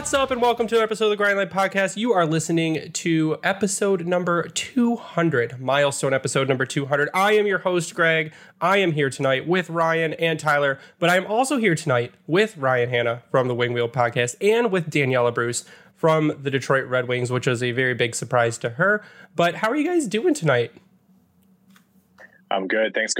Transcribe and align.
What's 0.00 0.14
up, 0.14 0.30
and 0.30 0.40
welcome 0.40 0.66
to 0.68 0.78
an 0.78 0.82
episode 0.82 1.12
of 1.12 1.18
the 1.18 1.22
Grindline 1.22 1.50
Podcast. 1.50 1.98
You 1.98 2.14
are 2.14 2.24
listening 2.24 2.90
to 2.90 3.36
episode 3.44 4.06
number 4.06 4.48
200, 4.48 5.60
milestone 5.60 6.14
episode 6.14 6.48
number 6.48 6.64
200. 6.64 7.10
I 7.12 7.32
am 7.32 7.46
your 7.46 7.58
host, 7.58 7.94
Greg. 7.94 8.32
I 8.62 8.78
am 8.78 8.92
here 8.92 9.10
tonight 9.10 9.46
with 9.46 9.68
Ryan 9.68 10.14
and 10.14 10.40
Tyler, 10.40 10.78
but 10.98 11.10
I'm 11.10 11.26
also 11.26 11.58
here 11.58 11.74
tonight 11.74 12.14
with 12.26 12.56
Ryan 12.56 12.88
Hana 12.88 13.22
from 13.30 13.46
the 13.46 13.54
Winged 13.54 13.74
Wheel 13.74 13.90
Podcast 13.90 14.36
and 14.40 14.72
with 14.72 14.88
Daniella 14.88 15.32
Bruce 15.32 15.66
from 15.94 16.32
the 16.42 16.50
Detroit 16.50 16.86
Red 16.86 17.06
Wings, 17.06 17.30
which 17.30 17.46
was 17.46 17.62
a 17.62 17.72
very 17.72 17.92
big 17.92 18.14
surprise 18.14 18.56
to 18.56 18.70
her. 18.70 19.04
But 19.36 19.56
how 19.56 19.68
are 19.68 19.76
you 19.76 19.86
guys 19.86 20.06
doing 20.06 20.32
tonight? 20.32 20.72
I'm 22.50 22.66
good. 22.68 22.94
Thanks. 22.94 23.12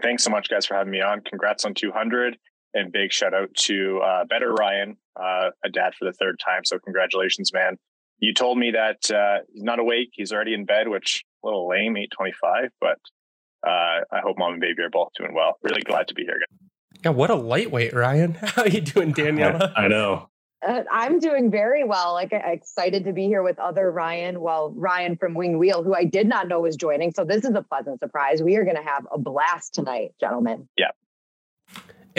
Thanks 0.00 0.22
so 0.22 0.30
much, 0.30 0.48
guys, 0.48 0.66
for 0.66 0.74
having 0.74 0.92
me 0.92 1.00
on. 1.00 1.20
Congrats 1.22 1.64
on 1.64 1.74
200 1.74 2.38
and 2.78 2.92
big 2.92 3.12
shout 3.12 3.34
out 3.34 3.52
to 3.54 4.00
uh, 4.04 4.24
Better 4.24 4.52
Ryan, 4.52 4.96
uh, 5.16 5.50
a 5.64 5.68
dad 5.70 5.94
for 5.98 6.04
the 6.04 6.12
third 6.12 6.40
time. 6.44 6.64
So 6.64 6.78
congratulations, 6.78 7.52
man. 7.52 7.76
You 8.20 8.34
told 8.34 8.58
me 8.58 8.72
that 8.72 9.10
uh, 9.10 9.44
he's 9.52 9.62
not 9.62 9.78
awake; 9.78 10.10
he's 10.12 10.32
already 10.32 10.54
in 10.54 10.64
bed, 10.64 10.88
which 10.88 11.24
a 11.44 11.46
little 11.46 11.68
lame, 11.68 11.96
eight 11.96 12.10
twenty-five. 12.16 12.70
But 12.80 12.98
uh, 13.66 14.04
I 14.12 14.20
hope 14.22 14.38
mom 14.38 14.54
and 14.54 14.60
baby 14.60 14.82
are 14.82 14.90
both 14.90 15.10
doing 15.16 15.34
well. 15.34 15.58
Really 15.62 15.82
glad 15.82 16.08
to 16.08 16.14
be 16.14 16.22
here. 16.22 16.36
Again. 16.36 16.70
Yeah, 17.04 17.10
what 17.10 17.30
a 17.30 17.34
lightweight, 17.34 17.94
Ryan. 17.94 18.34
How 18.40 18.62
are 18.62 18.68
you 18.68 18.80
doing, 18.80 19.12
Daniella? 19.12 19.72
I, 19.76 19.82
I 19.84 19.88
know. 19.88 20.28
Uh, 20.66 20.82
I'm 20.90 21.20
doing 21.20 21.52
very 21.52 21.84
well. 21.84 22.14
Like 22.14 22.32
excited 22.32 23.04
to 23.04 23.12
be 23.12 23.26
here 23.26 23.44
with 23.44 23.60
other 23.60 23.90
Ryan. 23.90 24.40
Well, 24.40 24.72
Ryan 24.76 25.16
from 25.16 25.34
Winged 25.34 25.60
Wheel, 25.60 25.84
who 25.84 25.94
I 25.94 26.04
did 26.04 26.26
not 26.26 26.48
know 26.48 26.60
was 26.60 26.74
joining. 26.74 27.12
So 27.12 27.24
this 27.24 27.44
is 27.44 27.54
a 27.54 27.62
pleasant 27.62 28.00
surprise. 28.00 28.42
We 28.42 28.56
are 28.56 28.64
going 28.64 28.76
to 28.76 28.82
have 28.82 29.06
a 29.12 29.18
blast 29.18 29.74
tonight, 29.74 30.10
gentlemen. 30.18 30.68
Yeah, 30.76 30.88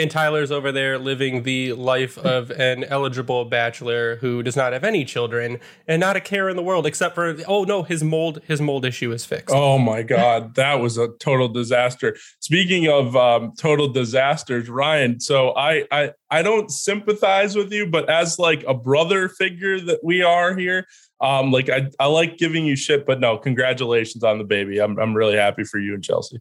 and 0.00 0.10
Tyler's 0.10 0.50
over 0.50 0.72
there 0.72 0.98
living 0.98 1.42
the 1.42 1.74
life 1.74 2.16
of 2.18 2.50
an 2.52 2.84
eligible 2.84 3.44
bachelor 3.44 4.16
who 4.16 4.42
does 4.42 4.56
not 4.56 4.72
have 4.72 4.82
any 4.82 5.04
children 5.04 5.58
and 5.86 6.00
not 6.00 6.16
a 6.16 6.20
care 6.20 6.48
in 6.48 6.56
the 6.56 6.62
world 6.62 6.86
except 6.86 7.14
for 7.14 7.36
oh 7.46 7.64
no, 7.64 7.82
his 7.82 8.02
mold 8.02 8.40
his 8.46 8.60
mold 8.60 8.84
issue 8.84 9.12
is 9.12 9.24
fixed. 9.24 9.54
Oh 9.54 9.78
my 9.78 10.02
god, 10.02 10.54
that 10.54 10.80
was 10.80 10.96
a 10.96 11.08
total 11.18 11.48
disaster. 11.48 12.16
Speaking 12.40 12.88
of 12.88 13.14
um, 13.14 13.52
total 13.58 13.88
disasters, 13.88 14.68
Ryan. 14.68 15.20
So 15.20 15.50
I 15.56 15.84
I 15.92 16.12
I 16.30 16.42
don't 16.42 16.70
sympathize 16.70 17.54
with 17.54 17.72
you, 17.72 17.86
but 17.86 18.08
as 18.08 18.38
like 18.38 18.64
a 18.66 18.74
brother 18.74 19.28
figure 19.28 19.80
that 19.80 20.00
we 20.02 20.22
are 20.22 20.56
here, 20.56 20.86
um, 21.20 21.52
like 21.52 21.68
I, 21.68 21.90
I 21.98 22.06
like 22.06 22.38
giving 22.38 22.64
you 22.64 22.76
shit, 22.76 23.04
but 23.04 23.20
no, 23.20 23.36
congratulations 23.36 24.24
on 24.24 24.38
the 24.38 24.44
baby. 24.44 24.80
I'm 24.80 24.98
I'm 24.98 25.14
really 25.14 25.36
happy 25.36 25.64
for 25.64 25.78
you 25.78 25.94
and 25.94 26.02
Chelsea. 26.02 26.38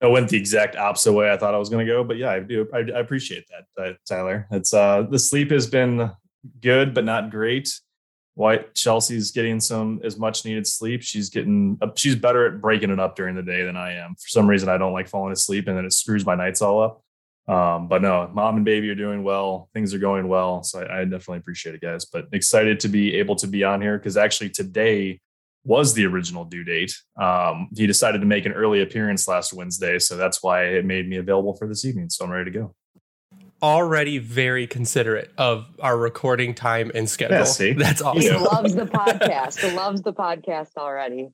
I 0.00 0.06
went 0.06 0.28
the 0.28 0.36
exact 0.36 0.76
opposite 0.76 1.12
way 1.12 1.30
I 1.30 1.36
thought 1.36 1.54
I 1.54 1.58
was 1.58 1.68
going 1.68 1.84
to 1.84 1.92
go, 1.92 2.04
but 2.04 2.16
yeah, 2.16 2.30
I 2.30 2.40
do. 2.40 2.68
I, 2.72 2.78
I 2.78 3.00
appreciate 3.00 3.46
that, 3.48 3.82
uh, 3.82 3.94
Tyler. 4.08 4.46
It's 4.50 4.72
uh, 4.72 5.02
the 5.02 5.18
sleep 5.18 5.50
has 5.50 5.66
been 5.66 6.10
good, 6.60 6.94
but 6.94 7.04
not 7.04 7.30
great. 7.30 7.68
White 8.34 8.72
Chelsea's 8.76 9.32
getting 9.32 9.58
some 9.58 10.00
as 10.04 10.16
much 10.16 10.44
needed 10.44 10.64
sleep. 10.64 11.02
She's 11.02 11.28
getting 11.28 11.76
she's 11.96 12.14
better 12.14 12.46
at 12.46 12.60
breaking 12.60 12.90
it 12.90 13.00
up 13.00 13.16
during 13.16 13.34
the 13.34 13.42
day 13.42 13.64
than 13.64 13.76
I 13.76 13.94
am. 13.94 14.14
For 14.14 14.28
some 14.28 14.48
reason, 14.48 14.68
I 14.68 14.78
don't 14.78 14.92
like 14.92 15.08
falling 15.08 15.32
asleep, 15.32 15.66
and 15.66 15.76
then 15.76 15.84
it 15.84 15.92
screws 15.92 16.24
my 16.24 16.36
nights 16.36 16.62
all 16.62 16.80
up. 16.80 17.02
Um, 17.52 17.88
but 17.88 18.00
no, 18.00 18.30
mom 18.32 18.56
and 18.56 18.64
baby 18.64 18.90
are 18.90 18.94
doing 18.94 19.24
well. 19.24 19.68
Things 19.74 19.92
are 19.92 19.98
going 19.98 20.28
well, 20.28 20.62
so 20.62 20.80
I, 20.80 21.00
I 21.00 21.04
definitely 21.04 21.38
appreciate 21.38 21.74
it, 21.74 21.80
guys. 21.80 22.04
But 22.04 22.28
excited 22.32 22.78
to 22.80 22.88
be 22.88 23.16
able 23.16 23.34
to 23.36 23.48
be 23.48 23.64
on 23.64 23.80
here 23.80 23.98
because 23.98 24.16
actually 24.16 24.50
today 24.50 25.20
was 25.64 25.94
the 25.94 26.06
original 26.06 26.44
due 26.44 26.64
date. 26.64 26.92
Um, 27.20 27.68
he 27.76 27.86
decided 27.86 28.20
to 28.20 28.26
make 28.26 28.46
an 28.46 28.52
early 28.52 28.80
appearance 28.82 29.28
last 29.28 29.52
Wednesday, 29.52 29.98
so 29.98 30.16
that's 30.16 30.42
why 30.42 30.64
it 30.64 30.84
made 30.84 31.08
me 31.08 31.16
available 31.16 31.54
for 31.54 31.68
this 31.68 31.84
evening. 31.84 32.10
So 32.10 32.24
I'm 32.24 32.30
ready 32.30 32.50
to 32.50 32.58
go. 32.58 32.74
Already 33.62 34.18
very 34.18 34.66
considerate 34.66 35.32
of 35.36 35.66
our 35.80 35.98
recording 35.98 36.54
time 36.54 36.92
and 36.94 37.10
schedule. 37.10 37.36
Yeah, 37.36 37.74
That's 37.76 38.00
awesome. 38.00 38.22
He 38.22 38.30
loves 38.30 38.74
the 38.74 38.86
podcast. 38.86 39.58
He 39.58 39.70
loves 39.76 40.02
the 40.02 40.12
podcast 40.12 40.76
already. 40.76 41.30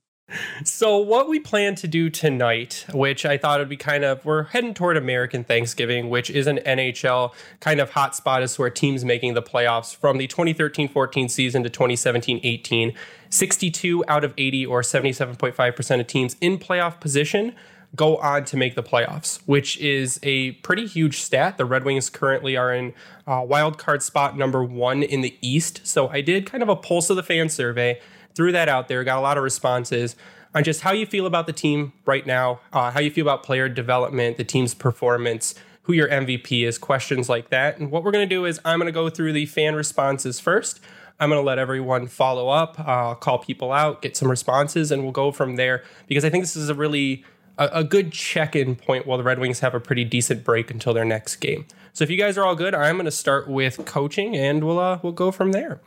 So, 0.63 0.97
what 0.97 1.29
we 1.29 1.39
plan 1.39 1.75
to 1.75 1.87
do 1.87 2.09
tonight, 2.09 2.85
which 2.91 3.27
I 3.27 3.37
thought 3.37 3.59
would 3.59 3.69
be 3.69 3.77
kind 3.77 4.03
of, 4.03 4.25
we're 4.25 4.45
heading 4.45 4.73
toward 4.73 4.97
American 4.97 5.43
Thanksgiving, 5.43 6.09
which 6.09 6.31
is 6.31 6.47
an 6.47 6.57
NHL 6.65 7.31
kind 7.59 7.79
of 7.79 7.91
hotspot 7.91 8.41
as 8.41 8.57
where 8.57 8.71
teams 8.71 9.05
making 9.05 9.35
the 9.35 9.43
playoffs 9.43 9.95
from 9.95 10.17
the 10.17 10.25
2013 10.25 10.87
14 10.87 11.29
season 11.29 11.61
to 11.61 11.69
2017 11.69 12.39
18. 12.41 12.93
62 13.35 14.03
out 14.07 14.23
of 14.23 14.33
80 14.37 14.65
or 14.65 14.81
77.5% 14.81 15.99
of 15.99 16.07
teams 16.07 16.35
in 16.41 16.57
playoff 16.57 16.99
position 16.99 17.53
go 17.95 18.17
on 18.17 18.43
to 18.45 18.57
make 18.57 18.75
the 18.75 18.83
playoffs, 18.83 19.39
which 19.45 19.77
is 19.77 20.19
a 20.23 20.51
pretty 20.53 20.85
huge 20.85 21.21
stat. 21.21 21.57
The 21.57 21.65
Red 21.65 21.85
Wings 21.85 22.09
currently 22.09 22.57
are 22.57 22.73
in 22.73 22.93
uh, 23.25 23.43
wild 23.47 23.77
card 23.77 24.03
spot 24.03 24.37
number 24.37 24.63
one 24.63 25.01
in 25.01 25.21
the 25.21 25.37
East. 25.41 25.85
So 25.87 26.09
I 26.09 26.21
did 26.21 26.45
kind 26.45 26.61
of 26.61 26.69
a 26.69 26.75
pulse 26.75 27.09
of 27.09 27.15
the 27.15 27.23
fan 27.23 27.49
survey 27.49 27.99
threw 28.35 28.51
that 28.51 28.67
out 28.67 28.87
there, 28.87 29.03
got 29.03 29.17
a 29.17 29.21
lot 29.21 29.37
of 29.37 29.43
responses 29.43 30.15
on 30.53 30.63
just 30.63 30.81
how 30.81 30.91
you 30.91 31.05
feel 31.05 31.25
about 31.25 31.47
the 31.47 31.53
team 31.53 31.93
right 32.05 32.25
now, 32.25 32.59
uh, 32.73 32.91
how 32.91 32.99
you 32.99 33.11
feel 33.11 33.25
about 33.25 33.43
player 33.43 33.69
development, 33.69 34.37
the 34.37 34.43
team's 34.43 34.73
performance, 34.73 35.55
who 35.83 35.93
your 35.93 36.07
MVP 36.07 36.65
is, 36.65 36.77
questions 36.77 37.29
like 37.29 37.49
that. 37.49 37.77
And 37.77 37.91
what 37.91 38.03
we're 38.03 38.11
going 38.11 38.27
to 38.27 38.35
do 38.35 38.45
is 38.45 38.59
I'm 38.65 38.79
going 38.79 38.87
to 38.87 38.91
go 38.91 39.09
through 39.09 39.33
the 39.33 39.45
fan 39.45 39.75
responses 39.75 40.39
first. 40.39 40.79
I'm 41.19 41.29
going 41.29 41.41
to 41.41 41.45
let 41.45 41.59
everyone 41.59 42.07
follow 42.07 42.49
up, 42.49 42.77
uh, 42.79 43.15
call 43.15 43.39
people 43.39 43.71
out, 43.71 44.01
get 44.01 44.17
some 44.17 44.29
responses, 44.29 44.91
and 44.91 45.03
we'll 45.03 45.13
go 45.13 45.31
from 45.31 45.55
there 45.55 45.83
because 46.07 46.25
I 46.25 46.29
think 46.29 46.43
this 46.43 46.55
is 46.55 46.69
a 46.69 46.75
really 46.75 47.23
a, 47.57 47.69
a 47.73 47.83
good 47.83 48.11
check-in 48.11 48.75
point 48.75 49.05
while 49.05 49.17
the 49.17 49.23
Red 49.23 49.39
Wings 49.39 49.61
have 49.61 49.73
a 49.73 49.79
pretty 49.79 50.03
decent 50.03 50.43
break 50.43 50.69
until 50.69 50.93
their 50.93 51.05
next 51.05 51.37
game. 51.37 51.65
So 51.93 52.03
if 52.03 52.09
you 52.09 52.17
guys 52.17 52.37
are 52.37 52.43
all 52.43 52.55
good, 52.55 52.75
I'm 52.75 52.95
going 52.95 53.05
to 53.05 53.11
start 53.11 53.47
with 53.47 53.85
coaching, 53.85 54.35
and 54.35 54.63
we'll 54.63 54.79
uh, 54.79 54.99
we'll 55.01 55.13
go 55.13 55.31
from 55.31 55.53
there. 55.53 55.79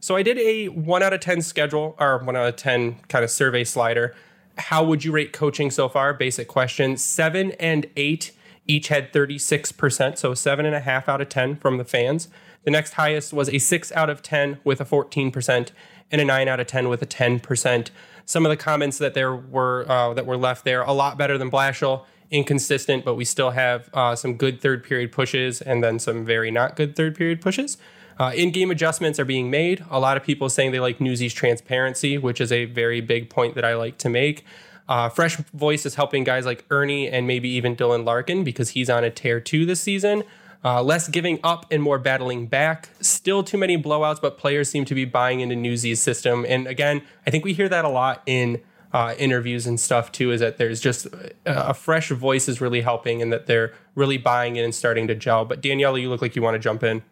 So 0.00 0.16
I 0.16 0.22
did 0.22 0.38
a 0.38 0.68
one 0.68 1.02
out 1.02 1.12
of 1.12 1.20
10 1.20 1.42
schedule 1.42 1.94
or 1.98 2.18
one 2.18 2.34
out 2.34 2.48
of 2.48 2.56
10 2.56 3.00
kind 3.08 3.22
of 3.22 3.30
survey 3.30 3.64
slider. 3.64 4.14
How 4.56 4.82
would 4.82 5.04
you 5.04 5.12
rate 5.12 5.34
coaching 5.34 5.70
so 5.70 5.88
far? 5.90 6.14
Basic 6.14 6.48
question. 6.48 6.96
Seven 6.96 7.52
and 7.52 7.86
eight 7.96 8.32
each 8.66 8.88
had 8.88 9.12
36%, 9.12 10.16
so 10.16 10.32
seven 10.32 10.64
and 10.64 10.74
a 10.74 10.80
half 10.80 11.08
out 11.08 11.20
of 11.20 11.28
10 11.28 11.56
from 11.56 11.76
the 11.76 11.84
fans. 11.84 12.28
The 12.64 12.70
next 12.70 12.94
highest 12.94 13.32
was 13.32 13.48
a 13.48 13.58
six 13.58 13.90
out 13.92 14.10
of 14.10 14.22
10 14.22 14.58
with 14.64 14.80
a 14.80 14.84
14%, 14.84 15.70
and 16.10 16.20
a 16.20 16.24
nine 16.24 16.48
out 16.48 16.60
of 16.60 16.66
10 16.66 16.88
with 16.88 17.02
a 17.02 17.06
10%. 17.06 17.90
Some 18.24 18.46
of 18.46 18.50
the 18.50 18.56
comments 18.56 18.98
that 18.98 19.14
there 19.14 19.34
were 19.34 19.84
uh, 19.88 20.14
that 20.14 20.26
were 20.26 20.36
left 20.36 20.64
there 20.64 20.82
a 20.82 20.92
lot 20.92 21.16
better 21.18 21.38
than 21.38 21.50
Blashill, 21.50 22.04
inconsistent, 22.30 23.04
but 23.04 23.14
we 23.14 23.24
still 23.24 23.50
have 23.50 23.90
uh, 23.94 24.14
some 24.14 24.34
good 24.34 24.60
third 24.60 24.84
period 24.84 25.10
pushes 25.12 25.60
and 25.60 25.82
then 25.82 25.98
some 25.98 26.24
very 26.24 26.50
not 26.50 26.76
good 26.76 26.94
third 26.94 27.16
period 27.16 27.40
pushes. 27.40 27.76
Uh, 28.18 28.32
in-game 28.34 28.70
adjustments 28.70 29.18
are 29.18 29.24
being 29.24 29.50
made. 29.50 29.82
A 29.90 29.98
lot 29.98 30.16
of 30.16 30.22
people 30.22 30.50
saying 30.50 30.72
they 30.72 30.80
like 30.80 31.00
Newsy's 31.00 31.32
transparency, 31.32 32.18
which 32.18 32.40
is 32.40 32.52
a 32.52 32.66
very 32.66 33.00
big 33.00 33.30
point 33.30 33.54
that 33.54 33.64
I 33.64 33.74
like 33.74 33.96
to 33.98 34.10
make. 34.10 34.44
Uh, 34.88 35.08
fresh 35.08 35.36
voice 35.54 35.86
is 35.86 35.94
helping 35.94 36.24
guys 36.24 36.44
like 36.44 36.66
Erne 36.70 37.06
and 37.06 37.26
maybe 37.26 37.48
even 37.48 37.74
Dylan 37.74 38.04
Larkin 38.04 38.44
because 38.44 38.70
he's 38.70 38.90
on 38.90 39.04
a 39.04 39.10
tear 39.10 39.40
too 39.40 39.64
this 39.64 39.80
season. 39.80 40.24
Uh, 40.62 40.82
less 40.82 41.08
giving 41.08 41.40
up 41.42 41.64
and 41.70 41.82
more 41.82 41.98
battling 41.98 42.46
back. 42.46 42.90
Still 43.00 43.42
too 43.42 43.56
many 43.56 43.82
blowouts, 43.82 44.20
but 44.20 44.36
players 44.36 44.68
seem 44.68 44.84
to 44.84 44.94
be 44.94 45.06
buying 45.06 45.40
into 45.40 45.56
Newsy's 45.56 46.02
system. 46.02 46.44
And 46.46 46.66
again, 46.66 47.02
I 47.26 47.30
think 47.30 47.44
we 47.44 47.54
hear 47.54 47.68
that 47.70 47.86
a 47.86 47.88
lot 47.88 48.22
in 48.26 48.60
uh, 48.92 49.14
interviews 49.18 49.66
and 49.66 49.80
stuff 49.80 50.12
too. 50.12 50.32
Is 50.32 50.40
that 50.40 50.58
there's 50.58 50.80
just 50.80 51.06
a, 51.06 51.32
a 51.46 51.74
fresh 51.74 52.10
voice 52.10 52.46
is 52.46 52.60
really 52.60 52.82
helping, 52.82 53.22
and 53.22 53.32
that 53.32 53.46
they're 53.46 53.72
really 53.94 54.18
buying 54.18 54.56
in 54.56 54.64
and 54.64 54.74
starting 54.74 55.06
to 55.08 55.14
gel. 55.14 55.46
But 55.46 55.62
Danielle, 55.62 55.96
you 55.96 56.10
look 56.10 56.20
like 56.20 56.36
you 56.36 56.42
want 56.42 56.56
to 56.56 56.58
jump 56.58 56.82
in. 56.82 57.02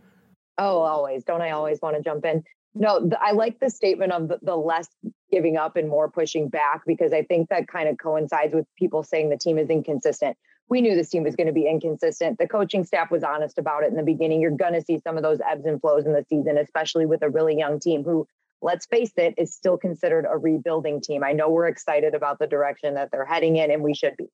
Oh, 0.59 0.81
always. 0.81 1.25
Don't 1.25 1.41
I 1.41 1.53
always 1.53 1.81
want 1.81 1.97
to 1.97 2.03
jump 2.03 2.25
in? 2.25 2.45
No, 2.75 3.09
the, 3.09 3.19
I 3.21 3.33
like 3.33 3.61
the 3.61 3.71
statement 3.71 4.13
of 4.13 4.29
the, 4.29 4.39
the 4.43 4.57
less 4.57 4.89
giving 5.33 5.57
up 5.57 5.77
and 5.77 5.89
more 5.89 6.11
pushing 6.11 6.49
back 6.49 6.83
because 6.87 7.13
I 7.13 7.23
think 7.23 7.49
that 7.49 7.69
kind 7.69 7.89
of 7.89 7.97
coincides 7.99 8.55
with 8.55 8.67
people 8.77 9.03
saying 9.03 9.31
the 9.31 9.39
team 9.39 9.59
is 9.59 9.71
inconsistent 9.71 10.37
we 10.69 10.81
knew 10.81 10.95
this 10.95 11.09
team 11.09 11.23
was 11.23 11.37
going 11.37 11.47
to 11.47 11.53
be 11.53 11.67
inconsistent. 11.67 12.39
The 12.39 12.47
coaching 12.47 12.85
staff 12.85 13.11
was 13.11 13.25
honest 13.25 13.59
about 13.59 13.85
it 13.85 13.91
in 13.91 13.97
the 13.97 14.03
beginning. 14.03 14.41
You're 14.41 14.51
going 14.51 14.75
to 14.75 14.83
see 14.83 14.99
some 14.99 15.17
of 15.17 15.23
those 15.23 15.41
ebbs 15.41 15.65
and 15.65 15.81
flows 15.81 16.05
in 16.05 16.13
the 16.13 16.25
season, 16.29 16.59
especially 16.59 17.07
with 17.07 17.23
a 17.23 17.31
really 17.31 17.57
young 17.57 17.81
team 17.81 18.05
who, 18.05 18.27
let's 18.61 18.87
face 18.87 19.13
it, 19.17 19.35
is 19.39 19.55
still 19.55 19.79
considered 19.79 20.27
a 20.29 20.37
rebuilding 20.37 21.01
team. 21.01 21.25
I 21.25 21.33
know 21.33 21.49
we're 21.49 21.69
excited 21.69 22.15
about 22.15 22.39
the 22.39 22.47
direction 22.47 22.95
that 22.95 23.11
they're 23.11 23.25
heading 23.25 23.57
in, 23.57 23.71
and 23.71 23.83
we 23.83 23.95
should 23.95 24.17
be. 24.17 24.27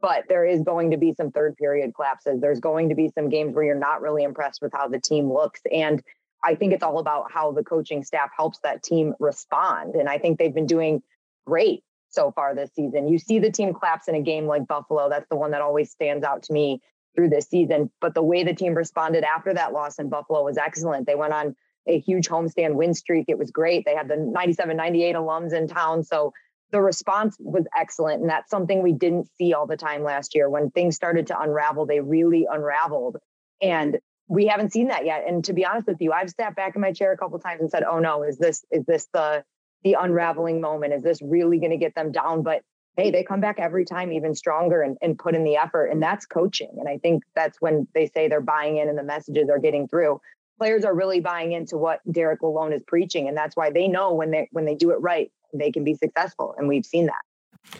But 0.00 0.24
there 0.28 0.44
is 0.44 0.62
going 0.62 0.90
to 0.90 0.96
be 0.96 1.14
some 1.14 1.30
third 1.30 1.56
period 1.56 1.94
collapses. 1.94 2.40
There's 2.40 2.60
going 2.60 2.90
to 2.90 2.94
be 2.94 3.10
some 3.14 3.28
games 3.28 3.54
where 3.54 3.64
you're 3.64 3.74
not 3.74 4.02
really 4.02 4.24
impressed 4.24 4.60
with 4.60 4.72
how 4.74 4.88
the 4.88 5.00
team 5.00 5.32
looks. 5.32 5.60
And 5.72 6.02
I 6.44 6.54
think 6.54 6.74
it's 6.74 6.82
all 6.82 6.98
about 6.98 7.32
how 7.32 7.52
the 7.52 7.64
coaching 7.64 8.04
staff 8.04 8.30
helps 8.36 8.58
that 8.60 8.82
team 8.82 9.14
respond. 9.20 9.94
And 9.94 10.08
I 10.08 10.18
think 10.18 10.38
they've 10.38 10.54
been 10.54 10.66
doing 10.66 11.02
great 11.46 11.82
so 12.08 12.32
far 12.32 12.54
this 12.54 12.70
season. 12.74 13.08
You 13.08 13.18
see 13.18 13.38
the 13.38 13.50
team 13.50 13.74
collapse 13.74 14.08
in 14.08 14.14
a 14.14 14.22
game 14.22 14.46
like 14.46 14.66
Buffalo. 14.66 15.08
That's 15.08 15.28
the 15.28 15.36
one 15.36 15.50
that 15.52 15.62
always 15.62 15.90
stands 15.90 16.24
out 16.24 16.44
to 16.44 16.52
me 16.52 16.80
through 17.14 17.30
this 17.30 17.46
season. 17.46 17.90
But 18.00 18.14
the 18.14 18.22
way 18.22 18.44
the 18.44 18.54
team 18.54 18.74
responded 18.74 19.24
after 19.24 19.54
that 19.54 19.72
loss 19.72 19.98
in 19.98 20.08
Buffalo 20.08 20.44
was 20.44 20.58
excellent. 20.58 21.06
They 21.06 21.14
went 21.14 21.32
on 21.32 21.56
a 21.88 21.98
huge 21.98 22.28
homestand 22.28 22.74
win 22.74 22.94
streak. 22.94 23.26
It 23.28 23.38
was 23.38 23.50
great. 23.50 23.84
They 23.84 23.94
had 23.94 24.08
the 24.08 24.16
97, 24.16 24.76
98 24.76 25.14
alums 25.14 25.52
in 25.52 25.68
town. 25.68 26.02
So 26.04 26.32
the 26.72 26.80
response 26.80 27.36
was 27.38 27.64
excellent. 27.76 28.20
And 28.20 28.30
that's 28.30 28.50
something 28.50 28.82
we 28.82 28.92
didn't 28.92 29.28
see 29.38 29.54
all 29.54 29.66
the 29.66 29.76
time 29.76 30.02
last 30.02 30.34
year. 30.34 30.50
When 30.50 30.70
things 30.70 30.96
started 30.96 31.28
to 31.28 31.40
unravel, 31.40 31.86
they 31.86 32.00
really 32.00 32.46
unraveled. 32.50 33.18
And 33.62 33.98
we 34.28 34.46
haven't 34.46 34.72
seen 34.72 34.88
that 34.88 35.06
yet. 35.06 35.24
And 35.26 35.44
to 35.44 35.52
be 35.52 35.64
honest 35.64 35.86
with 35.86 36.00
you, 36.00 36.12
I've 36.12 36.30
sat 36.30 36.56
back 36.56 36.74
in 36.74 36.80
my 36.80 36.92
chair 36.92 37.12
a 37.12 37.16
couple 37.16 37.38
times 37.38 37.60
and 37.60 37.70
said, 37.70 37.84
"Oh 37.84 38.00
no, 38.00 38.24
is 38.24 38.38
this 38.38 38.64
is 38.70 38.84
this 38.84 39.06
the 39.12 39.44
the 39.86 39.96
unraveling 39.98 40.60
moment. 40.60 40.92
Is 40.92 41.04
this 41.04 41.22
really 41.22 41.60
going 41.60 41.70
to 41.70 41.76
get 41.76 41.94
them 41.94 42.10
down? 42.10 42.42
But 42.42 42.62
hey, 42.96 43.12
they 43.12 43.22
come 43.22 43.40
back 43.40 43.60
every 43.60 43.84
time 43.84 44.12
even 44.12 44.34
stronger 44.34 44.82
and, 44.82 44.96
and 45.00 45.16
put 45.16 45.36
in 45.36 45.44
the 45.44 45.56
effort. 45.56 45.86
And 45.86 46.02
that's 46.02 46.26
coaching. 46.26 46.74
And 46.78 46.88
I 46.88 46.98
think 46.98 47.22
that's 47.36 47.60
when 47.60 47.86
they 47.94 48.06
say 48.08 48.26
they're 48.26 48.40
buying 48.40 48.78
in 48.78 48.88
and 48.88 48.98
the 48.98 49.04
messages 49.04 49.48
are 49.48 49.60
getting 49.60 49.86
through. 49.86 50.20
Players 50.58 50.84
are 50.84 50.94
really 50.94 51.20
buying 51.20 51.52
into 51.52 51.76
what 51.78 52.00
Derek 52.10 52.40
Lalonde 52.40 52.74
is 52.74 52.82
preaching. 52.84 53.28
And 53.28 53.36
that's 53.36 53.54
why 53.54 53.70
they 53.70 53.86
know 53.86 54.12
when 54.12 54.32
they 54.32 54.48
when 54.50 54.64
they 54.64 54.74
do 54.74 54.90
it 54.90 54.96
right, 55.00 55.30
they 55.54 55.70
can 55.70 55.84
be 55.84 55.94
successful. 55.94 56.54
And 56.58 56.66
we've 56.66 56.86
seen 56.86 57.06
that. 57.06 57.78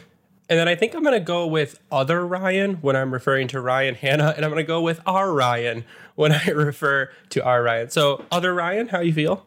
And 0.49 0.57
then 0.57 0.69
I 0.69 0.75
think 0.75 0.95
I'm 0.95 1.03
going 1.03 1.19
to 1.19 1.19
go 1.19 1.45
with 1.45 1.81
other 1.91 2.25
Ryan 2.25 2.75
when 2.75 2.95
I'm 2.95 3.11
referring 3.11 3.49
to 3.49 3.59
Ryan 3.59 3.95
Hana, 3.95 4.33
and 4.37 4.45
I'm 4.45 4.51
going 4.51 4.63
to 4.63 4.67
go 4.67 4.79
with 4.79 5.01
our 5.05 5.33
Ryan 5.33 5.83
when 6.15 6.31
I 6.31 6.45
refer 6.55 7.11
to 7.31 7.43
our 7.43 7.61
Ryan. 7.63 7.89
So, 7.89 8.23
other 8.31 8.53
Ryan, 8.53 8.87
how 8.87 9.01
you 9.01 9.11
feel? 9.11 9.46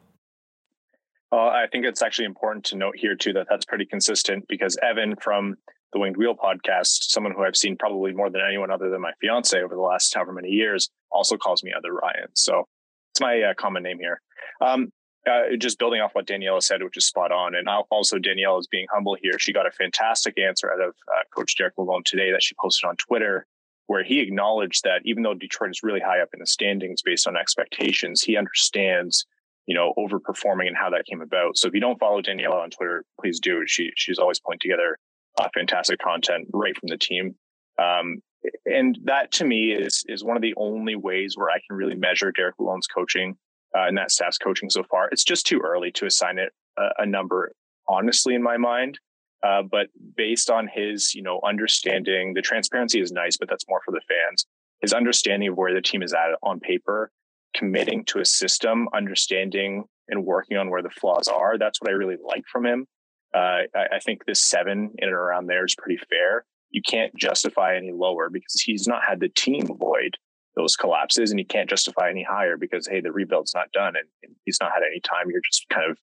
I 1.38 1.66
think 1.70 1.84
it's 1.84 2.02
actually 2.02 2.24
important 2.24 2.64
to 2.66 2.76
note 2.76 2.94
here 2.96 3.14
too 3.14 3.32
that 3.34 3.46
that's 3.48 3.64
pretty 3.64 3.86
consistent 3.86 4.46
because 4.48 4.76
Evan 4.82 5.16
from 5.16 5.56
the 5.92 5.98
Winged 5.98 6.16
Wheel 6.16 6.34
podcast, 6.34 7.10
someone 7.10 7.32
who 7.32 7.44
I've 7.44 7.56
seen 7.56 7.76
probably 7.76 8.12
more 8.12 8.30
than 8.30 8.42
anyone 8.46 8.70
other 8.70 8.90
than 8.90 9.00
my 9.00 9.12
fiance 9.20 9.60
over 9.60 9.74
the 9.74 9.80
last 9.80 10.14
however 10.14 10.32
many 10.32 10.48
years, 10.48 10.88
also 11.10 11.36
calls 11.36 11.62
me 11.62 11.72
Other 11.76 11.92
Ryan. 11.92 12.28
So 12.34 12.66
it's 13.12 13.20
my 13.20 13.42
uh, 13.42 13.54
common 13.54 13.82
name 13.82 13.98
here. 13.98 14.20
Um, 14.60 14.92
uh, 15.28 15.56
just 15.58 15.78
building 15.78 16.00
off 16.00 16.14
what 16.14 16.26
Daniella 16.26 16.62
said, 16.62 16.82
which 16.82 16.96
is 16.96 17.06
spot 17.06 17.30
on. 17.30 17.54
And 17.54 17.68
also, 17.90 18.18
Danielle 18.18 18.58
is 18.58 18.66
being 18.66 18.86
humble 18.92 19.16
here. 19.20 19.38
She 19.38 19.52
got 19.52 19.66
a 19.66 19.70
fantastic 19.70 20.38
answer 20.38 20.72
out 20.72 20.80
of 20.80 20.94
uh, 21.08 21.22
Coach 21.34 21.56
Derek 21.56 21.76
Lalonde 21.76 22.04
today 22.04 22.32
that 22.32 22.42
she 22.42 22.54
posted 22.58 22.88
on 22.88 22.96
Twitter, 22.96 23.46
where 23.86 24.02
he 24.02 24.20
acknowledged 24.20 24.84
that 24.84 25.02
even 25.04 25.22
though 25.22 25.34
Detroit 25.34 25.70
is 25.70 25.82
really 25.82 26.00
high 26.00 26.20
up 26.20 26.30
in 26.32 26.40
the 26.40 26.46
standings 26.46 27.02
based 27.02 27.28
on 27.28 27.36
expectations, 27.36 28.22
he 28.22 28.36
understands 28.36 29.26
you 29.66 29.74
know, 29.74 29.92
overperforming 29.98 30.66
and 30.66 30.76
how 30.76 30.90
that 30.90 31.06
came 31.06 31.20
about. 31.20 31.56
So 31.56 31.68
if 31.68 31.74
you 31.74 31.80
don't 31.80 31.98
follow 31.98 32.20
Daniella 32.20 32.60
on 32.60 32.70
Twitter, 32.70 33.04
please 33.20 33.40
do. 33.40 33.62
She 33.66 33.90
she's 33.96 34.18
always 34.18 34.40
putting 34.40 34.60
together 34.60 34.98
uh, 35.38 35.48
fantastic 35.54 36.00
content 36.00 36.48
right 36.52 36.76
from 36.76 36.88
the 36.88 36.98
team. 36.98 37.34
Um, 37.78 38.18
and 38.64 38.98
that 39.04 39.32
to 39.32 39.44
me 39.44 39.72
is 39.72 40.04
is 40.06 40.24
one 40.24 40.36
of 40.36 40.42
the 40.42 40.54
only 40.56 40.96
ways 40.96 41.34
where 41.36 41.50
I 41.50 41.60
can 41.66 41.76
really 41.76 41.94
measure 41.94 42.32
Derek 42.32 42.56
Lalonde's 42.58 42.86
coaching 42.86 43.36
uh, 43.76 43.86
and 43.86 43.96
that 43.96 44.10
staff's 44.10 44.38
coaching 44.38 44.70
so 44.70 44.82
far. 44.90 45.08
It's 45.12 45.24
just 45.24 45.46
too 45.46 45.60
early 45.60 45.92
to 45.92 46.06
assign 46.06 46.38
it 46.38 46.52
a, 46.78 47.02
a 47.02 47.06
number, 47.06 47.52
honestly, 47.88 48.34
in 48.34 48.42
my 48.42 48.56
mind. 48.56 48.98
Uh, 49.42 49.62
but 49.62 49.86
based 50.16 50.50
on 50.50 50.68
his, 50.72 51.14
you 51.14 51.22
know, 51.22 51.40
understanding, 51.46 52.34
the 52.34 52.42
transparency 52.42 53.00
is 53.00 53.10
nice, 53.10 53.38
but 53.38 53.48
that's 53.48 53.64
more 53.68 53.80
for 53.84 53.92
the 53.92 54.02
fans. 54.06 54.44
His 54.82 54.92
understanding 54.92 55.48
of 55.48 55.56
where 55.56 55.72
the 55.72 55.80
team 55.80 56.02
is 56.02 56.12
at 56.12 56.30
on 56.42 56.60
paper 56.60 57.10
committing 57.54 58.04
to 58.06 58.20
a 58.20 58.24
system, 58.24 58.88
understanding 58.94 59.84
and 60.08 60.24
working 60.24 60.56
on 60.56 60.70
where 60.70 60.82
the 60.82 60.90
flaws 60.90 61.28
are. 61.28 61.58
That's 61.58 61.80
what 61.80 61.90
I 61.90 61.94
really 61.94 62.16
like 62.22 62.44
from 62.50 62.66
him. 62.66 62.86
Uh, 63.34 63.62
I, 63.74 63.86
I, 63.92 63.98
think 64.00 64.24
this 64.24 64.42
seven 64.42 64.92
in 64.98 65.08
and 65.08 65.12
around 65.12 65.46
there 65.46 65.64
is 65.64 65.76
pretty 65.76 66.00
fair. 66.10 66.44
You 66.70 66.82
can't 66.82 67.14
justify 67.14 67.76
any 67.76 67.92
lower 67.92 68.28
because 68.28 68.60
he's 68.60 68.88
not 68.88 69.02
had 69.08 69.20
the 69.20 69.28
team 69.28 69.68
avoid 69.70 70.16
those 70.56 70.74
collapses, 70.74 71.30
and 71.30 71.38
you 71.38 71.46
can't 71.46 71.70
justify 71.70 72.10
any 72.10 72.24
higher 72.28 72.56
because 72.56 72.88
hey, 72.88 73.00
the 73.00 73.12
rebuild's 73.12 73.54
not 73.54 73.70
done 73.72 73.94
and, 73.96 74.08
and 74.24 74.34
he's 74.44 74.58
not 74.60 74.72
had 74.72 74.82
any 74.84 75.00
time. 75.00 75.30
You're 75.30 75.42
just 75.48 75.68
kind 75.68 75.90
of 75.90 75.98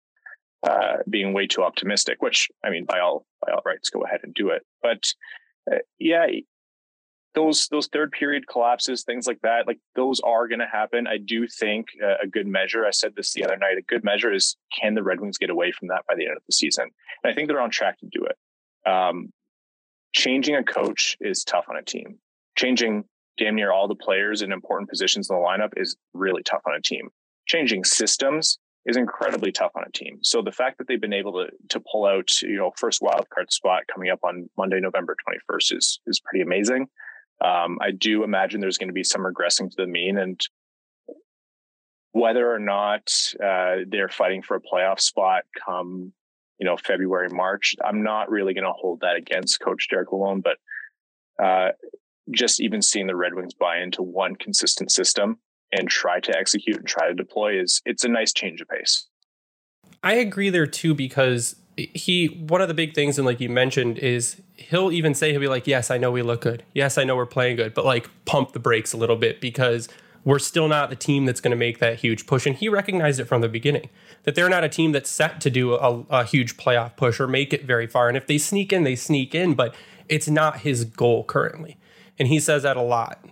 uh, 0.63 0.97
being 1.09 1.33
way 1.33 1.47
too 1.47 1.63
optimistic. 1.63 2.21
Which 2.21 2.47
I 2.63 2.69
mean, 2.69 2.85
by 2.85 2.99
all 2.99 3.25
by 3.45 3.51
all 3.51 3.61
rights, 3.65 3.89
go 3.89 4.03
ahead 4.03 4.21
and 4.23 4.33
do 4.33 4.49
it. 4.49 4.63
But 4.81 5.03
uh, 5.69 5.79
yeah, 5.99 6.27
those 7.35 7.67
those 7.69 7.87
third 7.87 8.11
period 8.11 8.47
collapses, 8.47 9.03
things 9.03 9.27
like 9.27 9.39
that, 9.43 9.67
like 9.67 9.79
those 9.95 10.19
are 10.21 10.47
going 10.47 10.59
to 10.59 10.67
happen. 10.67 11.07
I 11.07 11.17
do 11.17 11.47
think 11.47 11.87
uh, 12.03 12.15
a 12.23 12.27
good 12.27 12.47
measure. 12.47 12.85
I 12.85 12.91
said 12.91 13.13
this 13.15 13.33
the 13.33 13.43
other 13.43 13.57
night. 13.57 13.77
A 13.77 13.83
good 13.83 14.03
measure 14.03 14.33
is 14.33 14.55
can 14.79 14.95
the 14.95 15.03
Red 15.03 15.19
Wings 15.19 15.37
get 15.37 15.49
away 15.49 15.71
from 15.71 15.89
that 15.89 16.03
by 16.07 16.15
the 16.15 16.25
end 16.25 16.37
of 16.37 16.43
the 16.47 16.53
season? 16.53 16.85
And 17.23 17.31
I 17.31 17.35
think 17.35 17.47
they're 17.47 17.61
on 17.61 17.69
track 17.69 17.99
to 17.99 18.07
do 18.11 18.25
it. 18.25 18.89
Um, 18.89 19.31
changing 20.13 20.55
a 20.55 20.63
coach 20.63 21.17
is 21.19 21.43
tough 21.43 21.65
on 21.69 21.77
a 21.77 21.83
team. 21.83 22.17
Changing 22.57 23.03
damn 23.37 23.55
near 23.55 23.71
all 23.71 23.87
the 23.87 23.95
players 23.95 24.41
in 24.41 24.51
important 24.51 24.89
positions 24.89 25.29
in 25.29 25.35
the 25.35 25.41
lineup 25.41 25.73
is 25.77 25.95
really 26.13 26.43
tough 26.43 26.61
on 26.65 26.73
a 26.73 26.81
team. 26.81 27.09
Changing 27.45 27.83
systems 27.83 28.57
is 28.87 28.97
incredibly 28.97 29.51
tough 29.51 29.73
on 29.75 29.83
a 29.85 29.91
team. 29.91 30.17
So 30.23 30.41
the 30.41 30.51
fact 30.51 30.77
that 30.77 30.87
they've 30.87 30.99
been 30.99 31.13
able 31.13 31.33
to 31.33 31.47
to 31.69 31.83
pull 31.91 32.05
out, 32.05 32.41
you 32.41 32.55
know, 32.55 32.71
first 32.77 33.01
wild 33.01 33.27
card 33.29 33.51
spot 33.51 33.83
coming 33.93 34.09
up 34.09 34.19
on 34.23 34.49
Monday, 34.57 34.79
November 34.79 35.15
21st 35.27 35.77
is 35.77 35.99
is 36.07 36.19
pretty 36.19 36.41
amazing. 36.41 36.87
Um, 37.43 37.77
I 37.81 37.91
do 37.91 38.23
imagine 38.23 38.61
there's 38.61 38.77
going 38.77 38.89
to 38.89 38.93
be 38.93 39.03
some 39.03 39.21
regressing 39.21 39.69
to 39.69 39.75
the 39.77 39.87
mean, 39.87 40.17
and 40.17 40.39
whether 42.11 42.51
or 42.51 42.59
not 42.59 43.11
uh, 43.43 43.77
they're 43.87 44.09
fighting 44.09 44.41
for 44.41 44.55
a 44.55 44.61
playoff 44.61 44.99
spot 44.99 45.43
come 45.65 46.13
you 46.59 46.65
know 46.65 46.77
February 46.77 47.29
March, 47.29 47.75
I'm 47.83 48.03
not 48.03 48.29
really 48.29 48.53
going 48.53 48.65
to 48.65 48.71
hold 48.71 49.01
that 49.01 49.15
against 49.15 49.59
Coach 49.59 49.87
Derek 49.89 50.09
Lalonde, 50.09 50.43
but 50.43 50.57
uh, 51.43 51.71
just 52.31 52.59
even 52.59 52.81
seeing 52.81 53.07
the 53.07 53.15
Red 53.15 53.33
Wings 53.33 53.53
buy 53.53 53.79
into 53.79 54.01
one 54.01 54.35
consistent 54.35 54.91
system 54.91 55.37
and 55.71 55.87
try 55.87 56.19
to 56.21 56.37
execute 56.37 56.77
and 56.77 56.87
try 56.87 57.07
to 57.07 57.13
deploy 57.13 57.59
is 57.59 57.81
it's 57.85 58.03
a 58.03 58.09
nice 58.09 58.33
change 58.33 58.61
of 58.61 58.67
pace. 58.67 59.07
I 60.03 60.13
agree 60.13 60.49
there 60.49 60.67
too 60.67 60.93
because 60.93 61.55
he 61.77 62.27
one 62.27 62.61
of 62.61 62.67
the 62.67 62.73
big 62.73 62.95
things 62.95 63.17
and 63.17 63.25
like 63.25 63.39
you 63.39 63.49
mentioned 63.49 63.99
is 63.99 64.41
he'll 64.55 64.91
even 64.91 65.13
say 65.13 65.31
he'll 65.31 65.39
be 65.39 65.47
like 65.47 65.67
yes 65.67 65.91
i 65.91 65.97
know 65.97 66.11
we 66.11 66.21
look 66.21 66.41
good. 66.41 66.63
Yes 66.73 66.97
i 66.97 67.03
know 67.03 67.15
we're 67.15 67.25
playing 67.25 67.55
good. 67.55 67.73
But 67.73 67.85
like 67.85 68.09
pump 68.25 68.53
the 68.53 68.59
brakes 68.59 68.93
a 68.93 68.97
little 68.97 69.15
bit 69.15 69.39
because 69.39 69.87
we're 70.25 70.39
still 70.39 70.67
not 70.67 70.89
the 70.89 70.95
team 70.95 71.25
that's 71.25 71.39
going 71.39 71.51
to 71.51 71.57
make 71.57 71.79
that 71.79 71.99
huge 71.99 72.27
push. 72.27 72.45
And 72.45 72.55
he 72.55 72.67
recognized 72.67 73.19
it 73.19 73.25
from 73.25 73.41
the 73.41 73.47
beginning 73.47 73.89
that 74.23 74.35
they're 74.35 74.49
not 74.49 74.63
a 74.63 74.69
team 74.69 74.91
that's 74.91 75.09
set 75.09 75.39
to 75.41 75.49
do 75.49 75.75
a, 75.75 76.03
a 76.09 76.25
huge 76.25 76.57
playoff 76.57 76.97
push 76.97 77.19
or 77.19 77.27
make 77.27 77.53
it 77.53 77.63
very 77.63 77.87
far. 77.87 78.09
And 78.09 78.17
if 78.17 78.27
they 78.27 78.37
sneak 78.37 78.73
in 78.73 78.83
they 78.83 78.95
sneak 78.95 79.33
in 79.35 79.53
but 79.53 79.75
it's 80.09 80.27
not 80.27 80.59
his 80.61 80.83
goal 80.83 81.23
currently. 81.23 81.77
And 82.19 82.27
he 82.27 82.39
says 82.39 82.63
that 82.63 82.77
a 82.77 82.81
lot. 82.81 83.23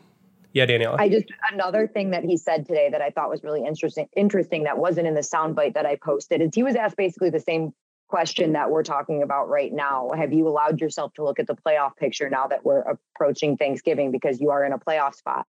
Yeah, 0.54 0.66
Daniella. 0.66 0.96
I 0.98 1.10
just 1.10 1.26
another 1.52 1.86
thing 1.86 2.12
that 2.12 2.24
he 2.24 2.38
said 2.38 2.66
today 2.66 2.90
that 2.90 3.02
I 3.02 3.10
thought 3.10 3.30
was 3.30 3.44
really 3.44 3.66
interesting. 3.66 4.08
Interesting 4.16 4.64
that 4.64 4.78
wasn't 4.78 5.06
in 5.06 5.14
the 5.14 5.20
soundbite 5.20 5.74
that 5.74 5.86
I 5.86 5.98
posted 5.98 6.42
is 6.42 6.52
he 6.56 6.64
was 6.64 6.78
asked 6.78 6.96
basically 6.96 7.30
the 7.30 7.42
same 7.42 7.74
question 8.08 8.54
that 8.54 8.70
we're 8.70 8.84
talking 8.84 9.24
about 9.24 9.50
right 9.50 9.74
now. 9.74 10.12
Have 10.16 10.34
you 10.34 10.48
allowed 10.48 10.82
yourself 10.82 11.14
to 11.16 11.24
look 11.24 11.40
at 11.40 11.48
the 11.48 11.56
playoff 11.56 11.96
picture 11.98 12.30
now 12.30 12.48
that 12.48 12.64
we're 12.64 12.82
approaching 13.16 13.58
Thanksgiving 13.58 14.12
because 14.12 14.40
you 14.40 14.52
are 14.52 14.64
in 14.64 14.74
a 14.74 14.80
playoff 14.80 15.16
spot? 15.16 15.46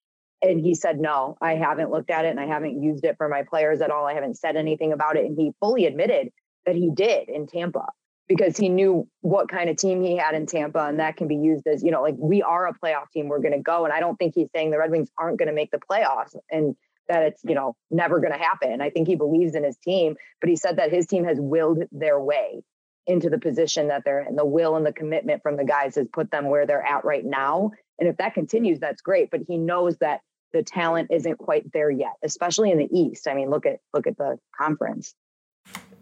And 0.43 0.61
he 0.61 0.75
said, 0.75 0.99
No, 0.99 1.37
I 1.41 1.55
haven't 1.55 1.91
looked 1.91 2.11
at 2.11 2.25
it 2.25 2.29
and 2.29 2.41
I 2.41 2.47
haven't 2.47 2.83
used 2.83 3.05
it 3.05 3.17
for 3.17 3.29
my 3.29 3.43
players 3.43 3.81
at 3.81 3.91
all. 3.91 4.07
I 4.07 4.15
haven't 4.15 4.39
said 4.39 4.57
anything 4.57 4.93
about 4.93 5.17
it. 5.17 5.27
And 5.27 5.37
he 5.39 5.53
fully 5.61 5.87
admitted 5.87 6.31
that 6.67 6.77
he 6.77 6.91
did 6.91 7.29
in 7.29 7.47
Tampa 7.47 7.87
because 8.31 8.57
he 8.57 8.69
knew 8.69 9.09
what 9.23 9.49
kind 9.49 9.69
of 9.69 9.77
team 9.77 10.01
he 10.03 10.17
had 10.17 10.37
in 10.37 10.47
Tampa, 10.47 10.87
and 10.87 11.01
that 11.01 11.17
can 11.17 11.27
be 11.27 11.35
used 11.35 11.67
as 11.67 11.83
you 11.83 11.91
know, 11.91 12.01
like 12.01 12.15
we 12.17 12.43
are 12.43 12.69
a 12.69 12.73
playoff 12.73 13.11
team. 13.13 13.29
We're 13.29 13.41
going 13.41 13.55
to 13.55 13.61
go, 13.61 13.85
and 13.85 13.93
I 13.93 13.99
don't 13.99 14.17
think 14.17 14.35
he's 14.37 14.47
saying 14.55 14.71
the 14.71 14.79
Red 14.79 14.93
Wings 14.93 15.11
aren't 15.19 15.39
going 15.39 15.49
to 15.49 15.55
make 15.55 15.73
the 15.73 15.81
playoffs, 15.81 16.37
and 16.49 16.77
that 17.11 17.23
it's 17.25 17.43
you 17.45 17.55
know 17.55 17.77
never 17.91 18.21
going 18.21 18.33
to 18.33 18.39
happen. 18.39 18.81
I 18.81 18.91
think 18.91 19.09
he 19.09 19.17
believes 19.17 19.55
in 19.55 19.65
his 19.65 19.77
team, 19.77 20.17
but 20.41 20.49
he 20.49 20.57
said 20.57 20.77
that 20.77 20.93
his 20.93 21.07
team 21.07 21.25
has 21.25 21.39
willed 21.41 21.85
their 21.93 22.21
way 22.21 22.63
into 23.07 23.29
the 23.29 23.39
position 23.39 23.89
that 23.89 24.03
they're 24.05 24.21
in. 24.21 24.37
The 24.37 24.45
will 24.45 24.77
and 24.77 24.87
the 24.87 24.93
commitment 24.93 25.43
from 25.43 25.57
the 25.57 25.65
guys 25.65 25.97
has 25.97 26.07
put 26.13 26.31
them 26.31 26.49
where 26.49 26.67
they're 26.67 26.87
at 26.87 27.05
right 27.05 27.25
now, 27.25 27.73
and 27.99 28.09
if 28.09 28.17
that 28.19 28.35
continues, 28.35 28.81
that's 28.81 29.03
great. 29.03 29.31
But 29.31 29.41
he 29.47 29.59
knows 29.59 29.97
that 29.99 30.21
the 30.53 30.63
talent 30.63 31.11
isn't 31.11 31.39
quite 31.39 31.73
there 31.73 31.91
yet, 31.91 32.15
especially 32.23 32.71
in 32.71 32.79
the 32.79 32.89
East. 32.93 33.29
I 33.29 33.35
mean, 33.35 33.51
look 33.51 33.67
at 33.67 33.81
look 33.93 34.07
at 34.07 34.17
the 34.17 34.39
conference. 34.57 35.15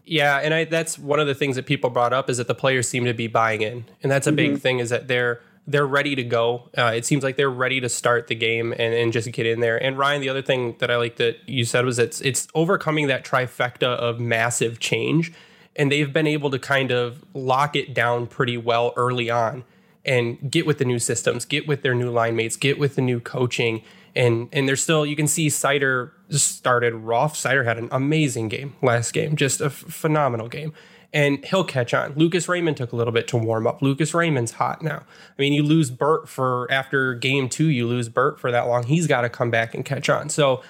Yeah, 0.05 0.37
and 0.37 0.53
I, 0.53 0.63
that's 0.63 0.97
one 0.97 1.19
of 1.19 1.27
the 1.27 1.35
things 1.35 1.55
that 1.55 1.67
people 1.67 1.91
brought 1.91 2.13
up 2.13 2.29
is 2.29 2.37
that 2.37 2.47
the 2.47 2.55
players 2.55 2.87
seem 2.87 3.05
to 3.05 3.13
be 3.13 3.27
buying 3.27 3.61
in, 3.61 3.85
and 4.01 4.11
that's 4.11 4.25
a 4.25 4.31
mm-hmm. 4.31 4.53
big 4.53 4.59
thing. 4.59 4.79
Is 4.79 4.89
that 4.89 5.07
they're 5.07 5.41
they're 5.69 5.87
ready 5.87 6.15
to 6.15 6.23
go. 6.23 6.69
Uh, 6.77 6.91
it 6.95 7.05
seems 7.05 7.23
like 7.23 7.37
they're 7.37 7.49
ready 7.49 7.79
to 7.79 7.87
start 7.87 8.27
the 8.27 8.35
game 8.35 8.71
and, 8.71 8.93
and 8.93 9.13
just 9.13 9.31
get 9.31 9.45
in 9.45 9.59
there. 9.59 9.81
And 9.81 9.97
Ryan, 9.97 10.19
the 10.19 10.29
other 10.29 10.41
thing 10.41 10.75
that 10.79 10.89
I 10.89 10.97
like 10.97 11.17
that 11.17 11.37
you 11.47 11.63
said 11.63 11.85
was 11.85 11.99
it's 11.99 12.19
it's 12.21 12.47
overcoming 12.55 13.07
that 13.07 13.23
trifecta 13.23 13.83
of 13.83 14.19
massive 14.19 14.79
change, 14.79 15.31
and 15.75 15.91
they've 15.91 16.11
been 16.11 16.27
able 16.27 16.49
to 16.49 16.59
kind 16.59 16.91
of 16.91 17.23
lock 17.33 17.75
it 17.75 17.93
down 17.93 18.25
pretty 18.25 18.57
well 18.57 18.93
early 18.95 19.29
on 19.29 19.63
and 20.03 20.49
get 20.49 20.65
with 20.65 20.79
the 20.79 20.85
new 20.85 20.97
systems, 20.97 21.45
get 21.45 21.67
with 21.67 21.83
their 21.83 21.93
new 21.93 22.09
line 22.09 22.35
mates, 22.35 22.57
get 22.57 22.79
with 22.79 22.95
the 22.95 23.01
new 23.01 23.19
coaching, 23.19 23.83
and 24.15 24.49
and 24.51 24.67
they're 24.67 24.75
still 24.75 25.05
you 25.05 25.15
can 25.15 25.27
see 25.27 25.47
Seider 25.47 26.11
started 26.31 26.95
rough. 26.95 27.35
Seider 27.35 27.63
had 27.63 27.77
an 27.77 27.89
amazing 27.91 28.49
game 28.49 28.75
last 28.81 29.11
game, 29.13 29.35
just 29.35 29.61
a 29.61 29.65
f- 29.65 29.73
phenomenal 29.73 30.47
game. 30.47 30.73
And 31.11 31.43
he'll 31.45 31.63
catch 31.63 31.93
on. 31.93 32.13
Lucas 32.13 32.47
Raymond 32.47 32.77
took 32.77 32.91
a 32.91 32.95
little 32.95 33.11
bit 33.11 33.27
to 33.29 33.37
warm 33.37 33.65
up. 33.65 33.81
Lucas 33.81 34.13
Raymond's 34.13 34.51
hot 34.51 34.83
now. 34.83 34.97
I 34.97 35.41
mean, 35.41 35.53
you 35.53 35.63
lose 35.63 35.89
Bert 35.89 36.29
for 36.29 36.71
after 36.71 37.15
game 37.15 37.49
two, 37.49 37.67
you 37.67 37.87
lose 37.87 38.09
Bert 38.09 38.39
for 38.39 38.51
that 38.51 38.67
long. 38.67 38.83
He's 38.83 39.07
got 39.07 39.21
to 39.21 39.29
come 39.29 39.49
back 39.49 39.73
and 39.73 39.83
catch 39.83 40.07
on. 40.07 40.29
So 40.29 40.61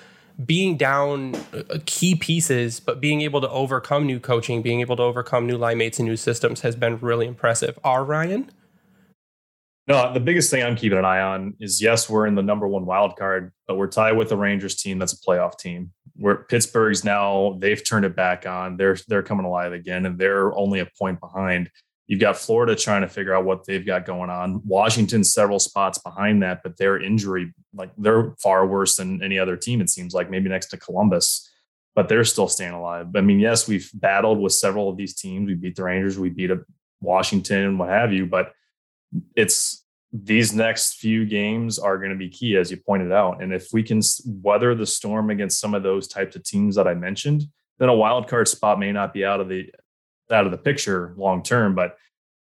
being 0.46 0.77
down 0.77 1.36
uh, 1.53 1.79
key 1.86 2.15
pieces, 2.15 2.79
but 2.79 3.01
being 3.01 3.22
able 3.22 3.41
to 3.41 3.50
overcome 3.50 4.05
new 4.05 4.19
coaching, 4.19 4.62
being 4.62 4.79
able 4.79 4.96
to 4.96 5.03
overcome 5.03 5.46
new 5.46 5.58
line 5.58 5.77
mates 5.77 6.00
and 6.00 6.08
new 6.08 6.15
systems 6.15 6.62
has 6.62 6.75
been 6.75 6.98
really 7.00 7.27
impressive. 7.27 7.77
Our 7.84 8.05
Ryan? 8.05 8.50
No, 9.88 10.13
the 10.13 10.19
biggest 10.19 10.51
thing 10.51 10.63
I'm 10.63 10.75
keeping 10.75 11.00
an 11.00 11.05
eye 11.05 11.19
on 11.19 11.55
is 11.60 11.81
yes, 11.81 12.10
we're 12.10 12.27
in 12.27 12.36
the 12.36 12.43
number 12.43 12.67
one 12.67 12.86
wild 12.86 13.17
card, 13.17 13.51
but 13.67 13.75
we're 13.75 13.88
tied 13.88 14.13
with 14.13 14.29
the 14.29 14.38
Rangers 14.38 14.75
team 14.75 15.00
that's 15.00 15.13
a 15.13 15.17
playoff 15.17 15.58
team. 15.58 15.91
Where 16.20 16.36
Pittsburgh's 16.36 17.04
now 17.04 17.56
they've 17.60 17.84
turned 17.84 18.06
it 18.06 18.16
back 18.16 18.46
on. 18.46 18.78
They're 18.78 18.98
they're 19.08 19.24
coming 19.24 19.46
alive 19.46 19.74
again, 19.74 20.06
and 20.06 20.20
they're 20.20 20.54
only 20.56 20.80
a 20.80 20.88
point 20.98 21.20
behind. 21.20 21.72
You've 22.08 22.20
got 22.20 22.38
Florida 22.38 22.76
trying 22.76 23.02
to 23.02 23.08
figure 23.08 23.36
out 23.36 23.46
what 23.46 23.66
they've 23.66 23.86
got 23.86 24.06
going 24.06 24.30
on. 24.30 24.62
Washington 24.66 25.24
several 25.24 25.60
spots 25.60 26.00
behind 26.00 26.42
that, 26.42 26.62
but 26.64 26.76
their 26.76 27.02
injury, 27.02 27.54
like 27.74 27.92
they're 27.98 28.34
far 28.42 28.66
worse 28.66 28.98
than 28.98 29.22
any 29.24 29.38
other 29.38 29.56
team. 29.56 29.80
It 29.80 29.92
seems 29.92 30.14
like 30.14 30.30
maybe 30.30 30.50
next 30.50 30.68
to 30.68 30.78
Columbus, 30.78 31.48
but 31.96 32.10
they're 32.10 32.26
still 32.26 32.48
staying 32.48 32.74
alive. 32.74 33.08
I 33.16 33.22
mean, 33.22 33.40
yes, 33.40 33.68
we've 33.68 33.90
battled 33.94 34.40
with 34.40 34.54
several 34.54 34.90
of 34.90 34.98
these 34.98 35.14
teams. 35.14 35.48
We 35.48 35.54
beat 35.54 35.76
the 35.76 35.84
Rangers, 35.84 36.18
we 36.18 36.30
beat 36.30 36.52
a 36.52 36.62
Washington, 37.00 37.64
and 37.64 37.80
what 37.80 37.90
have 37.90 38.12
you, 38.12 38.26
but 38.26 38.54
it's 39.36 39.86
these 40.12 40.54
next 40.54 40.96
few 40.96 41.25
games 41.25 41.78
are 41.78 41.98
going 41.98 42.10
to 42.10 42.18
be 42.18 42.30
key, 42.30 42.58
as 42.58 42.72
you 42.72 42.78
pointed 42.78 43.12
out. 43.12 43.44
And 43.44 43.54
if 43.54 43.68
we 43.72 43.84
can 43.84 44.01
weather 44.25 44.74
the 44.74 44.86
storm 44.86 45.30
against 45.30 45.60
some 45.60 45.75
of 45.75 45.84
those 45.84 46.08
types 46.08 46.36
of 46.36 46.44
teams 46.44 46.75
that 46.75 46.88
I 46.88 46.96
mentioned, 46.96 47.44
then 47.78 47.89
a 47.89 47.96
wild 47.96 48.28
card 48.28 48.48
spot 48.48 48.80
may 48.80 48.92
not 48.92 49.13
be 49.13 49.24
out 49.24 49.39
of 49.39 49.50
the 49.50 49.72
out 50.32 50.46
of 50.46 50.51
the 50.51 50.58
picture 50.58 51.13
long 51.18 51.44
term. 51.44 51.75
But 51.75 51.96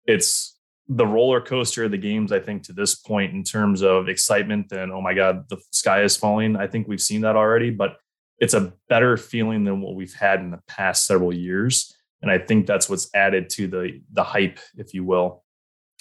it's 0.07 0.59
the 0.89 1.07
roller 1.07 1.41
coaster 1.41 1.85
of 1.85 1.91
the 1.91 1.99
games, 1.99 2.31
I 2.31 2.39
think, 2.39 2.63
to 2.65 2.73
this 2.73 2.95
point 2.95 3.35
in 3.35 3.43
terms 3.43 3.83
of 3.83 4.09
excitement 4.09 4.71
and 4.71 4.93
oh 4.93 5.01
my 5.01 5.15
God, 5.15 5.49
the 5.49 5.61
sky 5.73 6.03
is 6.03 6.17
falling. 6.17 6.57
I 6.57 6.69
think 6.69 6.87
we've 6.87 7.03
seen 7.03 7.23
that 7.23 7.35
already, 7.35 7.71
but 7.71 7.97
it's 8.39 8.55
a 8.55 8.73
better 8.89 9.17
feeling 9.17 9.65
than 9.65 9.81
what 9.81 9.97
we've 9.97 10.15
had 10.15 10.39
in 10.39 10.53
the 10.53 10.61
past 10.69 11.05
several 11.05 11.35
years. 11.35 11.93
And 12.23 12.31
I 12.31 12.39
think 12.39 12.67
that's 12.67 12.89
what's 12.89 13.13
added 13.13 13.51
to 13.51 13.67
the 13.67 14.01
the 14.13 14.23
hype, 14.23 14.61
if 14.77 14.95
you 14.95 15.03
will 15.03 15.43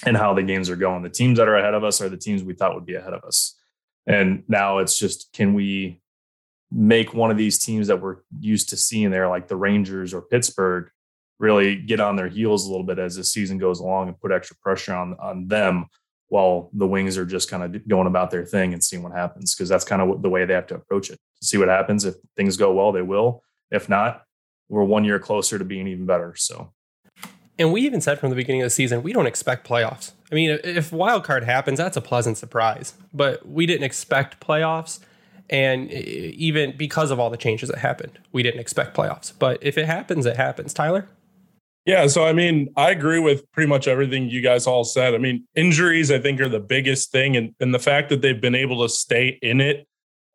and 0.05 0.15
how 0.15 0.33
the 0.33 0.43
games 0.43 0.69
are 0.69 0.75
going. 0.75 1.03
The 1.03 1.09
teams 1.09 1.38
that 1.38 1.47
are 1.47 1.57
ahead 1.57 1.74
of 1.74 1.83
us 1.83 2.01
are 2.01 2.09
the 2.09 2.17
teams 2.17 2.43
we 2.43 2.53
thought 2.53 2.75
would 2.75 2.85
be 2.85 2.95
ahead 2.95 3.13
of 3.13 3.24
us. 3.24 3.57
And 4.07 4.43
now 4.47 4.77
it's 4.77 4.97
just 4.97 5.29
can 5.33 5.53
we 5.53 6.01
make 6.71 7.13
one 7.13 7.31
of 7.31 7.38
these 7.38 7.57
teams 7.57 7.88
that 7.88 8.01
we're 8.01 8.17
used 8.39 8.69
to 8.69 8.77
seeing 8.77 9.12
there, 9.12 9.27
like 9.27 9.47
the 9.47 9.55
Rangers 9.55 10.13
or 10.13 10.21
Pittsburgh, 10.21 10.89
really 11.39 11.75
get 11.75 12.00
on 12.00 12.15
their 12.15 12.27
heels 12.27 12.65
a 12.65 12.69
little 12.69 12.85
bit 12.85 13.00
as 13.00 13.15
the 13.15 13.24
season 13.24 13.57
goes 13.57 13.79
along 13.79 14.07
and 14.07 14.19
put 14.19 14.31
extra 14.31 14.55
pressure 14.57 14.93
on 14.93 15.15
on 15.19 15.47
them 15.47 15.85
while 16.29 16.69
the 16.74 16.88
wings 16.88 17.17
are 17.17 17.25
just 17.25 17.50
kind 17.50 17.63
of 17.63 17.88
going 17.88 18.07
about 18.07 18.31
their 18.31 18.45
thing 18.45 18.74
and 18.74 18.83
seeing 18.83 19.03
what 19.03 19.12
happens 19.12 19.53
because 19.53 19.69
that's 19.69 19.85
kind 19.85 20.01
of 20.01 20.21
the 20.21 20.29
way 20.29 20.45
they 20.45 20.53
have 20.53 20.67
to 20.67 20.75
approach 20.75 21.09
it 21.09 21.19
to 21.39 21.45
see 21.45 21.57
what 21.57 21.67
happens 21.67 22.05
if 22.05 22.15
things 22.35 22.57
go 22.57 22.74
well 22.74 22.91
they 22.91 23.01
will 23.01 23.43
if 23.69 23.89
not 23.89 24.24
we're 24.69 24.83
one 24.83 25.03
year 25.03 25.19
closer 25.19 25.59
to 25.59 25.65
being 25.65 25.88
even 25.88 26.05
better 26.05 26.33
so 26.35 26.74
and 27.57 27.71
we 27.71 27.81
even 27.81 28.01
said 28.01 28.19
from 28.19 28.29
the 28.29 28.35
beginning 28.35 28.62
of 28.62 28.65
the 28.65 28.71
season, 28.71 29.03
we 29.03 29.13
don't 29.13 29.27
expect 29.27 29.67
playoffs. 29.67 30.12
I 30.31 30.35
mean, 30.35 30.59
if 30.63 30.91
wild 30.91 31.24
card 31.24 31.43
happens, 31.43 31.77
that's 31.77 31.97
a 31.97 32.01
pleasant 32.01 32.38
surprise. 32.38 32.95
But 33.13 33.47
we 33.47 33.65
didn't 33.65 33.83
expect 33.83 34.45
playoffs, 34.45 35.00
and 35.50 35.91
even 35.91 36.75
because 36.75 37.12
of 37.12 37.19
all 37.19 37.29
the 37.29 37.38
changes 37.38 37.69
that 37.69 37.77
happened, 37.77 38.19
we 38.31 38.43
didn't 38.43 38.59
expect 38.59 38.95
playoffs. 38.95 39.31
But 39.38 39.59
if 39.62 39.77
it 39.77 39.85
happens, 39.85 40.25
it 40.25 40.35
happens. 40.38 40.74
Tyler. 40.74 41.07
Yeah, 41.85 42.07
so 42.07 42.25
I 42.25 42.33
mean, 42.33 42.74
I 42.75 42.89
agree 42.89 43.19
with 43.19 43.50
pretty 43.51 43.69
much 43.69 43.88
everything 43.88 44.27
you 44.27 44.41
guys 44.41 44.65
all 44.65 44.83
said. 44.83 45.13
I 45.13 45.19
mean, 45.19 45.47
injuries 45.55 46.12
I 46.12 46.17
think 46.17 46.41
are 46.41 46.50
the 46.50 46.59
biggest 46.59 47.12
thing, 47.12 47.38
and 47.38 47.53
and 47.59 47.74
the 47.74 47.79
fact 47.79 48.09
that 48.09 48.21
they've 48.21 48.41
been 48.41 48.55
able 48.55 48.81
to 48.81 48.89
stay 48.89 49.38
in 49.41 49.62
it 49.62 49.88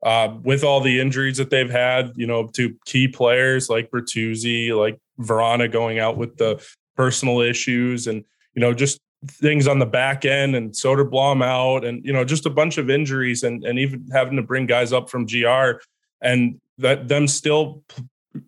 uh, 0.05 0.35
with 0.43 0.63
all 0.65 0.81
the 0.81 1.01
injuries 1.01 1.37
that 1.39 1.51
they've 1.51 1.71
had, 1.71 2.13
you 2.15 2.27
know, 2.27 2.47
to 2.55 2.75
key 2.87 3.09
players 3.09 3.69
like 3.69 3.91
Bertuzzi, 3.91 4.77
like 4.77 4.99
Vrana 5.19 5.71
going 5.71 5.99
out 5.99 6.17
with 6.17 6.37
the 6.37 6.65
personal 7.01 7.41
issues 7.41 8.07
and 8.07 8.23
you 8.53 8.61
know 8.61 8.75
just 8.75 9.01
things 9.27 9.67
on 9.67 9.79
the 9.79 9.87
back 9.87 10.27
end 10.27 10.55
and 10.55 10.73
Soderblom 10.73 11.43
out 11.43 11.83
and 11.83 12.05
you 12.05 12.13
know 12.13 12.27
just 12.27 12.45
a 12.45 12.51
bunch 12.51 12.77
of 12.77 12.91
injuries 12.91 13.43
and 13.43 13.65
and 13.65 13.79
even 13.79 14.07
having 14.13 14.37
to 14.37 14.43
bring 14.43 14.67
guys 14.67 14.93
up 14.93 15.09
from 15.09 15.25
GR 15.25 15.81
and 16.21 16.61
that 16.77 17.09
them 17.09 17.27
still 17.27 17.83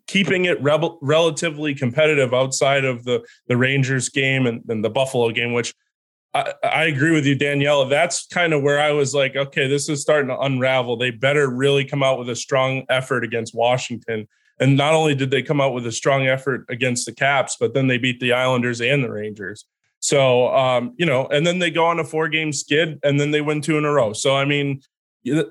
keeping 0.07 0.45
it 0.45 0.63
rebel, 0.63 0.99
relatively 1.01 1.75
competitive 1.75 2.35
outside 2.35 2.85
of 2.85 3.05
the 3.05 3.27
the 3.47 3.57
Rangers 3.57 4.11
game 4.11 4.47
and, 4.47 4.63
and 4.69 4.85
the 4.85 4.91
Buffalo 4.91 5.31
game 5.31 5.55
which 5.55 5.73
I, 6.35 6.53
I 6.63 6.85
agree 6.85 7.13
with 7.13 7.25
you 7.25 7.35
Daniella. 7.35 7.89
That's 7.89 8.27
kind 8.27 8.53
of 8.53 8.63
where 8.63 8.79
I 8.79 8.93
was 8.93 9.15
like 9.15 9.35
okay 9.35 9.67
this 9.67 9.89
is 9.89 10.03
starting 10.03 10.29
to 10.29 10.39
unravel. 10.39 10.99
They 10.99 11.11
better 11.11 11.49
really 11.49 11.87
come 11.87 12.03
out 12.03 12.19
with 12.19 12.29
a 12.29 12.37
strong 12.37 12.85
effort 12.91 13.25
against 13.25 13.55
Washington 13.55 14.29
and 14.61 14.77
not 14.77 14.95
only 14.95 15.15
did 15.15 15.31
they 15.31 15.43
come 15.43 15.61
out 15.61 15.75
with 15.75 15.87
a 15.87 15.93
strong 15.93 16.27
effort 16.27 16.65
against 16.69 17.07
the 17.07 17.13
Caps, 17.13 17.57
but 17.59 17.75
then 17.75 17.87
they 17.87 17.99
beat 17.99 18.21
the 18.21 18.33
Islanders 18.33 18.81
and 18.81 19.03
the 19.03 19.11
Rangers. 19.11 19.65
So, 20.01 20.49
um, 20.55 20.95
you 20.99 21.07
know, 21.07 21.27
and 21.27 21.47
then 21.47 21.61
they 21.61 21.71
go 21.71 21.87
on 21.87 22.01
a 22.01 22.05
four 22.05 22.29
game 22.29 22.53
skid 22.53 22.99
and 23.05 23.21
then 23.21 23.31
they 23.31 23.41
win 23.41 23.61
two 23.61 23.79
in 23.79 23.85
a 23.85 23.93
row. 23.93 24.13
So, 24.13 24.37
I 24.37 24.45
mean, 24.45 24.83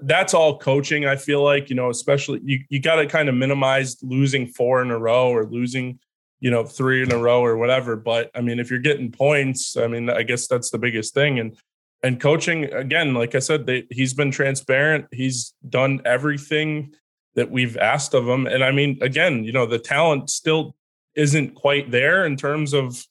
that's 0.01 0.33
all 0.33 0.57
coaching. 0.57 1.05
I 1.05 1.15
feel 1.15 1.41
like, 1.41 1.69
you 1.69 1.75
know, 1.75 1.89
especially 1.89 2.41
you, 2.43 2.59
you 2.69 2.81
got 2.81 2.95
to 2.95 3.07
kind 3.07 3.29
of 3.29 3.35
minimize 3.35 3.97
losing 4.03 4.47
four 4.47 4.81
in 4.81 4.91
a 4.91 4.99
row 4.99 5.29
or 5.29 5.45
losing, 5.45 5.99
you 6.41 6.51
know, 6.51 6.65
three 6.65 7.01
in 7.01 7.13
a 7.13 7.17
row 7.17 7.41
or 7.43 7.55
whatever. 7.55 7.95
But 7.95 8.29
I 8.35 8.41
mean, 8.41 8.59
if 8.59 8.69
you're 8.69 8.79
getting 8.79 9.11
points, 9.11 9.77
I 9.77 9.87
mean, 9.87 10.09
I 10.09 10.23
guess 10.23 10.47
that's 10.47 10.69
the 10.69 10.77
biggest 10.77 11.13
thing. 11.13 11.39
And, 11.39 11.57
and 12.03 12.19
coaching 12.19 12.65
again, 12.65 13.13
like 13.13 13.35
I 13.35 13.39
said, 13.39 13.65
they, 13.65 13.87
he's 13.89 14.13
been 14.13 14.31
transparent. 14.31 15.05
He's 15.11 15.53
done 15.69 16.01
everything 16.03 16.93
that 17.35 17.51
we've 17.51 17.77
asked 17.77 18.13
of 18.13 18.25
them. 18.25 18.47
And 18.47 18.63
I 18.63 18.71
mean, 18.71 18.97
again, 19.01 19.43
you 19.43 19.51
know, 19.51 19.65
the 19.65 19.79
talent 19.79 20.29
still 20.29 20.75
isn't 21.15 21.55
quite 21.55 21.91
there 21.91 22.25
in 22.25 22.37
terms 22.37 22.73
of 22.73 23.05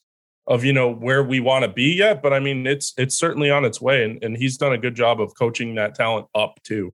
of 0.47 0.65
you 0.65 0.73
know 0.73 0.91
where 0.91 1.23
we 1.23 1.39
want 1.39 1.63
to 1.63 1.71
be 1.71 1.93
yet, 1.93 2.21
but 2.21 2.33
I 2.33 2.39
mean, 2.39 2.65
it's 2.65 2.93
it's 2.97 3.17
certainly 3.17 3.51
on 3.51 3.63
its 3.63 3.79
way, 3.79 4.03
and, 4.03 4.23
and 4.23 4.35
he's 4.35 4.57
done 4.57 4.73
a 4.73 4.77
good 4.77 4.95
job 4.95 5.21
of 5.21 5.33
coaching 5.37 5.75
that 5.75 5.95
talent 5.95 6.27
up 6.33 6.59
too. 6.63 6.93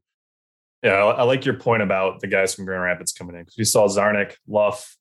Yeah, 0.83 0.91
I, 0.91 1.23
like 1.23 1.45
your 1.45 1.55
point 1.55 1.81
about 1.81 2.19
the 2.19 2.27
guys 2.27 2.53
from 2.53 2.65
Grand 2.65 2.83
Rapids 2.83 3.11
coming 3.11 3.35
in 3.35 3.41
because 3.41 3.57
we 3.57 3.63
saw 3.63 3.87
Czarnik, 3.87 4.35
Luff, 4.47 4.95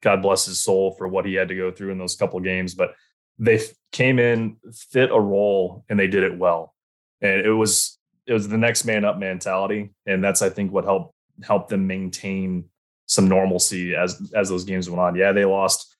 God 0.00 0.22
bless 0.22 0.46
his 0.46 0.58
soul 0.58 0.94
for 0.96 1.06
what 1.06 1.26
he 1.26 1.34
had 1.34 1.48
to 1.48 1.56
go 1.56 1.70
through 1.70 1.90
in 1.90 1.98
those 1.98 2.16
couple 2.16 2.40
games, 2.40 2.74
but 2.74 2.94
they 3.38 3.60
came 3.92 4.18
in, 4.18 4.56
fit 4.72 5.10
a 5.10 5.20
role, 5.20 5.84
and 5.88 5.98
they 5.98 6.06
did 6.06 6.22
it 6.22 6.38
well. 6.38 6.74
And 7.20 7.40
it 7.40 7.52
was 7.52 7.98
it 8.26 8.32
was 8.32 8.48
the 8.48 8.58
next 8.58 8.84
man 8.84 9.04
up 9.04 9.18
mentality, 9.18 9.90
and 10.06 10.22
that's 10.22 10.40
I 10.40 10.50
think 10.50 10.72
what 10.72 10.84
helped 10.84 11.14
help 11.42 11.68
them 11.68 11.86
maintain 11.86 12.64
some 13.06 13.28
normalcy 13.28 13.94
as 13.94 14.32
as 14.34 14.48
those 14.48 14.64
games 14.64 14.90
went 14.90 15.00
on. 15.00 15.14
Yeah, 15.16 15.32
they 15.32 15.44
lost 15.44 15.96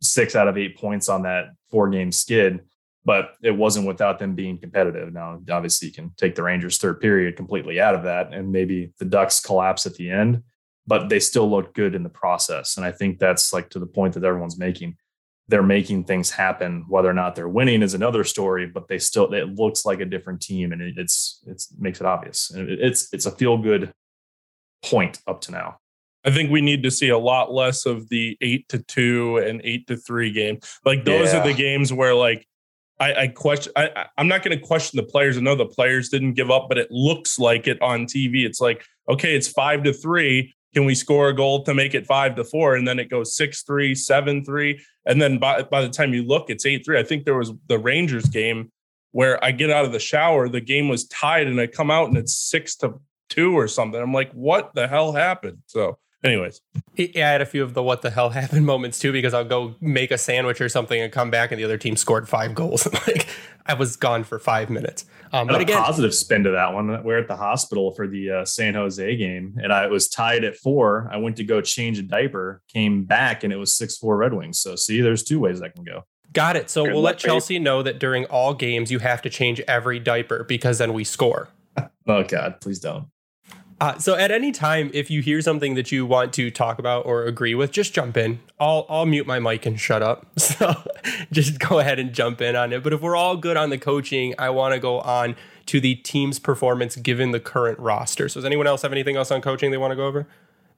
six 0.00 0.36
out 0.36 0.48
of 0.48 0.56
eight 0.58 0.76
points 0.76 1.08
on 1.08 1.22
that 1.22 1.46
four 1.70 1.88
game 1.88 2.12
skid, 2.12 2.60
but 3.04 3.34
it 3.42 3.50
wasn't 3.50 3.86
without 3.86 4.18
them 4.18 4.34
being 4.34 4.58
competitive. 4.58 5.12
Now, 5.12 5.40
obviously, 5.50 5.88
you 5.88 5.94
can 5.94 6.12
take 6.16 6.34
the 6.34 6.42
Rangers' 6.42 6.78
third 6.78 7.00
period 7.00 7.36
completely 7.36 7.80
out 7.80 7.94
of 7.94 8.04
that, 8.04 8.32
and 8.32 8.52
maybe 8.52 8.92
the 8.98 9.04
Ducks 9.04 9.40
collapse 9.40 9.86
at 9.86 9.94
the 9.94 10.10
end, 10.10 10.42
but 10.86 11.08
they 11.08 11.20
still 11.20 11.50
looked 11.50 11.74
good 11.74 11.94
in 11.94 12.02
the 12.02 12.08
process. 12.08 12.76
And 12.76 12.84
I 12.84 12.92
think 12.92 13.18
that's 13.18 13.52
like 13.52 13.70
to 13.70 13.78
the 13.78 13.86
point 13.86 14.14
that 14.14 14.24
everyone's 14.24 14.58
making. 14.58 14.96
they're 15.48 15.62
making 15.62 16.04
things 16.04 16.30
happen. 16.30 16.84
Whether 16.88 17.10
or 17.10 17.14
not 17.14 17.34
they're 17.34 17.48
winning 17.48 17.82
is 17.82 17.94
another 17.94 18.24
story, 18.24 18.66
but 18.66 18.88
they 18.88 18.98
still 18.98 19.32
it 19.34 19.54
looks 19.54 19.84
like 19.84 20.00
a 20.00 20.06
different 20.06 20.40
team, 20.40 20.72
and 20.72 20.80
it, 20.80 20.94
it's 20.96 21.42
it's 21.46 21.74
makes 21.78 22.00
it 22.00 22.06
obvious. 22.06 22.50
And 22.50 22.68
it, 22.68 22.78
it's 22.80 23.12
it's 23.12 23.26
a 23.26 23.30
feel 23.30 23.58
good 23.58 23.92
point 24.84 25.20
up 25.26 25.40
to 25.42 25.52
now. 25.52 25.78
I 26.24 26.30
think 26.30 26.50
we 26.50 26.60
need 26.60 26.82
to 26.84 26.90
see 26.90 27.10
a 27.10 27.18
lot 27.18 27.52
less 27.52 27.84
of 27.84 28.08
the 28.08 28.36
eight 28.40 28.68
to 28.70 28.78
two 28.78 29.36
and 29.38 29.60
eight 29.62 29.86
to 29.88 29.96
three 29.96 30.32
game. 30.32 30.58
Like 30.84 31.04
those 31.04 31.32
yeah. 31.32 31.40
are 31.40 31.46
the 31.46 31.54
games 31.54 31.92
where 31.92 32.14
like 32.14 32.46
I, 32.98 33.14
I 33.14 33.28
question. 33.28 33.72
I, 33.76 34.06
I'm 34.16 34.28
not 34.28 34.42
going 34.42 34.58
to 34.58 34.64
question 34.64 34.96
the 34.96 35.02
players. 35.02 35.36
I 35.36 35.40
know 35.40 35.54
the 35.54 35.66
players 35.66 36.08
didn't 36.08 36.34
give 36.34 36.50
up, 36.50 36.66
but 36.68 36.78
it 36.78 36.90
looks 36.90 37.38
like 37.38 37.66
it 37.66 37.80
on 37.82 38.06
TV. 38.06 38.44
It's 38.44 38.60
like 38.60 38.84
okay, 39.08 39.36
it's 39.36 39.48
five 39.48 39.82
to 39.84 39.92
three. 39.92 40.52
Can 40.72 40.86
we 40.86 40.94
score 40.94 41.28
a 41.28 41.34
goal 41.34 41.62
to 41.64 41.74
make 41.74 41.94
it 41.94 42.06
five 42.06 42.34
to 42.36 42.44
four? 42.44 42.74
And 42.74 42.88
then 42.88 42.98
it 42.98 43.10
goes 43.10 43.36
six 43.36 43.62
three, 43.62 43.94
seven 43.94 44.44
three, 44.44 44.80
and 45.04 45.20
then 45.20 45.38
by 45.38 45.62
by 45.62 45.82
the 45.82 45.90
time 45.90 46.14
you 46.14 46.22
look, 46.22 46.48
it's 46.48 46.64
eight 46.64 46.84
three. 46.84 46.98
I 46.98 47.02
think 47.02 47.24
there 47.24 47.36
was 47.36 47.52
the 47.68 47.78
Rangers 47.78 48.26
game 48.26 48.70
where 49.14 49.42
I 49.44 49.52
get 49.52 49.70
out 49.70 49.84
of 49.84 49.92
the 49.92 50.00
shower, 50.00 50.48
the 50.48 50.60
game 50.60 50.88
was 50.88 51.06
tied, 51.06 51.46
and 51.46 51.60
I 51.60 51.68
come 51.68 51.88
out 51.88 52.08
and 52.08 52.16
it's 52.16 52.34
six 52.34 52.74
to 52.78 52.94
two 53.34 53.52
or 53.52 53.68
something. 53.68 54.00
I'm 54.00 54.12
like, 54.12 54.32
what 54.32 54.74
the 54.74 54.86
hell 54.86 55.12
happened? 55.12 55.58
So 55.66 55.98
anyways. 56.24 56.60
Yeah 56.96 57.28
i 57.28 57.32
had 57.32 57.40
a 57.42 57.46
few 57.46 57.62
of 57.62 57.74
the 57.74 57.82
what 57.82 58.02
the 58.02 58.10
hell 58.10 58.30
happened 58.40 58.64
moments 58.66 58.98
too 58.98 59.12
because 59.12 59.34
i'll 59.34 59.44
go 59.44 59.74
make 59.80 60.10
a 60.10 60.18
sandwich 60.18 60.60
or 60.60 60.68
something 60.68 61.00
and 61.00 61.12
come 61.12 61.30
back 61.30 61.52
and 61.52 61.58
the 61.58 61.64
other 61.64 61.78
team 61.78 61.96
scored 61.96 62.28
five 62.28 62.54
goals. 62.54 62.88
Like 63.06 63.28
i 63.66 63.74
was 63.74 63.96
gone 63.96 64.24
for 64.24 64.38
five 64.38 64.70
minutes. 64.70 65.04
Um, 65.32 65.46
but 65.46 65.60
again 65.60 65.82
positive 65.82 66.14
spin 66.14 66.44
to 66.44 66.50
that 66.52 66.72
one 66.72 67.02
we're 67.04 67.18
at 67.18 67.28
the 67.28 67.36
hospital 67.36 67.92
for 67.92 68.06
the 68.06 68.30
uh, 68.30 68.44
san 68.44 68.74
jose 68.74 69.16
game 69.16 69.56
and 69.62 69.72
i 69.72 69.86
was 69.86 70.08
tied 70.08 70.44
at 70.44 70.56
four. 70.56 71.08
I 71.12 71.18
went 71.18 71.36
to 71.36 71.44
go 71.44 71.60
change 71.60 71.98
a 71.98 72.02
diaper 72.02 72.62
came 72.68 73.04
back 73.04 73.44
and 73.44 73.52
it 73.52 73.56
was 73.56 73.74
six 73.74 73.98
four 73.98 74.16
red 74.16 74.32
wings. 74.32 74.58
So 74.58 74.76
see 74.76 75.00
there's 75.00 75.22
two 75.22 75.40
ways 75.40 75.60
i 75.60 75.68
can 75.68 75.84
go. 75.84 76.04
Got 76.32 76.56
it. 76.56 76.70
So 76.70 76.84
Good 76.84 76.94
we'll 76.94 77.02
let 77.02 77.18
chelsea 77.18 77.58
know 77.58 77.82
that 77.82 77.98
during 77.98 78.24
all 78.26 78.54
games 78.54 78.90
you 78.90 79.00
have 79.00 79.20
to 79.22 79.30
change 79.30 79.60
every 79.68 79.98
diaper 79.98 80.44
because 80.44 80.78
then 80.78 80.92
we 80.92 81.04
score. 81.04 81.48
Oh 82.06 82.22
god. 82.22 82.60
Please 82.60 82.80
don't 82.80 83.08
uh, 83.84 83.98
so 83.98 84.14
at 84.14 84.30
any 84.30 84.50
time, 84.50 84.90
if 84.94 85.10
you 85.10 85.20
hear 85.20 85.42
something 85.42 85.74
that 85.74 85.92
you 85.92 86.06
want 86.06 86.32
to 86.32 86.50
talk 86.50 86.78
about 86.78 87.04
or 87.04 87.24
agree 87.24 87.54
with, 87.54 87.70
just 87.70 87.92
jump 87.92 88.16
in. 88.16 88.40
I'll 88.58 88.86
I'll 88.88 89.04
mute 89.04 89.26
my 89.26 89.38
mic 89.38 89.66
and 89.66 89.78
shut 89.78 90.02
up. 90.02 90.26
So 90.54 90.74
just 91.32 91.58
go 91.58 91.80
ahead 91.80 91.98
and 91.98 92.12
jump 92.14 92.40
in 92.40 92.56
on 92.56 92.72
it. 92.72 92.82
But 92.82 92.92
if 92.92 93.02
we're 93.02 93.16
all 93.16 93.36
good 93.36 93.56
on 93.56 93.70
the 93.70 93.76
coaching, 93.76 94.34
I 94.38 94.48
want 94.50 94.72
to 94.72 94.80
go 94.80 95.00
on 95.00 95.36
to 95.66 95.80
the 95.80 95.96
team's 95.96 96.38
performance 96.38 96.96
given 96.96 97.32
the 97.32 97.40
current 97.40 97.78
roster. 97.78 98.28
So 98.28 98.40
does 98.40 98.44
anyone 98.44 98.66
else 98.66 98.82
have 98.82 98.92
anything 98.92 99.16
else 99.16 99.30
on 99.30 99.42
coaching 99.42 99.70
they 99.70 99.76
want 99.76 99.90
to 99.90 99.96
go 99.96 100.06
over? 100.06 100.26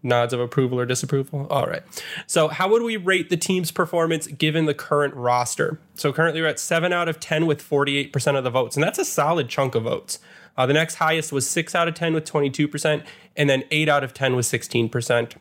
Nods 0.03 0.33
of 0.33 0.41
approval 0.41 0.81
or 0.81 0.87
disapproval? 0.87 1.47
All 1.49 1.67
right. 1.67 1.83
So, 2.27 2.49
how 2.49 2.69
would 2.69 2.83
we 2.83 2.97
rate 2.97 3.29
the 3.31 3.37
team's 3.37 3.71
performance 3.71 4.27
given 4.27 4.65
the 4.65 4.75
current 4.75 5.15
roster? 5.15 5.79
So, 5.95 6.13
currently 6.13 6.41
we're 6.41 6.49
at 6.49 6.61
7 6.61 6.93
out 6.93 7.09
of 7.09 7.21
10 7.21 7.47
with 7.47 7.63
48% 7.63 8.37
of 8.37 8.45
the 8.45 8.51
votes, 8.51 8.77
and 8.77 8.83
that's 8.83 8.99
a 8.99 9.05
solid 9.05 9.49
chunk 9.49 9.75
of 9.75 9.85
votes. 9.85 10.19
Uh, 10.57 10.67
the 10.67 10.73
next 10.73 10.97
highest 10.97 11.33
was 11.33 11.49
6 11.49 11.75
out 11.75 11.89
of 11.89 11.95
10 11.95 12.15
with 12.15 12.25
22%, 12.25 13.05
and 13.37 13.51
then 13.51 13.65
8 13.71 13.89
out 13.89 14.05
of 14.05 14.15
10 14.15 14.37
with 14.37 14.47
16%. 14.47 15.35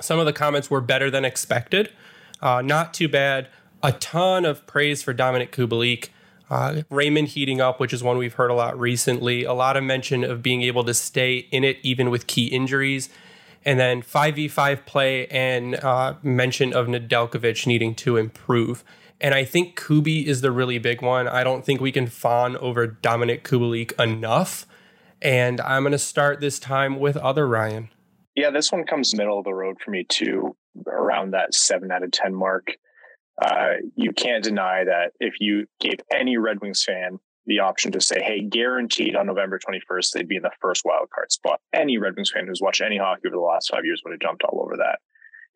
Some 0.00 0.18
of 0.18 0.26
the 0.26 0.32
comments 0.32 0.70
were 0.70 0.80
better 0.80 1.10
than 1.10 1.24
expected. 1.24 1.90
Uh, 2.40 2.62
not 2.62 2.94
too 2.94 3.08
bad. 3.08 3.48
A 3.82 3.92
ton 3.92 4.44
of 4.44 4.66
praise 4.66 5.02
for 5.02 5.12
Dominik 5.12 5.50
Kubalik. 5.50 6.10
Uh, 6.50 6.82
Raymond 6.88 7.28
heating 7.28 7.60
up, 7.60 7.78
which 7.78 7.92
is 7.92 8.02
one 8.02 8.16
we've 8.16 8.34
heard 8.34 8.50
a 8.50 8.54
lot 8.54 8.78
recently. 8.78 9.44
A 9.44 9.52
lot 9.52 9.76
of 9.76 9.84
mention 9.84 10.24
of 10.24 10.42
being 10.42 10.62
able 10.62 10.82
to 10.84 10.94
stay 10.94 11.46
in 11.50 11.62
it 11.62 11.78
even 11.82 12.10
with 12.10 12.26
key 12.26 12.46
injuries. 12.46 13.08
And 13.64 13.78
then 13.78 14.02
5v5 14.02 14.86
play 14.86 15.26
and 15.26 15.74
uh, 15.76 16.14
mention 16.22 16.72
of 16.72 16.86
Nedeljkovic 16.86 17.66
needing 17.66 17.94
to 17.96 18.16
improve. 18.16 18.82
And 19.20 19.34
I 19.34 19.44
think 19.44 19.80
Kubi 19.80 20.26
is 20.26 20.40
the 20.40 20.52
really 20.52 20.78
big 20.78 21.02
one. 21.02 21.26
I 21.26 21.42
don't 21.42 21.64
think 21.64 21.80
we 21.80 21.92
can 21.92 22.06
fawn 22.06 22.56
over 22.58 22.86
Dominik 22.86 23.42
Kubalik 23.42 23.98
enough. 24.00 24.66
And 25.20 25.60
I'm 25.60 25.82
going 25.82 25.92
to 25.92 25.98
start 25.98 26.40
this 26.40 26.58
time 26.60 27.00
with 27.00 27.16
other 27.16 27.48
Ryan. 27.48 27.88
Yeah, 28.36 28.50
this 28.50 28.70
one 28.70 28.84
comes 28.84 29.16
middle 29.16 29.38
of 29.38 29.44
the 29.44 29.54
road 29.54 29.78
for 29.84 29.90
me 29.90 30.04
too, 30.08 30.56
around 30.86 31.32
that 31.32 31.54
seven 31.54 31.90
out 31.90 32.04
of 32.04 32.12
10 32.12 32.32
mark. 32.32 32.68
Uh, 33.42 33.74
you 33.96 34.12
can't 34.12 34.44
deny 34.44 34.84
that 34.84 35.12
if 35.18 35.34
you 35.40 35.66
gave 35.80 35.98
any 36.12 36.36
Red 36.36 36.60
Wings 36.60 36.84
fan 36.84 37.18
the 37.46 37.60
option 37.60 37.90
to 37.92 38.00
say, 38.00 38.22
hey, 38.22 38.42
guaranteed 38.42 39.16
on 39.16 39.26
November 39.26 39.58
21st, 39.58 40.12
they'd 40.12 40.28
be 40.28 40.36
in 40.36 40.42
the 40.42 40.50
first 40.60 40.82
wild 40.84 41.08
card 41.10 41.32
spot. 41.32 41.60
Any 41.72 41.98
Red 41.98 42.14
Wings 42.14 42.30
fan 42.30 42.46
who's 42.46 42.60
watched 42.60 42.82
any 42.82 42.98
hockey 42.98 43.22
over 43.26 43.36
the 43.36 43.40
last 43.40 43.70
five 43.70 43.84
years 43.84 44.02
would 44.04 44.12
have 44.12 44.20
jumped 44.20 44.44
all 44.44 44.60
over 44.62 44.76
that 44.76 45.00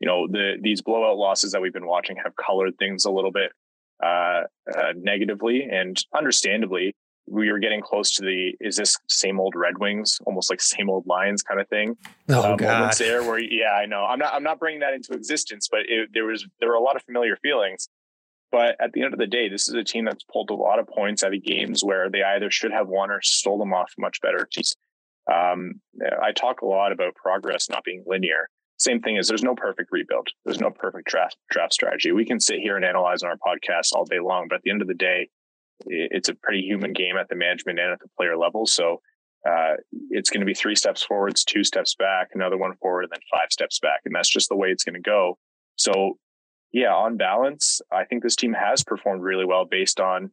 you 0.03 0.09
know 0.09 0.27
the 0.27 0.57
these 0.61 0.83
blowout 0.83 1.17
losses 1.17 1.53
that 1.53 1.63
we've 1.63 1.73
been 1.73 1.87
watching 1.87 2.17
have 2.17 2.35
colored 2.35 2.77
things 2.79 3.05
a 3.05 3.11
little 3.11 3.31
bit 3.31 3.53
uh, 4.03 4.43
uh, 4.77 4.93
negatively. 4.97 5.63
And 5.63 5.97
understandably 6.15 6.97
we 7.29 7.53
were 7.53 7.61
getting 7.61 7.81
close 7.81 8.11
to 8.17 8.23
the 8.23 8.53
is 8.61 8.77
this 8.77 8.99
same 9.09 9.39
old 9.39 9.55
red 9.55 9.79
wings 9.79 10.19
almost 10.27 10.51
like 10.51 10.61
same 10.61 10.91
old 10.91 11.07
lions 11.07 11.41
kind 11.41 11.61
of 11.61 11.69
thing 11.69 11.97
oh 12.31 12.55
um, 12.55 12.57
god. 12.57 12.93
there 12.95 13.23
where 13.23 13.39
yeah 13.39 13.71
i 13.75 13.87
know. 13.87 14.05
I'm 14.05 14.19
not 14.19 14.35
i'm 14.35 14.43
not 14.43 14.59
bringing 14.59 14.81
that 14.81 14.93
into 14.93 15.13
existence 15.13 15.69
but 15.71 15.83
it, 15.87 16.11
there 16.13 16.25
was 16.25 16.45
there 16.59 16.69
were 16.69 16.75
a 16.75 16.81
lot 16.81 16.97
of 16.97 17.03
familiar 17.05 17.37
feelings. 17.37 17.89
But 18.51 18.77
at 18.81 18.93
the 18.93 19.03
end 19.03 19.15
of 19.15 19.21
the 19.21 19.29
day 19.29 19.49
this 19.49 19.69
is 19.69 19.75
a 19.75 19.85
team 19.85 20.05
that's 20.05 20.25
pulled 20.25 20.51
a 20.51 20.55
lot 20.55 20.81
of 20.81 20.89
points 20.89 21.23
out 21.23 21.33
of 21.33 21.45
games 21.45 21.85
where 21.85 22.11
they 22.11 22.25
either 22.25 22.51
should 22.51 22.73
have 22.73 22.89
won 22.89 23.09
or 23.11 23.23
stole 23.23 23.57
them 23.57 23.73
off 23.73 23.93
much 23.97 24.21
better 24.21 24.49
teams. 24.51 24.75
Um, 25.33 25.81
i 26.21 26.33
talk 26.33 26.63
a 26.63 26.67
lot 26.67 26.91
about 26.91 27.15
progress 27.15 27.71
not 27.71 27.85
being 27.85 28.03
linear 28.05 28.49
same 28.83 29.01
thing 29.01 29.17
is 29.17 29.29
there's 29.29 29.43
no 29.43 29.55
perfect 29.55 29.91
rebuild. 29.93 30.29
There's 30.45 30.61
no 30.61 30.71
perfect 30.71 31.09
draft 31.09 31.37
draft 31.51 31.73
strategy. 31.73 32.13
We 32.13 32.25
can 32.25 32.41
sit 32.41 32.59
here 32.59 32.77
and 32.77 32.85
analyze 32.85 33.23
on 33.23 33.31
our 33.31 33.37
podcast 33.37 33.93
all 33.93 34.05
day 34.05 34.21
long, 34.21 34.47
but 34.49 34.57
at 34.57 34.63
the 34.63 34.71
end 34.71 34.83
of 34.83 34.89
the 34.89 34.95
day, 34.95 35.29
it's 35.87 36.29
a 36.29 36.35
pretty 36.35 36.63
human 36.63 36.93
game 36.93 37.17
at 37.17 37.29
the 37.29 37.37
management 37.37 37.79
and 37.79 37.93
at 37.93 38.01
the 38.01 38.09
player 38.17 38.37
level. 38.37 38.67
So 38.67 39.01
uh, 39.49 39.75
it's 40.11 40.31
going 40.31 40.41
to 40.41 40.47
be 40.47 40.55
three 40.55 40.75
steps 40.75 41.03
forwards, 41.03 41.45
two 41.45 41.65
steps 41.65 41.95
back, 41.95 42.29
another 42.35 42.57
one 42.57 42.75
forward, 42.77 43.05
and 43.05 43.13
then 43.13 43.21
five 43.33 43.51
steps 43.51 43.79
back, 43.81 44.01
and 44.05 44.15
that's 44.15 44.29
just 44.29 44.49
the 44.49 44.57
way 44.57 44.69
it's 44.69 44.85
going 44.85 44.95
to 44.95 45.01
go. 45.01 45.39
So, 45.77 46.19
yeah, 46.73 46.95
on 46.95 47.17
balance, 47.17 47.81
I 47.91 48.05
think 48.05 48.23
this 48.23 48.37
team 48.37 48.53
has 48.53 48.85
performed 48.85 49.23
really 49.23 49.45
well 49.45 49.65
based 49.65 50.01
on 50.01 50.31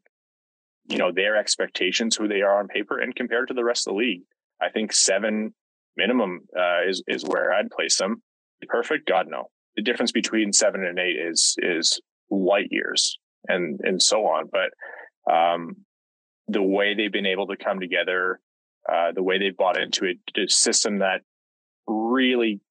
you 0.87 0.97
know 0.97 1.11
their 1.11 1.35
expectations, 1.35 2.15
who 2.15 2.27
they 2.27 2.41
are 2.41 2.59
on 2.59 2.67
paper, 2.67 2.99
and 2.99 3.15
compared 3.15 3.47
to 3.47 3.53
the 3.53 3.63
rest 3.63 3.87
of 3.87 3.93
the 3.93 3.99
league. 3.99 4.21
I 4.61 4.69
think 4.69 4.93
seven 4.93 5.53
minimum 5.97 6.41
uh, 6.57 6.87
is 6.87 7.03
is 7.07 7.23
where 7.23 7.51
I'd 7.51 7.71
place 7.71 7.97
them 7.97 8.21
perfect? 8.67 9.07
God, 9.07 9.27
no. 9.29 9.49
The 9.75 9.83
difference 9.83 10.11
between 10.11 10.53
seven 10.53 10.85
and 10.85 10.99
eight 10.99 11.17
is 11.19 11.55
is 11.59 12.01
light 12.29 12.67
years 12.71 13.17
and 13.47 13.79
and 13.83 14.01
so 14.01 14.25
on. 14.25 14.49
But 14.51 15.31
um, 15.31 15.85
the 16.47 16.63
way 16.63 16.95
they've 16.95 17.11
been 17.11 17.25
able 17.25 17.47
to 17.47 17.57
come 17.57 17.79
together, 17.79 18.39
uh, 18.91 19.11
the 19.13 19.23
way 19.23 19.37
they've 19.37 19.55
bought 19.55 19.79
into 19.79 20.05
a 20.05 20.47
system 20.47 20.99
that 20.99 21.21
really 21.87 22.61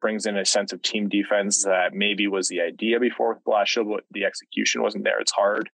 brings 0.00 0.26
in 0.26 0.36
a 0.36 0.44
sense 0.44 0.72
of 0.72 0.80
team 0.82 1.08
defense 1.08 1.64
that 1.64 1.92
maybe 1.92 2.28
was 2.28 2.48
the 2.48 2.60
idea 2.60 3.00
before 3.00 3.34
with 3.34 3.44
Blashill, 3.44 3.90
but 3.90 4.04
the 4.12 4.24
execution 4.24 4.82
wasn't 4.82 5.04
there. 5.04 5.20
It's 5.20 5.32
hard. 5.32 5.68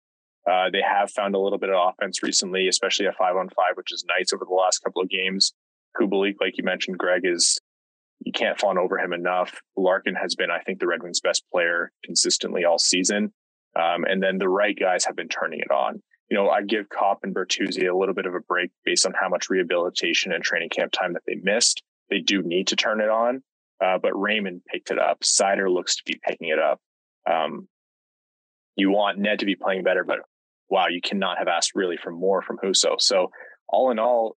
Uh, 0.49 0.69
they 0.71 0.81
have 0.81 1.11
found 1.11 1.35
a 1.35 1.39
little 1.39 1.57
bit 1.57 1.69
of 1.69 1.93
offense 1.93 2.21
recently, 2.23 2.67
especially 2.67 3.05
a 3.05 3.13
five 3.13 3.35
on 3.35 3.49
five, 3.49 3.75
which 3.75 3.93
is 3.93 4.05
nice 4.17 4.33
over 4.33 4.45
the 4.45 4.53
last 4.53 4.79
couple 4.79 5.01
of 5.01 5.09
games. 5.09 5.53
Kubalik, 5.99 6.35
like 6.41 6.57
you 6.57 6.63
mentioned, 6.63 6.97
Greg, 6.97 7.21
is 7.23 7.59
you 8.25 8.31
can't 8.31 8.59
fawn 8.59 8.77
over 8.77 8.97
him 8.97 9.13
enough. 9.13 9.61
Larkin 9.75 10.15
has 10.15 10.35
been, 10.35 10.51
I 10.51 10.59
think, 10.59 10.79
the 10.79 10.87
Red 10.87 11.03
Wings' 11.03 11.19
best 11.19 11.43
player 11.51 11.91
consistently 12.03 12.65
all 12.65 12.79
season. 12.79 13.33
Um, 13.75 14.05
and 14.05 14.21
then 14.21 14.37
the 14.37 14.49
right 14.49 14.77
guys 14.77 15.05
have 15.05 15.15
been 15.15 15.29
turning 15.29 15.59
it 15.59 15.71
on. 15.71 16.01
You 16.29 16.37
know, 16.37 16.49
I 16.49 16.61
give 16.61 16.89
Copp 16.89 17.19
and 17.23 17.35
Bertuzzi 17.35 17.89
a 17.89 17.95
little 17.95 18.15
bit 18.15 18.25
of 18.25 18.33
a 18.33 18.39
break 18.39 18.71
based 18.85 19.05
on 19.05 19.13
how 19.19 19.29
much 19.29 19.49
rehabilitation 19.49 20.31
and 20.31 20.43
training 20.43 20.69
camp 20.69 20.91
time 20.91 21.13
that 21.13 21.23
they 21.27 21.35
missed. 21.35 21.83
They 22.09 22.19
do 22.19 22.41
need 22.41 22.67
to 22.67 22.75
turn 22.75 23.01
it 23.01 23.09
on, 23.09 23.43
uh, 23.83 23.97
but 24.01 24.19
Raymond 24.19 24.61
picked 24.67 24.91
it 24.91 24.99
up. 24.99 25.21
Seider 25.21 25.69
looks 25.69 25.95
to 25.97 26.03
be 26.05 26.19
picking 26.25 26.49
it 26.49 26.59
up. 26.59 26.79
Um, 27.29 27.67
you 28.75 28.89
want 28.91 29.19
Ned 29.19 29.39
to 29.39 29.45
be 29.45 29.55
playing 29.55 29.83
better, 29.83 30.03
but 30.03 30.19
wow, 30.69 30.87
you 30.87 31.01
cannot 31.01 31.37
have 31.37 31.47
asked 31.47 31.71
really 31.75 31.97
for 31.97 32.11
more 32.11 32.41
from 32.41 32.57
Husso. 32.57 32.99
So 32.99 33.31
all 33.67 33.91
in 33.91 33.99
all, 33.99 34.35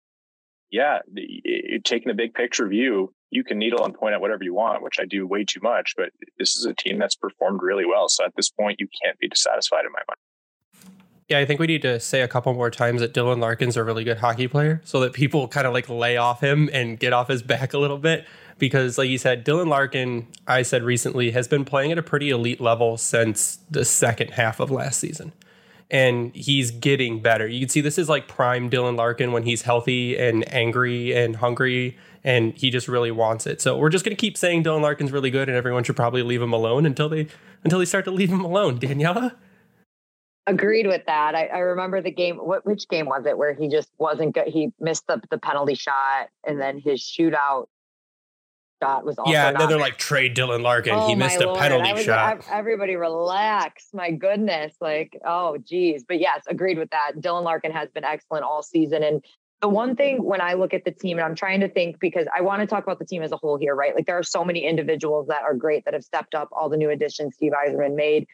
yeah, 0.70 0.98
the, 1.10 1.80
taking 1.84 2.10
a 2.10 2.14
big 2.14 2.34
picture 2.34 2.68
view, 2.68 3.14
you 3.30 3.44
can 3.44 3.58
needle 3.58 3.84
and 3.84 3.94
point 3.94 4.14
at 4.14 4.20
whatever 4.20 4.44
you 4.44 4.54
want, 4.54 4.82
which 4.82 4.96
I 5.00 5.04
do 5.04 5.26
way 5.26 5.44
too 5.44 5.60
much. 5.62 5.94
But 5.96 6.10
this 6.38 6.56
is 6.56 6.64
a 6.64 6.74
team 6.74 6.98
that's 6.98 7.16
performed 7.16 7.60
really 7.62 7.84
well. 7.84 8.08
So 8.08 8.24
at 8.24 8.32
this 8.36 8.50
point, 8.50 8.80
you 8.80 8.88
can't 9.02 9.18
be 9.18 9.28
dissatisfied 9.28 9.84
in 9.84 9.92
my 9.92 10.02
mind. 10.08 10.18
Yeah, 11.28 11.40
I 11.40 11.44
think 11.44 11.58
we 11.58 11.66
need 11.66 11.82
to 11.82 11.98
say 11.98 12.20
a 12.20 12.28
couple 12.28 12.54
more 12.54 12.70
times 12.70 13.00
that 13.00 13.12
Dylan 13.12 13.40
Larkin's 13.40 13.76
a 13.76 13.82
really 13.82 14.04
good 14.04 14.18
hockey 14.18 14.46
player 14.46 14.80
so 14.84 15.00
that 15.00 15.12
people 15.12 15.48
kind 15.48 15.66
of 15.66 15.72
like 15.72 15.88
lay 15.88 16.16
off 16.16 16.40
him 16.40 16.70
and 16.72 17.00
get 17.00 17.12
off 17.12 17.26
his 17.26 17.42
back 17.42 17.74
a 17.74 17.78
little 17.78 17.98
bit. 17.98 18.24
Because, 18.58 18.96
like 18.96 19.08
you 19.08 19.18
said, 19.18 19.44
Dylan 19.44 19.66
Larkin, 19.66 20.28
I 20.46 20.62
said 20.62 20.84
recently, 20.84 21.32
has 21.32 21.48
been 21.48 21.64
playing 21.64 21.90
at 21.92 21.98
a 21.98 22.02
pretty 22.02 22.30
elite 22.30 22.60
level 22.60 22.96
since 22.96 23.58
the 23.68 23.84
second 23.84 24.30
half 24.30 24.60
of 24.60 24.70
last 24.70 25.00
season. 25.00 25.32
and 25.90 26.34
he's 26.34 26.70
getting 26.70 27.20
better. 27.20 27.46
You 27.46 27.60
can 27.60 27.68
see 27.68 27.80
this 27.80 27.98
is 27.98 28.08
like 28.08 28.26
prime 28.26 28.68
Dylan 28.70 28.96
Larkin 28.96 29.32
when 29.32 29.44
he's 29.44 29.62
healthy 29.62 30.18
and 30.18 30.50
angry 30.52 31.14
and 31.14 31.36
hungry 31.36 31.96
and 32.26 32.58
he 32.58 32.70
just 32.70 32.88
really 32.88 33.12
wants 33.12 33.46
it. 33.46 33.62
So 33.62 33.78
we're 33.78 33.88
just 33.88 34.04
going 34.04 34.14
to 34.14 34.20
keep 34.20 34.36
saying 34.36 34.64
Dylan 34.64 34.82
Larkin's 34.82 35.12
really 35.12 35.30
good 35.30 35.48
and 35.48 35.56
everyone 35.56 35.84
should 35.84 35.96
probably 35.96 36.22
leave 36.22 36.42
him 36.42 36.52
alone 36.52 36.84
until 36.84 37.08
they 37.08 37.28
until 37.62 37.78
they 37.78 37.84
start 37.84 38.04
to 38.04 38.10
leave 38.10 38.30
him 38.30 38.44
alone. 38.44 38.78
Daniella? 38.78 39.36
Agreed 40.48 40.88
with 40.88 41.06
that. 41.06 41.34
I, 41.34 41.46
I 41.46 41.58
remember 41.58 42.02
the 42.02 42.10
game. 42.10 42.36
What 42.36 42.66
which 42.66 42.88
game 42.88 43.06
was 43.06 43.24
it 43.26 43.38
where 43.38 43.54
he 43.54 43.68
just 43.68 43.88
wasn't 43.98 44.34
good? 44.34 44.48
He 44.48 44.72
missed 44.78 45.06
the 45.06 45.20
the 45.30 45.38
penalty 45.38 45.74
shot, 45.74 46.28
and 46.46 46.60
then 46.60 46.78
his 46.78 47.00
shootout 47.00 47.66
shot 48.80 49.04
was 49.04 49.18
also 49.18 49.32
yeah. 49.32 49.50
They're 49.50 49.78
like 49.78 49.96
trade 49.96 50.36
Dylan 50.36 50.62
Larkin. 50.62 50.94
Oh, 50.94 51.08
he 51.08 51.16
missed 51.16 51.40
a 51.40 51.52
penalty 51.54 51.94
was, 51.94 52.04
shot. 52.04 52.44
Everybody 52.48 52.94
relax. 52.94 53.88
My 53.92 54.12
goodness. 54.12 54.76
Like 54.80 55.18
oh 55.24 55.58
geez. 55.58 56.04
But 56.06 56.20
yes, 56.20 56.44
agreed 56.48 56.78
with 56.78 56.90
that. 56.90 57.12
Dylan 57.16 57.42
Larkin 57.42 57.72
has 57.72 57.88
been 57.90 58.04
excellent 58.04 58.44
all 58.44 58.62
season, 58.62 59.02
and 59.02 59.24
the 59.62 59.68
one 59.68 59.96
thing 59.96 60.22
when 60.22 60.40
I 60.40 60.54
look 60.54 60.74
at 60.74 60.84
the 60.84 60.90
team, 60.90 61.18
and 61.18 61.24
I'm 61.24 61.34
trying 61.34 61.60
to 61.60 61.68
think 61.68 61.98
because 61.98 62.26
I 62.36 62.42
want 62.42 62.60
to 62.60 62.66
talk 62.66 62.84
about 62.84 62.98
the 62.98 63.06
team 63.06 63.22
as 63.22 63.32
a 63.32 63.36
whole 63.36 63.56
here, 63.56 63.74
right? 63.74 63.94
Like 63.94 64.06
there 64.06 64.18
are 64.18 64.22
so 64.22 64.44
many 64.44 64.66
individuals 64.66 65.28
that 65.28 65.42
are 65.42 65.54
great 65.54 65.84
that 65.86 65.94
have 65.94 66.04
stepped 66.04 66.34
up. 66.34 66.48
All 66.52 66.68
the 66.68 66.76
new 66.76 66.90
additions 66.90 67.34
Steve 67.36 67.52
Yzerman 67.52 67.94
made 67.94 68.26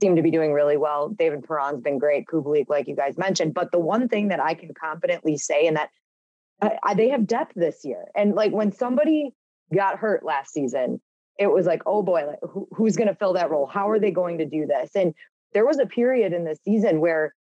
seem 0.00 0.14
to 0.14 0.22
be 0.22 0.30
doing 0.30 0.52
really 0.52 0.76
well. 0.76 1.08
David 1.08 1.42
Perron's 1.42 1.82
been 1.82 1.98
great. 1.98 2.26
Kubalik, 2.26 2.66
like 2.68 2.86
you 2.86 2.94
guys 2.94 3.18
mentioned. 3.18 3.54
But 3.54 3.72
the 3.72 3.80
one 3.80 4.08
thing 4.08 4.28
that 4.28 4.40
I 4.40 4.54
can 4.54 4.72
confidently 4.72 5.36
say, 5.36 5.66
and 5.66 5.76
that 5.76 5.90
uh, 6.62 6.94
they 6.94 7.08
have 7.08 7.26
depth 7.26 7.52
this 7.56 7.84
year. 7.84 8.06
And 8.14 8.34
like 8.34 8.52
when 8.52 8.72
somebody 8.72 9.34
got 9.74 9.98
hurt 9.98 10.24
last 10.24 10.52
season, 10.52 11.00
it 11.38 11.48
was 11.48 11.66
like, 11.66 11.82
oh 11.86 12.02
boy, 12.02 12.26
like, 12.26 12.38
who, 12.42 12.68
who's 12.72 12.96
going 12.96 13.08
to 13.08 13.14
fill 13.14 13.32
that 13.34 13.50
role? 13.50 13.66
How 13.66 13.90
are 13.90 13.98
they 13.98 14.10
going 14.10 14.38
to 14.38 14.46
do 14.46 14.66
this? 14.66 14.90
And 14.94 15.14
there 15.54 15.66
was 15.66 15.78
a 15.78 15.86
period 15.86 16.32
in 16.32 16.44
the 16.44 16.56
season 16.64 17.00
where 17.00 17.34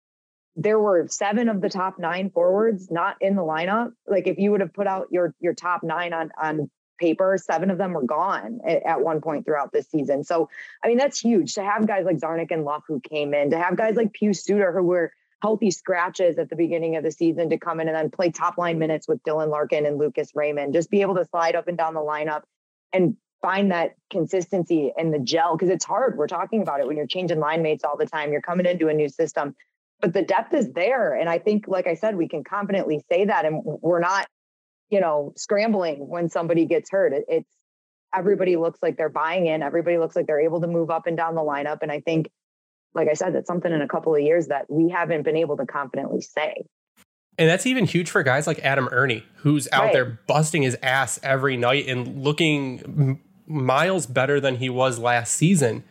there 0.56 0.80
were 0.80 1.06
seven 1.08 1.48
of 1.48 1.60
the 1.60 1.68
top 1.68 1.98
nine 1.98 2.30
forwards 2.30 2.90
not 2.90 3.16
in 3.20 3.36
the 3.36 3.42
lineup. 3.42 3.92
Like 4.06 4.26
if 4.26 4.38
you 4.38 4.50
would 4.50 4.60
have 4.60 4.72
put 4.72 4.86
out 4.86 5.08
your 5.10 5.34
your 5.38 5.54
top 5.54 5.82
nine 5.82 6.12
on 6.12 6.30
on 6.40 6.70
paper, 6.98 7.36
seven 7.38 7.70
of 7.70 7.76
them 7.76 7.92
were 7.92 8.02
gone 8.02 8.60
at, 8.66 8.82
at, 8.84 9.00
one 9.02 9.20
point 9.20 9.44
throughout 9.44 9.70
this 9.70 9.86
season. 9.90 10.24
So, 10.24 10.48
I 10.82 10.88
mean, 10.88 10.96
that's 10.96 11.20
huge 11.20 11.52
to 11.54 11.62
have 11.62 11.86
guys 11.86 12.06
like 12.06 12.16
Czarnik 12.16 12.50
and 12.50 12.64
Luff 12.64 12.84
who 12.88 13.00
came 13.00 13.34
in, 13.34 13.50
to 13.50 13.58
have 13.58 13.76
guys 13.76 13.96
like 13.96 14.14
Pius 14.18 14.42
Suter 14.42 14.72
who 14.72 14.82
were 14.82 15.12
healthy 15.42 15.70
scratches 15.70 16.38
at 16.38 16.48
the 16.48 16.56
beginning 16.56 16.96
of 16.96 17.04
the 17.04 17.12
season 17.12 17.50
to 17.50 17.58
come 17.58 17.80
in 17.80 17.88
and 17.88 17.96
then 17.96 18.10
play 18.10 18.30
top 18.30 18.56
line 18.56 18.78
minutes 18.78 19.06
with 19.06 19.22
Dylan 19.24 19.50
Larkin 19.50 19.84
and 19.84 19.98
Lucas 19.98 20.30
Raymond, 20.34 20.72
just 20.72 20.90
be 20.90 21.02
able 21.02 21.16
to 21.16 21.26
slide 21.26 21.54
up 21.54 21.68
and 21.68 21.76
down 21.76 21.94
the 21.94 22.00
lineup 22.00 22.42
and 22.92 23.16
find 23.42 23.70
that 23.70 23.94
consistency 24.10 24.92
and 24.96 25.12
the 25.12 25.18
gel 25.18 25.56
because 25.56 25.68
it's 25.68 25.84
hard. 25.84 26.16
We're 26.16 26.26
talking 26.26 26.62
about 26.62 26.80
it 26.80 26.86
when 26.86 26.96
you're 26.96 27.06
changing 27.06 27.38
line 27.38 27.62
mates 27.62 27.84
all 27.84 27.96
the 27.96 28.06
time, 28.06 28.32
you're 28.32 28.40
coming 28.40 28.66
into 28.66 28.88
a 28.88 28.94
new 28.94 29.08
system. 29.08 29.54
But 30.00 30.12
the 30.12 30.22
depth 30.22 30.52
is 30.52 30.72
there. 30.72 31.14
And 31.14 31.28
I 31.28 31.38
think, 31.38 31.66
like 31.68 31.86
I 31.86 31.94
said, 31.94 32.16
we 32.16 32.28
can 32.28 32.44
confidently 32.44 33.02
say 33.10 33.24
that. 33.24 33.44
And 33.44 33.62
we're 33.64 34.00
not 34.00 34.26
you 34.90 35.00
know, 35.00 35.32
scrambling 35.36 36.08
when 36.08 36.28
somebody 36.28 36.66
gets 36.66 36.90
hurt. 36.90 37.12
It, 37.12 37.24
it's 37.28 37.50
everybody 38.14 38.56
looks 38.56 38.78
like 38.82 38.96
they're 38.96 39.08
buying 39.08 39.46
in. 39.46 39.62
Everybody 39.62 39.98
looks 39.98 40.16
like 40.16 40.26
they're 40.26 40.40
able 40.40 40.60
to 40.60 40.66
move 40.66 40.90
up 40.90 41.06
and 41.06 41.16
down 41.16 41.34
the 41.34 41.42
lineup. 41.42 41.78
And 41.82 41.90
I 41.90 42.00
think, 42.00 42.30
like 42.94 43.08
I 43.08 43.14
said, 43.14 43.34
that's 43.34 43.46
something 43.46 43.72
in 43.72 43.82
a 43.82 43.88
couple 43.88 44.14
of 44.14 44.22
years 44.22 44.46
that 44.46 44.66
we 44.68 44.88
haven't 44.88 45.22
been 45.22 45.36
able 45.36 45.56
to 45.56 45.66
confidently 45.66 46.20
say. 46.20 46.64
And 47.38 47.50
that's 47.50 47.66
even 47.66 47.84
huge 47.84 48.10
for 48.10 48.22
guys 48.22 48.46
like 48.46 48.60
Adam 48.60 48.88
Erne, 48.90 49.22
who's 49.36 49.68
out 49.70 49.84
right. 49.84 49.92
there 49.92 50.18
busting 50.26 50.62
his 50.62 50.76
ass 50.82 51.20
every 51.22 51.56
night 51.56 51.86
and 51.86 52.22
looking 52.24 53.20
miles 53.46 54.06
better 54.06 54.40
than 54.40 54.56
he 54.56 54.70
was 54.70 54.98
last 54.98 55.34
season. 55.34 55.84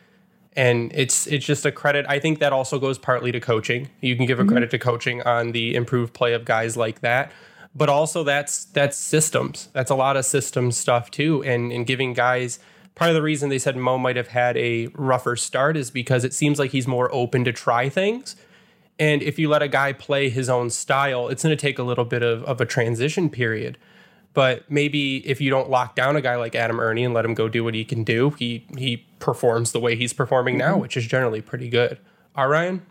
And 0.55 0.91
it's 0.95 1.27
it's 1.27 1.45
just 1.45 1.65
a 1.65 1.71
credit. 1.71 2.05
I 2.07 2.19
think 2.19 2.39
that 2.39 2.53
also 2.53 2.79
goes 2.79 2.97
partly 2.97 3.31
to 3.31 3.39
coaching. 3.39 3.89
You 4.01 4.15
can 4.15 4.25
give 4.25 4.39
a 4.39 4.43
mm-hmm. 4.43 4.51
credit 4.51 4.71
to 4.71 4.79
coaching 4.79 5.21
on 5.23 5.51
the 5.51 5.75
improved 5.75 6.13
play 6.13 6.33
of 6.33 6.45
guys 6.45 6.77
like 6.77 7.01
that 7.01 7.31
but 7.75 7.89
also 7.89 8.23
that's 8.23 8.65
that's 8.65 8.97
systems. 8.97 9.67
That's 9.73 9.91
a 9.91 9.95
lot 9.95 10.15
of 10.15 10.25
systems 10.25 10.77
stuff 10.77 11.11
too, 11.11 11.43
and 11.43 11.71
and 11.71 11.85
giving 11.85 12.13
guys. 12.13 12.59
Part 12.95 13.09
of 13.09 13.15
the 13.15 13.21
reason 13.21 13.49
they 13.49 13.59
said 13.59 13.75
Mo 13.75 13.97
might 13.97 14.15
have 14.15 14.29
had 14.29 14.55
a 14.55 14.87
rougher 14.93 15.35
start 15.35 15.75
is 15.75 15.91
because 15.91 16.23
it 16.23 16.33
seems 16.33 16.57
like 16.57 16.71
he's 16.71 16.87
more 16.87 17.13
open 17.13 17.43
to 17.43 17.51
try 17.51 17.89
things. 17.89 18.37
And 18.97 19.21
if 19.21 19.37
you 19.37 19.49
let 19.49 19.61
a 19.61 19.67
guy 19.67 19.91
play 19.91 20.29
his 20.29 20.47
own 20.47 20.69
style, 20.69 21.27
it's 21.27 21.43
going 21.43 21.55
to 21.55 21.61
take 21.61 21.77
a 21.77 21.83
little 21.83 22.05
bit 22.05 22.23
of, 22.23 22.45
of 22.45 22.61
a 22.61 22.65
transition 22.65 23.29
period. 23.29 23.77
But 24.35 24.69
maybe 24.69 25.25
if 25.27 25.39
you 25.39 25.49
don't 25.49 25.69
lock 25.69 25.95
down 25.95 26.17
a 26.17 26.21
guy 26.21 26.35
like 26.35 26.55
Adam 26.55 26.79
Erne 26.79 27.05
and 27.05 27.13
let 27.13 27.25
him 27.25 27.33
go 27.33 27.47
do 27.47 27.63
what 27.63 27.73
he 27.73 27.85
can 27.85 28.03
do, 28.03 28.31
he 28.31 28.67
he 28.77 28.97
performs 29.19 29.71
the 29.71 29.79
way 29.79 29.95
he's 29.95 30.13
performing 30.13 30.57
now, 30.57 30.73
mm-hmm. 30.73 30.81
which 30.81 30.97
is 30.97 31.07
generally 31.07 31.41
pretty 31.41 31.69
good. 31.69 31.97
All 32.35 32.47
right, 32.47 32.65
Ryan? 32.65 32.85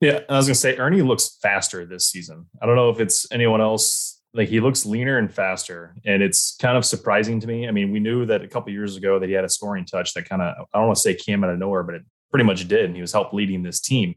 Yeah, 0.00 0.20
I 0.28 0.36
was 0.36 0.46
gonna 0.46 0.56
say 0.56 0.76
Erne 0.76 1.02
looks 1.02 1.38
faster 1.40 1.86
this 1.86 2.10
season. 2.10 2.46
I 2.60 2.66
don't 2.66 2.76
know 2.76 2.90
if 2.90 3.00
it's 3.00 3.30
anyone 3.32 3.60
else. 3.60 4.20
Like 4.34 4.48
he 4.48 4.60
looks 4.60 4.84
leaner 4.84 5.16
and 5.16 5.32
faster, 5.32 5.94
and 6.04 6.22
it's 6.22 6.56
kind 6.56 6.76
of 6.76 6.84
surprising 6.84 7.40
to 7.40 7.46
me. 7.46 7.68
I 7.68 7.70
mean, 7.70 7.92
we 7.92 8.00
knew 8.00 8.26
that 8.26 8.42
a 8.42 8.48
couple 8.48 8.72
years 8.72 8.96
ago 8.96 9.18
that 9.18 9.28
he 9.28 9.34
had 9.34 9.44
a 9.44 9.48
scoring 9.48 9.86
touch 9.86 10.12
that 10.14 10.28
kind 10.28 10.42
of 10.42 10.66
I 10.74 10.78
don't 10.78 10.88
want 10.88 10.96
to 10.96 11.00
say 11.00 11.14
came 11.14 11.44
out 11.44 11.50
of 11.50 11.58
nowhere, 11.58 11.84
but 11.84 11.94
it 11.94 12.02
pretty 12.30 12.44
much 12.44 12.66
did, 12.66 12.86
and 12.86 12.94
he 12.96 13.00
was 13.00 13.12
helped 13.12 13.32
leading 13.32 13.62
this 13.62 13.80
team. 13.80 14.16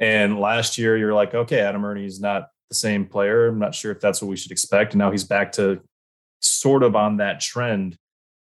And 0.00 0.40
last 0.40 0.78
year, 0.78 0.96
you're 0.96 1.14
like, 1.14 1.34
okay, 1.34 1.60
Adam 1.60 1.84
Erne's 1.84 2.20
not 2.20 2.48
the 2.68 2.74
same 2.74 3.06
player. 3.06 3.48
I'm 3.48 3.58
not 3.58 3.74
sure 3.74 3.92
if 3.92 4.00
that's 4.00 4.20
what 4.20 4.28
we 4.28 4.36
should 4.36 4.52
expect. 4.52 4.92
And 4.92 4.98
now 4.98 5.10
he's 5.10 5.24
back 5.24 5.52
to 5.52 5.80
sort 6.40 6.82
of 6.82 6.96
on 6.96 7.18
that 7.18 7.40
trend, 7.40 7.96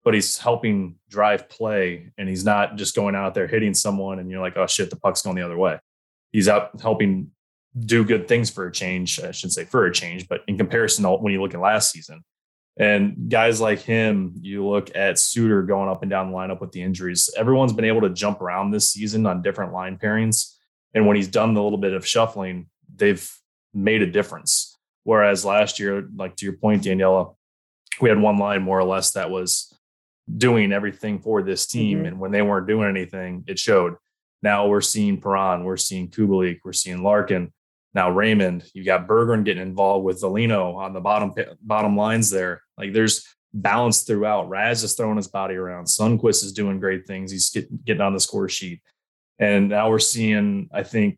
but 0.03 0.13
he's 0.13 0.37
helping 0.37 0.95
drive 1.09 1.49
play, 1.49 2.11
and 2.17 2.27
he's 2.29 2.45
not 2.45 2.75
just 2.75 2.95
going 2.95 3.15
out 3.15 3.33
there 3.33 3.47
hitting 3.47 3.73
someone, 3.73 4.19
and 4.19 4.29
you're 4.29 4.41
like, 4.41 4.57
oh 4.57 4.67
shit, 4.67 4.89
the 4.89 4.95
puck's 4.95 5.21
going 5.21 5.35
the 5.35 5.41
other 5.41 5.57
way 5.57 5.79
he's 6.31 6.47
out 6.47 6.79
helping 6.81 7.31
do 7.79 8.03
good 8.03 8.27
things 8.27 8.49
for 8.49 8.67
a 8.67 8.71
change. 8.71 9.19
I 9.19 9.31
shouldn't 9.31 9.53
say 9.53 9.65
for 9.65 9.85
a 9.85 9.93
change, 9.93 10.27
but 10.27 10.41
in 10.47 10.57
comparison 10.57 11.03
to 11.03 11.11
when 11.11 11.33
you 11.33 11.41
look 11.41 11.53
at 11.53 11.59
last 11.59 11.91
season. 11.91 12.23
And 12.77 13.29
guys 13.29 13.59
like 13.59 13.79
him, 13.79 14.35
you 14.41 14.65
look 14.65 14.95
at 14.95 15.19
Suter 15.19 15.63
going 15.63 15.89
up 15.89 16.01
and 16.01 16.09
down 16.09 16.31
the 16.31 16.37
lineup 16.37 16.61
with 16.61 16.71
the 16.71 16.81
injuries. 16.81 17.29
Everyone's 17.35 17.73
been 17.73 17.85
able 17.85 18.01
to 18.01 18.09
jump 18.09 18.41
around 18.41 18.71
this 18.71 18.89
season 18.89 19.25
on 19.25 19.41
different 19.41 19.73
line 19.73 19.97
pairings. 19.97 20.55
And 20.93 21.05
when 21.05 21.17
he's 21.17 21.27
done 21.27 21.53
the 21.53 21.61
little 21.61 21.77
bit 21.77 21.93
of 21.93 22.07
shuffling, 22.07 22.67
they've 22.95 23.29
made 23.83 24.01
a 24.01 24.11
difference. 24.11 24.77
Whereas 25.03 25.45
last 25.45 25.79
year, 25.79 26.07
like 26.15 26.35
to 26.37 26.45
your 26.45 26.57
point, 26.57 26.83
Daniella, 26.83 27.31
we 28.01 28.09
had 28.09 28.19
one 28.19 28.37
line 28.37 28.61
more 28.61 28.79
or 28.79 28.83
less 28.83 29.11
that 29.13 29.31
was 29.31 29.73
doing 30.37 30.71
everything 30.71 31.19
for 31.19 31.41
this 31.41 31.65
team. 31.65 31.99
Mm-hmm. 31.99 32.07
And 32.07 32.19
when 32.19 32.31
they 32.31 32.41
weren't 32.41 32.67
doing 32.67 32.89
anything, 32.89 33.43
it 33.47 33.57
showed. 33.57 33.95
Now 34.41 34.67
we're 34.67 34.81
seeing 34.81 35.19
Perron, 35.19 35.63
we're 35.63 35.77
seeing 35.77 36.09
Kubalik, 36.09 36.59
we're 36.63 36.73
seeing 36.73 37.03
Larkin. 37.03 37.51
Now 37.93 38.11
Raymond, 38.11 38.63
you 38.73 38.85
got 38.85 39.07
Berggren 39.07 39.43
getting 39.43 39.63
involved 39.63 40.05
with 40.05 40.21
Veleno 40.21 40.75
on 40.75 40.93
the 40.93 41.01
bottom 41.01 41.33
bottom 41.61 41.97
lines 41.97 42.29
there. 42.29 42.61
Like 42.77 42.93
there's 42.93 43.25
balance 43.53 44.03
throughout. 44.03 44.47
Raz 44.47 44.83
is 44.83 44.93
throwing 44.93 45.17
his 45.17 45.27
body 45.27 45.55
around. 45.55 45.85
Sundqvist 45.85 46.43
is 46.45 46.53
doing 46.53 46.79
great 46.79 47.07
things. 47.07 47.31
He's 47.31 47.49
getting, 47.49 47.79
getting 47.83 48.01
on 48.01 48.13
the 48.13 48.19
score 48.19 48.47
sheet. 48.47 48.81
And 49.39 49.69
now 49.69 49.89
we're 49.89 49.99
seeing, 49.99 50.69
I 50.71 50.83
think, 50.83 51.17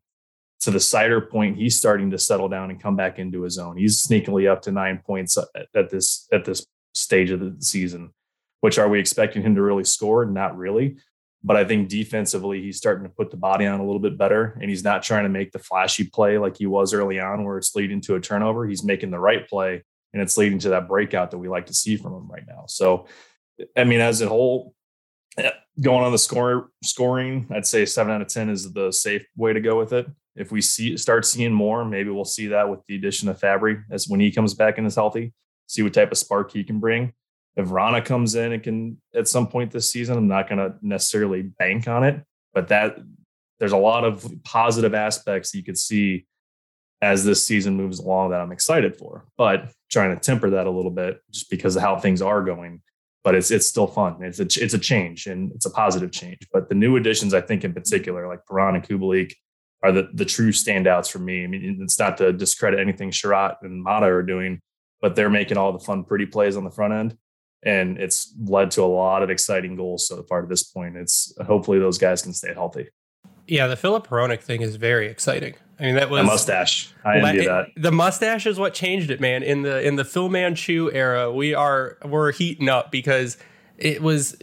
to 0.62 0.72
the 0.72 0.78
Seider 0.78 1.28
point, 1.28 1.58
he's 1.58 1.78
starting 1.78 2.12
to 2.12 2.18
settle 2.18 2.48
down 2.48 2.70
and 2.70 2.82
come 2.82 2.96
back 2.96 3.20
into 3.20 3.42
his 3.42 3.58
own. 3.58 3.78
He's 3.78 4.06
sneakily 4.06 4.50
up 4.50 4.62
to 4.64 4.72
nine 4.72 5.02
points 5.06 5.38
at, 5.38 5.68
at 5.76 5.90
this 5.90 6.28
at 6.32 6.46
this 6.46 6.66
stage 6.94 7.32
of 7.32 7.40
the 7.40 7.56
season. 7.60 8.14
Which 8.62 8.78
are 8.78 8.88
we 8.88 9.00
expecting 9.00 9.42
him 9.42 9.56
to 9.56 9.62
really 9.62 9.84
score? 9.84 10.24
Not 10.24 10.56
really. 10.56 10.98
But 11.44 11.58
I 11.58 11.66
think 11.66 11.90
defensively, 11.90 12.62
he's 12.62 12.78
starting 12.78 13.04
to 13.04 13.10
put 13.10 13.32
the 13.32 13.38
body 13.38 13.66
on 13.66 13.80
a 13.80 13.84
little 13.84 14.00
bit 14.00 14.16
better, 14.16 14.56
and 14.62 14.70
he's 14.70 14.84
not 14.84 15.02
trying 15.02 15.24
to 15.24 15.30
make 15.30 15.52
the 15.52 15.58
flashy 15.58 16.04
play 16.04 16.38
like 16.38 16.58
he 16.58 16.68
was 16.68 16.94
early 16.94 17.20
on, 17.20 17.44
where 17.44 17.58
it's 17.58 17.76
leading 17.76 18.00
to 18.02 18.14
a 18.14 18.22
turnover. 18.22 18.68
He's 18.68 18.84
making 18.84 19.10
the 19.10 19.18
right 19.18 19.48
play, 19.50 19.84
and 20.14 20.22
it's 20.22 20.38
leading 20.38 20.60
to 20.60 20.70
that 20.70 20.88
breakout 20.88 21.32
that 21.32 21.40
we 21.40 21.50
like 21.50 21.66
to 21.66 21.74
see 21.74 21.98
from 21.98 22.14
him 22.14 22.28
right 22.28 22.44
now. 22.48 22.66
So, 22.68 23.08
I 23.76 23.86
mean, 23.86 24.02
as 24.02 24.22
a 24.22 24.28
whole, 24.28 24.76
eh, 25.40 25.50
going 25.82 26.04
on 26.04 26.12
the 26.12 26.20
score 26.20 26.70
scoring, 26.84 27.48
I'd 27.50 27.66
say 27.66 27.88
seven 27.88 28.14
out 28.14 28.22
of 28.22 28.28
ten 28.28 28.48
is 28.48 28.72
the 28.72 28.92
safe 28.92 29.26
way 29.36 29.54
to 29.54 29.60
go 29.60 29.80
with 29.80 29.94
it. 29.94 30.06
If 30.36 30.52
we 30.52 30.62
see 30.62 30.98
start 30.98 31.26
seeing 31.26 31.52
more, 31.52 31.84
maybe 31.84 32.10
we'll 32.10 32.26
see 32.26 32.48
that 32.48 32.70
with 32.70 32.80
the 32.88 32.96
addition 32.96 33.30
of 33.30 33.40
Fabbri 33.40 33.84
as 33.92 34.08
when 34.08 34.20
he 34.20 34.32
comes 34.32 34.54
back 34.54 34.78
and 34.78 34.88
is 34.88 34.96
healthy. 34.96 35.34
See 35.68 35.84
what 35.84 35.94
type 35.94 36.12
of 36.12 36.18
spark 36.18 36.52
he 36.52 36.64
can 36.64 36.80
bring 36.80 37.14
if 37.56 37.68
Vrana 37.68 38.04
comes 38.04 38.36
in 38.36 38.54
and 38.54 38.64
can 38.64 39.02
at 39.14 39.28
some 39.28 39.48
point 39.48 39.72
this 39.72 39.92
season, 39.92 40.18
I'm 40.18 40.28
not 40.28 40.48
going 40.48 40.60
to 40.60 40.76
necessarily 40.82 41.42
bank 41.42 41.88
on 41.88 42.04
it, 42.04 42.24
but 42.54 42.70
that 42.70 42.98
there's 43.60 43.74
a 43.74 43.78
lot 43.78 44.04
of 44.04 44.30
positive 44.44 44.94
aspects 44.94 45.54
you 45.54 45.64
could 45.64 45.78
see 45.78 46.26
as 47.02 47.26
this 47.26 47.46
season 47.46 47.76
moves 47.76 48.00
along 48.00 48.30
that 48.30 48.42
I'm 48.42 48.52
excited 48.52 48.96
for. 48.96 49.26
But 49.38 49.72
trying 49.92 50.16
to 50.16 50.20
temper 50.20 50.52
that 50.52 50.68
a 50.68 50.72
little 50.72 50.92
bit 50.92 51.20
just 51.32 51.50
because 51.50 51.76
of 51.76 51.82
how 51.82 51.98
things 51.98 52.22
are 52.22 52.44
going. 52.44 52.82
But 53.24 53.36
it's 53.36 53.52
it's 53.52 53.68
still 53.68 53.86
fun. 53.86 54.24
It's 54.24 54.40
a 54.40 54.44
it's 54.44 54.74
a 54.74 54.80
change 54.80 55.28
and 55.28 55.52
it's 55.52 55.68
a 55.68 55.70
positive 55.70 56.12
change. 56.12 56.40
But 56.52 56.70
the 56.70 56.76
new 56.76 56.96
additions, 56.96 57.36
I 57.36 57.42
think 57.42 57.64
in 57.64 57.72
particular, 57.72 58.28
like 58.28 58.46
Perron 58.48 58.76
and 58.76 58.84
Kubalik, 58.84 59.34
are 59.84 59.92
the 59.92 60.10
the 60.14 60.26
true 60.26 60.52
standouts 60.52 61.12
for 61.12 61.20
me. 61.20 61.44
I 61.44 61.48
mean, 61.48 61.80
it's 61.82 62.00
not 62.00 62.18
to 62.18 62.34
discredit 62.34 62.80
anything 62.80 63.12
Chiarot 63.12 63.58
and 63.62 63.84
Maatta 63.84 64.08
are 64.08 64.24
doing, 64.24 64.60
but 65.02 65.16
they're 65.16 65.30
making 65.30 65.58
all 65.58 65.72
the 65.72 65.80
fun, 65.80 66.04
pretty 66.04 66.26
plays 66.26 66.56
on 66.56 66.64
the 66.64 66.72
front 66.72 66.94
end 66.94 67.18
and 67.64 67.98
it's 67.98 68.34
led 68.44 68.72
to 68.72 68.82
a 68.82 68.86
lot 68.86 69.24
of 69.24 69.30
exciting 69.30 69.76
goals 69.76 70.08
so 70.08 70.24
far 70.24 70.42
to 70.42 70.48
this 70.48 70.64
point. 70.64 70.98
It's 70.98 71.34
hopefully 71.46 71.80
those 71.80 71.98
guys 71.98 72.22
can 72.22 72.34
stay 72.34 72.54
healthy. 72.54 72.90
Yeah, 73.48 73.68
the 73.68 73.76
Filip 73.76 74.08
Hronek 74.08 74.42
thing 74.42 74.62
is 74.62 74.76
very 74.78 75.08
exciting. 75.08 75.56
I 75.80 75.84
mean, 75.84 75.96
that 75.96 76.10
was 76.10 76.22
the 76.22 76.24
mustache. 76.24 76.94
I 77.04 77.18
envy 77.18 77.46
that. 77.46 77.68
The 77.76 77.92
mustache 77.92 78.46
is 78.46 78.58
what 78.58 78.74
changed 78.74 79.10
it, 79.10 79.20
man. 79.20 79.44
In 79.44 79.64
the 79.64 79.86
in 79.86 79.96
the 79.96 80.06
Phil 80.06 80.30
Manchu 80.30 80.90
era, 80.94 81.32
we 81.32 81.54
are 81.54 81.98
we're 82.06 82.32
heating 82.32 82.70
up 82.70 82.92
because 82.92 83.38
it 83.78 84.02
was. 84.02 84.38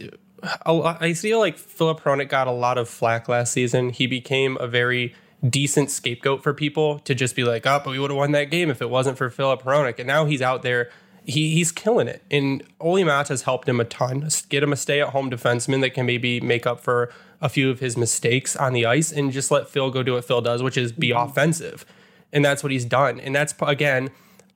I 0.65 1.13
feel 1.15 1.37
like 1.39 1.57
Filip 1.57 1.99
Hronek 1.99 2.29
got 2.29 2.47
a 2.47 2.51
lot 2.51 2.77
of 2.77 2.87
flack 2.87 3.27
last 3.27 3.51
season. 3.51 3.89
He 3.89 4.07
became 4.07 4.55
a 4.57 4.67
very 4.67 5.13
decent 5.47 5.91
scapegoat 5.91 6.43
for 6.43 6.53
people 6.53 6.99
to 6.99 7.15
just 7.15 7.35
be 7.35 7.43
like, 7.43 7.65
"Oh, 7.65 7.81
but 7.83 7.91
we 7.91 7.99
would 7.99 8.11
have 8.11 8.17
won 8.17 8.31
that 8.33 8.45
game 8.45 8.69
if 8.69 8.81
it 8.81 8.89
wasn't 8.89 9.17
for 9.17 9.29
Filip 9.29 9.63
Hronek." 9.63 9.99
And 9.99 10.07
now 10.07 10.25
he's 10.25 10.41
out 10.41 10.63
there 10.63 10.89
he, 11.29 11.51
he's 11.53 11.71
killing 11.71 12.07
it. 12.07 12.23
And 12.31 12.63
Olli 12.79 13.03
has 13.03 13.43
helped 13.43 13.69
him 13.69 13.79
a 13.79 13.85
ton. 13.85 14.27
Get 14.49 14.63
him 14.63 14.73
a 14.73 14.75
stay 14.75 15.01
at 15.01 15.09
home 15.09 15.29
defenseman 15.29 15.81
that 15.81 15.93
can 15.93 16.05
maybe 16.05 16.39
make 16.41 16.65
up 16.65 16.79
for 16.79 17.11
a 17.41 17.49
few 17.49 17.69
of 17.69 17.79
his 17.79 17.95
mistakes 17.95 18.55
on 18.55 18.73
the 18.73 18.85
ice 18.85 19.11
and 19.11 19.31
just 19.31 19.51
let 19.51 19.69
Phil 19.69 19.91
go 19.91 20.03
do 20.03 20.13
what 20.13 20.25
Phil 20.25 20.41
does, 20.41 20.61
which 20.61 20.77
is 20.77 20.91
be 20.91 21.09
mm-hmm. 21.09 21.29
offensive. 21.29 21.85
And 22.33 22.43
that's 22.43 22.63
what 22.63 22.71
he's 22.71 22.85
done. 22.85 23.19
And 23.19 23.35
that's, 23.35 23.53
again, 23.61 24.09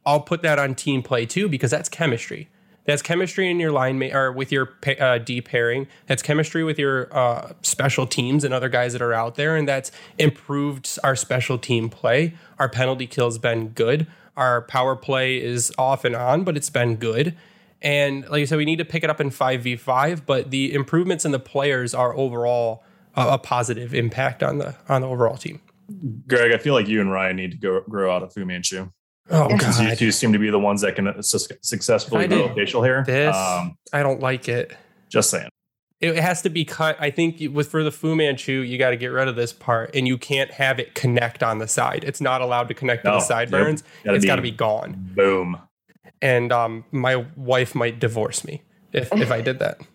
I'll 0.05 0.19
put 0.19 0.41
that 0.41 0.59
on 0.59 0.75
team 0.75 1.01
play 1.01 1.25
too, 1.25 1.47
because 1.47 1.71
that's 1.71 1.89
chemistry. 1.89 2.49
That's 2.85 3.01
chemistry 3.01 3.49
in 3.49 3.59
your 3.59 3.71
line 3.71 4.01
or 4.13 4.31
with 4.31 4.51
your 4.51 4.73
uh, 4.99 5.17
D 5.17 5.41
pairing. 5.41 5.87
That's 6.07 6.21
chemistry 6.21 6.63
with 6.63 6.77
your 6.77 7.15
uh, 7.15 7.53
special 7.61 8.05
teams 8.05 8.43
and 8.43 8.53
other 8.53 8.69
guys 8.69 8.93
that 8.93 9.01
are 9.01 9.13
out 9.13 9.35
there. 9.35 9.55
And 9.55 9.67
that's 9.67 9.91
improved 10.17 10.99
our 11.03 11.15
special 11.15 11.57
team 11.57 11.89
play. 11.89 12.33
Our 12.59 12.67
penalty 12.67 13.07
kill's 13.07 13.37
been 13.37 13.69
good. 13.69 14.07
Our 14.35 14.63
power 14.63 14.95
play 14.95 15.41
is 15.41 15.71
off 15.77 16.03
and 16.03 16.15
on, 16.15 16.43
but 16.43 16.57
it's 16.57 16.69
been 16.69 16.95
good. 16.95 17.35
And 17.81 18.27
like 18.29 18.41
I 18.41 18.45
said, 18.45 18.57
we 18.57 18.65
need 18.65 18.77
to 18.77 18.85
pick 18.85 19.03
it 19.03 19.09
up 19.09 19.19
in 19.19 19.29
5v5, 19.29 20.25
but 20.25 20.51
the 20.51 20.73
improvements 20.73 21.25
in 21.25 21.31
the 21.31 21.39
players 21.39 21.93
are 21.93 22.15
overall 22.15 22.83
a, 23.15 23.33
a 23.33 23.37
positive 23.37 23.93
impact 23.93 24.41
on 24.41 24.57
the 24.57 24.75
on 24.87 25.01
the 25.01 25.07
overall 25.07 25.37
team. 25.37 25.61
Greg, 26.27 26.53
I 26.53 26.57
feel 26.57 26.73
like 26.73 26.87
you 26.87 27.01
and 27.01 27.11
Ryan 27.11 27.35
need 27.35 27.51
to 27.51 27.57
go 27.57 27.81
grow 27.81 28.13
out 28.13 28.23
of 28.23 28.33
Fu 28.33 28.45
Manchu. 28.45 28.89
Oh 29.29 29.55
god, 29.57 29.89
you 29.89 29.95
two 29.95 30.11
seem 30.11 30.33
to 30.33 30.39
be 30.39 30.49
the 30.49 30.59
ones 30.59 30.81
that 30.81 30.95
can 30.95 31.23
su- 31.23 31.55
successfully 31.61 32.27
grow 32.27 32.53
facial 32.53 32.83
hair. 32.83 33.03
This, 33.05 33.35
um, 33.35 33.77
I 33.93 34.03
don't 34.03 34.19
like 34.19 34.49
it. 34.49 34.75
Just 35.09 35.29
saying 35.29 35.49
it 36.03 36.17
has 36.17 36.41
to 36.41 36.49
be 36.49 36.65
cut. 36.65 36.97
I 36.99 37.09
think 37.09 37.41
with 37.53 37.71
for 37.71 37.81
the 37.81 37.91
Fu 37.91 38.13
Manchu, 38.13 38.51
you 38.51 38.77
got 38.77 38.89
to 38.89 38.97
get 38.97 39.07
rid 39.07 39.29
of 39.29 39.37
this 39.37 39.53
part, 39.53 39.95
and 39.95 40.05
you 40.05 40.17
can't 40.17 40.51
have 40.51 40.77
it 40.77 40.95
connect 40.95 41.41
on 41.41 41.59
the 41.59 41.67
side. 41.67 42.03
It's 42.03 42.19
not 42.19 42.41
allowed 42.41 42.67
to 42.67 42.73
connect 42.73 43.05
no, 43.05 43.11
to 43.11 43.17
the 43.17 43.21
sideburns. 43.21 43.83
Yep. 44.03 44.15
It's 44.15 44.25
got 44.25 44.35
to 44.35 44.41
be 44.41 44.51
gone. 44.51 45.11
Boom. 45.15 45.61
And 46.21 46.51
um, 46.51 46.83
my 46.91 47.25
wife 47.37 47.73
might 47.73 47.99
divorce 47.99 48.43
me 48.43 48.61
if 48.91 49.13
if 49.13 49.31
I 49.31 49.41
did 49.41 49.59
that. 49.59 49.79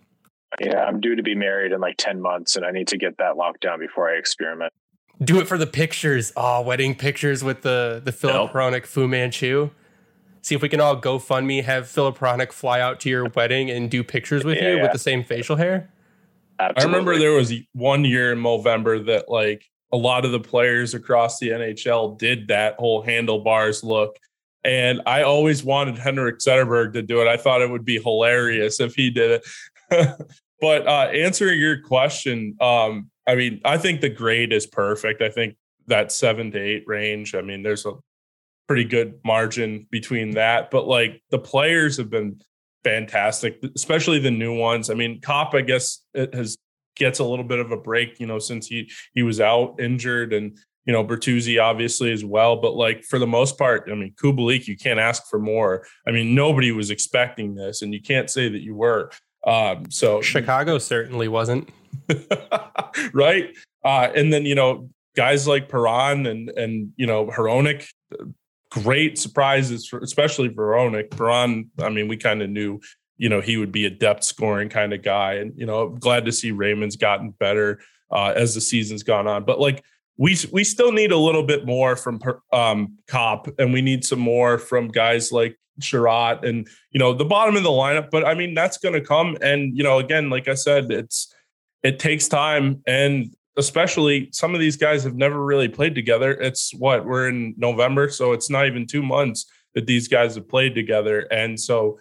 Yeah, 0.59 0.83
I'm 0.83 0.99
due 0.99 1.15
to 1.15 1.23
be 1.23 1.35
married 1.35 1.73
in 1.73 1.81
like 1.81 1.99
ten 1.99 2.23
months, 2.23 2.57
and 2.57 2.65
I 2.65 2.71
need 2.71 2.89
to 2.89 2.97
get 2.97 3.19
that 3.19 3.37
locked 3.37 3.61
down 3.61 3.79
before 3.79 4.09
I 4.09 4.17
experiment. 4.17 4.73
Do 5.23 5.41
it 5.41 5.49
for 5.49 5.59
the 5.59 5.67
pictures. 5.67 6.33
Oh, 6.37 6.63
wedding 6.63 6.95
pictures 6.95 7.43
with 7.43 7.63
the 7.63 8.01
the 8.05 8.13
Filip 8.13 8.37
nope. 8.37 8.53
Hronek 8.53 8.87
Fu 8.87 9.09
Manchu. 9.09 9.71
See 10.43 10.55
if 10.55 10.63
we 10.63 10.69
can 10.69 10.81
all 10.81 10.99
GoFundMe, 10.99 11.65
have 11.65 11.89
Filip 11.89 12.19
Hronek 12.19 12.53
fly 12.53 12.81
out 12.81 13.01
to 13.01 13.11
your 13.11 13.29
wedding 13.29 13.71
and 13.71 13.91
do 13.91 14.05
pictures 14.05 14.45
with 14.45 14.57
yeah, 14.57 14.71
you 14.71 14.77
yeah. 14.77 14.83
with 14.83 14.93
the 14.93 14.99
same 14.99 15.25
facial 15.25 15.57
hair. 15.57 15.91
Absolutely. 16.61 16.83
I 16.83 16.87
remember 16.87 17.19
there 17.19 17.33
was 17.33 17.53
one 17.73 18.05
year 18.05 18.33
in 18.33 18.43
November 18.43 18.99
that 19.01 19.29
like 19.29 19.65
a 19.93 19.97
lot 19.97 20.25
of 20.25 20.33
the 20.33 20.41
players 20.41 20.95
across 20.95 21.39
the 21.39 21.51
NHL 21.51 22.19
did 22.19 22.49
that 22.49 22.77
whole 22.77 23.03
handlebars 23.03 23.83
look. 23.83 24.17
And 24.65 25.01
I 25.07 25.23
always 25.23 25.65
wanted 25.65 25.99
Henrik 25.99 26.39
Zetterberg 26.39 26.93
to 26.95 27.03
do 27.03 27.23
it. 27.23 27.29
I 27.29 27.37
thought 27.37 27.63
it 27.63 27.71
would 27.71 27.85
be 27.85 28.01
hilarious 28.01 28.81
if 28.81 28.95
he 28.95 29.11
did 29.11 29.41
it. 29.91 30.19
but 30.61 30.87
uh, 30.87 31.11
answering 31.13 31.61
your 31.61 31.81
question, 31.81 32.57
um, 32.61 33.11
I 33.29 33.35
mean, 33.35 33.61
I 33.65 33.77
think 33.77 34.01
the 34.01 34.09
grade 34.09 34.53
is 34.53 34.67
perfect. 34.67 35.23
I 35.23 35.29
think 35.29 35.57
that 35.87 36.11
seven 36.11 36.51
to 36.53 36.59
eight 36.59 36.85
range. 36.87 37.35
I 37.35 37.43
mean, 37.43 37.63
there's 37.63 37.87
a 37.87 37.93
pretty 38.67 38.85
good 38.85 39.21
margin 39.25 39.87
between 39.91 40.33
that. 40.33 40.71
But 40.71 40.89
like 40.89 41.23
the 41.31 41.39
players 41.39 41.99
have 41.99 42.11
been 42.11 42.41
fantastic, 42.85 43.63
especially 43.77 44.19
the 44.19 44.31
new 44.31 44.57
ones. 44.57 44.89
I 44.91 44.95
mean, 44.95 45.21
Copp, 45.21 45.55
I 45.55 45.61
guess, 45.61 46.03
it 46.15 46.35
has 46.35 46.57
gets 46.97 47.19
a 47.21 47.25
little 47.25 47.45
bit 47.45 47.61
of 47.61 47.71
a 47.71 47.77
break, 47.77 48.19
you 48.19 48.27
know, 48.27 48.39
since 48.39 48.67
he 48.67 48.91
he 49.15 49.23
was 49.23 49.41
out 49.41 49.81
injured, 49.81 50.33
and 50.33 50.59
you 50.87 50.93
know 50.93 51.05
Bertuzzi 51.05 51.63
obviously 51.63 52.13
as 52.13 52.25
well. 52.25 52.57
But 52.57 52.77
like 52.77 53.05
for 53.05 53.19
the 53.19 53.27
most 53.27 53.59
part, 53.59 53.89
I 53.91 53.95
mean, 53.95 54.15
Kubalik, 54.23 54.67
you 54.67 54.77
can't 54.77 55.01
ask 55.01 55.29
for 55.29 55.39
more. 55.39 55.87
I 56.07 56.13
mean, 56.13 56.35
nobody 56.35 56.73
was 56.73 56.91
expecting 56.91 57.55
this, 57.55 57.83
and 57.83 57.93
you 57.93 58.01
can't 58.01 58.31
say 58.31 58.49
that 58.49 58.63
you 58.63 58.75
were. 58.75 59.11
Um, 59.47 59.91
so 59.91 60.21
Chicago 60.21 60.79
certainly 60.79 61.29
wasn't, 61.29 61.69
right? 63.13 63.57
Uh, 63.85 64.09
and 64.15 64.33
then 64.33 64.45
you 64.45 64.55
know 64.55 64.91
guys 65.17 65.47
like 65.47 65.69
Perron 65.69 66.27
and 66.27 66.51
and 66.51 66.93
you 66.97 67.07
know 67.07 67.27
Hronek, 67.27 67.87
great 68.71 69.19
surprises, 69.19 69.87
for, 69.87 69.99
especially 70.01 70.49
Veronic. 70.49 71.11
Perron, 71.11 71.71
I 71.81 71.89
mean, 71.89 72.09
we 72.09 72.17
kind 72.17 72.43
of 72.43 72.51
knew, 72.51 72.81
you 73.17 73.29
know, 73.29 73.41
he 73.41 73.57
would 73.57 73.73
be 73.73 73.87
a 73.87 73.91
depth 73.91 74.25
scoring 74.25 74.69
kind 74.69 74.93
of 74.93 75.03
guy. 75.03 75.35
And, 75.35 75.53
you 75.57 75.67
know, 75.67 75.89
glad 75.89 76.25
to 76.27 76.33
see 76.33 76.51
Raymond's 76.53 76.97
gotten 76.97 77.31
better 77.31 77.81
uh, 78.11 78.33
as 78.37 78.55
the 78.55 78.61
season's 78.61 79.03
gone 79.03 79.27
on. 79.27 79.45
But 79.45 79.61
like, 79.61 79.85
we, 80.19 80.37
we 80.53 80.65
still 80.65 80.93
need 80.93 81.13
a 81.13 81.17
little 81.17 81.45
bit 81.45 81.65
more 81.65 81.97
from 81.97 82.21
um, 82.53 82.99
Copp, 83.07 83.49
and 83.59 83.73
we 83.73 83.81
need 83.81 84.05
some 84.05 84.19
more 84.19 84.59
from 84.59 84.89
guys 84.89 85.33
like 85.33 85.57
Chiarot 85.81 86.45
and 86.45 86.69
you 86.91 86.99
know 86.99 87.15
the 87.15 87.25
bottom 87.25 87.57
of 87.57 87.63
the 87.63 87.69
lineup. 87.69 88.11
But 88.11 88.27
I 88.27 88.35
mean 88.35 88.53
that's 88.53 88.79
going 88.79 88.95
to 88.95 89.01
come, 89.01 89.39
and 89.41 89.77
you 89.77 89.85
know 89.85 89.99
again, 89.99 90.29
like 90.29 90.49
I 90.49 90.55
said, 90.55 90.91
it's 90.91 91.33
it 91.83 92.01
takes 92.01 92.27
time, 92.29 92.83
and 92.87 93.35
especially 93.57 94.29
some 94.33 94.55
of 94.55 94.61
these 94.61 94.77
guys 94.77 95.05
have 95.05 95.15
never 95.15 95.45
really 95.45 95.69
played 95.69 95.95
together. 95.95 96.33
It's 96.33 96.75
what 96.75 97.07
we're 97.07 97.29
in 97.29 97.55
November, 97.57 98.09
so 98.09 98.33
it's 98.33 98.51
not 98.51 98.67
even 98.67 98.87
two 98.87 99.03
months 99.03 99.47
that 99.75 99.87
these 99.87 100.09
guys 100.09 100.35
have 100.35 100.49
played 100.49 100.75
together, 100.75 101.21
and 101.31 101.59
so 101.59 101.99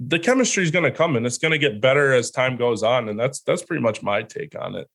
the 0.00 0.18
chemistry 0.18 0.64
is 0.64 0.70
going 0.70 0.84
to 0.84 0.90
come 0.90 1.14
and 1.14 1.24
it's 1.24 1.38
going 1.38 1.52
to 1.52 1.58
get 1.58 1.80
better 1.80 2.12
as 2.12 2.30
time 2.30 2.56
goes 2.56 2.82
on, 2.82 3.08
and 3.08 3.18
that's 3.18 3.40
that's 3.40 3.62
pretty 3.62 3.82
much 3.82 4.02
my 4.02 4.22
take 4.22 4.54
on 4.58 4.74
it. 4.74 4.88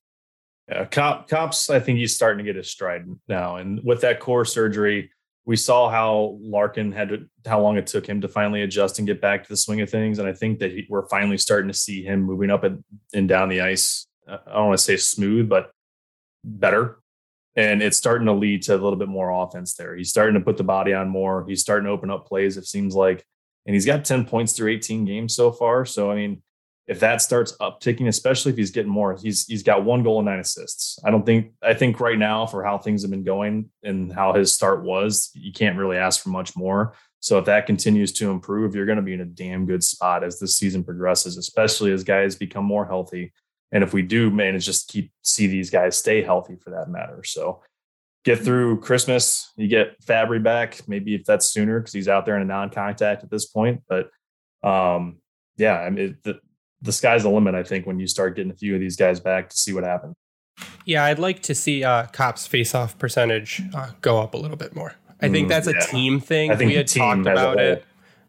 Yeah, 0.70 0.84
Copp, 0.84 1.28
Copp's. 1.28 1.68
I 1.68 1.80
think 1.80 1.98
he's 1.98 2.14
starting 2.14 2.38
to 2.38 2.44
get 2.44 2.56
his 2.56 2.70
stride 2.70 3.06
now, 3.28 3.56
and 3.56 3.82
with 3.82 4.02
that 4.02 4.20
core 4.20 4.44
surgery, 4.44 5.10
we 5.44 5.56
saw 5.56 5.88
how 5.88 6.38
Larkin 6.40 6.92
had 6.92 7.08
to, 7.08 7.26
how 7.44 7.60
long 7.60 7.76
it 7.76 7.86
took 7.86 8.06
him 8.06 8.20
to 8.20 8.28
finally 8.28 8.62
adjust 8.62 8.98
and 8.98 9.08
get 9.08 9.20
back 9.20 9.42
to 9.42 9.48
the 9.48 9.56
swing 9.56 9.80
of 9.80 9.90
things, 9.90 10.18
and 10.20 10.28
I 10.28 10.32
think 10.32 10.60
that 10.60 10.70
he, 10.70 10.86
we're 10.88 11.08
finally 11.08 11.38
starting 11.38 11.68
to 11.68 11.76
see 11.76 12.04
him 12.04 12.22
moving 12.22 12.50
up 12.50 12.62
and, 12.62 12.84
and 13.12 13.28
down 13.28 13.48
the 13.48 13.62
ice. 13.62 14.06
I 14.28 14.38
don't 14.46 14.68
want 14.68 14.78
to 14.78 14.84
say 14.84 14.96
smooth, 14.96 15.48
but 15.48 15.72
better. 16.44 16.98
And 17.56 17.82
it's 17.82 17.98
starting 17.98 18.26
to 18.26 18.32
lead 18.32 18.62
to 18.62 18.74
a 18.74 18.78
little 18.78 18.96
bit 18.96 19.08
more 19.08 19.30
offense 19.30 19.74
there. 19.74 19.96
He's 19.96 20.10
starting 20.10 20.34
to 20.34 20.40
put 20.40 20.56
the 20.56 20.64
body 20.64 20.94
on 20.94 21.08
more. 21.08 21.44
He's 21.48 21.60
starting 21.60 21.86
to 21.86 21.90
open 21.90 22.10
up 22.10 22.26
plays, 22.26 22.56
it 22.56 22.66
seems 22.66 22.94
like. 22.94 23.24
And 23.66 23.74
he's 23.74 23.86
got 23.86 24.04
10 24.04 24.24
points 24.26 24.52
through 24.52 24.70
18 24.70 25.04
games 25.04 25.34
so 25.34 25.50
far. 25.50 25.84
So, 25.84 26.10
I 26.10 26.14
mean, 26.14 26.42
if 26.90 27.00
that 27.00 27.22
starts 27.22 27.56
upticking, 27.58 28.08
especially 28.08 28.52
if 28.52 28.58
he's 28.58 28.70
getting 28.72 28.90
more, 28.90 29.16
he's 29.16 29.46
he's 29.46 29.62
got 29.62 29.84
one 29.84 30.02
goal 30.02 30.18
and 30.18 30.26
nine 30.26 30.40
assists. 30.40 30.98
I 31.04 31.10
don't 31.10 31.24
think 31.24 31.52
I 31.62 31.72
think 31.72 32.00
right 32.00 32.18
now 32.18 32.44
for 32.46 32.62
how 32.62 32.76
things 32.76 33.02
have 33.02 33.10
been 33.10 33.24
going 33.24 33.70
and 33.82 34.12
how 34.12 34.34
his 34.34 34.54
start 34.54 34.82
was, 34.82 35.30
you 35.34 35.52
can't 35.52 35.78
really 35.78 35.96
ask 35.96 36.22
for 36.22 36.28
much 36.28 36.56
more. 36.56 36.94
So 37.20 37.38
if 37.38 37.46
that 37.46 37.66
continues 37.66 38.12
to 38.14 38.30
improve, 38.30 38.74
you're 38.74 38.86
going 38.86 38.96
to 38.96 39.02
be 39.02 39.14
in 39.14 39.20
a 39.20 39.26
damn 39.26 39.66
good 39.66 39.84
spot 39.84 40.24
as 40.24 40.38
the 40.38 40.48
season 40.48 40.82
progresses, 40.82 41.36
especially 41.36 41.92
as 41.92 42.02
guys 42.02 42.34
become 42.34 42.64
more 42.64 42.86
healthy 42.86 43.32
and 43.72 43.84
if 43.84 43.92
we 43.92 44.02
do 44.02 44.30
manage 44.30 44.66
just 44.66 44.88
keep 44.88 45.12
see 45.22 45.46
these 45.46 45.70
guys 45.70 45.96
stay 45.96 46.22
healthy 46.22 46.56
for 46.56 46.70
that 46.70 46.88
matter. 46.88 47.22
So 47.24 47.62
get 48.24 48.36
mm-hmm. 48.38 48.44
through 48.44 48.80
Christmas, 48.80 49.52
you 49.56 49.68
get 49.68 50.00
Fabbri 50.04 50.42
back, 50.42 50.80
maybe 50.88 51.14
if 51.14 51.24
that's 51.24 51.46
sooner 51.46 51.78
because 51.78 51.92
he's 51.92 52.08
out 52.08 52.26
there 52.26 52.36
in 52.36 52.42
a 52.42 52.46
non-contact 52.46 53.22
at 53.22 53.30
this 53.30 53.46
point. 53.46 53.82
But 53.88 54.10
um, 54.62 55.18
yeah, 55.56 55.78
I 55.78 55.90
mean 55.90 56.18
the 56.24 56.40
the 56.82 56.92
sky's 56.92 57.22
the 57.22 57.30
limit, 57.30 57.54
I 57.54 57.62
think, 57.62 57.86
when 57.86 57.98
you 57.98 58.06
start 58.06 58.36
getting 58.36 58.50
a 58.50 58.56
few 58.56 58.74
of 58.74 58.80
these 58.80 58.96
guys 58.96 59.20
back 59.20 59.50
to 59.50 59.56
see 59.56 59.72
what 59.72 59.84
happens. 59.84 60.14
Yeah, 60.84 61.04
I'd 61.04 61.18
like 61.18 61.42
to 61.42 61.54
see 61.54 61.84
uh, 61.84 62.06
Copp's 62.06 62.46
face-off 62.46 62.98
percentage 62.98 63.62
uh, 63.74 63.90
go 64.00 64.20
up 64.20 64.34
a 64.34 64.36
little 64.36 64.56
bit 64.56 64.74
more. 64.74 64.94
I 65.22 65.28
think 65.28 65.46
mm, 65.46 65.50
that's 65.50 65.66
a 65.66 65.72
yeah. 65.72 65.80
team 65.80 66.20
thing. 66.20 66.56
we 66.58 66.74
had 66.74 66.86
talked 66.86 67.20
about 67.20 67.60
it. 67.60 67.84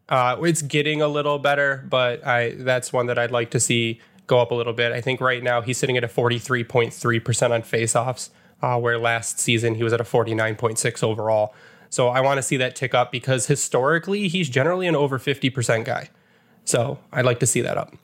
Uh, 0.08 0.36
it's 0.42 0.60
getting 0.60 1.00
a 1.00 1.08
little 1.08 1.38
better, 1.38 1.86
but 1.88 2.26
I 2.26 2.50
that's 2.50 2.92
one 2.92 3.06
that 3.06 3.18
I'd 3.18 3.30
like 3.30 3.50
to 3.52 3.60
see 3.60 4.00
go 4.26 4.40
up 4.40 4.50
a 4.50 4.54
little 4.54 4.72
bit. 4.72 4.92
I 4.92 5.00
think 5.00 5.20
right 5.20 5.42
now 5.42 5.62
he's 5.62 5.78
sitting 5.78 5.96
at 5.96 6.04
a 6.04 6.08
43.3% 6.08 7.50
on 7.50 7.62
faceoffs, 7.62 8.30
uh, 8.60 8.78
where 8.78 8.98
last 8.98 9.40
season 9.40 9.74
he 9.74 9.82
was 9.82 9.92
at 9.92 10.00
a 10.00 10.04
49.6 10.04 11.02
overall. 11.02 11.54
So 11.88 12.08
I 12.08 12.20
want 12.20 12.38
to 12.38 12.42
see 12.42 12.56
that 12.58 12.76
tick 12.76 12.94
up 12.94 13.12
because 13.12 13.46
historically 13.46 14.28
he's 14.28 14.48
generally 14.48 14.86
an 14.86 14.96
over 14.96 15.18
50% 15.18 15.84
guy. 15.84 16.08
So 16.64 16.98
I'd 17.12 17.24
like 17.24 17.40
to 17.40 17.46
see 17.46 17.60
that 17.62 17.76
up. 17.76 17.94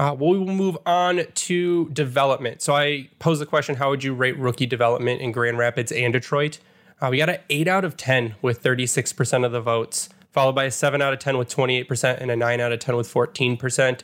Uh, 0.00 0.14
we 0.14 0.38
will 0.38 0.46
move 0.46 0.78
on 0.86 1.26
to 1.34 1.90
development. 1.90 2.62
So 2.62 2.74
I 2.74 3.10
pose 3.18 3.38
the 3.38 3.44
question 3.44 3.74
how 3.74 3.90
would 3.90 4.02
you 4.02 4.14
rate 4.14 4.38
rookie 4.38 4.64
development 4.64 5.20
in 5.20 5.30
Grand 5.30 5.58
Rapids 5.58 5.92
and 5.92 6.10
Detroit? 6.10 6.58
Uh, 7.02 7.08
we 7.10 7.18
got 7.18 7.28
an 7.28 7.40
8 7.50 7.68
out 7.68 7.84
of 7.84 7.98
10 7.98 8.34
with 8.40 8.62
36% 8.62 9.44
of 9.44 9.52
the 9.52 9.60
votes, 9.60 10.08
followed 10.32 10.54
by 10.54 10.64
a 10.64 10.70
7 10.70 11.02
out 11.02 11.12
of 11.12 11.18
10 11.18 11.36
with 11.36 11.54
28% 11.54 12.18
and 12.18 12.30
a 12.30 12.36
9 12.36 12.60
out 12.60 12.72
of 12.72 12.78
10 12.78 12.96
with 12.96 13.12
14%. 13.12 14.00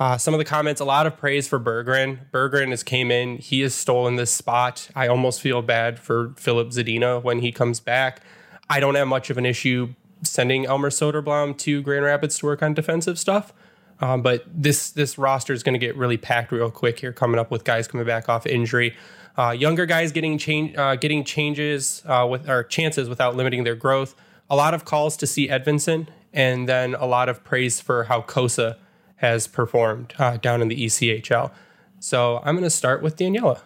Uh, 0.00 0.18
some 0.18 0.34
of 0.34 0.38
the 0.38 0.44
comments, 0.44 0.80
a 0.80 0.84
lot 0.84 1.06
of 1.06 1.16
praise 1.16 1.46
for 1.46 1.60
Berggren. 1.60 2.28
Berggren 2.32 2.70
has 2.70 2.82
came 2.82 3.12
in. 3.12 3.38
He 3.38 3.60
has 3.60 3.72
stolen 3.72 4.16
this 4.16 4.32
spot. 4.32 4.88
I 4.96 5.06
almost 5.06 5.40
feel 5.40 5.62
bad 5.62 6.00
for 6.00 6.34
Filip 6.38 6.70
Zadina 6.70 7.22
when 7.22 7.38
he 7.38 7.52
comes 7.52 7.78
back. 7.78 8.20
I 8.68 8.80
don't 8.80 8.96
have 8.96 9.06
much 9.06 9.30
of 9.30 9.38
an 9.38 9.46
issue 9.46 9.94
sending 10.24 10.66
Elmer 10.66 10.90
Soderblom 10.90 11.56
to 11.58 11.82
Grand 11.82 12.04
Rapids 12.04 12.36
to 12.40 12.46
work 12.46 12.64
on 12.64 12.74
defensive 12.74 13.16
stuff. 13.16 13.52
Um, 14.00 14.22
but 14.22 14.44
this 14.46 14.90
this 14.90 15.18
roster 15.18 15.52
is 15.52 15.62
going 15.62 15.74
to 15.74 15.78
get 15.78 15.96
really 15.96 16.16
packed 16.16 16.52
real 16.52 16.70
quick 16.70 16.98
here, 17.00 17.12
coming 17.12 17.38
up 17.38 17.50
with 17.50 17.64
guys 17.64 17.86
coming 17.86 18.06
back 18.06 18.28
off 18.28 18.46
injury. 18.46 18.96
Uh, 19.36 19.50
younger 19.50 19.86
guys 19.86 20.12
getting 20.12 20.38
change, 20.38 20.76
uh, 20.76 20.96
getting 20.96 21.24
changes 21.24 22.02
uh, 22.06 22.26
with 22.28 22.48
or 22.48 22.64
chances 22.64 23.08
without 23.08 23.36
limiting 23.36 23.64
their 23.64 23.74
growth. 23.74 24.14
A 24.48 24.56
lot 24.56 24.74
of 24.74 24.84
calls 24.84 25.16
to 25.18 25.26
see 25.26 25.48
Edvinsson, 25.48 26.08
and 26.32 26.68
then 26.68 26.94
a 26.94 27.06
lot 27.06 27.28
of 27.28 27.44
praise 27.44 27.80
for 27.80 28.04
how 28.04 28.22
Cossa 28.22 28.76
has 29.16 29.46
performed 29.46 30.14
uh, 30.18 30.38
down 30.38 30.62
in 30.62 30.68
the 30.68 30.86
ECHL. 30.86 31.52
So 32.00 32.38
I'm 32.38 32.54
going 32.54 32.64
to 32.64 32.70
start 32.70 33.02
with 33.02 33.16
Daniela. 33.16 33.60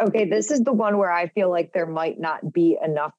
Okay, 0.00 0.28
this 0.28 0.50
is 0.50 0.62
the 0.62 0.72
one 0.72 0.98
where 0.98 1.10
I 1.10 1.28
feel 1.28 1.50
like 1.50 1.72
there 1.72 1.86
might 1.86 2.18
not 2.18 2.52
be 2.52 2.78
enough 2.82 3.12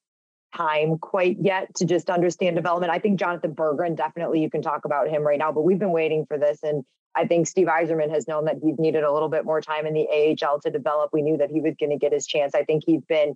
time 0.56 0.98
quite 0.98 1.38
yet 1.40 1.74
to 1.76 1.86
just 1.86 2.10
understand 2.10 2.56
development. 2.56 2.92
I 2.92 3.00
think 3.00 3.20
Jonathan 3.20 3.54
Berggren, 3.54 3.96
definitely 3.96 4.42
you 4.42 4.50
can 4.50 4.62
talk 4.62 4.86
about 4.86 5.10
him 5.10 5.24
right 5.24 5.40
now, 5.40 5.52
but 5.52 5.62
we've 5.62 5.80
been 5.80 5.92
waiting 5.92 6.26
for 6.26 6.38
this. 6.38 6.60
And 6.64 6.84
I 7.16 7.28
think 7.28 7.48
Steve 7.48 7.68
Yzerman 7.68 8.10
has 8.10 8.28
known 8.28 8.46
that 8.46 8.58
he's 8.62 8.78
needed 8.78 9.04
a 9.04 9.12
little 9.12 9.30
bit 9.30 9.46
more 9.46 9.62
time 9.62 9.86
in 9.86 9.94
the 9.94 10.08
AHL 10.08 10.60
to 10.62 10.70
develop. 10.70 11.12
We 11.14 11.22
knew 11.22 11.38
that 11.38 11.50
he 11.50 11.62
was 11.62 11.76
going 11.80 11.92
to 11.92 11.98
get 11.98 12.14
his 12.14 12.28
chance. 12.28 12.54
I 12.56 12.64
think 12.64 12.84
he's 12.86 13.04
been 13.08 13.36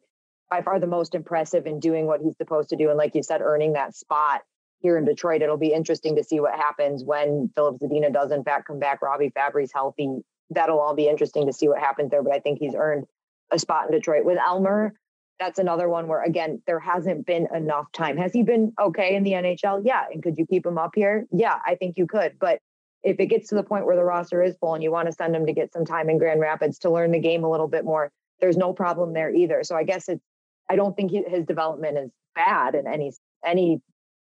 by 0.49 0.62
far 0.62 0.79
the 0.79 0.88
most 0.88 1.15
impressive 1.15 1.65
in 1.65 1.79
doing 1.79 2.05
what 2.08 2.21
he's 2.21 2.36
supposed 2.38 2.69
to 2.69 2.75
do. 2.75 2.89
And 2.89 2.97
like 2.97 3.15
you 3.15 3.23
said, 3.23 3.41
earning 3.41 3.73
that 3.73 3.95
spot 3.95 4.41
here 4.79 4.97
in 4.97 5.05
Detroit. 5.05 5.41
It'll 5.41 5.58
be 5.58 5.73
interesting 5.73 6.15
to 6.15 6.23
see 6.23 6.39
what 6.39 6.55
happens 6.55 7.03
when 7.03 7.51
Filip 7.55 7.79
Zadina 7.79 8.12
does 8.12 8.32
in 8.32 8.43
fact 8.43 8.67
come 8.67 8.79
back. 8.79 9.01
Robbie 9.01 9.32
Fabbri's 9.36 9.71
healthy. 9.73 10.21
That'll 10.49 10.79
all 10.79 10.95
be 10.95 11.08
interesting 11.08 11.47
to 11.47 11.53
see 11.53 11.67
what 11.67 11.79
happens 11.79 12.12
there. 12.12 12.23
But 12.23 12.34
I 12.34 12.39
think 12.39 12.60
he's 12.60 12.75
earned 12.75 13.05
a 13.51 13.60
spot 13.60 13.88
in 13.88 13.91
Detroit. 13.91 14.25
With 14.25 14.38
Elmer, 14.38 14.93
that's 15.39 15.60
another 15.60 15.88
one 15.89 16.08
where 16.08 16.23
again 16.23 16.62
there 16.67 16.80
hasn't 16.80 17.25
been 17.25 17.47
enough 17.54 17.91
time. 17.91 18.17
Has 18.17 18.34
he 18.34 18.43
been 18.43 18.73
okay 18.80 19.15
in 19.15 19.23
the 19.23 19.32
NHL? 19.32 19.82
Yeah. 19.86 20.06
And 20.12 20.21
could 20.21 20.38
you 20.38 20.45
keep 20.45 20.65
him 20.65 20.78
up 20.78 20.91
here? 20.95 21.25
Yeah, 21.32 21.60
I 21.65 21.75
think 21.75 21.97
you 21.97 22.08
could. 22.08 22.38
But 22.39 22.60
if 23.04 23.19
it 23.19 23.28
gets 23.28 23.49
to 23.49 23.56
the 23.56 23.63
point 23.63 23.86
where 23.86 23.95
the 23.95 24.04
roster 24.04 24.43
is 24.43 24.58
full 24.60 24.73
and 24.73 24.84
you 24.84 24.91
want 24.91 25.08
to 25.08 25.13
send 25.13 25.36
him 25.36 25.45
to 25.45 25.54
get 25.54 25.71
some 25.71 25.86
time 25.86 26.10
in 26.10 26.17
Grand 26.17 26.41
Rapids 26.41 26.80
to 26.80 26.89
learn 26.89 27.12
the 27.12 27.19
game 27.19 27.43
a 27.43 27.49
little 27.49 27.69
bit 27.69 27.86
more, 27.86 28.12
there's 28.41 28.58
no 28.58 28.73
problem 28.73 29.13
there 29.13 29.34
either. 29.34 29.63
So 29.63 29.75
I 29.75 29.84
guess 29.84 30.10
it's 30.10 30.23
I 30.69 30.75
don't 30.75 30.95
think 30.95 31.12
he, 31.12 31.23
his 31.28 31.45
development 31.45 31.97
is 31.97 32.12
bad 32.36 32.75
in 32.75 32.88
any 32.88 33.13
any 33.45 33.82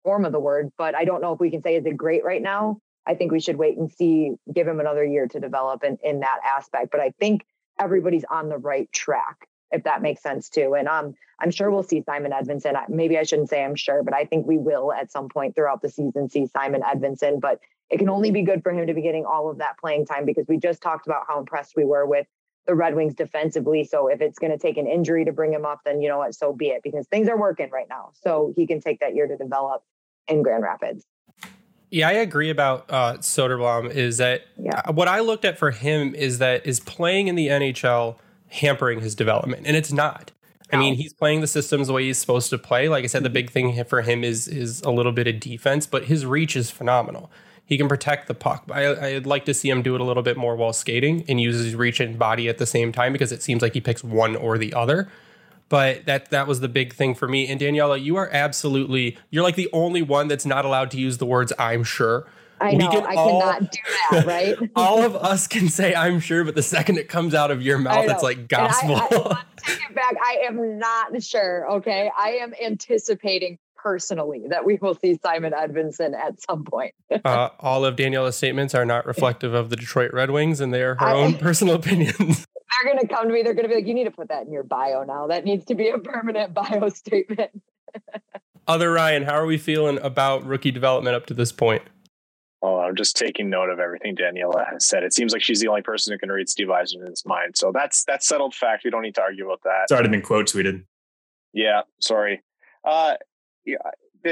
form 0.03 0.25
of 0.25 0.31
the 0.31 0.39
word, 0.39 0.69
but 0.77 0.95
I 0.95 1.05
don't 1.05 1.21
know 1.21 1.33
if 1.33 1.39
we 1.39 1.51
can 1.51 1.61
say 1.61 1.75
is 1.75 1.85
it 1.85 1.97
great 1.97 2.23
right 2.23 2.41
now. 2.41 2.79
I 3.05 3.15
think 3.15 3.31
we 3.31 3.39
should 3.39 3.57
wait 3.57 3.77
and 3.77 3.91
see, 3.91 4.33
give 4.53 4.67
him 4.67 4.79
another 4.79 5.03
year 5.03 5.27
to 5.27 5.39
develop 5.39 5.83
in, 5.83 5.97
in 6.03 6.19
that 6.19 6.39
aspect. 6.57 6.91
But 6.91 7.01
I 7.01 7.13
think 7.19 7.45
everybody's 7.79 8.25
on 8.29 8.49
the 8.49 8.57
right 8.57 8.91
track, 8.91 9.47
if 9.71 9.83
that 9.83 10.01
makes 10.01 10.21
sense 10.21 10.49
too. 10.49 10.75
And 10.75 10.87
um, 10.87 11.15
I'm 11.39 11.51
sure 11.51 11.71
we'll 11.71 11.83
see 11.83 12.03
Simon 12.05 12.31
Edvinsson. 12.31 12.75
Maybe 12.89 13.17
I 13.17 13.23
shouldn't 13.23 13.49
say 13.49 13.63
I'm 13.63 13.75
sure, 13.75 14.03
but 14.03 14.13
I 14.13 14.25
think 14.25 14.47
we 14.47 14.57
will 14.57 14.91
at 14.91 15.11
some 15.11 15.29
point 15.29 15.55
throughout 15.55 15.81
the 15.81 15.89
season 15.89 16.29
see 16.29 16.45
Simon 16.47 16.81
Edvinsson. 16.81 17.39
But 17.39 17.59
it 17.89 17.97
can 17.97 18.09
only 18.09 18.31
be 18.31 18.41
good 18.41 18.63
for 18.63 18.71
him 18.71 18.87
to 18.87 18.93
be 18.93 19.01
getting 19.01 19.25
all 19.25 19.49
of 19.49 19.57
that 19.57 19.77
playing 19.79 20.05
time 20.05 20.25
because 20.25 20.45
we 20.47 20.57
just 20.57 20.81
talked 20.81 21.07
about 21.07 21.23
how 21.27 21.39
impressed 21.39 21.73
we 21.75 21.85
were 21.85 22.05
with 22.05 22.25
the 22.67 22.75
Red 22.75 22.95
Wings 22.95 23.15
defensively. 23.15 23.83
So 23.83 24.07
if 24.07 24.21
it's 24.21 24.39
going 24.39 24.51
to 24.51 24.57
take 24.57 24.77
an 24.77 24.87
injury 24.87 25.25
to 25.25 25.31
bring 25.31 25.51
him 25.51 25.65
up, 25.65 25.81
then 25.83 26.01
you 26.01 26.07
know 26.07 26.19
what, 26.19 26.35
so 26.35 26.53
be 26.53 26.67
it 26.67 26.83
because 26.83 27.07
things 27.07 27.27
are 27.27 27.37
working 27.37 27.69
right 27.71 27.87
now. 27.89 28.11
So 28.21 28.53
he 28.55 28.67
can 28.67 28.79
take 28.79 28.99
that 28.99 29.15
year 29.15 29.27
to 29.27 29.35
develop 29.35 29.83
in 30.27 30.43
Grand 30.43 30.63
Rapids. 30.63 31.05
Yeah, 31.89 32.07
I 32.07 32.13
agree 32.13 32.49
about 32.49 32.85
uh, 32.89 33.17
Soderblom. 33.17 33.89
Is 33.89 34.17
that 34.17 34.43
yeah. 34.57 34.89
what 34.91 35.09
I 35.09 35.19
looked 35.19 35.43
at 35.43 35.57
for 35.57 35.71
him 35.71 36.15
is 36.15 36.37
that 36.37 36.65
is 36.65 36.79
playing 36.79 37.27
in 37.27 37.35
the 37.35 37.47
NHL 37.47 38.15
hampering 38.51 39.01
his 39.01 39.15
development, 39.15 39.65
and 39.65 39.75
it's 39.75 39.91
not. 39.91 40.31
I 40.73 40.77
mean, 40.77 40.95
he's 40.95 41.11
playing 41.11 41.41
the 41.41 41.47
systems 41.47 41.87
the 41.87 41.93
way 41.93 42.05
he's 42.05 42.17
supposed 42.17 42.49
to 42.51 42.57
play. 42.57 42.87
Like 42.87 43.03
I 43.03 43.07
said, 43.07 43.23
the 43.23 43.27
mm-hmm. 43.27 43.33
big 43.33 43.49
thing 43.49 43.83
for 43.83 44.01
him 44.01 44.23
is 44.23 44.47
is 44.47 44.81
a 44.83 44.91
little 44.91 45.11
bit 45.11 45.27
of 45.27 45.39
defense, 45.39 45.85
but 45.85 46.05
his 46.05 46.25
reach 46.25 46.55
is 46.55 46.71
phenomenal. 46.71 47.29
He 47.65 47.77
can 47.77 47.89
protect 47.89 48.27
the 48.27 48.33
puck. 48.33 48.69
I, 48.71 49.15
I'd 49.15 49.25
like 49.25 49.45
to 49.45 49.53
see 49.53 49.69
him 49.69 49.81
do 49.81 49.95
it 49.95 50.01
a 50.01 50.03
little 50.03 50.23
bit 50.23 50.37
more 50.37 50.55
while 50.55 50.73
skating 50.73 51.25
and 51.27 51.39
use 51.39 51.57
his 51.57 51.75
reach 51.75 51.99
and 51.99 52.17
body 52.17 52.47
at 52.47 52.57
the 52.57 52.65
same 52.65 52.91
time 52.91 53.13
because 53.13 53.31
it 53.31 53.43
seems 53.43 53.61
like 53.61 53.73
he 53.73 53.81
picks 53.81 54.03
one 54.03 54.35
or 54.35 54.57
the 54.57 54.73
other 54.73 55.09
but 55.71 56.05
that 56.05 56.29
that 56.31 56.47
was 56.47 56.59
the 56.59 56.67
big 56.67 56.93
thing 56.93 57.15
for 57.15 57.29
me. 57.29 57.47
And 57.47 57.57
Daniella, 57.57 57.97
you 57.97 58.17
are 58.17 58.29
absolutely 58.33 59.17
you're 59.29 59.41
like 59.41 59.55
the 59.55 59.69
only 59.71 60.01
one 60.01 60.27
that's 60.27 60.45
not 60.45 60.65
allowed 60.65 60.91
to 60.91 60.97
use 60.97 61.17
the 61.17 61.25
words 61.25 61.53
"I'm 61.57 61.85
sure." 61.85 62.27
I 62.61 62.73
know 62.73 62.89
I 62.89 63.15
all, 63.15 63.41
cannot 63.41 63.71
do 63.71 63.79
that, 64.11 64.25
right? 64.27 64.55
all 64.75 65.03
of 65.03 65.15
us 65.15 65.47
can 65.47 65.69
say 65.69 65.95
"I'm 65.95 66.19
sure," 66.19 66.43
but 66.43 66.55
the 66.55 66.63
second 66.63 66.97
it 66.97 67.09
comes 67.09 67.33
out 67.33 67.51
of 67.51 67.61
your 67.61 67.77
mouth, 67.77 68.05
it's 68.07 68.23
like 68.23 68.47
gospel. 68.47 68.95
I, 68.95 69.07
I, 69.11 69.43
take 69.57 69.79
it 69.89 69.95
back. 69.95 70.15
I 70.23 70.43
am 70.47 70.77
not 70.77 71.21
sure. 71.23 71.69
Okay, 71.77 72.11
I 72.17 72.31
am 72.41 72.53
anticipating 72.63 73.57
personally 73.75 74.43
that 74.49 74.63
we 74.63 74.77
will 74.79 74.93
see 74.93 75.17
Simon 75.23 75.53
Edvinsson 75.53 76.13
at 76.13 76.39
some 76.39 76.63
point. 76.63 76.93
uh, 77.25 77.49
all 77.59 77.83
of 77.83 77.95
Daniella's 77.95 78.35
statements 78.35 78.75
are 78.75 78.85
not 78.85 79.07
reflective 79.07 79.55
of 79.55 79.71
the 79.71 79.75
Detroit 79.75 80.13
Red 80.13 80.29
Wings, 80.29 80.61
and 80.61 80.73
they 80.73 80.83
are 80.83 80.95
her 80.95 81.05
I, 81.07 81.13
own 81.13 81.33
personal 81.33 81.75
opinions 81.75 82.45
they're 82.83 82.93
going 82.93 83.05
to 83.05 83.13
come 83.13 83.27
to 83.27 83.33
me. 83.33 83.43
They're 83.43 83.53
going 83.53 83.63
to 83.63 83.69
be 83.69 83.75
like, 83.75 83.87
you 83.87 83.93
need 83.93 84.05
to 84.05 84.11
put 84.11 84.29
that 84.29 84.45
in 84.45 84.51
your 84.51 84.63
bio 84.63 85.03
now. 85.03 85.27
That 85.27 85.45
needs 85.45 85.65
to 85.65 85.75
be 85.75 85.89
a 85.89 85.97
permanent 85.97 86.53
bio 86.53 86.89
statement. 86.89 87.61
Other 88.67 88.91
Ryan, 88.91 89.23
how 89.23 89.33
are 89.33 89.45
we 89.45 89.57
feeling 89.57 89.99
about 90.01 90.45
rookie 90.45 90.71
development 90.71 91.15
up 91.15 91.25
to 91.27 91.33
this 91.33 91.51
point? 91.51 91.81
Oh, 92.63 92.79
I'm 92.79 92.95
just 92.95 93.17
taking 93.17 93.49
note 93.49 93.69
of 93.69 93.79
everything 93.79 94.13
Daniella 94.13 94.65
has 94.71 94.87
said. 94.87 95.03
It 95.03 95.13
seems 95.13 95.33
like 95.33 95.41
she's 95.41 95.59
the 95.59 95.67
only 95.67 95.81
person 95.81 96.13
who 96.13 96.19
can 96.19 96.29
read 96.29 96.47
Steve 96.47 96.67
Yzerman's 96.67 97.25
mind. 97.25 97.57
So 97.57 97.71
that's 97.73 98.03
that's 98.05 98.27
settled 98.27 98.53
fact. 98.53 98.83
We 98.83 98.91
don't 98.91 99.01
need 99.01 99.15
to 99.15 99.21
argue 99.21 99.47
about 99.47 99.61
that. 99.63 99.83
It's 99.83 99.91
already 99.91 100.09
been 100.09 100.21
quote 100.21 100.47
tweeted. 100.47 100.85
Yeah, 101.53 101.81
sorry. 101.99 102.43
Uh, 102.85 103.15
yeah, 103.65 103.77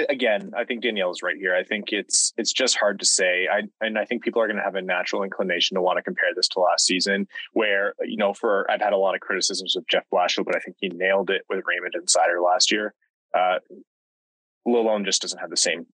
again, 0.10 0.52
I 0.56 0.63
think 0.63 0.84
Danielle's 0.84 1.22
right 1.24 1.36
here. 1.36 1.56
I 1.56 1.63
think 1.63 1.92
it's 1.92 2.34
it's 2.38 2.54
just 2.54 2.78
hard 2.78 3.00
to 3.00 3.06
say. 3.06 3.48
I 3.52 3.63
and 3.82 3.98
I 3.98 4.06
think 4.06 4.24
people 4.24 4.42
are 4.42 4.48
going 4.48 4.58
to 4.58 4.63
have 4.63 4.76
a 4.76 4.82
natural 4.82 5.24
inclination 5.24 5.76
to 5.76 5.82
want 5.82 5.98
to 5.98 6.04
compare 6.04 6.30
this 6.36 6.48
to 6.50 6.60
last 6.60 6.86
season, 6.86 7.28
where 7.54 7.94
you 8.02 8.18
know, 8.18 8.34
for 8.34 8.70
I've 8.70 8.82
had 8.82 8.94
a 8.94 8.98
lot 8.98 9.15
of 9.15 9.22
criticisms 9.22 9.76
of 9.76 9.88
Jeff 9.88 10.04
Blashill, 10.13 10.46
but 10.46 10.56
I 10.56 10.60
think 10.60 10.78
he 10.80 10.89
nailed 10.89 11.30
it 11.30 11.44
with 11.50 11.63
Raymond 11.65 11.96
and 11.96 12.08
Seider 12.08 12.44
last 12.44 12.72
year. 12.72 12.94
Uh, 13.34 13.60
Lalonde 14.68 15.06
just 15.06 15.22
doesn't 15.22 15.39
have 15.39 15.50
the 15.50 15.58
same 15.58 15.86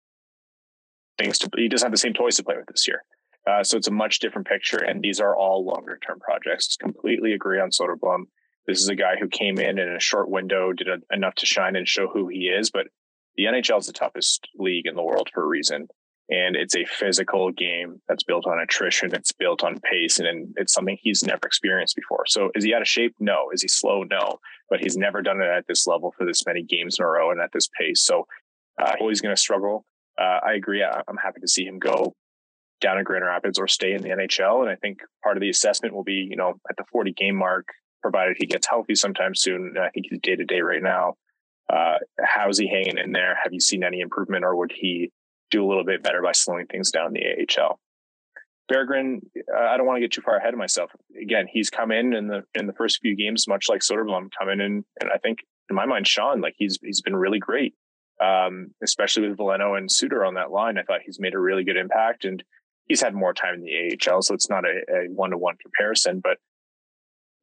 things 1.17 1.38
to. 1.39 1.49
He 1.56 1.67
doesn't 1.67 1.86
have 1.86 1.91
the 1.91 1.97
same 1.97 2.13
toys 2.13 2.36
to 2.38 2.43
play 2.43 2.56
with 2.58 2.67
this 2.67 2.88
year. 2.88 3.04
Uh, 3.47 3.63
so 3.63 3.78
it's 3.78 3.88
a 3.88 3.91
much 3.91 4.19
different 4.19 4.47
picture, 4.47 4.78
and 4.78 5.01
these 5.01 5.19
are 5.19 5.36
all 5.36 5.65
longer 5.65 5.99
term 6.06 6.19
projects. 6.19 6.78
Completely 6.78 7.34
agree 7.34 7.60
on 7.60 7.69
Soderblom. 7.69 8.23
This 8.67 8.82
is 8.82 8.89
a 8.89 8.95
guy 8.95 9.15
who 9.19 9.28
came 9.28 9.60
in 9.60 9.78
in 9.78 9.89
a 9.89 9.99
short 9.99 10.30
window, 10.30 10.73
did 10.73 10.88
a, 10.88 10.97
enough 11.13 11.36
to 11.36 11.45
shine 11.45 11.75
and 11.75 11.88
show 11.88 12.08
who 12.08 12.28
he 12.28 12.45
is, 12.45 12.71
but 12.71 12.88
the 13.36 13.43
NHL 13.43 13.80
is 13.80 13.86
the 13.86 13.93
toughest 13.93 14.47
league 14.58 14.88
in 14.88 14.95
the 14.95 15.04
world 15.04 15.30
for 15.34 15.43
a 15.43 15.47
reason. 15.47 15.88
And 16.28 16.56
it's 16.56 16.75
a 16.75 16.86
physical 16.86 17.51
game 17.51 18.01
that's 18.08 18.23
built 18.23 18.47
on 18.47 18.60
attrition. 18.60 19.13
It's 19.13 19.32
built 19.32 19.63
on 19.63 19.80
pace, 19.80 20.17
and 20.17 20.56
it's 20.58 20.73
something 20.73 20.97
he's 20.99 21.23
never 21.23 21.45
experienced 21.45 21.95
before. 21.95 22.23
So, 22.25 22.49
is 22.56 22.63
he 22.63 22.73
out 22.73 22.82
of 22.82 22.88
shape? 22.88 23.13
No. 23.19 23.49
Is 23.54 23.62
he 23.62 23.67
slow? 23.67 24.01
No. 24.01 24.39
But 24.67 24.80
he's 24.80 24.97
never 24.97 25.21
done 25.21 25.39
it 25.39 25.47
at 25.47 25.67
this 25.67 25.86
level 25.86 26.15
for 26.17 26.25
this 26.25 26.43
many 26.47 26.63
games 26.63 26.97
in 26.97 27.06
a 27.06 27.08
row 27.08 27.30
and 27.30 27.39
at 27.39 27.51
this 27.54 27.69
pace. 27.80 28.01
So, 28.01 28.25
uh, 28.82 28.93
always 28.99 29.21
going 29.21 29.36
to 29.36 29.39
struggle. 29.39 29.86
Uh, 30.19 30.39
I 30.45 30.54
agree. 30.54 30.84
I'm 30.84 31.17
happy 31.17 31.41
to 31.41 31.47
see 31.47 31.65
him 31.65 31.80
go 31.80 32.13
down 32.82 32.97
in 32.97 33.04
Grand 33.04 33.25
Rapids 33.25 33.60
or 33.60 33.67
stay 33.67 33.93
in 33.93 34.01
the 34.01 34.10
NHL. 34.10 34.62
And 34.62 34.69
I 34.69 34.75
think 34.75 34.99
part 35.23 35.38
of 35.38 35.41
the 35.41 35.49
assessment 35.49 35.93
will 35.93 36.04
be, 36.04 36.28
you 36.30 36.36
know, 36.36 36.54
at 36.69 36.78
the 36.78 36.86
40 36.91 37.13
game 37.13 37.36
mark, 37.36 37.67
provided 38.01 38.38
he 38.39 38.45
gets 38.45 38.67
healthy 38.67 38.95
sometime 38.95 39.34
soon. 39.36 39.73
And 39.75 39.80
I 39.80 39.89
think 39.89 40.08
he's 40.10 40.19
day 40.19 40.36
to 40.36 40.45
day 40.45 40.62
right 40.62 40.84
now. 40.84 41.15
Uh, 41.71 41.97
how's 42.23 42.60
he 42.60 42.67
hanging 42.67 42.97
in 42.97 43.12
there? 43.12 43.38
Have 43.43 43.54
you 43.54 43.60
seen 43.60 43.84
any 43.84 43.99
improvement, 43.99 44.45
or 44.45 44.56
would 44.56 44.71
he 44.73 45.12
do 45.49 45.65
a 45.65 45.67
little 45.67 45.84
bit 45.84 46.04
better 46.04 46.21
by 46.21 46.32
slowing 46.32 46.67
things 46.67 46.91
down 46.91 47.08
in 47.08 47.13
the 47.13 47.62
AHL? 47.62 47.80
Berggren, 48.71 49.21
uh, 49.54 49.60
I 49.60 49.78
don't 49.78 49.86
want 49.86 49.97
to 49.97 50.01
get 50.01 50.12
too 50.12 50.21
far 50.21 50.38
ahead 50.38 50.54
of 50.54 50.60
myself. 50.60 50.91
Again, 51.19 51.45
he's 51.51 51.69
come 51.69 51.91
in 51.91 52.13
in 52.13 52.28
the 52.28 52.43
in 52.54 52.67
the 52.67 52.73
first 52.73 52.99
few 53.01 53.15
games, 53.15 53.47
much 53.47 53.65
like 53.69 53.82
Soderblom, 53.82 54.30
come 54.38 54.49
in 54.49 54.62
and 54.62 54.84
and 55.01 55.10
I 55.12 55.17
think 55.17 55.39
in 55.69 55.75
my 55.75 55.86
mind, 55.86 56.08
Sean, 56.08 56.41
like 56.41 56.56
he's 56.58 56.80
he's 56.84 57.01
been 57.01 57.15
really 57.15 57.39
great, 57.39 57.73
um, 58.21 58.71
especially 58.84 59.28
with 59.28 59.38
Veleno 59.38 59.78
and 59.78 59.91
Suter 59.91 60.25
on 60.25 60.36
that 60.36 60.51
line. 60.51 60.78
I 60.78 60.84
thought 60.84 61.01
he's 61.06 61.19
made 61.19 61.34
a 61.34 61.39
really 61.39 61.63
good 61.63 61.78
impact, 61.78 62.25
and 62.25 62.43
he's 62.88 63.01
had 63.01 63.13
more 63.13 63.34
time 63.34 63.56
in 63.56 63.62
the 63.62 63.97
AHL, 64.12 64.21
so 64.21 64.34
it's 64.34 64.49
not 64.49 64.63
a 64.65 65.08
one 65.10 65.32
to 65.32 65.38
one 65.38 65.56
comparison. 65.62 66.21
But 66.23 66.38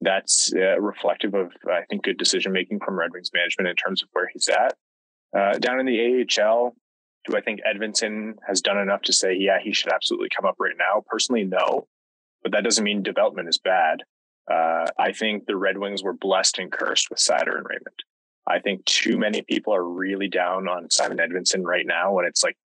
that's 0.01 0.53
uh, 0.55 0.81
reflective 0.81 1.35
of, 1.35 1.53
I 1.71 1.83
think, 1.89 2.05
good 2.05 2.19
decision 2.19 2.53
making 2.53 2.81
from 2.81 2.99
Red 2.99 3.13
Wings 3.13 3.31
management 3.33 3.69
in 3.69 3.77
terms 3.77 4.03
of 4.03 4.09
where 4.13 4.29
he's 4.33 4.49
at. 4.49 4.75
Uh, 5.37 5.59
down 5.59 5.81
in 5.81 5.87
the 5.87 6.27
AHL, 6.41 6.75
do 7.27 7.37
I 7.37 7.41
think 7.41 7.61
Edvinsson 7.61 8.35
has 8.47 8.61
done 8.61 8.79
enough 8.79 9.03
to 9.03 9.13
say, 9.13 9.35
yeah, 9.39 9.59
he 9.63 9.73
should 9.73 9.93
absolutely 9.93 10.29
come 10.35 10.45
up 10.45 10.57
right 10.59 10.75
now? 10.77 11.05
Personally, 11.07 11.45
no. 11.45 11.87
But 12.43 12.53
that 12.53 12.65
doesn't 12.65 12.85
mean 12.85 13.03
development 13.03 13.49
is 13.49 13.59
bad. 13.59 14.03
Uh, 14.51 14.87
I 14.99 15.13
think 15.13 15.47
the 15.47 15.57
Red 15.57 15.79
Wings 15.79 16.03
were 16.03 16.13
blessed 16.13 16.59
and 16.59 16.73
cursed 16.73 17.09
with 17.09 17.21
Seider 17.21 17.57
and 17.57 17.65
Raymond. 17.65 18.03
I 18.47 18.59
think 18.59 18.85
too 18.85 19.19
many 19.19 19.43
people 19.43 19.75
are 19.75 19.85
really 19.85 20.29
down 20.29 20.69
on 20.69 20.91
Simon 20.91 21.19
Edvinsson 21.19 21.63
right 21.65 21.87
now 21.87 22.13
when 22.13 22.25
it's 22.25 22.43
like 22.43 22.57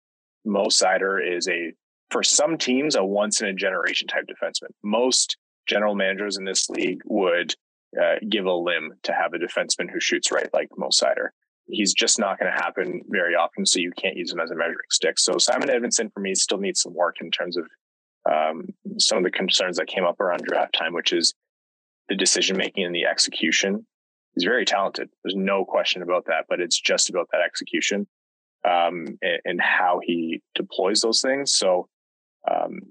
Mo 0.46 0.66
Seider 0.66 1.20
is 1.20 1.48
a 1.48 1.74
for 2.10 2.24
some 2.24 2.58
teams 2.58 2.96
a 2.96 3.04
once 3.04 3.42
in 3.42 3.48
a 3.48 3.54
generation 3.54 4.08
type 4.08 4.26
defenseman. 4.26 4.72
Most 4.84 5.38
general 5.68 5.96
managers 5.96 6.38
in 6.38 6.46
this 6.46 6.70
league 6.70 7.02
would 7.06 7.54
uh, 8.02 8.16
give 8.30 8.46
a 8.46 8.54
limb 8.54 8.94
to 9.04 9.14
have 9.14 9.34
a 9.34 9.38
defenseman 9.38 9.92
who 9.92 10.00
shoots 10.00 10.32
right 10.32 10.50
like 10.54 10.70
Mo 10.78 10.88
Seider. 10.88 11.30
He's 11.70 11.94
just 11.94 12.18
not 12.18 12.40
going 12.40 12.52
to 12.52 12.58
happen 12.58 13.02
very 13.10 13.36
often, 13.36 13.66
so 13.66 13.80
you 13.80 13.92
can't 13.92 14.16
use 14.16 14.32
him 14.32 14.40
as 14.40 14.52
a 14.52 14.56
measuring 14.56 14.78
stick. 14.90 15.20
So 15.20 15.38
Simon 15.38 15.68
Edvinsson 15.68 16.12
for 16.14 16.22
me 16.22 16.34
still 16.34 16.60
needs 16.60 16.82
some 16.82 16.94
work 16.94 17.18
in 17.20 17.30
terms 17.30 17.58
of 17.58 17.66
um, 18.30 18.68
some 18.98 19.18
of 19.18 19.24
the 19.26 19.32
concerns 19.32 19.78
that 19.78 19.88
came 19.88 20.06
up 20.06 20.20
around 20.22 20.44
draft 20.44 20.74
time, 20.74 20.94
which 20.94 21.12
is 21.12 21.34
the 22.08 22.16
decision 22.16 22.58
making 22.58 22.86
and 22.86 22.96
the 22.96 23.06
execution. 23.06 23.86
He's 24.38 24.44
very 24.44 24.66
talented. 24.66 25.10
There's 25.24 25.36
no 25.36 25.66
question 25.66 26.04
about 26.04 26.26
that, 26.28 26.46
but 26.48 26.60
it's 26.60 26.80
just 26.80 27.10
about 27.10 27.28
that 27.32 27.42
execution 27.42 28.06
um, 28.64 29.18
and, 29.24 29.42
and, 29.46 29.60
how 29.60 30.00
he 30.04 30.44
deploys 30.54 31.02
those 31.02 31.22
things. 31.22 31.56
So 31.56 31.88
um, 32.48 32.82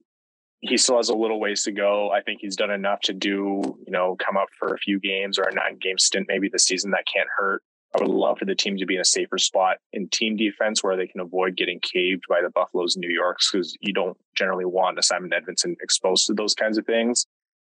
he 0.58 0.76
still 0.76 0.96
has 0.96 1.08
a 1.08 1.14
little 1.14 1.38
ways 1.38 1.62
to 1.62 1.70
go. 1.70 2.10
I 2.10 2.20
think 2.20 2.40
he's 2.40 2.56
done 2.56 2.72
enough 2.72 2.98
to 3.02 3.12
do, 3.12 3.62
you 3.86 3.92
know, 3.92 4.16
come 4.16 4.36
up 4.36 4.48
for 4.58 4.74
a 4.74 4.78
few 4.78 4.98
games 4.98 5.38
or 5.38 5.44
a 5.44 5.54
nine 5.54 5.78
game 5.80 5.98
stint 5.98 6.26
maybe 6.28 6.48
this 6.48 6.64
season 6.64 6.90
that 6.90 7.04
can't 7.06 7.28
hurt. 7.36 7.62
I 7.94 8.02
would 8.02 8.10
love 8.10 8.38
for 8.38 8.44
the 8.44 8.56
team 8.56 8.76
to 8.78 8.86
be 8.86 8.96
in 8.96 9.00
a 9.00 9.04
safer 9.04 9.38
spot 9.38 9.76
in 9.92 10.08
team 10.08 10.36
defense 10.36 10.82
where 10.82 10.96
they 10.96 11.06
can 11.06 11.20
avoid 11.20 11.56
getting 11.56 11.78
caved 11.78 12.24
by 12.28 12.42
the 12.42 12.50
Buffaloes 12.50 12.96
and 12.96 13.02
New 13.02 13.14
Yorks 13.14 13.52
because 13.52 13.76
you 13.80 13.92
don't 13.94 14.16
generally 14.34 14.64
want 14.64 14.98
a 14.98 15.02
Simon 15.04 15.30
Edvinsson 15.30 15.76
exposed 15.80 16.26
to 16.26 16.34
those 16.34 16.54
kinds 16.54 16.76
of 16.76 16.86
things. 16.86 17.24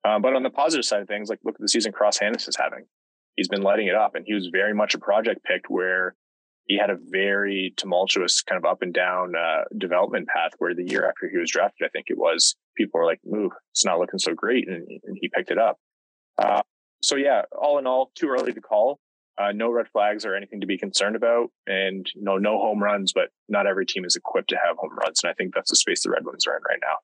Um, 0.06 0.22
but 0.22 0.36
on 0.36 0.44
the 0.44 0.50
positive 0.50 0.86
side 0.86 1.02
of 1.02 1.10
things, 1.10 1.30
like 1.30 1.40
look 1.44 1.56
at 1.56 1.62
the 1.62 1.68
season 1.68 1.92
Cross 1.92 2.20
Hanas 2.20 2.48
is 2.48 2.56
having. 2.56 2.86
He's 3.38 3.48
been 3.48 3.64
letting 3.64 3.88
it 3.88 3.96
up 3.96 4.16
and 4.16 4.26
he 4.28 4.34
was 4.34 4.50
very 4.52 4.74
much 4.74 4.94
a 4.94 5.00
project 5.00 5.46
pick 5.46 5.70
where 5.70 6.16
he 6.68 6.78
had 6.78 6.90
a 6.90 6.98
very 7.00 7.74
tumultuous 7.78 8.42
kind 8.42 8.58
of 8.58 8.70
up 8.70 8.82
and 8.82 8.94
down 8.94 9.34
uh, 9.36 9.64
development 9.78 10.28
path 10.28 10.52
where 10.58 10.76
the 10.76 10.84
year 10.84 11.08
after 11.08 11.30
he 11.30 11.38
was 11.38 11.50
drafted, 11.50 11.86
I 11.86 11.90
think 11.90 12.08
it 12.10 12.18
was, 12.18 12.56
people 12.76 13.00
were 13.00 13.06
like, 13.06 13.22
"Move, 13.26 13.54
it's 13.72 13.86
not 13.86 14.00
looking 14.00 14.20
so 14.20 14.34
great," 14.34 14.68
and, 14.68 14.86
and 15.06 15.18
he 15.20 15.30
picked 15.30 15.50
it 15.50 15.58
up. 15.58 15.78
Uh, 16.38 16.62
so 17.02 17.16
yeah, 17.16 17.44
all 17.58 17.80
in 17.80 17.88
all, 17.88 18.12
too 18.16 18.28
early 18.28 18.54
to 18.54 18.62
call. 18.62 19.00
Uh, 19.38 19.52
no 19.54 19.70
red 19.72 19.88
flags 19.88 20.26
or 20.26 20.36
anything 20.36 20.62
to 20.62 20.68
be 20.68 20.78
concerned 20.78 21.16
about, 21.16 21.52
and 21.68 22.08
you 22.16 22.24
know, 22.24 22.38
no 22.38 22.58
home 22.58 22.82
runs. 22.84 23.14
But 23.14 23.30
not 23.48 23.68
every 23.68 23.86
team 23.86 24.04
is 24.04 24.16
equipped 24.16 24.50
to 24.50 24.58
have 24.58 24.78
home 24.78 24.98
runs, 24.98 25.24
and 25.24 25.30
I 25.30 25.34
think 25.34 25.54
that's 25.54 25.70
the 25.70 25.76
space 25.78 26.04
the 26.04 26.10
Red 26.10 26.26
Wings 26.26 26.46
are 26.48 26.58
in 26.58 26.64
right 26.68 26.80
now. 26.82 26.98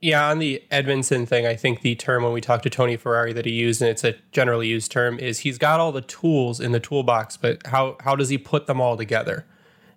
Yeah, 0.00 0.28
on 0.28 0.38
the 0.38 0.62
Edvinsson 0.70 1.26
thing, 1.26 1.44
I 1.44 1.56
think 1.56 1.80
the 1.80 1.96
term 1.96 2.22
when 2.22 2.32
we 2.32 2.40
talked 2.40 2.62
to 2.62 2.70
Tony 2.70 2.96
Ferrari 2.96 3.32
that 3.32 3.44
he 3.44 3.52
used, 3.52 3.82
and 3.82 3.90
it's 3.90 4.04
a 4.04 4.14
generally 4.30 4.68
used 4.68 4.92
term, 4.92 5.18
is 5.18 5.40
he's 5.40 5.58
got 5.58 5.80
all 5.80 5.90
the 5.90 6.02
tools 6.02 6.60
in 6.60 6.70
the 6.70 6.78
toolbox, 6.78 7.36
but 7.36 7.66
how 7.66 7.96
how 8.00 8.14
does 8.14 8.28
he 8.28 8.38
put 8.38 8.66
them 8.66 8.80
all 8.80 8.96
together? 8.96 9.44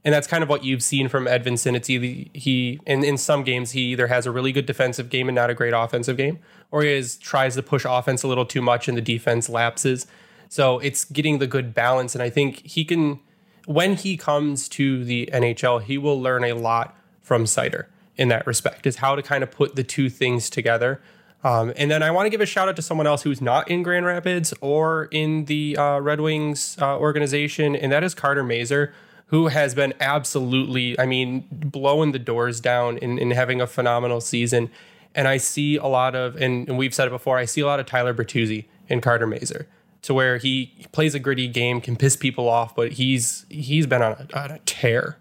And 0.03 0.11
that's 0.11 0.25
kind 0.25 0.41
of 0.41 0.49
what 0.49 0.63
you've 0.63 0.81
seen 0.81 1.07
from 1.07 1.25
Edvinsson. 1.25 1.75
It's 1.75 1.87
either 1.87 2.27
he, 2.33 2.79
in, 2.87 3.03
in 3.03 3.17
some 3.17 3.43
games, 3.43 3.71
he 3.71 3.81
either 3.91 4.07
has 4.07 4.25
a 4.25 4.31
really 4.31 4.51
good 4.51 4.65
defensive 4.65 5.09
game 5.09 5.29
and 5.29 5.35
not 5.35 5.51
a 5.51 5.53
great 5.53 5.73
offensive 5.73 6.17
game, 6.17 6.39
or 6.71 6.81
he 6.81 6.89
is, 6.89 7.17
tries 7.17 7.53
to 7.53 7.61
push 7.61 7.85
offense 7.87 8.23
a 8.23 8.27
little 8.27 8.45
too 8.45 8.63
much 8.63 8.87
and 8.87 8.97
the 8.97 9.01
defense 9.01 9.47
lapses. 9.47 10.07
So 10.49 10.79
it's 10.79 11.05
getting 11.05 11.37
the 11.37 11.45
good 11.45 11.75
balance. 11.75 12.15
And 12.15 12.23
I 12.23 12.31
think 12.31 12.65
he 12.65 12.83
can, 12.83 13.19
when 13.67 13.95
he 13.95 14.17
comes 14.17 14.67
to 14.69 15.05
the 15.05 15.29
NHL, 15.31 15.83
he 15.83 15.99
will 15.99 16.19
learn 16.19 16.43
a 16.45 16.53
lot 16.53 16.97
from 17.21 17.43
Seider 17.43 17.85
in 18.21 18.27
that 18.27 18.45
respect 18.45 18.85
is 18.85 18.97
how 18.97 19.15
to 19.15 19.23
kind 19.23 19.43
of 19.43 19.49
put 19.49 19.75
the 19.75 19.83
two 19.83 20.07
things 20.07 20.47
together. 20.47 21.01
Um, 21.43 21.73
and 21.75 21.89
then 21.89 22.03
I 22.03 22.11
want 22.11 22.27
to 22.27 22.29
give 22.29 22.39
a 22.39 22.45
shout 22.45 22.69
out 22.69 22.75
to 22.75 22.83
someone 22.83 23.07
else 23.07 23.23
who's 23.23 23.41
not 23.41 23.67
in 23.67 23.81
Grand 23.81 24.05
Rapids 24.05 24.53
or 24.61 25.05
in 25.05 25.45
the 25.45 25.75
uh, 25.75 25.99
Red 25.99 26.21
Wings 26.21 26.77
uh, 26.79 26.99
organization, 26.99 27.75
and 27.75 27.91
that 27.91 28.03
is 28.03 28.13
Carter 28.13 28.43
Mazur, 28.43 28.93
who 29.27 29.47
has 29.47 29.73
been 29.73 29.95
absolutely, 29.99 30.99
I 30.99 31.07
mean, 31.07 31.47
blowing 31.51 32.11
the 32.11 32.19
doors 32.19 32.61
down 32.61 32.99
and, 33.01 33.17
and 33.17 33.33
having 33.33 33.59
a 33.59 33.65
phenomenal 33.65 34.21
season. 34.21 34.69
And 35.15 35.27
I 35.27 35.37
see 35.37 35.77
a 35.77 35.87
lot 35.87 36.13
of, 36.13 36.35
and, 36.35 36.69
and, 36.69 36.77
we've 36.77 36.93
said 36.93 37.07
it 37.07 37.11
before, 37.11 37.39
I 37.39 37.45
see 37.45 37.61
a 37.61 37.65
lot 37.65 37.79
of 37.79 37.87
Tyler 37.87 38.13
Bertuzzi 38.13 38.65
in 38.87 39.01
Carter 39.01 39.25
Mazur 39.25 39.67
to 40.03 40.13
where 40.13 40.37
he 40.37 40.85
plays 40.91 41.15
a 41.15 41.19
gritty 41.19 41.47
game, 41.47 41.81
can 41.81 41.95
piss 41.95 42.15
people 42.15 42.47
off, 42.47 42.75
but 42.75 42.93
he's 42.93 43.45
he's 43.49 43.87
been 43.87 44.01
on 44.01 44.11
a, 44.13 44.39
on 44.39 44.51
a 44.51 44.59
tear 44.59 45.17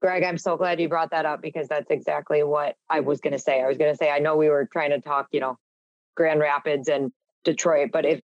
Greg, 0.00 0.22
I'm 0.22 0.38
so 0.38 0.56
glad 0.56 0.80
you 0.80 0.88
brought 0.88 1.10
that 1.10 1.26
up 1.26 1.42
because 1.42 1.68
that's 1.68 1.90
exactly 1.90 2.42
what 2.42 2.76
I 2.88 2.98
mm-hmm. 2.98 3.08
was 3.08 3.20
going 3.20 3.32
to 3.32 3.38
say. 3.38 3.60
I 3.62 3.66
was 3.66 3.78
going 3.78 3.92
to 3.92 3.96
say, 3.96 4.10
I 4.10 4.18
know 4.18 4.36
we 4.36 4.48
were 4.48 4.68
trying 4.70 4.90
to 4.90 5.00
talk, 5.00 5.28
you 5.32 5.40
know, 5.40 5.58
Grand 6.16 6.40
Rapids 6.40 6.88
and 6.88 7.12
Detroit, 7.44 7.90
but 7.92 8.04
if 8.04 8.20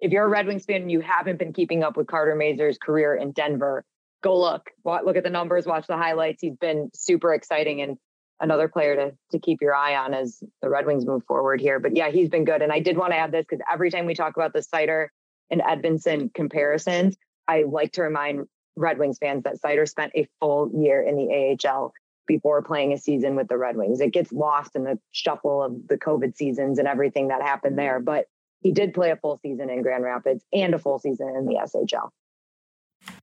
if 0.00 0.12
you're 0.12 0.24
a 0.24 0.28
Red 0.28 0.46
Wings 0.46 0.64
fan 0.64 0.82
and 0.82 0.92
you 0.92 1.00
haven't 1.00 1.40
been 1.40 1.52
keeping 1.52 1.82
up 1.82 1.96
with 1.96 2.06
Carter 2.06 2.36
Mazur's 2.36 2.78
career 2.78 3.16
in 3.16 3.32
Denver, 3.32 3.84
go 4.22 4.38
look, 4.38 4.70
look 4.84 5.16
at 5.16 5.24
the 5.24 5.30
numbers, 5.30 5.66
watch 5.66 5.88
the 5.88 5.96
highlights. 5.96 6.40
He's 6.40 6.56
been 6.56 6.90
super 6.94 7.34
exciting 7.34 7.80
and 7.80 7.98
another 8.40 8.68
player 8.68 8.94
to 8.94 9.12
to 9.32 9.38
keep 9.38 9.60
your 9.60 9.74
eye 9.74 9.96
on 9.96 10.14
as 10.14 10.42
the 10.62 10.70
Red 10.70 10.86
Wings 10.86 11.04
move 11.04 11.24
forward 11.26 11.60
here. 11.60 11.80
But 11.80 11.96
yeah, 11.96 12.10
he's 12.10 12.28
been 12.28 12.44
good. 12.44 12.62
And 12.62 12.72
I 12.72 12.80
did 12.80 12.96
want 12.96 13.12
to 13.12 13.16
add 13.16 13.32
this 13.32 13.44
because 13.48 13.64
every 13.70 13.90
time 13.90 14.06
we 14.06 14.14
talk 14.14 14.36
about 14.36 14.52
the 14.52 14.60
Seider 14.60 15.08
and 15.50 15.60
Edvinsson 15.60 16.32
comparisons, 16.32 17.16
I 17.48 17.64
like 17.64 17.92
to 17.92 18.02
remind 18.02 18.46
Red 18.78 18.98
Wings 18.98 19.18
fans 19.18 19.42
that 19.44 19.60
Seider 19.60 19.88
spent 19.88 20.12
a 20.14 20.26
full 20.40 20.70
year 20.74 21.02
in 21.02 21.16
the 21.16 21.58
AHL 21.68 21.92
before 22.26 22.62
playing 22.62 22.92
a 22.92 22.98
season 22.98 23.34
with 23.34 23.48
the 23.48 23.56
Red 23.56 23.76
Wings. 23.76 24.00
It 24.00 24.12
gets 24.12 24.32
lost 24.32 24.76
in 24.76 24.84
the 24.84 24.98
shuffle 25.10 25.62
of 25.62 25.88
the 25.88 25.96
COVID 25.96 26.36
seasons 26.36 26.78
and 26.78 26.86
everything 26.86 27.28
that 27.28 27.42
happened 27.42 27.78
there, 27.78 28.00
but 28.00 28.26
he 28.60 28.72
did 28.72 28.94
play 28.94 29.10
a 29.10 29.16
full 29.16 29.38
season 29.42 29.70
in 29.70 29.82
Grand 29.82 30.04
Rapids 30.04 30.44
and 30.52 30.74
a 30.74 30.78
full 30.78 30.98
season 30.98 31.28
in 31.36 31.46
the 31.46 31.54
SHL. 31.54 32.10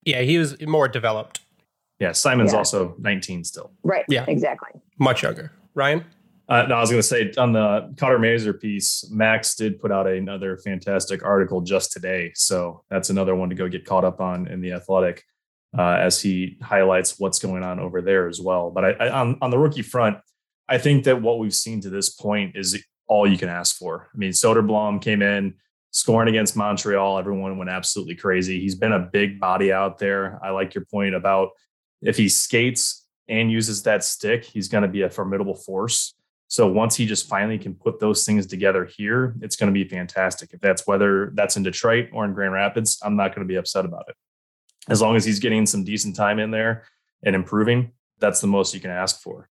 Yeah, 0.03 0.21
he 0.21 0.37
was 0.37 0.59
more 0.65 0.87
developed. 0.87 1.41
Yeah, 1.99 2.11
Simon's 2.11 2.51
yeah. 2.51 2.59
also 2.59 2.95
19 2.99 3.43
still. 3.43 3.71
Right. 3.83 4.05
Yeah, 4.09 4.25
exactly. 4.27 4.81
Much 4.99 5.23
younger. 5.23 5.51
Ryan? 5.73 6.05
Uh, 6.47 6.63
no, 6.69 6.75
I 6.75 6.81
was 6.81 6.89
going 6.89 7.01
to 7.01 7.07
say 7.07 7.31
on 7.37 7.53
the 7.53 7.93
Carter 7.97 8.19
Mazur 8.19 8.53
piece, 8.53 9.07
Max 9.09 9.55
did 9.55 9.79
put 9.79 9.91
out 9.91 10.07
another 10.07 10.57
fantastic 10.57 11.23
article 11.23 11.61
just 11.61 11.91
today. 11.91 12.31
So 12.35 12.83
that's 12.89 13.09
another 13.09 13.35
one 13.35 13.49
to 13.49 13.55
go 13.55 13.67
get 13.67 13.85
caught 13.85 14.03
up 14.03 14.21
on 14.21 14.47
in 14.47 14.61
the 14.61 14.73
Athletic 14.73 15.25
uh, 15.77 15.97
as 15.99 16.21
he 16.21 16.57
highlights 16.61 17.19
what's 17.19 17.39
going 17.39 17.63
on 17.63 17.79
over 17.79 18.01
there 18.01 18.27
as 18.27 18.39
well. 18.39 18.71
But 18.71 18.85
I, 18.85 18.91
I, 18.91 19.09
on, 19.21 19.37
on 19.41 19.49
the 19.49 19.57
rookie 19.57 19.81
front, 19.81 20.17
I 20.67 20.77
think 20.77 21.03
that 21.03 21.21
what 21.21 21.39
we've 21.39 21.53
seen 21.53 21.81
to 21.81 21.89
this 21.89 22.09
point 22.09 22.55
is 22.55 22.81
all 23.07 23.29
you 23.29 23.37
can 23.37 23.49
ask 23.49 23.75
for. 23.75 24.09
I 24.13 24.17
mean, 24.17 24.31
Soderblom 24.31 25.01
came 25.01 25.21
in 25.21 25.55
scoring 25.91 26.29
against 26.29 26.55
Montreal. 26.55 27.19
Everyone 27.19 27.57
went 27.57 27.69
absolutely 27.69 28.15
crazy. 28.15 28.59
He's 28.59 28.75
been 28.75 28.93
a 28.93 28.99
big 28.99 29.39
body 29.39 29.71
out 29.71 29.99
there. 29.99 30.39
I 30.43 30.49
like 30.49 30.73
your 30.73 30.85
point 30.85 31.13
about 31.13 31.49
if 32.01 32.17
he 32.17 32.29
skates 32.29 33.05
and 33.27 33.51
uses 33.51 33.83
that 33.83 34.03
stick, 34.03 34.43
he's 34.43 34.67
going 34.67 34.83
to 34.83 34.87
be 34.87 35.03
a 35.03 35.09
formidable 35.09 35.55
force. 35.55 36.13
So 36.47 36.67
once 36.67 36.95
he 36.95 37.05
just 37.05 37.27
finally 37.27 37.57
can 37.57 37.73
put 37.73 37.99
those 37.99 38.23
things 38.23 38.45
together 38.45 38.85
here, 38.85 39.35
it's 39.41 39.55
going 39.55 39.73
to 39.73 39.73
be 39.73 39.87
fantastic. 39.87 40.53
If 40.53 40.61
that's 40.61 40.85
whether 40.85 41.31
that's 41.33 41.57
in 41.57 41.63
Detroit 41.63 42.09
or 42.13 42.23
in 42.25 42.33
Grand 42.33 42.53
Rapids, 42.53 42.99
I'm 43.03 43.15
not 43.15 43.35
going 43.35 43.47
to 43.47 43.51
be 43.51 43.55
upset 43.55 43.83
about 43.83 44.05
it 44.09 44.15
as 44.89 45.01
long 45.01 45.15
as 45.15 45.25
he's 45.25 45.39
getting 45.39 45.65
some 45.65 45.83
decent 45.83 46.15
time 46.15 46.39
in 46.39 46.51
there 46.51 46.83
and 47.23 47.35
improving, 47.35 47.91
that's 48.19 48.41
the 48.41 48.47
most 48.47 48.73
you 48.73 48.79
can 48.79 48.91
ask 48.91 49.21
for. 49.21 49.49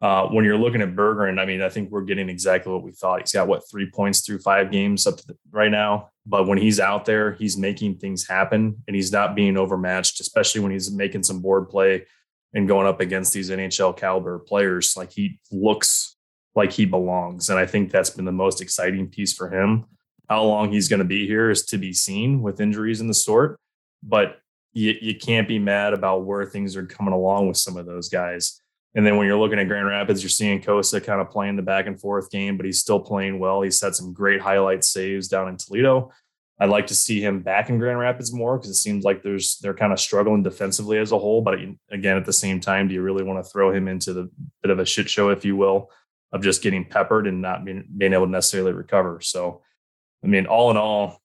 Uh, 0.00 0.28
when 0.28 0.44
you're 0.44 0.58
looking 0.58 0.80
at 0.80 0.94
Berggren, 0.94 1.40
I 1.40 1.44
mean, 1.44 1.60
I 1.60 1.68
think 1.68 1.90
we're 1.90 2.02
getting 2.02 2.28
exactly 2.28 2.72
what 2.72 2.84
we 2.84 2.92
thought. 2.92 3.20
He's 3.20 3.32
got 3.32 3.48
what 3.48 3.68
three 3.68 3.90
points 3.90 4.20
through 4.20 4.38
five 4.38 4.70
games 4.70 5.06
up 5.08 5.16
to 5.16 5.26
the, 5.26 5.36
right 5.50 5.70
now. 5.70 6.10
But 6.24 6.46
when 6.46 6.58
he's 6.58 6.78
out 6.78 7.04
there, 7.04 7.32
he's 7.32 7.56
making 7.56 7.98
things 7.98 8.28
happen 8.28 8.76
and 8.86 8.94
he's 8.94 9.10
not 9.10 9.34
being 9.34 9.56
overmatched, 9.56 10.20
especially 10.20 10.60
when 10.60 10.70
he's 10.70 10.92
making 10.92 11.24
some 11.24 11.40
board 11.40 11.68
play 11.68 12.06
and 12.54 12.68
going 12.68 12.86
up 12.86 13.00
against 13.00 13.32
these 13.32 13.50
NHL 13.50 13.96
caliber 13.96 14.38
players. 14.38 14.96
Like 14.96 15.10
he 15.10 15.40
looks 15.50 16.16
like 16.54 16.72
he 16.72 16.84
belongs. 16.84 17.48
And 17.48 17.58
I 17.58 17.66
think 17.66 17.90
that's 17.90 18.10
been 18.10 18.24
the 18.24 18.32
most 18.32 18.60
exciting 18.60 19.08
piece 19.08 19.32
for 19.32 19.50
him. 19.50 19.86
How 20.28 20.44
long 20.44 20.70
he's 20.70 20.88
going 20.88 20.98
to 20.98 21.04
be 21.04 21.26
here 21.26 21.50
is 21.50 21.64
to 21.66 21.78
be 21.78 21.92
seen 21.92 22.40
with 22.40 22.60
injuries 22.60 23.00
in 23.00 23.08
the 23.08 23.14
sort. 23.14 23.58
But 24.02 24.38
you, 24.72 24.94
you 25.00 25.14
can't 25.14 25.48
be 25.48 25.58
mad 25.58 25.92
about 25.92 26.24
where 26.24 26.44
things 26.46 26.76
are 26.76 26.86
coming 26.86 27.14
along 27.14 27.48
with 27.48 27.56
some 27.56 27.76
of 27.76 27.86
those 27.86 28.08
guys. 28.08 28.60
And 28.94 29.06
then 29.06 29.16
when 29.16 29.26
you're 29.26 29.38
looking 29.38 29.58
at 29.58 29.68
Grand 29.68 29.86
Rapids, 29.86 30.22
you're 30.22 30.30
seeing 30.30 30.60
Cossa 30.60 31.02
kind 31.02 31.20
of 31.20 31.30
playing 31.30 31.56
the 31.56 31.62
back 31.62 31.86
and 31.86 32.00
forth 32.00 32.30
game, 32.30 32.56
but 32.56 32.66
he's 32.66 32.80
still 32.80 33.00
playing 33.00 33.38
well. 33.38 33.62
He's 33.62 33.80
had 33.80 33.94
some 33.94 34.12
great 34.12 34.40
highlight 34.40 34.82
saves 34.82 35.28
down 35.28 35.48
in 35.48 35.56
Toledo. 35.56 36.10
I'd 36.60 36.70
like 36.70 36.88
to 36.88 36.94
see 36.94 37.20
him 37.20 37.40
back 37.40 37.68
in 37.68 37.78
Grand 37.78 37.98
Rapids 37.98 38.32
more 38.32 38.56
because 38.56 38.70
it 38.70 38.74
seems 38.74 39.04
like 39.04 39.22
there's 39.22 39.58
they're 39.58 39.74
kind 39.74 39.92
of 39.92 40.00
struggling 40.00 40.42
defensively 40.42 40.98
as 40.98 41.12
a 41.12 41.18
whole. 41.18 41.40
But 41.40 41.60
again, 41.90 42.16
at 42.16 42.24
the 42.24 42.32
same 42.32 42.58
time, 42.60 42.88
do 42.88 42.94
you 42.94 43.02
really 43.02 43.22
want 43.22 43.44
to 43.44 43.48
throw 43.48 43.72
him 43.72 43.86
into 43.86 44.12
the 44.12 44.30
bit 44.62 44.70
of 44.70 44.80
a 44.80 44.84
shit 44.84 45.08
show, 45.08 45.28
if 45.28 45.44
you 45.44 45.54
will, 45.54 45.90
of 46.32 46.42
just 46.42 46.62
getting 46.62 46.84
peppered 46.84 47.28
and 47.28 47.40
not 47.40 47.64
being, 47.64 47.84
being 47.96 48.12
able 48.12 48.26
to 48.26 48.32
necessarily 48.32 48.72
recover? 48.72 49.20
So, 49.20 49.62
I 50.24 50.26
mean, 50.26 50.46
all 50.46 50.72
in 50.72 50.76
all, 50.76 51.20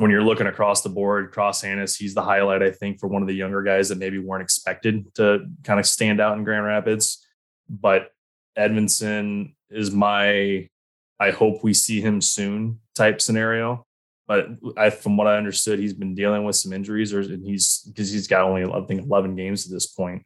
when 0.00 0.10
you're 0.10 0.22
looking 0.22 0.46
across 0.46 0.80
the 0.80 0.88
board, 0.88 1.30
Cross 1.30 1.62
Hanas, 1.62 1.96
he's 1.96 2.14
the 2.14 2.22
highlight, 2.22 2.62
I 2.62 2.70
think, 2.70 2.98
for 2.98 3.06
one 3.06 3.20
of 3.20 3.28
the 3.28 3.34
younger 3.34 3.62
guys 3.62 3.90
that 3.90 3.98
maybe 3.98 4.18
weren't 4.18 4.42
expected 4.42 5.14
to 5.16 5.46
kind 5.62 5.78
of 5.78 5.84
stand 5.84 6.22
out 6.22 6.38
in 6.38 6.44
Grand 6.44 6.64
Rapids. 6.64 7.26
But 7.68 8.10
Edvinsson 8.58 9.54
is 9.68 9.90
my, 9.90 10.68
I 11.18 11.30
hope 11.30 11.62
we 11.62 11.74
see 11.74 12.00
him 12.00 12.22
soon 12.22 12.80
type 12.94 13.20
scenario. 13.20 13.86
But 14.26 14.48
I, 14.76 14.88
from 14.88 15.18
what 15.18 15.26
I 15.26 15.36
understood, 15.36 15.78
he's 15.78 15.92
been 15.92 16.14
dealing 16.14 16.44
with 16.44 16.56
some 16.56 16.72
injuries, 16.72 17.12
or 17.12 17.20
and 17.20 17.44
he's 17.44 17.80
because 17.80 18.10
he's 18.10 18.28
got 18.28 18.42
only 18.42 18.64
I 18.64 18.80
think 18.86 19.02
11 19.02 19.36
games 19.36 19.66
at 19.66 19.72
this 19.72 19.86
point. 19.86 20.24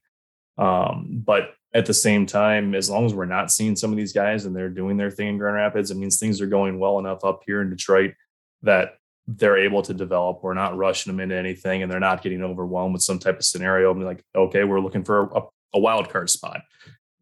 Um, 0.57 1.23
but 1.25 1.55
at 1.73 1.87
the 1.87 1.95
same 1.95 2.27
time, 2.27 2.75
as 2.75 2.89
long 2.89 3.07
as 3.07 3.15
we're 3.15 3.25
not 3.25 3.51
seeing 3.51 3.75
some 3.75 3.91
of 3.91 3.97
these 3.97 4.13
guys 4.13 4.45
and 4.45 4.55
they're 4.55 4.69
doing 4.69 4.99
their 4.99 5.11
thing 5.11 5.29
in 5.29 5.39
Grand 5.39 5.57
Rapids, 5.57 5.91
it 5.91 5.97
means 5.97 6.19
things 6.19 6.41
are 6.41 6.47
going 6.47 6.79
well 6.79 6.99
enough 7.01 7.25
up 7.25 7.41
here 7.47 7.61
in 7.61 7.71
Detroit 7.71 8.15
that 8.63 8.99
they're 9.27 9.57
able 9.57 9.83
to 9.83 9.95
develop. 9.95 10.43
We're 10.43 10.55
not 10.55 10.77
rushing 10.77 11.13
them 11.13 11.21
into 11.21 11.37
anything 11.37 11.83
and 11.83 11.91
they're 11.91 12.01
not 12.01 12.23
getting 12.23 12.43
overwhelmed 12.43 12.93
with 12.93 13.03
some 13.03 13.19
type 13.19 13.39
of 13.39 13.45
scenario. 13.45 13.91
I'm 13.91 14.03
like, 14.03 14.23
okay, 14.35 14.65
we're 14.65 14.81
looking 14.81 15.05
for 15.05 15.31
a, 15.35 15.43
a 15.75 15.79
wild 15.79 16.11
card 16.11 16.29
spot. 16.31 16.61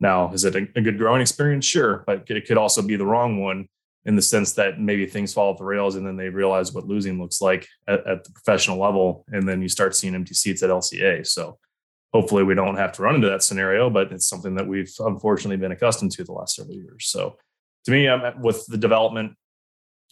Now, 0.01 0.33
is 0.33 0.45
it 0.45 0.57
a, 0.57 0.67
a, 0.75 0.81
good 0.81 0.99
growing 0.99 1.21
experience? 1.21 1.65
Sure, 1.65 2.03
but 2.07 2.29
it 2.29 2.47
could 2.47 2.59
also 2.59 2.83
be 2.83 2.97
the 2.97 3.07
wrong 3.07 3.41
one 3.41 3.69
in 4.05 4.17
the 4.17 4.23
sense 4.23 4.53
that 4.55 4.81
maybe 4.81 5.07
things 5.07 5.33
fall 5.33 5.53
off 5.53 5.59
the 5.59 5.65
rails 5.65 5.95
and 5.95 6.05
then 6.05 6.17
they 6.17 6.29
realize 6.29 6.73
what 6.73 6.89
losing 6.89 7.21
looks 7.21 7.41
like 7.41 7.69
at, 7.87 8.05
at 8.05 8.25
the 8.25 8.33
professional 8.33 8.79
level. 8.79 9.25
And 9.29 9.49
then 9.49 9.63
you 9.63 9.69
start 9.69 9.95
seeing 9.95 10.17
empty 10.17 10.35
seats 10.35 10.65
at 10.65 10.71
LCA. 10.71 11.25
So 11.25 11.59
hopefully 12.13 12.43
we 12.43 12.57
don't 12.57 12.77
have 12.77 12.93
to 12.93 13.03
run 13.03 13.15
into 13.15 13.29
that 13.29 13.45
scenario, 13.45 13.89
but 13.91 14.11
it's 14.11 14.29
something 14.29 14.57
that 14.57 14.67
we've 14.67 14.93
unfortunately 14.99 15.57
been 15.57 15.71
accustomed 15.71 16.11
to 16.13 16.25
the 16.25 16.33
last 16.33 16.57
several 16.57 16.77
years. 16.77 17.07
So 17.07 17.37
to 17.85 17.91
me, 17.93 18.09
I'm 18.09 18.41
with 18.41 18.67
the 18.67 18.77
development 18.77 19.37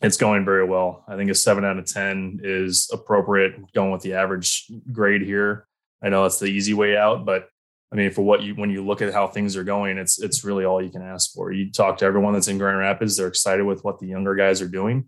it's 0.01 0.17
going 0.17 0.45
very 0.45 0.65
well. 0.65 1.05
I 1.07 1.17
think 1.17 1.31
a 1.31 1.35
seven 1.35 1.65
out 1.65 1.79
of 1.79 1.87
10 1.87 2.41
is 2.43 2.89
appropriate 2.93 3.73
going 3.73 3.93
with 3.93 4.03
the 4.03 4.15
average 4.15 4.71
grade 4.93 5.23
here. 5.23 5.67
I 6.03 6.09
know 6.09 6.25
it's 6.25 6.39
the 6.39 6.47
easy 6.47 6.73
way 6.73 6.97
out, 6.97 7.27
but 7.27 7.49
I 7.93 7.97
mean, 7.97 8.11
for 8.11 8.23
what 8.23 8.43
you, 8.43 8.55
when 8.55 8.71
you 8.71 8.85
look 8.85 9.03
at 9.03 9.13
how 9.13 9.27
things 9.27 9.57
are 9.57 9.65
going, 9.65 9.99
it's, 9.99 10.21
it's 10.23 10.45
really 10.45 10.65
all 10.65 10.83
you 10.83 10.91
can 10.91 11.03
ask 11.03 11.33
for. 11.33 11.53
You 11.53 11.71
talk 11.71 11.99
to 11.99 12.07
everyone 12.07 12.33
that's 12.33 12.49
in 12.49 12.57
Grand 12.57 12.79
Rapids, 12.79 13.17
they're 13.17 13.27
excited 13.27 13.65
with 13.65 13.85
what 13.85 13.99
the 13.99 14.07
younger 14.07 14.35
guys 14.35 14.63
are 14.63 14.69
doing. 14.69 15.07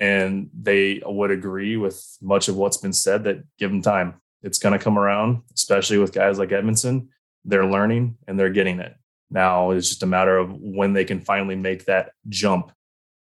And 0.00 0.50
they 0.52 1.00
would 1.06 1.30
agree 1.30 1.76
with 1.76 2.04
much 2.20 2.48
of 2.48 2.56
what's 2.56 2.76
been 2.76 2.92
said 2.92 3.24
that 3.24 3.44
give 3.58 3.70
them 3.70 3.80
time. 3.80 4.20
It's 4.42 4.58
going 4.58 4.76
to 4.76 4.84
come 4.84 4.98
around, 4.98 5.42
especially 5.54 5.98
with 5.98 6.12
guys 6.12 6.38
like 6.38 6.50
Edvinsson. 6.50 7.06
They're 7.44 7.64
learning 7.64 8.18
and 8.26 8.38
they're 8.38 8.50
getting 8.50 8.80
it. 8.80 8.94
Now 9.30 9.70
it's 9.70 9.88
just 9.88 10.02
a 10.02 10.06
matter 10.06 10.36
of 10.36 10.52
when 10.52 10.92
they 10.92 11.04
can 11.04 11.20
finally 11.20 11.56
make 11.56 11.86
that 11.86 12.12
jump 12.28 12.72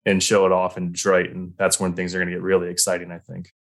and 0.06 0.22
show 0.22 0.46
it 0.46 0.52
off 0.52 0.78
in 0.78 0.92
Detroit. 0.92 1.30
And 1.30 1.54
that's 1.58 1.80
when 1.80 1.94
things 1.94 2.16
are 2.16 2.18
going 2.18 2.30
to 2.30 2.34
get 2.34 2.42
really 2.42 2.70
exciting, 2.70 3.12
I 3.12 3.20
think. 3.20 3.54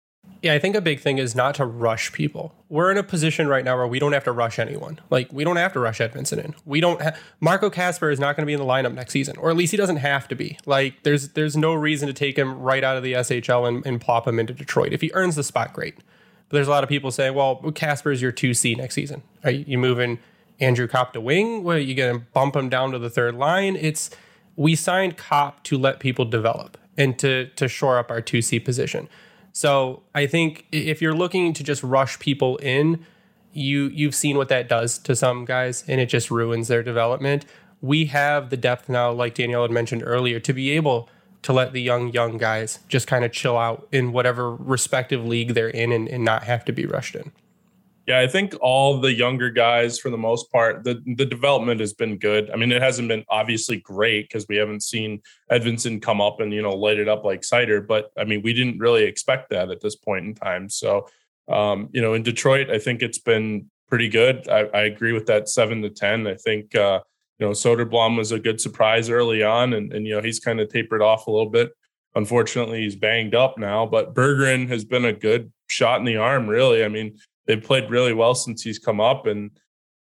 Yeah, 0.43 0.55
I 0.55 0.59
think 0.59 0.75
a 0.75 0.81
big 0.81 1.01
thing 1.01 1.19
is 1.19 1.35
not 1.35 1.55
to 1.57 1.67
rush 1.67 2.13
people. 2.13 2.55
We're 2.69 2.91
in 2.91 2.97
a 2.97 3.03
position 3.03 3.47
right 3.47 3.65
now 3.65 3.77
where 3.77 3.87
we 3.87 3.99
don't 3.99 4.13
have 4.13 4.25
to 4.25 4.33
rush 4.33 4.59
anyone. 4.59 4.99
Like 5.11 5.31
we 5.33 5.45
don't 5.45 5.57
have 5.57 5.73
to 5.75 5.81
rush 5.81 5.99
Edvinsson 5.99 6.43
in. 6.43 6.55
We 6.65 6.81
don't. 6.81 7.01
Ha- 7.01 7.13
Marco 7.41 7.69
Kasper 7.69 8.11
is 8.11 8.19
not 8.19 8.37
going 8.37 8.43
to 8.43 8.47
be 8.47 8.55
in 8.55 8.59
the 8.59 8.65
lineup 8.65 8.95
next 8.95 9.13
season, 9.13 9.37
or 9.37 9.51
at 9.51 9.57
least 9.57 9.71
he 9.71 9.77
doesn't 9.77 9.97
have 9.97 10.29
to 10.29 10.35
be. 10.35 10.59
Like 10.65 11.03
there's 11.03 11.31
there's 11.31 11.57
no 11.57 11.75
reason 11.75 12.07
to 12.07 12.15
take 12.15 12.39
him 12.39 12.59
right 12.59 12.83
out 12.83 12.97
of 12.97 13.03
the 13.03 13.15
SHL 13.15 13.69
and, 13.69 13.85
and 13.85 14.01
plop 14.01 14.27
him 14.27 14.39
into 14.39 14.55
Detroit. 14.55 14.93
If 14.93 15.03
he 15.03 15.11
earns 15.13 15.37
the 15.37 15.45
spot, 15.45 15.75
great. 15.75 15.97
But 15.97 16.57
there's 16.57 16.69
a 16.69 16.71
lot 16.71 16.83
of 16.85 16.89
people 16.89 17.11
saying, 17.11 17.35
well, 17.35 17.57
Kasper 17.75 18.11
is 18.11 18.23
your 18.23 18.33
two 18.33 18.55
C 18.55 18.75
next 18.75 18.95
season. 18.95 19.23
Are 19.45 19.51
you, 19.51 19.79
moving 19.79 20.19
Andrew 20.59 20.89
Copp 20.89 21.13
to 21.13 21.21
wing? 21.21 21.67
Are 21.69 21.79
you 21.79 21.95
going 21.95 22.19
to 22.19 22.27
bump 22.33 22.57
him 22.57 22.69
down 22.69 22.93
to 22.93 22.99
the 22.99 23.11
third 23.11 23.37
line? 23.37 23.77
It's 23.77 24.11
we 24.61 24.77
signed 24.77 25.17
Copp 25.17 25.65
to 25.65 25.79
let 25.79 26.01
people 26.01 26.27
develop 26.27 26.77
and 26.99 27.19
to 27.19 27.47
to 27.57 27.67
shore 27.67 27.99
up 27.99 28.11
our 28.11 28.21
2C 28.21 28.63
position. 28.63 29.09
So 29.53 30.03
I 30.15 30.27
think 30.27 30.67
if 30.71 31.01
you're 31.01 31.15
looking 31.15 31.55
to 31.55 31.65
just 31.65 31.83
rush 31.83 32.19
people 32.19 32.59
in, 32.59 33.07
you 33.55 33.87
you've 33.89 34.15
seen 34.15 34.37
what 34.37 34.51
that 34.51 34.69
does 34.69 34.99
to 34.99 35.17
some 35.17 35.47
guys 35.47 35.83
and 35.89 35.99
it 35.99 36.11
just 36.11 36.31
ruins 36.31 36.69
their 36.69 36.83
development. 36.83 37.47
We 37.81 38.05
have 38.07 38.51
the 38.51 38.59
depth 38.59 38.91
now, 38.91 39.11
like 39.11 39.35
Danielle 39.35 39.63
had 39.63 39.71
mentioned 39.71 40.03
earlier, 40.05 40.39
to 40.41 40.53
be 40.53 40.73
able 40.73 41.09
to 41.41 41.55
let 41.55 41.73
the 41.73 41.81
young, 41.81 42.13
young 42.13 42.37
guys 42.37 42.81
just 42.87 43.07
kind 43.07 43.25
of 43.25 43.33
chill 43.33 43.57
out 43.57 43.89
in 43.91 44.13
whatever 44.13 44.55
respective 44.55 45.25
league 45.25 45.55
they're 45.55 45.71
in 45.71 45.91
and, 45.91 46.07
and 46.07 46.23
not 46.23 46.45
have 46.45 46.67
to 46.67 46.73
be 46.73 46.85
rushed 46.85 47.15
in. 47.15 47.33
Yeah, 48.07 48.21
I 48.21 48.27
think 48.27 48.55
all 48.61 48.99
the 48.99 49.13
younger 49.13 49.51
guys, 49.51 49.99
for 49.99 50.11
the 50.11 50.19
most 50.19 50.51
part, 50.51 50.85
the 50.85 51.03
the 51.17 51.27
development 51.27 51.81
has 51.81 51.93
been 51.93 52.19
good. 52.19 52.51
I 52.51 52.57
mean, 52.57 52.73
it 52.73 52.83
hasn't 52.83 53.09
been 53.09 53.25
obviously 53.29 53.77
great 53.77 54.29
because 54.29 54.47
we 54.49 54.57
haven't 54.57 54.83
seen 54.83 55.23
Edvinsson 55.51 56.01
come 56.01 56.21
up 56.21 56.41
and 56.41 56.53
you 56.53 56.63
know 56.63 56.75
light 56.75 56.99
it 56.99 57.09
up 57.09 57.25
like 57.25 57.43
Seider. 57.43 57.87
But 57.87 58.11
I 58.19 58.25
mean, 58.25 58.43
we 58.43 58.53
didn't 58.53 58.79
really 58.79 59.05
expect 59.05 59.51
that 59.51 59.71
at 59.71 59.81
this 59.81 59.97
point 59.97 60.25
in 60.25 60.35
time. 60.35 60.69
So, 60.71 61.09
um, 61.49 61.89
you 61.93 62.01
know, 62.01 62.15
in 62.15 62.23
Detroit, 62.23 62.71
I 62.71 62.79
think 62.79 63.03
it's 63.03 63.19
been 63.19 63.71
pretty 63.89 64.09
good. 64.09 64.49
I, 64.49 64.61
I 64.73 64.83
agree 64.83 65.13
with 65.13 65.27
that 65.27 65.49
seven 65.49 65.83
to 65.83 65.91
ten. 65.91 66.27
I 66.27 66.35
think 66.35 66.75
uh, 66.75 67.01
you 67.39 67.47
know 67.47 67.53
Soderblom 67.53 68.17
was 68.17 68.33
a 68.33 68.41
good 68.41 68.61
surprise 68.61 69.11
early 69.11 69.43
on, 69.43 69.75
and 69.75 69.93
and 69.93 70.07
you 70.07 70.17
know 70.17 70.23
he's 70.23 70.41
kind 70.41 70.59
of 70.59 70.69
tapered 70.69 71.03
off 71.03 71.27
a 71.27 71.31
little 71.31 71.51
bit. 71.51 71.73
Unfortunately, 72.15 72.81
he's 72.81 72.97
banged 72.97 73.37
up 73.37 73.57
now, 73.57 73.87
but 73.87 74.15
Berggren 74.15 74.69
has 74.69 74.85
been 74.85 75.05
a 75.05 75.13
good 75.13 75.53
shot 75.69 76.01
in 76.01 76.07
the 76.07 76.17
arm. 76.17 76.49
Really, 76.49 76.83
I 76.83 76.89
mean 76.89 77.19
they've 77.51 77.63
played 77.63 77.91
really 77.91 78.13
well 78.13 78.37
since 78.37 78.63
he's 78.63 78.79
come 78.79 79.01
up. 79.01 79.27
And, 79.27 79.51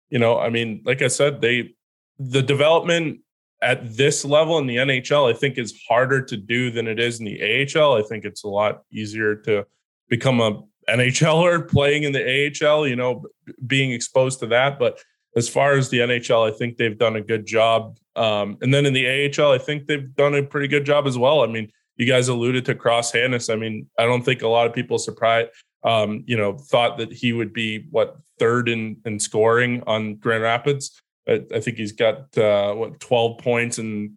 you 0.09 0.19
know, 0.19 0.39
I 0.39 0.49
mean, 0.49 0.81
like 0.87 1.03
I 1.03 1.09
said, 1.09 1.43
they, 1.43 1.75
the 2.19 2.41
development 2.41 3.21
at 3.61 3.97
this 3.99 4.25
level 4.25 4.57
in 4.57 4.67
the 4.67 4.77
NHL, 4.77 5.31
I 5.31 5.37
think 5.37 5.59
is 5.59 5.79
harder 5.87 6.23
to 6.23 6.39
do 6.39 6.71
than 6.71 6.89
it 6.89 6.99
is 6.99 7.21
in 7.21 7.27
the 7.27 7.39
AHL. 7.77 7.99
I 7.99 8.03
think 8.03 8.25
it's 8.25 8.45
a 8.45 8.49
lot 8.49 8.83
easier 8.91 9.37
to 9.43 9.67
become 10.09 10.41
a 10.41 10.63
NHLer 10.89 11.69
playing 11.71 12.05
in 12.05 12.13
the 12.13 12.25
AHL, 12.25 12.89
you 12.89 12.97
know, 12.97 13.27
being 13.67 13.93
exposed 13.93 14.41
to 14.41 14.47
that. 14.47 14.79
But 14.79 15.03
as 15.37 15.47
far 15.47 15.75
as 15.75 15.91
the 15.91 15.99
NHL, 15.99 16.51
I 16.51 16.57
think 16.57 16.79
they've 16.79 16.97
done 16.97 17.17
a 17.17 17.21
good 17.21 17.45
job. 17.45 17.99
Um, 18.17 18.57
and 18.63 18.73
then 18.73 18.87
in 18.87 18.95
the 18.95 19.07
AHL, 19.07 19.53
I 19.53 19.59
think 19.59 19.87
they've 19.87 20.15
done 20.15 20.35
a 20.35 20.43
pretty 20.43 20.69
good 20.69 20.87
job 20.87 21.07
as 21.07 21.19
well. 21.19 21.43
I 21.43 21.47
mean, 21.47 21.71
you 21.97 22.07
guys 22.07 22.29
alluded 22.29 22.65
to 22.65 22.75
Cross 22.75 23.13
Hanas. 23.13 23.53
I 23.53 23.57
mean, 23.57 23.87
I 23.99 24.07
don't 24.07 24.25
think 24.25 24.41
a 24.41 24.49
lot 24.49 24.67
of 24.67 24.73
people 24.73 24.99
surprised 24.99 25.51
um, 25.85 26.25
you 26.27 26.37
know, 26.37 26.57
thought 26.57 26.99
that 26.99 27.13
he 27.13 27.33
would 27.33 27.53
be 27.53 27.87
what 27.91 28.17
third 28.39 28.69
in, 28.69 28.97
in 29.05 29.21
scoring 29.21 29.83
on 29.87 30.17
Grand 30.17 30.43
Rapids. 30.43 31.01
I, 31.29 31.43
I 31.55 31.61
think 31.61 31.77
he's 31.77 31.93
got 31.93 32.37
uh, 32.37 32.75
what 32.75 33.01
12 33.01 33.39
points 33.39 33.79
in 33.79 34.17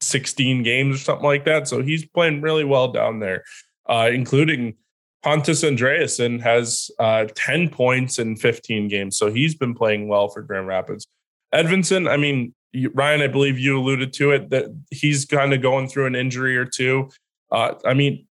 16 0.00 0.62
games 0.62 0.96
or 0.96 0.98
something 0.98 1.24
like 1.24 1.44
that. 1.44 1.68
So 1.68 1.82
he's 1.82 2.04
playing 2.04 2.40
really 2.40 2.64
well 2.64 2.92
down 2.92 3.20
there, 3.20 3.44
uh, 3.88 4.10
including 4.12 4.76
Pontus 5.22 5.62
Andreasson 5.62 6.40
has 6.40 6.90
uh, 6.98 7.26
10 7.34 7.68
points 7.70 8.18
in 8.18 8.36
15 8.36 8.88
games. 8.88 9.16
So 9.16 9.32
he's 9.32 9.54
been 9.54 9.74
playing 9.74 10.08
well 10.08 10.28
for 10.28 10.42
Grand 10.42 10.66
Rapids. 10.66 11.06
Edvinsson, 11.54 12.10
I 12.10 12.16
mean, 12.16 12.54
Ryan, 12.94 13.20
I 13.20 13.26
believe 13.28 13.58
you 13.58 13.78
alluded 13.78 14.12
to 14.14 14.30
it 14.32 14.50
that 14.50 14.66
he's 14.90 15.24
kind 15.24 15.52
of 15.52 15.62
going 15.62 15.88
through 15.88 16.06
an 16.06 16.14
injury 16.14 16.56
or 16.56 16.64
two. 16.64 17.10
Uh, 17.50 17.74
I 17.84 17.94
mean, 17.94 18.26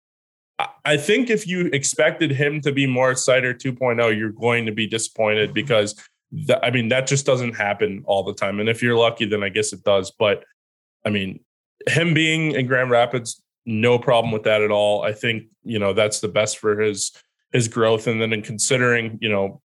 I 0.86 0.98
think 0.98 1.30
if 1.30 1.46
you 1.46 1.68
expected 1.68 2.32
him 2.32 2.62
to 2.62 2.72
be 2.72 2.88
more 2.88 3.14
Seider 3.14 3.54
2.0, 3.54 4.18
you're 4.18 4.32
going 4.32 4.66
to 4.66 4.72
be 4.72 4.88
disappointed 4.88 5.54
because 5.54 5.96
I 6.64 6.72
mean 6.72 6.90
that 6.90 7.08
just 7.08 7.26
doesn't 7.26 7.56
happen 7.56 8.04
all 8.06 8.24
the 8.24 8.34
time. 8.34 8.60
And 8.60 8.68
if 8.68 8.82
you're 8.82 8.98
lucky, 8.98 9.26
then 9.26 9.44
I 9.44 9.50
guess 9.50 9.72
it 9.72 9.84
does. 9.84 10.12
But 10.12 10.44
I 11.06 11.10
mean, 11.10 11.42
him 11.88 12.14
being 12.14 12.54
in 12.54 12.66
Grand 12.66 12.90
Rapids, 12.90 13.42
no 13.66 14.00
problem 14.00 14.32
with 14.32 14.44
that 14.44 14.62
at 14.62 14.72
all. 14.72 15.04
I 15.04 15.14
think 15.14 15.44
you 15.64 15.78
know 15.78 15.94
that's 15.94 16.22
the 16.22 16.28
best 16.28 16.58
for 16.58 16.80
his 16.80 17.12
his 17.54 17.68
growth. 17.68 18.08
And 18.08 18.22
then 18.22 18.34
in 18.34 18.42
considering 18.42 19.20
you 19.22 19.30
know 19.30 19.62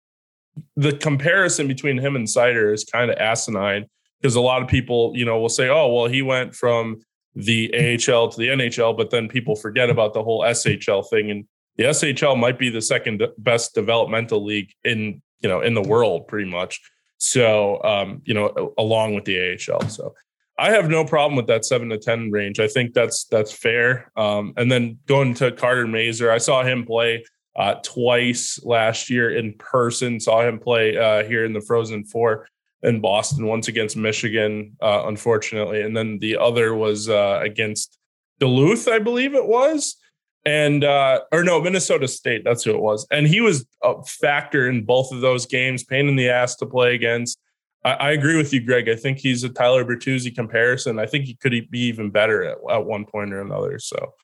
the 0.77 0.93
comparison 0.93 1.69
between 1.69 1.99
him 1.99 2.17
and 2.17 2.27
Seider 2.27 2.73
is 2.73 2.85
kind 2.85 3.11
of 3.11 3.17
asinine 3.17 3.87
because 4.21 4.35
a 4.35 4.41
lot 4.41 4.63
of 4.63 4.69
people 4.69 5.13
you 5.15 5.25
know 5.25 5.41
will 5.41 5.49
say, 5.49 5.69
oh 5.69 5.93
well, 5.93 6.07
he 6.07 6.21
went 6.21 6.55
from 6.55 7.01
the 7.35 7.73
AHL 7.75 8.29
to 8.29 8.39
the 8.39 8.49
NHL, 8.49 8.97
but 8.97 9.11
then 9.11 9.29
people 9.29 9.57
forget 9.57 9.91
about 9.91 10.15
the 10.15 10.23
whole 10.23 10.43
SHL 10.43 11.09
thing. 11.09 11.31
And 11.31 11.47
the 11.77 11.85
SHL 11.85 12.39
might 12.39 12.59
be 12.59 12.69
the 12.69 12.83
second 12.83 13.23
best 13.39 13.75
developmental 13.75 14.45
league 14.45 14.73
in 14.85 15.23
you 15.41 15.49
know 15.49 15.61
in 15.61 15.75
the 15.75 15.83
world, 15.83 16.29
pretty 16.29 16.51
much. 16.51 16.81
So 17.19 17.83
um, 17.83 18.23
you 18.25 18.35
know, 18.35 18.75
along 18.79 19.15
with 19.15 19.25
the 19.25 19.53
AHL. 19.53 19.89
So 19.89 20.15
I 20.59 20.71
have 20.71 20.89
no 20.89 21.05
problem 21.05 21.37
with 21.37 21.47
that 21.47 21.65
seven 21.65 21.89
to 21.91 21.99
ten 21.99 22.31
range. 22.31 22.61
I 22.61 22.69
think 22.69 22.95
that's 22.95 23.25
that's 23.25 23.53
fair. 23.53 24.11
Um, 24.17 24.53
and 24.57 24.71
then 24.71 24.99
going 25.07 25.35
to 25.35 25.53
Carter 25.53 25.87
Mazur, 25.87 26.31
I 26.31 26.39
saw 26.39 26.63
him 26.63 26.85
play 26.85 27.25
uh, 27.57 27.75
twice 27.83 28.61
last 28.63 29.09
year 29.09 29.35
in 29.35 29.55
person. 29.55 30.21
Saw 30.21 30.47
him 30.47 30.59
play 30.59 30.97
uh, 30.97 31.25
here 31.25 31.45
in 31.45 31.53
the 31.53 31.61
Frozen 31.61 32.05
Four 32.05 32.47
in 32.83 33.01
Boston, 33.01 33.47
once 33.47 33.69
against 33.69 33.97
Michigan, 33.97 34.77
uh, 34.81 35.05
unfortunately, 35.07 35.83
and 35.83 35.97
then 35.97 36.19
the 36.19 36.37
other 36.37 36.75
was 36.75 37.09
uh, 37.09 37.41
against 37.43 37.99
Duluth, 38.41 38.89
I 38.89 38.99
believe 38.99 39.35
it 39.35 39.47
was, 39.47 39.97
and 40.45 40.83
uh, 40.83 41.21
or 41.31 41.45
no, 41.45 41.61
Minnesota 41.61 42.09
State. 42.09 42.43
That's 42.45 42.65
who 42.65 42.73
it 42.73 42.81
was, 42.81 43.07
and 43.11 43.27
he 43.27 43.41
was 43.41 43.67
a 43.83 44.03
factor 44.05 44.69
in 44.69 44.85
both 44.85 45.13
of 45.13 45.21
those 45.21 45.47
games. 45.47 45.85
Pain 45.85 46.09
in 46.09 46.17
the 46.17 46.29
ass 46.29 46.57
to 46.57 46.67
play 46.67 46.95
against. 46.95 47.39
I, 47.85 47.93
I 47.93 48.11
agree 48.11 48.37
with 48.37 48.53
you, 48.53 48.61
Greg. 48.61 48.89
I 48.89 48.97
think 48.97 49.19
he's 49.19 49.45
a 49.45 49.49
Tyler 49.49 49.85
Bertuzzi 49.85 50.35
comparison. 50.35 50.99
I 50.99 51.07
think 51.07 51.27
he 51.27 51.35
could 51.35 51.53
be 51.71 51.81
even 51.81 52.11
better 52.11 52.43
at, 52.45 52.59
at 52.71 52.85
one 52.85 53.05
point 53.05 53.33
or 53.33 53.41
another. 53.41 53.79
So. 53.79 54.15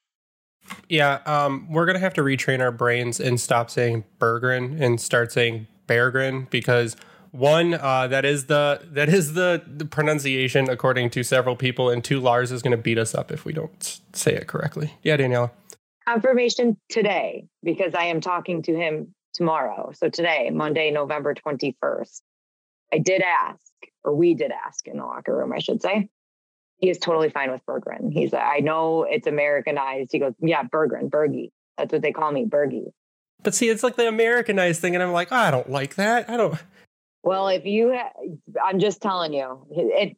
Yeah, 0.89 1.21
um, 1.25 1.67
we're 1.71 1.87
gonna 1.87 1.99
have 1.99 2.15
to 2.15 2.23
retrain 2.23 2.61
our 2.61 2.73
brains 2.73 3.21
and 3.21 3.41
stop 3.41 3.71
saying 3.71 4.05
Berggren 4.19 4.81
and 4.81 5.01
start 5.01 5.33
saying 5.33 5.67
Berggren 5.87 6.51
because 6.51 6.97
one, 7.31 7.75
uh, 7.75 8.07
that 8.09 8.25
is 8.25 8.47
the 8.47 8.81
that 8.93 9.09
is 9.09 9.35
the, 9.35 9.63
the 9.67 9.85
pronunciation 9.85 10.69
according 10.69 11.11
to 11.11 11.23
several 11.23 11.57
people, 11.57 11.91
and 11.91 12.03
two, 12.03 12.21
Lars 12.21 12.53
is 12.53 12.63
going 12.63 12.77
to 12.77 12.83
beat 12.83 12.99
us 12.99 13.15
up 13.15 13.31
if 13.31 13.45
we 13.45 13.53
don't 13.53 14.01
say 14.13 14.35
it 14.35 14.47
correctly. 14.47 14.95
Yeah, 15.03 15.17
Daniella. 15.17 15.51
Confirmation 16.07 16.77
today 16.89 17.47
because 17.63 17.95
I 17.95 18.05
am 18.05 18.21
talking 18.21 18.63
to 18.63 18.75
him 18.75 19.15
tomorrow. 19.35 19.93
So 19.95 20.09
today, 20.09 20.51
Monday, 20.51 20.91
November 20.91 21.35
twenty 21.35 21.77
first. 21.81 22.23
I 22.93 22.99
did 22.99 23.23
ask 23.23 23.61
or 24.05 24.15
we 24.15 24.35
did 24.35 24.51
ask 24.51 24.87
in 24.87 24.97
the 24.97 25.05
locker 25.05 25.37
room, 25.37 25.53
I 25.53 25.59
should 25.59 25.83
say. 25.83 26.09
He 26.79 26.89
is 26.89 26.99
totally 26.99 27.29
fine 27.29 27.51
with 27.51 27.61
Berggren. 27.67 28.13
He's, 28.13 28.33
I 28.33 28.61
know 28.61 29.03
it's 29.03 29.27
Americanized. 29.27 30.11
He 30.13 30.21
goes, 30.21 30.35
yeah, 30.41 30.63
Berggren, 30.63 31.11
Bergie. 31.11 31.51
That's 31.77 31.93
what 31.93 32.03
they 32.03 32.13
call 32.13 32.31
me, 32.31 32.45
Bergie. 32.47 32.93
But 33.43 33.55
see, 33.55 33.69
it's 33.69 33.83
like 33.83 33.97
the 33.97 34.09
Americanized 34.09 34.81
thing, 34.81 34.95
and 34.95 35.03
I'm 35.03 35.13
like, 35.13 35.29
oh, 35.31 35.37
I 35.37 35.51
don't 35.51 35.71
like 35.71 35.97
that. 35.97 36.31
I 36.31 36.37
don't. 36.37 36.59
Well, 37.23 37.49
if 37.49 37.65
you, 37.65 37.93
ha- 37.93 38.13
I'm 38.65 38.79
just 38.79 39.03
telling 39.03 39.33
you, 39.33 39.67
it. 39.71 40.17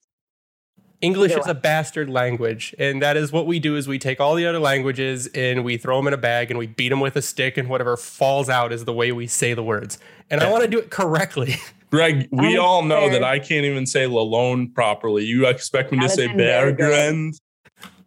English 1.01 1.32
is 1.32 1.46
a 1.46 1.55
bastard 1.55 2.11
language, 2.11 2.74
and 2.78 3.01
that 3.01 3.16
is 3.16 3.32
what 3.32 3.46
we 3.46 3.59
do. 3.59 3.76
Is 3.76 3.88
we 3.88 3.98
take 3.98 4.20
all 4.20 4.34
the 4.34 4.46
other 4.46 4.59
languages 4.59 5.28
and 5.28 5.64
we 5.64 5.78
throw 5.78 5.96
them 5.96 6.09
in 6.09 6.12
a 6.12 6.18
bag 6.18 6.51
and 6.51 6.59
we 6.59 6.66
beat 6.66 6.90
them 6.90 7.01
with 7.01 7.16
a 7.16 7.22
stick, 7.22 7.57
and 7.57 7.70
whatever 7.70 7.96
falls 7.96 8.51
out 8.51 8.70
is 8.70 8.84
the 8.84 8.92
way 8.92 9.11
we 9.11 9.26
say 9.26 9.55
the 9.55 9.62
words. 9.62 9.98
And 10.28 10.42
I 10.42 10.51
want 10.51 10.62
to 10.62 10.68
do 10.68 10.78
it 10.78 10.90
correctly. 10.90 11.57
Greg, 11.90 12.28
we 12.30 12.57
all 12.57 12.84
know 12.84 13.11
that 13.11 13.24
I 13.24 13.40
can't 13.40 13.64
even 13.64 13.84
say 13.84 14.05
Lalone 14.05 14.72
properly. 14.72 15.24
You 15.24 15.46
expect 15.46 15.90
me 15.90 15.98
to 15.98 16.09
say 16.09 16.28
Berggren? 16.28 17.32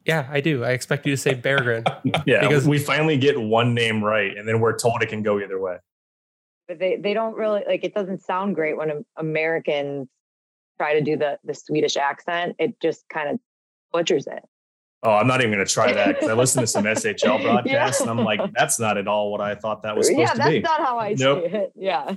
Yeah, 0.05 0.27
I 0.29 0.39
do. 0.39 0.63
I 0.63 0.71
expect 0.71 1.05
you 1.05 1.13
to 1.13 1.17
say 1.21 1.33
Berggren. 1.35 1.83
yeah, 2.25 2.41
because 2.41 2.67
we 2.67 2.77
finally 2.77 3.17
get 3.17 3.39
one 3.39 3.73
name 3.73 4.03
right, 4.03 4.37
and 4.37 4.47
then 4.47 4.59
we're 4.59 4.77
told 4.77 5.01
it 5.01 5.09
can 5.09 5.23
go 5.23 5.39
either 5.39 5.59
way. 5.59 5.77
But 6.67 6.79
they, 6.79 6.95
they 6.95 7.13
don't 7.13 7.35
really 7.35 7.63
like 7.67 7.83
it. 7.83 7.93
Doesn't 7.93 8.21
sound 8.21 8.55
great 8.55 8.77
when 8.77 9.03
Americans 9.17 10.07
try 10.77 10.93
to 10.93 11.01
do 11.01 11.17
the 11.17 11.37
the 11.43 11.53
Swedish 11.53 11.97
accent. 11.97 12.55
It 12.59 12.79
just 12.81 13.07
kind 13.09 13.29
of 13.29 13.39
butchers 13.91 14.27
it. 14.27 14.43
Oh, 15.03 15.11
I'm 15.11 15.27
not 15.27 15.41
even 15.41 15.53
going 15.53 15.65
to 15.65 15.71
try 15.71 15.91
that 15.91 16.07
because 16.07 16.29
I 16.29 16.33
listen 16.33 16.61
to 16.61 16.67
some 16.67 16.85
SHL 16.85 17.41
broadcasts 17.43 17.99
yeah. 17.99 18.09
and 18.09 18.19
I'm 18.19 18.25
like, 18.25 18.39
that's 18.53 18.79
not 18.79 18.97
at 18.97 19.05
all 19.05 19.31
what 19.31 19.41
I 19.41 19.53
thought 19.53 19.83
that 19.83 19.97
was 19.97 20.07
supposed 20.07 20.37
yeah, 20.37 20.43
to 20.45 20.49
be. 20.49 20.55
Yeah, 20.55 20.61
that's 20.61 20.79
not 20.79 20.87
how 20.87 20.97
I 20.97 21.13
nope. 21.17 21.43
see 21.43 21.57
it. 21.57 21.73
Yeah. 21.75 22.15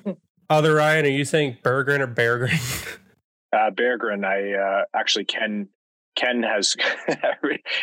Other 0.49 0.75
Ryan, 0.75 1.07
are 1.07 1.09
you 1.09 1.25
saying 1.25 1.59
Berggren 1.65 1.99
or 1.99 2.07
Beargren? 2.07 2.99
uh, 3.53 3.71
Beargren. 3.73 4.25
I 4.25 4.53
uh, 4.55 4.85
actually 4.95 5.25
Ken 5.25 5.69
Ken 6.15 6.45
has 6.45 6.77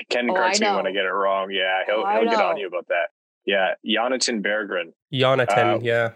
Ken 0.10 0.30
oh, 0.30 0.34
corrects 0.34 0.62
me 0.62 0.68
when 0.68 0.88
I 0.88 0.92
get 0.94 1.04
it 1.04 1.10
wrong. 1.10 1.52
Yeah, 1.52 1.82
he'll 1.86 2.06
oh, 2.08 2.20
he'll 2.22 2.30
get 2.30 2.40
on 2.40 2.56
you 2.56 2.68
about 2.68 2.88
that. 2.88 3.10
Yeah, 3.46 3.74
Jonathan 3.86 4.42
Berggren. 4.42 4.94
Jonathan, 5.12 5.68
uh, 5.68 5.80
yeah. 5.82 6.12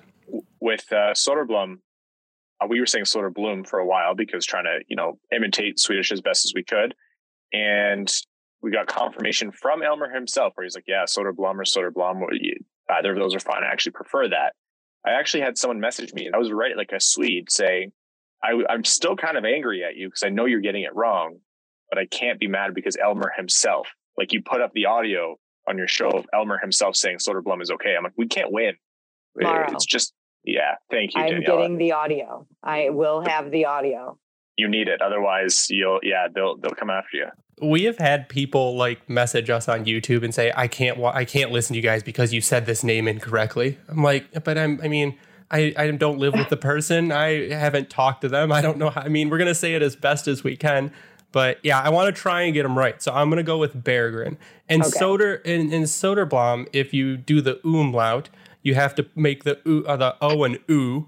With 0.60 0.86
uh, 0.92 1.14
Soderblom, 1.14 1.76
uh, 2.62 2.68
we 2.68 2.80
were 2.80 2.86
saying 2.86 3.06
Soderblom 3.06 3.68
for 3.68 3.80
a 3.80 3.86
while 3.86 4.16
because 4.16 4.46
trying 4.46 4.66
to 4.66 4.80
you 4.88 4.96
know 4.96 5.20
imitate 5.32 5.80
Swedish 5.80 6.12
as 6.12 6.22
best 6.22 6.46
as 6.46 6.54
we 6.56 6.64
could, 6.64 6.96
and 7.54 8.12
we 8.62 8.72
got 8.72 8.88
confirmation 8.88 9.52
from 9.52 9.84
Elmer 9.84 10.10
himself 10.10 10.54
where 10.56 10.66
he's 10.66 10.76
like, 10.76 10.86
"Yeah, 10.88 11.06
Soderblom 11.06 11.56
or 11.56 11.64
Soderblom, 11.64 12.24
either 12.90 13.12
of 13.12 13.18
those 13.18 13.36
are 13.36 13.40
fine. 13.40 13.64
I 13.64 13.72
actually 13.72 13.94
prefer 13.94 14.30
that." 14.30 14.54
I 15.06 15.12
actually 15.12 15.42
had 15.42 15.58
someone 15.58 15.80
message 15.80 16.14
me, 16.14 16.26
and 16.26 16.36
I 16.36 16.38
was 16.38 16.52
right 16.52 16.76
like 16.76 16.92
a 16.92 17.00
Swede 17.00 17.50
saying, 17.50 17.92
I, 18.44 18.60
I'm 18.70 18.84
still 18.84 19.16
kind 19.16 19.38
of 19.38 19.46
angry 19.46 19.84
at 19.84 19.96
you 19.96 20.08
because 20.08 20.24
I 20.24 20.30
know 20.30 20.46
you're 20.46 20.60
getting 20.60 20.84
it 20.84 20.96
wrong, 20.96 21.38
but 21.90 21.98
I 21.98 22.06
can't 22.06 22.40
be 22.40 22.48
mad 22.48 22.74
because 22.74 22.98
Elmer 23.02 23.32
himself, 23.36 23.88
like 24.18 24.34
you 24.34 24.42
put 24.42 24.62
up 24.62 24.74
the 24.74 24.86
audio 24.86 25.38
on 25.68 25.78
your 25.78 25.88
show 25.88 26.10
of 26.10 26.26
Elmer 26.34 26.58
himself 26.58 26.96
saying 26.96 27.18
Soderblom 27.18 27.62
is 27.62 27.72
okay. 27.72 27.96
I'm 27.98 28.04
like, 28.04 28.14
we 28.18 28.28
can't 28.28 28.52
win. 28.52 28.74
Tomorrow. 29.38 29.72
It's 29.72 29.86
just, 29.86 30.14
yeah. 30.44 30.76
Thank 30.90 31.16
you. 31.16 31.22
I'm 31.22 31.30
Daniella. 31.30 31.62
getting 31.62 31.78
the 31.78 31.92
audio. 31.94 32.48
I 32.64 32.90
will 32.90 33.22
have 33.22 33.52
the 33.52 33.66
audio. 33.66 34.18
You 34.58 34.68
need 34.68 34.88
it. 34.88 35.02
Otherwise 35.02 35.68
you'll, 35.70 36.00
yeah, 36.04 36.28
they'll, 36.34 36.58
they'll 36.58 36.72
come 36.72 36.90
after 36.90 37.18
you 37.18 37.28
we 37.62 37.84
have 37.84 37.98
had 37.98 38.30
people 38.30 38.76
like 38.76 39.10
message 39.10 39.50
us 39.50 39.68
on 39.68 39.86
YouTube 39.86 40.24
and 40.24 40.34
say, 40.34 40.52
"I 40.56 40.68
can't, 40.68 40.98
wa- 40.98 41.14
I 41.14 41.26
can't 41.26 41.52
listen 41.52 41.74
to 41.74 41.78
you 41.78 41.84
guys 41.84 42.04
because 42.04 42.34
you 42.34 42.42
said 42.42 42.66
this 42.66 42.84
name 42.84 43.08
incorrectly." 43.08 43.78
I'm 43.88 44.04
like, 44.04 44.44
but 44.44 44.58
I'm, 44.58 44.80
I 44.84 44.88
mean, 44.88 45.18
I, 45.50 45.74
I 45.78 45.92
don't 45.92 46.20
live 46.20 46.34
with 46.34 46.50
the 46.50 46.58
person. 46.58 47.12
I 47.12 47.50
haven't 47.50 47.90
talked 47.90 48.22
to 48.22 48.30
them. 48.30 48.52
I 48.52 48.62
don't 48.62 48.78
know. 48.78 48.90
How, 48.90 49.02
I 49.02 49.08
mean, 49.08 49.30
we're 49.30 49.40
gonna 49.40 49.56
say 49.56 49.74
it 49.74 49.82
as 49.82 49.96
best 49.96 50.28
as 50.28 50.44
we 50.44 50.56
can, 50.56 50.92
but 51.32 51.58
yeah, 51.64 51.80
I 51.80 51.90
want 51.90 52.14
to 52.14 52.22
try 52.22 52.44
and 52.44 52.54
get 52.54 52.64
them 52.64 52.78
right. 52.78 53.02
So 53.02 53.12
I'm 53.12 53.30
gonna 53.30 53.44
go 53.44 53.58
with 53.58 53.84
Berggren 53.84 54.38
and 54.70 54.84
okay. 54.84 55.00
Soder 55.00 55.42
and, 55.44 55.74
in 55.74 55.84
Soderblom. 55.84 56.68
If 56.74 56.94
you 56.94 57.18
do 57.18 57.42
the 57.42 57.60
umlaut, 57.64 58.30
you 58.64 58.76
have 58.76 58.96
to 58.96 59.06
make 59.16 59.44
the 59.44 59.60
u, 59.66 59.86
uh, 59.88 59.96
the 59.96 60.16
o 60.22 60.44
and 60.44 60.60
u. 60.68 61.08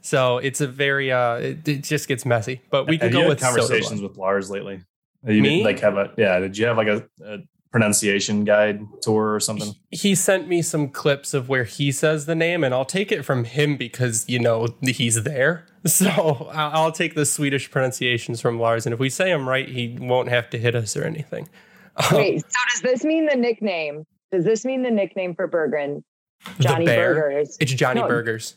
So 0.00 0.38
it's 0.38 0.60
a 0.60 0.66
very 0.66 1.12
uh, 1.12 1.36
it, 1.36 1.68
it 1.68 1.84
just 1.84 2.08
gets 2.08 2.26
messy. 2.26 2.60
But 2.70 2.86
we 2.86 2.98
can 2.98 3.12
have 3.12 3.22
go 3.22 3.28
with 3.28 3.40
conversations 3.40 4.00
Soderblom. 4.00 4.08
with 4.08 4.16
Lars 4.16 4.50
lately. 4.50 4.82
You 5.24 5.42
Me? 5.42 5.64
like 5.64 5.78
have 5.80 5.96
a 5.96 6.12
yeah? 6.18 6.40
Did 6.40 6.58
you 6.58 6.66
have 6.66 6.76
like 6.76 6.88
a, 6.88 7.06
a 7.24 7.38
pronunciation 7.70 8.44
guide 8.44 8.80
tour 9.00 9.34
or 9.34 9.40
something? 9.40 9.74
He 9.90 10.14
sent 10.14 10.48
me 10.48 10.62
some 10.62 10.88
clips 10.88 11.32
of 11.32 11.48
where 11.48 11.64
he 11.64 11.92
says 11.92 12.26
the 12.26 12.34
name, 12.34 12.64
and 12.64 12.74
I'll 12.74 12.84
take 12.84 13.12
it 13.12 13.22
from 13.24 13.44
him 13.44 13.76
because 13.76 14.28
you 14.28 14.38
know 14.38 14.68
he's 14.82 15.22
there. 15.22 15.66
So 15.84 16.48
I'll 16.54 16.92
take 16.92 17.16
the 17.16 17.26
Swedish 17.26 17.68
pronunciations 17.68 18.40
from 18.40 18.60
Lars, 18.60 18.86
and 18.86 18.92
if 18.92 19.00
we 19.00 19.10
say 19.10 19.30
them 19.32 19.48
right, 19.48 19.68
he 19.68 19.98
won't 20.00 20.28
have 20.28 20.48
to 20.50 20.58
hit 20.58 20.76
us 20.76 20.96
or 20.96 21.02
anything. 21.02 21.48
Wait, 22.12 22.40
so 22.40 22.58
does 22.72 22.82
this 22.82 23.04
mean 23.04 23.26
the 23.26 23.34
nickname? 23.34 24.04
Does 24.30 24.44
this 24.44 24.64
mean 24.64 24.82
the 24.84 24.92
nickname 24.92 25.34
for 25.34 25.48
Berggren? 25.48 26.04
Johnny 26.58 26.86
Burgers. 26.86 27.56
It's 27.60 27.72
Johnny 27.72 28.00
no, 28.00 28.08
Burgers. 28.08 28.56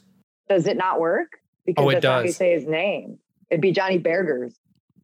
Does 0.49 0.67
it 0.67 0.77
not 0.77 0.99
work? 0.99 1.39
Because 1.65 1.85
oh, 1.85 1.89
it 1.89 2.01
does. 2.01 2.03
how 2.03 2.19
you 2.21 2.31
say 2.31 2.51
his 2.53 2.65
name. 2.65 3.19
It'd 3.49 3.61
be 3.61 3.71
Johnny 3.71 3.97
Burgers. 3.97 4.59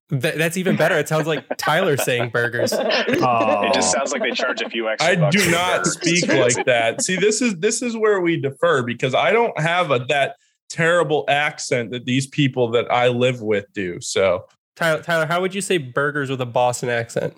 Th- 0.09 0.35
that's 0.35 0.57
even 0.57 0.75
better. 0.75 0.97
It 0.97 1.07
sounds 1.07 1.25
like 1.25 1.45
Tyler 1.57 1.95
saying 1.95 2.31
burgers. 2.31 2.73
Oh. 2.73 3.61
It 3.71 3.73
just 3.73 3.91
sounds 3.91 4.11
like 4.11 4.21
they 4.21 4.31
charge 4.31 4.61
a 4.61 4.69
few 4.69 4.89
extra. 4.89 5.11
I 5.11 5.29
do 5.29 5.49
not 5.49 5.85
speak 5.85 6.27
like 6.27 6.65
that. 6.65 7.01
See, 7.01 7.15
this 7.15 7.41
is 7.41 7.55
this 7.57 7.81
is 7.81 7.95
where 7.95 8.19
we 8.19 8.37
defer 8.37 8.83
because 8.83 9.15
I 9.15 9.31
don't 9.31 9.57
have 9.59 9.91
a, 9.91 9.99
that 10.09 10.35
terrible 10.69 11.23
accent 11.29 11.91
that 11.91 12.05
these 12.05 12.27
people 12.27 12.71
that 12.71 12.91
I 12.91 13.07
live 13.07 13.41
with 13.41 13.71
do. 13.73 14.01
So, 14.01 14.45
Tyler, 14.75 15.01
Tyler, 15.01 15.25
how 15.25 15.39
would 15.39 15.55
you 15.55 15.61
say 15.61 15.77
burgers 15.77 16.29
with 16.29 16.41
a 16.41 16.45
Boston 16.45 16.89
accent? 16.89 17.35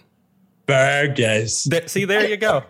Burgers. 0.66 1.64
Th- 1.64 1.90
see, 1.90 2.06
there 2.06 2.28
you 2.28 2.38
go. 2.38 2.64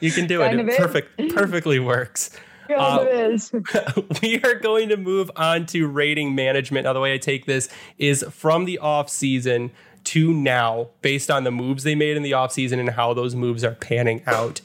You 0.00 0.12
can 0.12 0.26
do 0.26 0.42
it. 0.42 0.58
It 0.58 0.78
perfect, 0.78 1.34
perfectly 1.34 1.80
works. 1.80 2.30
Uh, 2.72 3.36
we 4.22 4.40
are 4.42 4.54
going 4.54 4.88
to 4.90 4.96
move 4.96 5.30
on 5.36 5.66
to 5.66 5.88
rating 5.88 6.34
management. 6.34 6.84
Now, 6.84 6.92
the 6.92 7.00
way 7.00 7.14
I 7.14 7.18
take 7.18 7.46
this 7.46 7.68
is 7.98 8.24
from 8.30 8.64
the 8.64 8.78
off 8.78 9.08
season 9.08 9.72
to 10.04 10.32
now, 10.32 10.88
based 11.02 11.30
on 11.30 11.44
the 11.44 11.50
moves 11.50 11.82
they 11.82 11.94
made 11.94 12.16
in 12.16 12.22
the 12.22 12.32
off 12.32 12.52
season 12.52 12.78
and 12.78 12.90
how 12.90 13.12
those 13.12 13.34
moves 13.34 13.64
are 13.64 13.74
panning 13.74 14.22
out. 14.26 14.60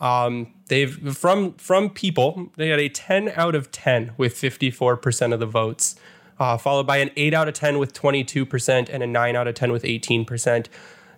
Um, 0.00 0.54
they've 0.68 1.16
from 1.16 1.54
from 1.54 1.90
people 1.90 2.50
they 2.56 2.68
had 2.68 2.78
a 2.78 2.88
10 2.88 3.32
out 3.34 3.54
of 3.54 3.72
10 3.72 4.12
with 4.16 4.34
54% 4.34 5.34
of 5.34 5.40
the 5.40 5.46
votes, 5.46 5.96
uh, 6.38 6.56
followed 6.56 6.86
by 6.86 6.98
an 6.98 7.10
8 7.16 7.34
out 7.34 7.48
of 7.48 7.54
10 7.54 7.78
with 7.78 7.92
22% 7.92 8.88
and 8.88 9.02
a 9.02 9.06
9 9.06 9.36
out 9.36 9.48
of 9.48 9.54
10 9.54 9.72
with 9.72 9.82
18%. 9.82 10.66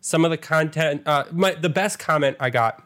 Some 0.01 0.25
of 0.25 0.31
the 0.31 0.39
content, 0.39 1.03
uh, 1.07 1.25
my, 1.31 1.55
the 1.55 1.69
best 1.69 1.99
comment 1.99 2.37
I 2.41 2.51
got 2.51 2.83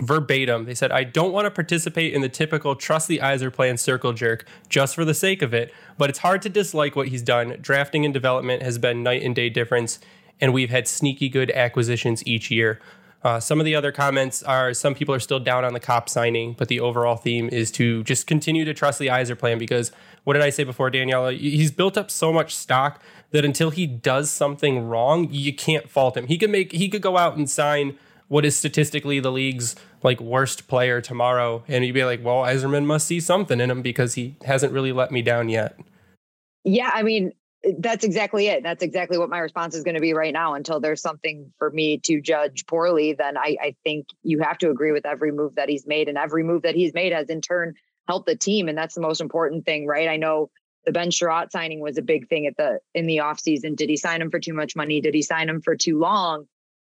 verbatim. 0.00 0.64
They 0.64 0.74
said, 0.74 0.92
I 0.92 1.04
don't 1.04 1.32
want 1.32 1.46
to 1.46 1.50
participate 1.50 2.12
in 2.12 2.20
the 2.20 2.28
typical 2.28 2.74
trust 2.74 3.08
the 3.08 3.18
Yzerplan 3.18 3.70
and 3.70 3.80
circle 3.80 4.12
jerk 4.12 4.46
just 4.68 4.94
for 4.94 5.04
the 5.04 5.14
sake 5.14 5.42
of 5.42 5.54
it, 5.54 5.72
but 5.98 6.10
it's 6.10 6.18
hard 6.18 6.42
to 6.42 6.48
dislike 6.48 6.96
what 6.96 7.08
he's 7.08 7.22
done. 7.22 7.56
Drafting 7.60 8.04
and 8.04 8.12
development 8.12 8.62
has 8.62 8.78
been 8.78 9.02
night 9.02 9.22
and 9.22 9.34
day 9.34 9.48
difference, 9.48 10.00
and 10.40 10.52
we've 10.52 10.70
had 10.70 10.88
sneaky 10.88 11.28
good 11.28 11.50
acquisitions 11.52 12.26
each 12.26 12.50
year. 12.50 12.80
Uh, 13.22 13.40
some 13.40 13.58
of 13.58 13.64
the 13.64 13.74
other 13.74 13.90
comments 13.90 14.42
are 14.42 14.74
some 14.74 14.94
people 14.94 15.14
are 15.14 15.20
still 15.20 15.40
down 15.40 15.64
on 15.64 15.72
the 15.72 15.80
Copp 15.80 16.10
signing, 16.10 16.52
but 16.58 16.68
the 16.68 16.78
overall 16.78 17.16
theme 17.16 17.48
is 17.48 17.70
to 17.70 18.04
just 18.04 18.26
continue 18.26 18.66
to 18.66 18.74
trust 18.74 18.98
the 18.98 19.06
Yzerplan 19.06 19.58
because 19.58 19.92
what 20.24 20.34
did 20.34 20.42
I 20.42 20.50
say 20.50 20.64
before, 20.64 20.90
Daniella? 20.90 21.32
He's 21.32 21.70
built 21.70 21.96
up 21.96 22.10
so 22.10 22.32
much 22.32 22.54
stock 22.54 23.02
that 23.30 23.44
until 23.44 23.70
he 23.70 23.86
does 23.86 24.30
something 24.30 24.86
wrong, 24.86 25.28
you 25.30 25.54
can't 25.54 25.88
fault 25.88 26.16
him. 26.16 26.26
He 26.26 26.38
could 26.38 26.50
make 26.50 26.72
he 26.72 26.88
could 26.88 27.02
go 27.02 27.16
out 27.16 27.36
and 27.36 27.48
sign 27.48 27.98
what 28.28 28.44
is 28.44 28.56
statistically 28.56 29.20
the 29.20 29.32
league's 29.32 29.76
like 30.02 30.20
worst 30.20 30.68
player 30.68 31.00
tomorrow, 31.00 31.64
and 31.68 31.84
you'd 31.84 31.94
be 31.94 32.04
like, 32.04 32.22
well, 32.24 32.42
Yzerman 32.42 32.84
must 32.84 33.06
see 33.06 33.20
something 33.20 33.60
in 33.60 33.70
him 33.70 33.82
because 33.82 34.14
he 34.14 34.36
hasn't 34.44 34.72
really 34.72 34.92
let 34.92 35.10
me 35.10 35.22
down 35.22 35.48
yet. 35.48 35.78
Yeah, 36.62 36.90
I 36.92 37.02
mean, 37.02 37.32
that's 37.78 38.04
exactly 38.04 38.48
it. 38.48 38.62
That's 38.62 38.82
exactly 38.82 39.18
what 39.18 39.30
my 39.30 39.38
response 39.38 39.74
is 39.74 39.84
going 39.84 39.94
to 39.94 40.00
be 40.00 40.12
right 40.12 40.32
now. 40.32 40.54
Until 40.54 40.80
there's 40.80 41.00
something 41.00 41.52
for 41.58 41.70
me 41.70 41.98
to 42.04 42.20
judge 42.20 42.66
poorly, 42.66 43.14
then 43.14 43.38
I, 43.38 43.56
I 43.60 43.76
think 43.84 44.06
you 44.22 44.40
have 44.40 44.58
to 44.58 44.70
agree 44.70 44.92
with 44.92 45.06
every 45.06 45.32
move 45.32 45.54
that 45.54 45.68
he's 45.68 45.86
made, 45.86 46.08
and 46.08 46.18
every 46.18 46.42
move 46.42 46.62
that 46.62 46.74
he's 46.74 46.92
made 46.92 47.12
has 47.12 47.28
in 47.28 47.40
turn 47.40 47.74
helped 48.06 48.26
the 48.26 48.36
team, 48.36 48.68
and 48.68 48.76
that's 48.76 48.94
the 48.94 49.00
most 49.00 49.20
important 49.20 49.64
thing, 49.64 49.86
right? 49.86 50.08
I 50.08 50.16
know 50.16 50.50
the 50.84 50.92
Ben 50.92 51.10
Chiarot 51.10 51.50
signing 51.50 51.80
was 51.80 51.98
a 51.98 52.02
big 52.02 52.28
thing 52.28 52.46
at 52.46 52.56
the 52.56 52.80
in 52.94 53.06
the 53.06 53.18
offseason. 53.18 53.76
Did 53.76 53.90
he 53.90 53.96
sign 53.96 54.20
him 54.20 54.30
for 54.30 54.40
too 54.40 54.54
much 54.54 54.76
money? 54.76 55.00
Did 55.00 55.14
he 55.14 55.22
sign 55.22 55.48
him 55.48 55.60
for 55.60 55.76
too 55.76 55.98
long? 55.98 56.46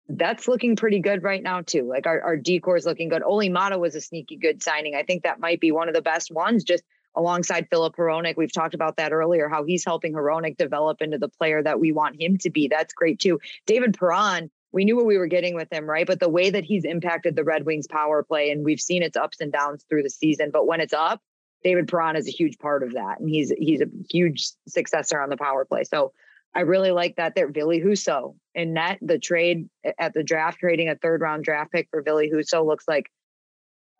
that's 0.09 0.47
looking 0.47 0.75
pretty 0.75 0.99
good 0.99 1.23
right 1.23 1.41
now 1.41 1.61
too. 1.61 1.87
Like 1.87 2.07
our, 2.07 2.21
our 2.21 2.37
decor 2.37 2.75
is 2.75 2.85
looking 2.85 3.09
good. 3.09 3.23
Olli 3.23 3.49
Maatta 3.49 3.79
was 3.79 3.95
a 3.95 4.01
sneaky 4.01 4.35
good 4.35 4.61
signing. 4.61 4.95
I 4.95 5.03
think 5.03 5.23
that 5.23 5.39
might 5.39 5.59
be 5.59 5.71
one 5.71 5.87
of 5.87 5.95
the 5.95 6.01
best 6.01 6.31
ones 6.31 6.63
just 6.63 6.83
alongside 7.15 7.67
Filip 7.69 7.95
Hronek. 7.95 8.35
We've 8.35 8.51
talked 8.51 8.73
about 8.73 8.97
that 8.97 9.13
earlier, 9.13 9.47
how 9.47 9.63
he's 9.63 9.85
helping 9.85 10.13
Hronek 10.13 10.57
develop 10.57 11.01
into 11.01 11.17
the 11.17 11.29
player 11.29 11.61
that 11.61 11.79
we 11.79 11.91
want 11.91 12.21
him 12.21 12.37
to 12.39 12.49
be. 12.49 12.67
That's 12.67 12.93
great 12.93 13.19
too. 13.19 13.39
David 13.65 13.97
Perron, 13.97 14.49
we 14.71 14.83
knew 14.83 14.95
what 14.95 15.05
we 15.05 15.17
were 15.17 15.27
getting 15.27 15.55
with 15.55 15.71
him, 15.71 15.85
right? 15.85 16.07
But 16.07 16.19
the 16.19 16.29
way 16.29 16.49
that 16.49 16.63
he's 16.63 16.83
impacted 16.83 17.35
the 17.35 17.43
Red 17.43 17.65
Wings 17.65 17.87
power 17.87 18.23
play, 18.23 18.49
and 18.49 18.65
we've 18.65 18.81
seen 18.81 19.03
its 19.03 19.15
ups 19.15 19.39
and 19.39 19.51
downs 19.51 19.85
through 19.87 20.03
the 20.03 20.09
season, 20.09 20.49
but 20.51 20.65
when 20.65 20.81
it's 20.81 20.93
up, 20.93 21.21
David 21.63 21.87
Perron 21.87 22.15
is 22.15 22.27
a 22.27 22.31
huge 22.31 22.57
part 22.59 22.83
of 22.83 22.93
that. 22.93 23.19
And 23.19 23.29
he's 23.29 23.51
he's 23.57 23.81
a 23.81 23.87
huge 24.09 24.49
successor 24.67 25.21
on 25.21 25.29
the 25.29 25.37
power 25.37 25.65
play. 25.65 25.83
So 25.83 26.13
I 26.53 26.61
really 26.61 26.91
like 26.91 27.15
that 27.15 27.35
there. 27.35 27.49
Ville 27.49 27.69
Husso 27.69 28.35
in 28.53 28.73
net, 28.73 28.99
the 29.01 29.17
trade 29.17 29.69
at 29.97 30.13
the 30.13 30.23
draft, 30.23 30.59
trading 30.59 30.89
a 30.89 30.95
third 30.95 31.21
round 31.21 31.43
draft 31.43 31.71
pick 31.71 31.87
for 31.89 32.01
Ville 32.01 32.17
Husso 32.17 32.65
looks 32.65 32.87
like 32.87 33.09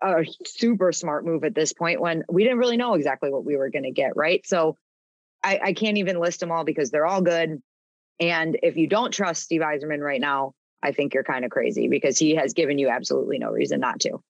a 0.01 0.25
super 0.45 0.91
smart 0.91 1.25
move 1.25 1.43
at 1.43 1.55
this 1.55 1.73
point 1.73 2.01
when 2.01 2.23
we 2.29 2.43
didn't 2.43 2.59
really 2.59 2.77
know 2.77 2.93
exactly 2.93 3.31
what 3.31 3.45
we 3.45 3.55
were 3.55 3.69
going 3.69 3.83
to 3.83 3.91
get. 3.91 4.15
Right. 4.15 4.45
So 4.45 4.77
I, 5.43 5.59
I 5.63 5.73
can't 5.73 5.97
even 5.97 6.19
list 6.19 6.39
them 6.39 6.51
all 6.51 6.63
because 6.63 6.91
they're 6.91 7.05
all 7.05 7.21
good. 7.21 7.61
And 8.19 8.57
if 8.61 8.77
you 8.77 8.87
don't 8.87 9.11
trust 9.11 9.43
Steve 9.43 9.61
Yzerman 9.61 9.99
right 9.99 10.21
now, 10.21 10.53
I 10.83 10.91
think 10.91 11.13
you're 11.13 11.23
kind 11.23 11.45
of 11.45 11.51
crazy 11.51 11.87
because 11.87 12.19
he 12.19 12.35
has 12.35 12.53
given 12.53 12.77
you 12.77 12.89
absolutely 12.89 13.39
no 13.39 13.49
reason 13.49 13.79
not 13.79 14.01
to. 14.01 14.21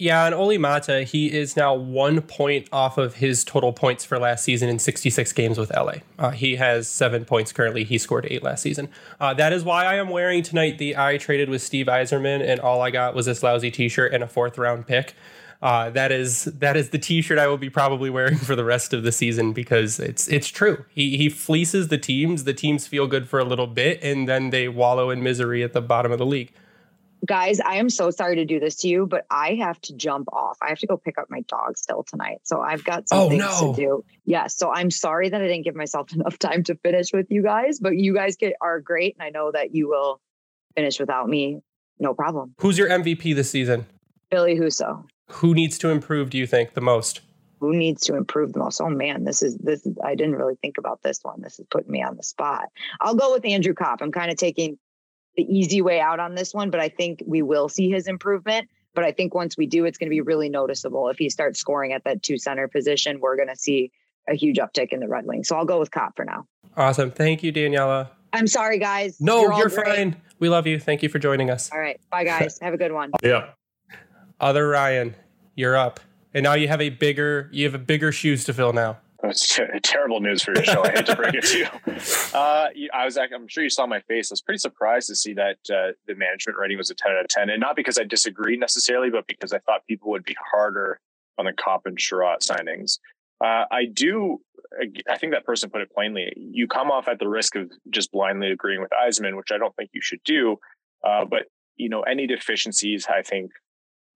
Yeah, 0.00 0.24
and 0.24 0.34
Olli 0.34 0.56
Maatta, 0.56 1.04
he 1.04 1.30
is 1.30 1.58
now 1.58 1.74
one 1.74 2.22
point 2.22 2.66
off 2.72 2.96
of 2.96 3.16
his 3.16 3.44
total 3.44 3.74
points 3.74 4.02
for 4.02 4.18
last 4.18 4.42
season 4.42 4.70
in 4.70 4.78
66 4.78 5.30
games 5.34 5.58
with 5.58 5.70
LA. 5.76 5.96
Uh, 6.18 6.30
he 6.30 6.56
has 6.56 6.88
seven 6.88 7.26
points 7.26 7.52
currently. 7.52 7.84
He 7.84 7.98
scored 7.98 8.26
eight 8.30 8.42
last 8.42 8.62
season. 8.62 8.88
Uh, 9.20 9.34
that 9.34 9.52
is 9.52 9.62
why 9.62 9.84
I 9.84 9.96
am 9.96 10.08
wearing 10.08 10.42
tonight 10.42 10.78
the 10.78 10.96
I 10.96 11.18
traded 11.18 11.50
with 11.50 11.60
Steve 11.60 11.84
Yzerman, 11.84 12.40
and 12.40 12.60
all 12.60 12.80
I 12.80 12.90
got 12.90 13.14
was 13.14 13.26
this 13.26 13.42
lousy 13.42 13.70
t 13.70 13.90
shirt 13.90 14.14
and 14.14 14.24
a 14.24 14.26
fourth 14.26 14.56
round 14.56 14.86
pick. 14.86 15.12
Uh, 15.60 15.90
that 15.90 16.10
is 16.10 16.44
that 16.44 16.78
is 16.78 16.88
the 16.88 16.98
T-shirt 16.98 17.38
I 17.38 17.46
will 17.46 17.58
be 17.58 17.68
probably 17.68 18.08
wearing 18.08 18.38
for 18.38 18.56
the 18.56 18.64
rest 18.64 18.94
of 18.94 19.02
the 19.02 19.12
season 19.12 19.52
because 19.52 20.00
it's 20.00 20.26
it's 20.28 20.48
true. 20.48 20.86
He 20.88 21.18
he 21.18 21.28
fleeces 21.28 21.88
the 21.88 21.98
teams. 21.98 22.44
The 22.44 22.54
teams 22.54 22.86
feel 22.86 23.06
good 23.06 23.28
for 23.28 23.38
a 23.38 23.44
little 23.44 23.66
bit, 23.66 24.02
and 24.02 24.26
then 24.26 24.48
they 24.48 24.68
wallow 24.68 25.10
in 25.10 25.22
misery 25.22 25.62
at 25.62 25.74
the 25.74 25.82
bottom 25.82 26.10
of 26.10 26.18
the 26.18 26.24
league 26.24 26.52
guys, 27.24 27.60
I 27.60 27.76
am 27.76 27.90
so 27.90 28.10
sorry 28.10 28.36
to 28.36 28.44
do 28.44 28.60
this 28.60 28.76
to 28.76 28.88
you, 28.88 29.06
but 29.06 29.26
I 29.30 29.54
have 29.56 29.80
to 29.82 29.94
jump 29.94 30.28
off. 30.32 30.58
I 30.62 30.68
have 30.68 30.78
to 30.78 30.86
go 30.86 30.96
pick 30.96 31.18
up 31.18 31.26
my 31.28 31.40
dog 31.42 31.76
still 31.76 32.02
tonight. 32.02 32.40
So 32.44 32.60
I've 32.60 32.84
got 32.84 33.08
some 33.08 33.18
oh, 33.18 33.28
things 33.28 33.40
no. 33.40 33.74
to 33.74 33.80
do. 33.80 34.04
Yes. 34.24 34.24
Yeah, 34.24 34.46
so 34.46 34.72
I'm 34.72 34.90
sorry 34.90 35.28
that 35.28 35.40
I 35.40 35.46
didn't 35.46 35.64
give 35.64 35.76
myself 35.76 36.12
enough 36.14 36.38
time 36.38 36.64
to 36.64 36.74
finish 36.76 37.12
with 37.12 37.26
you 37.30 37.42
guys, 37.42 37.78
but 37.80 37.96
you 37.96 38.14
guys 38.14 38.36
get, 38.36 38.54
are 38.60 38.80
great. 38.80 39.16
And 39.18 39.26
I 39.26 39.30
know 39.30 39.50
that 39.52 39.74
you 39.74 39.88
will 39.88 40.20
finish 40.74 40.98
without 40.98 41.28
me. 41.28 41.60
No 41.98 42.14
problem. 42.14 42.54
Who's 42.58 42.78
your 42.78 42.88
MVP 42.88 43.34
this 43.34 43.50
season? 43.50 43.86
Ville 44.30 44.46
Husso. 44.46 45.04
Who 45.28 45.54
needs 45.54 45.78
to 45.78 45.90
improve, 45.90 46.30
do 46.30 46.38
you 46.38 46.46
think, 46.46 46.74
the 46.74 46.80
most? 46.80 47.20
Who 47.60 47.76
needs 47.76 48.02
to 48.06 48.16
improve 48.16 48.54
the 48.54 48.60
most? 48.60 48.80
Oh 48.80 48.88
man, 48.88 49.24
this 49.24 49.42
is 49.42 49.56
this 49.58 49.84
is 49.84 49.94
I 50.02 50.14
didn't 50.14 50.36
really 50.36 50.56
think 50.62 50.78
about 50.78 51.02
this 51.02 51.20
one. 51.22 51.42
This 51.42 51.58
is 51.58 51.66
putting 51.70 51.90
me 51.90 52.02
on 52.02 52.16
the 52.16 52.22
spot. 52.22 52.64
I'll 53.00 53.14
go 53.14 53.32
with 53.32 53.44
Andrew 53.44 53.74
Copp. 53.74 54.00
I'm 54.00 54.12
kind 54.12 54.30
of 54.30 54.38
taking 54.38 54.78
the 55.36 55.42
easy 55.42 55.82
way 55.82 56.00
out 56.00 56.20
on 56.20 56.34
this 56.34 56.52
one, 56.52 56.70
but 56.70 56.80
I 56.80 56.88
think 56.88 57.22
we 57.26 57.42
will 57.42 57.68
see 57.68 57.90
his 57.90 58.06
improvement. 58.06 58.68
But 58.94 59.04
I 59.04 59.12
think 59.12 59.34
once 59.34 59.56
we 59.56 59.66
do, 59.66 59.84
it's 59.84 59.98
going 59.98 60.08
to 60.08 60.14
be 60.14 60.20
really 60.20 60.48
noticeable. 60.48 61.08
If 61.08 61.18
he 61.18 61.30
starts 61.30 61.60
scoring 61.60 61.92
at 61.92 62.02
that 62.04 62.22
two 62.22 62.38
center 62.38 62.66
position, 62.66 63.20
we're 63.20 63.36
going 63.36 63.48
to 63.48 63.56
see 63.56 63.92
a 64.28 64.34
huge 64.34 64.56
uptick 64.56 64.92
in 64.92 65.00
the 65.00 65.08
Red 65.08 65.26
Wings. 65.26 65.48
So 65.48 65.56
I'll 65.56 65.64
go 65.64 65.78
with 65.78 65.90
Copp 65.90 66.16
for 66.16 66.24
now. 66.24 66.46
Awesome. 66.76 67.10
Thank 67.10 67.42
you, 67.42 67.52
Daniella. 67.52 68.10
I'm 68.32 68.46
sorry, 68.46 68.78
guys. 68.78 69.20
No, 69.20 69.42
you're, 69.42 69.54
you're 69.54 69.70
fine. 69.70 70.16
We 70.38 70.48
love 70.48 70.66
you. 70.66 70.78
Thank 70.78 71.02
you 71.02 71.08
for 71.08 71.18
joining 71.18 71.50
us. 71.50 71.70
All 71.72 71.80
right. 71.80 72.00
Bye, 72.10 72.24
guys. 72.24 72.58
Have 72.60 72.74
a 72.74 72.78
good 72.78 72.92
one. 72.92 73.12
Yeah. 73.22 73.50
Other 74.40 74.68
Ryan, 74.68 75.14
you're 75.54 75.76
up. 75.76 76.00
And 76.32 76.44
now 76.44 76.54
you 76.54 76.66
have 76.68 76.80
a 76.80 76.88
bigger 76.88 77.50
you 77.52 77.66
have 77.66 77.74
a 77.74 77.78
bigger 77.78 78.10
shoes 78.10 78.44
to 78.44 78.54
fill 78.54 78.72
now. 78.72 78.98
It's 79.24 79.58
terrible 79.82 80.20
news 80.20 80.42
for 80.42 80.54
your 80.54 80.64
show. 80.64 80.82
I 80.84 80.92
hate 80.92 81.06
to 81.06 81.16
break 81.16 81.34
it 81.34 81.44
to 81.44 81.58
you. 81.58 81.66
Uh, 82.32 82.68
I 82.94 83.04
was, 83.04 83.18
I'm 83.18 83.48
sure 83.48 83.64
you 83.64 83.70
saw 83.70 83.86
my 83.86 84.00
face. 84.00 84.30
I 84.30 84.34
was 84.34 84.40
pretty 84.40 84.58
surprised 84.58 85.08
to 85.08 85.16
see 85.16 85.34
that 85.34 85.58
uh, 85.68 85.92
the 86.06 86.14
management 86.14 86.56
rating 86.58 86.78
was 86.78 86.90
a 86.90 86.94
10 86.94 87.12
out 87.12 87.20
of 87.20 87.28
10, 87.28 87.50
and 87.50 87.60
not 87.60 87.76
because 87.76 87.98
I 87.98 88.04
disagree 88.04 88.56
necessarily, 88.56 89.10
but 89.10 89.26
because 89.26 89.52
I 89.52 89.58
thought 89.58 89.86
people 89.86 90.10
would 90.10 90.24
be 90.24 90.36
harder 90.52 91.00
on 91.38 91.44
the 91.44 91.52
Copp 91.52 91.82
and 91.86 91.98
Chiarot 91.98 92.40
signings. 92.40 92.98
Uh, 93.44 93.64
I 93.70 93.86
do. 93.92 94.38
I 95.10 95.18
think 95.18 95.32
that 95.32 95.44
person 95.44 95.70
put 95.70 95.80
it 95.80 95.92
plainly. 95.92 96.32
You 96.36 96.68
come 96.68 96.90
off 96.90 97.08
at 97.08 97.18
the 97.18 97.28
risk 97.28 97.56
of 97.56 97.70
just 97.90 98.12
blindly 98.12 98.50
agreeing 98.50 98.80
with 98.80 98.90
Yzerman, 98.90 99.36
which 99.36 99.50
I 99.52 99.58
don't 99.58 99.74
think 99.74 99.90
you 99.92 100.00
should 100.02 100.20
do. 100.24 100.58
Uh, 101.04 101.24
but 101.24 101.44
you 101.76 101.88
know, 101.88 102.02
any 102.02 102.26
deficiencies, 102.26 103.06
I 103.08 103.22
think, 103.22 103.50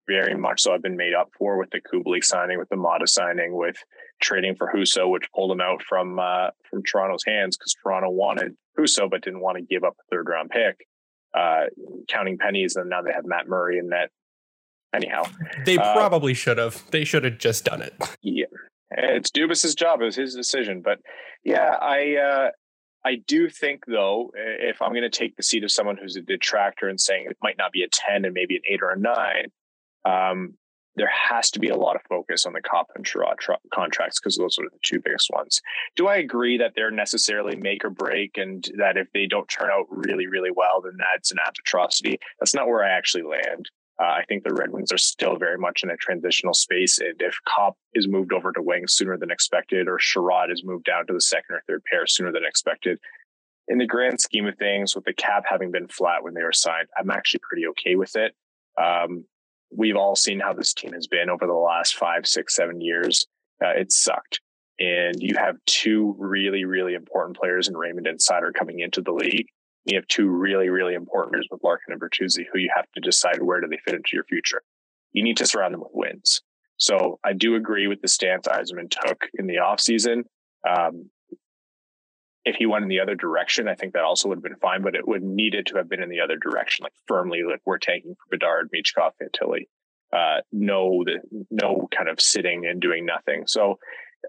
very 0.07 0.37
much 0.37 0.63
so 0.63 0.73
have 0.73 0.83
been 0.83 0.97
made 0.97 1.15
up 1.15 1.31
for 1.37 1.59
with 1.59 1.71
the 1.71 1.81
Kubalik 1.81 2.25
signing, 2.25 2.59
with 2.59 2.69
the 2.69 2.77
Maatta 2.77 3.09
signing, 3.09 3.57
with 3.57 3.77
trading 4.25 4.57
for 4.57 4.73
Husso, 4.75 5.09
which 5.11 5.31
pulled 5.35 5.53
him 5.53 5.61
out 5.61 5.83
from 5.83 6.19
uh, 6.19 6.49
from 6.69 6.83
Toronto's 6.83 7.25
hands 7.25 7.57
because 7.57 7.75
Toronto 7.81 8.11
wanted 8.11 8.57
Husso 8.79 9.09
but 9.09 9.23
didn't 9.23 9.41
want 9.41 9.59
to 9.59 9.63
give 9.63 9.85
up 9.85 9.95
a 10.01 10.05
third 10.11 10.29
round 10.29 10.51
pick. 10.51 10.87
Uh, 11.35 11.65
counting 12.09 12.39
pennies, 12.39 12.77
and 12.77 12.89
now 12.89 13.03
they 13.03 13.11
have 13.13 13.25
Matt 13.25 13.49
Murray 13.49 13.79
in 13.79 13.89
that. 13.89 14.11
Anyhow, 14.95 15.25
they 15.65 15.77
uh, 15.77 15.93
probably 15.93 16.33
should 16.33 16.59
have. 16.59 16.89
They 16.93 17.05
should 17.05 17.25
have 17.25 17.39
just 17.39 17.65
done 17.65 17.83
it. 17.83 17.93
Yeah, 18.23 18.47
it's 18.91 19.31
Dubas's 19.31 19.75
job. 19.75 20.01
It 20.01 20.05
was 20.05 20.15
his 20.15 20.35
decision. 20.35 20.81
But 20.81 21.01
yeah, 21.43 21.77
I 21.81 22.17
uh, 22.17 22.51
I 23.05 23.17
do 23.27 23.49
think 23.49 23.85
though, 23.87 24.31
if 24.35 24.81
I'm 24.81 24.91
going 24.91 25.03
to 25.03 25.11
take 25.11 25.37
the 25.37 25.43
seat 25.43 25.65
of 25.65 25.73
someone 25.73 25.97
who's 25.97 26.15
a 26.15 26.23
detractor 26.23 26.89
and 26.89 27.01
saying 27.01 27.27
it 27.29 27.37
might 27.43 27.59
not 27.59 27.73
be 27.73 27.83
a 27.83 27.89
ten 27.89 28.25
and 28.25 28.33
maybe 28.33 28.55
an 28.55 28.63
eight 28.71 28.81
or 28.83 28.91
a 28.91 28.99
nine, 28.99 29.47
um, 30.05 30.55
there 30.97 31.11
has 31.31 31.51
to 31.51 31.59
be 31.59 31.69
a 31.69 31.77
lot 31.77 31.97
of 31.97 32.03
focus 32.09 32.47
on 32.47 32.53
the 32.53 32.61
Copp 32.61 32.89
and 32.95 33.05
Chiarot 33.05 33.39
tr- 33.39 33.53
contracts 33.73 34.21
because 34.21 34.37
those 34.37 34.59
are 34.59 34.65
the 34.65 34.79
two 34.83 35.01
biggest 35.01 35.31
ones. 35.33 35.61
Do 35.97 36.07
I 36.07 36.17
agree 36.17 36.59
that 36.59 36.73
they're 36.77 36.91
necessarily 36.91 37.57
make 37.57 37.85
or 37.85 37.91
break 37.91 38.39
and 38.39 38.69
that 38.79 38.97
if 38.97 39.09
they 39.13 39.27
don't 39.27 39.49
turn 39.49 39.71
out 39.71 39.87
really, 39.89 40.27
really 40.27 40.53
well, 40.55 40.81
then 40.81 40.97
that's 40.99 41.33
an 41.33 41.39
atrocity? 41.47 42.19
That's 42.39 42.55
not 42.55 42.69
where 42.69 42.85
I 42.85 42.91
actually 42.91 43.25
land. 43.25 43.69
Uh, 44.01 44.07
I 44.07 44.25
think 44.29 44.43
the 44.43 44.55
Red 44.55 44.71
Wings 44.71 44.93
are 44.93 44.99
still 44.99 45.37
very 45.37 45.59
much 45.59 45.83
in 45.85 45.91
a 45.91 45.97
transitional 45.97 46.55
space. 46.55 46.99
And 46.99 47.15
if 47.21 47.37
Copp 47.47 47.77
is 47.95 48.09
moved 48.09 48.33
over 48.33 48.53
to 48.53 48.63
wings 48.63 48.95
sooner 48.95 49.17
than 49.17 49.31
expected, 49.31 49.87
or 49.87 49.99
Chiarot 49.99 50.51
is 50.51 50.65
moved 50.65 50.85
down 50.85 51.07
to 51.07 51.13
the 51.13 51.21
second 51.21 51.57
or 51.57 51.63
third 51.69 51.83
pair 51.85 52.07
sooner 52.07 52.33
than 52.33 52.45
expected, 52.45 52.99
in 53.69 53.79
the 53.79 53.87
grand 53.87 54.21
scheme 54.21 54.47
of 54.47 54.59
things, 54.59 54.95
with 54.95 55.05
the 55.05 55.13
cap 55.13 55.45
having 55.49 55.71
been 55.71 55.89
flat 55.89 56.23
when 56.23 56.35
they 56.35 56.43
were 56.43 56.53
signed, 56.53 56.89
I'm 56.99 57.11
actually 57.11 57.41
pretty 57.49 57.67
okay 57.69 57.95
with 57.95 58.17
it. 58.17 58.35
Um, 58.81 59.25
we've 59.77 59.97
all 59.97 60.17
seen 60.17 60.41
how 60.41 60.53
this 60.53 60.75
team 60.75 60.93
has 60.93 61.07
been 61.07 61.31
over 61.31 61.47
the 61.47 61.53
last 61.53 61.97
five, 61.97 62.27
six, 62.27 62.55
seven 62.55 62.81
years. 62.81 63.27
Uh, 63.63 63.71
it 63.71 63.93
sucked. 63.93 64.41
And 64.79 65.15
you 65.21 65.37
have 65.37 65.57
two 65.67 66.15
really, 66.19 66.65
really 66.65 66.95
important 66.95 67.37
players 67.37 67.69
in 67.69 67.77
Raymond 67.77 68.07
and 68.07 68.19
Seider 68.19 68.53
coming 68.53 68.81
into 68.81 69.01
the 69.01 69.13
league. 69.13 69.47
You 69.85 69.97
have 69.97 70.07
two 70.09 70.29
really, 70.29 70.69
really 70.69 70.95
important 70.95 71.33
players 71.33 71.49
with 71.51 71.63
Larkin 71.63 71.93
and 71.93 72.01
Bertuzzi 72.01 72.45
who 72.53 72.59
you 72.59 72.71
have 72.75 72.87
to 72.95 73.01
decide 73.01 73.43
where 73.43 73.61
do 73.61 73.69
they 73.69 73.79
fit 73.85 73.95
into 73.95 74.11
your 74.15 74.25
future. 74.25 74.63
You 75.13 75.23
need 75.23 75.37
to 75.37 75.47
surround 75.47 75.75
them 75.75 75.81
with 75.81 75.93
wins. 75.93 76.43
So 76.77 77.21
I 77.23 77.35
do 77.35 77.55
agree 77.55 77.87
with 77.87 78.03
the 78.03 78.09
stance 78.09 78.49
Yzerman 78.49 78.91
took 78.91 79.29
in 79.35 79.47
the 79.47 79.57
offseason. 79.57 80.25
Um, 80.69 81.11
if 82.45 82.57
he 82.57 82.67
went 82.67 82.83
in 82.83 82.89
the 82.89 83.01
other 83.01 83.15
direction, 83.15 83.69
I 83.69 83.75
think 83.75 83.95
that 83.95 84.05
also 84.05 84.29
would 84.29 84.37
have 84.37 84.43
been 84.43 84.57
fine, 84.57 84.83
but 84.83 84.95
it 84.95 85.09
would 85.09 85.23
needed 85.23 85.67
to 85.67 85.77
have 85.77 85.89
been 85.89 86.03
in 86.03 86.11
the 86.11 86.21
other 86.21 86.37
direction, 86.37 86.83
like 86.83 86.93
firmly, 87.09 87.43
like 87.43 87.61
we're 87.65 87.79
tanking 87.79 88.15
for 88.15 88.37
Bedard, 88.37 88.71
Michkov, 88.73 89.13
Fantilli. 89.21 89.67
Uh, 90.13 90.43
no, 90.53 91.03
the, 91.05 91.21
no 91.51 91.89
kind 91.97 92.09
of 92.09 92.21
sitting 92.21 92.67
and 92.67 92.81
doing 92.81 93.05
nothing. 93.07 93.45
So, 93.47 93.79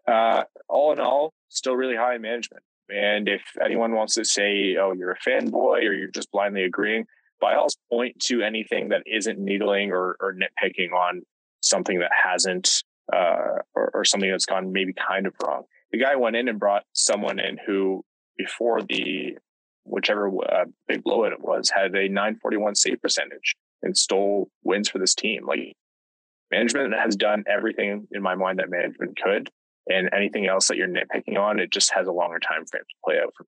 uh, 0.08 0.44
all 0.68 0.94
in 0.94 1.00
all, 1.00 1.34
still 1.50 1.76
really 1.76 1.96
high 1.96 2.18
management. 2.18 2.64
And 2.90 3.28
if 3.28 3.42
anyone 3.64 3.94
wants 3.94 4.16
to 4.16 4.26
say, 4.26 4.78
"Oh, 4.80 4.94
you're 4.94 5.12
a 5.12 5.20
fanboy," 5.30 5.84
or 5.84 5.94
you're 5.94 6.12
just 6.12 6.32
blindly 6.32 6.64
agreeing, 6.64 7.06
by 7.42 7.56
all 7.56 7.68
point 7.92 8.20
to 8.22 8.42
anything 8.42 8.90
that 8.90 9.04
isn't 9.06 9.38
needling 9.38 9.92
or, 9.92 10.16
or 10.20 10.34
nitpicking 10.34 10.92
on 10.92 11.22
something 11.62 12.00
that 12.00 12.12
hasn't, 12.12 12.84
uh, 13.12 13.60
or, 13.76 13.92
or 13.94 14.06
something 14.06 14.30
that's 14.30 14.46
gone 14.46 14.72
maybe 14.72 14.94
kind 14.94 15.28
of 15.28 15.34
wrong 15.44 15.64
the 15.92 16.00
guy 16.00 16.16
went 16.16 16.36
in 16.36 16.48
and 16.48 16.60
brought 16.60 16.84
someone 16.94 17.40
in 17.40 17.58
who, 17.66 18.04
before 18.38 18.82
the 18.82 19.38
whichever 19.86 20.28
uh, 20.28 20.66
big 20.88 21.04
blowout 21.04 21.32
it 21.32 21.42
was, 21.42 21.70
had 21.70 21.96
a 21.96 22.10
941 22.10 22.76
save 22.76 23.02
percentage 23.02 23.56
and 23.84 23.98
stole 23.98 24.50
wins 24.64 24.90
for 24.90 24.98
this 24.98 25.16
team. 25.16 25.46
Like 25.46 25.74
management 26.52 26.94
has 26.94 27.16
done 27.16 27.44
everything 27.48 28.08
in 28.12 28.22
my 28.22 28.36
mind 28.36 28.60
that 28.60 28.70
management 28.70 29.18
could, 29.22 29.50
and 29.88 30.10
anything 30.14 30.48
else 30.48 30.68
that 30.68 30.78
you're 30.78 30.88
nitpicking 30.88 31.38
on, 31.38 31.60
it 31.60 31.72
just 31.72 31.94
has 31.94 32.08
a 32.08 32.12
longer 32.12 32.40
time 32.40 32.66
frame 32.66 32.84
to 32.84 32.96
play 33.04 33.20
out. 33.20 33.34
For- 33.38 33.46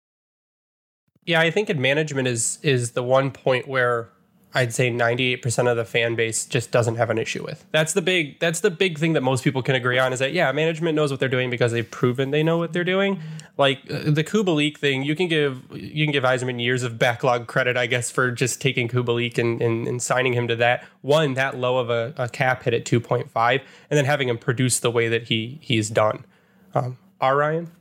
yeah, 1.26 1.42
I 1.42 1.52
think 1.52 1.70
in 1.70 1.82
management 1.82 2.28
is 2.28 2.60
is 2.64 2.92
the 2.92 3.04
one 3.04 3.32
point 3.32 3.68
where 3.68 4.10
I'd 4.54 4.74
say 4.74 4.92
98% 4.92 5.72
of 5.72 5.78
the 5.78 5.86
fan 5.86 6.16
base 6.16 6.46
just 6.46 6.72
doesn't 6.72 6.96
have 6.96 7.10
an 7.10 7.18
issue 7.18 7.44
with. 7.44 7.66
That's 7.72 7.94
the 7.94 8.02
big 8.02 8.38
that's 8.40 8.60
the 8.60 8.70
big 8.70 9.00
thing 9.00 9.14
that 9.14 9.22
most 9.22 9.44
people 9.46 9.64
can 9.64 9.76
agree 9.76 9.98
on 9.98 10.12
is 10.12 10.20
that 10.20 10.34
yeah, 10.34 10.52
management 10.52 10.96
knows 10.96 11.10
what 11.10 11.22
they're 11.22 11.30
doing 11.30 11.50
because 11.50 11.72
they've 11.72 11.90
proven 11.90 12.32
they 12.32 12.44
know 12.44 12.58
what 12.58 12.74
they're 12.74 12.84
doing. 12.84 13.22
Like 13.58 13.80
uh, 13.90 14.12
the 14.12 14.26
Kubalik 14.26 14.78
thing, 14.78 15.04
you 15.04 15.16
can 15.16 15.30
give 15.30 15.64
you 15.72 16.06
can 16.06 16.12
give 16.12 16.24
Yzerman 16.24 16.62
years 16.62 16.84
of 16.84 17.00
backlog 17.00 17.48
credit, 17.48 17.78
I 17.78 17.88
guess, 17.88 18.12
for 18.12 18.30
just 18.30 18.62
taking 18.62 18.90
Kubalik 18.90 19.38
and, 19.38 19.62
and, 19.62 19.88
and 19.88 20.02
signing 20.02 20.34
him 20.34 20.50
to 20.50 20.56
that 20.58 20.84
one 21.02 21.36
that 21.36 21.58
low 21.58 21.78
of 21.78 21.90
a, 21.90 22.14
a, 22.18 22.28
cap 22.28 22.64
hit 22.64 22.74
at 22.74 22.86
2.5, 22.86 23.52
and 23.52 23.62
then 23.90 24.06
having 24.06 24.28
him 24.28 24.38
produce 24.38 24.80
the 24.80 24.92
way 24.92 25.08
that 25.08 25.24
he 25.24 25.60
he's 25.62 25.90
done. 25.90 26.26
Um, 26.74 26.98
R 27.22 27.38
Ryan. 27.38 27.72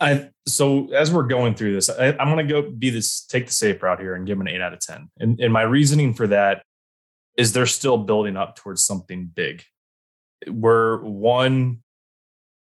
I 0.00 0.28
so 0.46 0.92
as 0.92 1.10
we're 1.10 1.22
going 1.24 1.54
through 1.54 1.74
this, 1.74 1.88
I, 1.88 2.08
am 2.08 2.28
going 2.28 2.46
to 2.46 2.52
go 2.52 2.70
be 2.70 2.90
this 2.90 3.24
take 3.24 3.46
the 3.46 3.52
safe 3.52 3.82
route 3.82 4.00
here 4.00 4.14
and 4.14 4.26
give 4.26 4.38
them 4.38 4.46
an 4.46 4.52
eight 4.52 4.60
out 4.60 4.72
of 4.72 4.80
ten. 4.80 5.08
And, 5.18 5.40
and 5.40 5.52
my 5.52 5.62
reasoning 5.62 6.14
for 6.14 6.26
that 6.28 6.62
is 7.36 7.52
they're 7.52 7.66
still 7.66 7.98
building 7.98 8.36
up 8.36 8.56
towards 8.56 8.84
something 8.84 9.30
big. 9.34 9.64
We're 10.46 11.02
one 11.02 11.82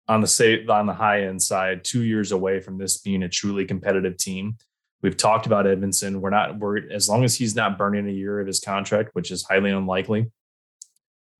on 0.09 0.21
the 0.21 0.27
safe, 0.27 0.68
on 0.68 0.87
the 0.87 0.93
high 0.93 1.23
end 1.23 1.41
side, 1.41 1.85
two 1.85 2.03
years 2.03 2.33
away 2.33 2.61
from 2.61 2.79
this 2.79 2.99
being 2.99 3.23
a 3.23 3.29
truly 3.29 3.64
competitive 3.64 4.16
team. 4.16 4.57
We've 5.03 5.16
talked 5.16 5.47
about 5.47 5.64
Edvinsson. 5.64 6.16
We're 6.16 6.31
not 6.31 6.59
we're 6.59 6.91
as 6.91 7.09
long 7.09 7.25
as 7.25 7.37
he's 7.37 7.55
not 7.55 7.79
burning 7.79 8.09
a 8.09 8.12
year 8.12 8.41
of 8.41 8.47
his 8.47 8.61
contract, 8.61 9.11
which 9.12 9.31
is 9.31 9.45
highly 9.45 9.71
unlikely. 9.71 10.31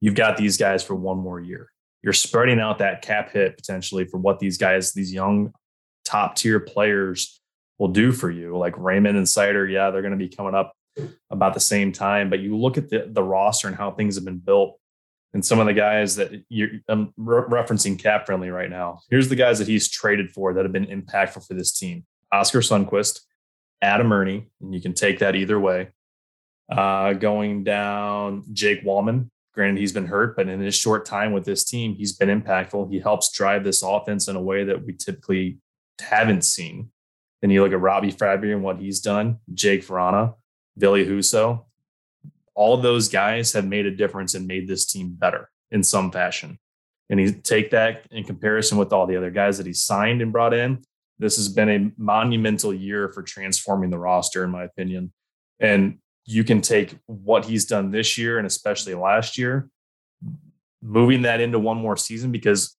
You've 0.01 0.15
got 0.15 0.37
these 0.37 0.57
guys 0.57 0.83
for 0.83 0.95
one 0.95 1.19
more 1.19 1.41
year. 1.41 1.71
You're 2.03 2.15
spreading 2.15 2.61
out 2.61 2.79
that 2.79 3.03
cap 3.03 3.33
hit 3.33 3.57
potentially 3.57 4.07
for 4.07 4.17
what 4.17 4.39
these 4.39 4.57
guys, 4.57 4.93
these 4.93 5.13
young 5.13 5.53
top 6.11 6.37
tier 6.37 6.61
players 6.61 7.41
will 7.79 7.89
do 7.89 8.13
for 8.13 8.31
you. 8.31 8.57
Like 8.57 8.77
Raymond 8.77 9.17
and 9.17 9.27
Seider, 9.27 9.71
yeah, 9.71 9.91
they're 9.91 10.03
going 10.03 10.19
to 10.19 10.19
be 10.19 10.29
coming 10.29 10.55
up 10.55 10.75
about 11.31 11.55
the 11.55 11.61
same 11.61 11.93
time. 11.93 12.31
But 12.31 12.41
you 12.41 12.57
look 12.57 12.77
at 12.79 12.91
the, 12.91 13.09
the 13.11 13.23
roster 13.23 13.69
and 13.69 13.77
how 13.77 13.91
things 13.91 14.17
have 14.17 14.25
been 14.25 14.39
built 14.39 14.79
and 15.33 15.45
some 15.45 15.61
of 15.61 15.67
the 15.67 15.73
guys 15.73 16.17
that 16.17 16.45
you're 16.49 16.71
I'm 16.89 17.13
re- 17.17 17.43
referencing 17.43 17.99
cap 17.99 18.27
friendly 18.27 18.51
right 18.51 18.71
now. 18.71 19.01
Here's 19.11 19.29
the 19.29 19.37
guys 19.37 19.59
that 19.59 19.69
he's 19.69 19.89
traded 19.89 20.31
for 20.31 20.53
that 20.55 20.65
have 20.65 20.73
been 20.73 20.87
impactful 20.87 21.47
for 21.47 21.55
this 21.55 21.73
team. 21.73 22.05
Oskar 22.33 22.61
Sundqvist, 22.61 23.21
Adam 23.83 24.13
Erne, 24.13 24.47
and 24.61 24.75
you 24.75 24.81
can 24.81 24.93
take 24.93 25.21
that 25.21 25.37
either 25.37 25.59
way. 25.59 25.89
Uh, 26.71 27.15
going 27.15 27.65
down 27.65 28.45
Jake 28.53 28.85
Walman. 28.85 29.31
Granted, 29.53 29.81
he's 29.81 29.93
been 29.93 30.07
hurt, 30.07 30.37
but 30.37 30.49
in 30.49 30.61
his 30.61 30.77
short 30.77 31.05
time 31.05 31.33
with 31.33 31.45
this 31.45 31.65
team, 31.65 31.97
he's 31.97 32.13
been 32.13 32.29
impactful. 32.29 32.91
He 32.91 33.01
helps 33.01 33.33
drive 33.33 33.65
this 33.65 33.83
offense 33.83 34.29
in 34.29 34.37
a 34.37 34.43
way 34.43 34.63
that 34.63 34.85
we 34.85 34.93
typically 34.93 35.59
haven't 36.01 36.45
seen. 36.45 36.91
Then 37.41 37.51
you 37.51 37.63
look 37.63 37.73
at 37.73 37.81
Robbie 37.81 38.13
Fabbri 38.13 38.53
and 38.53 38.63
what 38.63 38.79
he's 38.79 39.01
done, 39.01 39.39
Jake 39.55 39.87
Vrana, 39.87 40.35
Ville 40.77 41.05
Husso. 41.05 41.65
All 42.55 42.77
those 42.77 43.09
guys 43.09 43.53
have 43.53 43.67
made 43.67 43.87
a 43.87 43.91
difference 43.91 44.35
and 44.35 44.47
made 44.47 44.69
this 44.69 44.87
team 44.87 45.15
better 45.19 45.51
in 45.71 45.83
some 45.83 46.11
fashion. 46.11 46.59
And 47.09 47.21
you 47.21 47.33
take 47.33 47.71
that 47.71 48.07
in 48.11 48.25
comparison 48.25 48.79
with 48.79 48.93
all 48.93 49.07
the 49.07 49.17
other 49.17 49.31
guys 49.31 49.59
that 49.59 49.67
he 49.67 49.73
signed 49.73 50.23
and 50.23 50.33
brought 50.33 50.55
in. 50.55 50.83
This 51.19 51.37
has 51.37 51.49
been 51.49 51.69
a 51.69 51.93
monumental 52.01 52.73
year 52.73 53.11
for 53.13 53.23
transforming 53.23 53.91
the 53.91 53.99
roster, 53.99 54.45
in 54.45 54.51
my 54.51 54.65
opinion. 54.65 55.13
And 55.59 55.99
you 56.25 56.45
can 56.45 56.61
take 56.61 56.97
what 57.07 57.45
he's 57.45 57.65
done 57.65 57.91
this 57.91 58.17
year 58.17 58.39
and 58.39 58.47
especially 58.47 58.95
last 58.95 59.37
year, 59.37 59.69
moving 60.83 61.23
that 61.23 61.41
into 61.41 61.59
one 61.59 61.77
more 61.77 61.97
season 61.97 62.31
because 62.31 62.77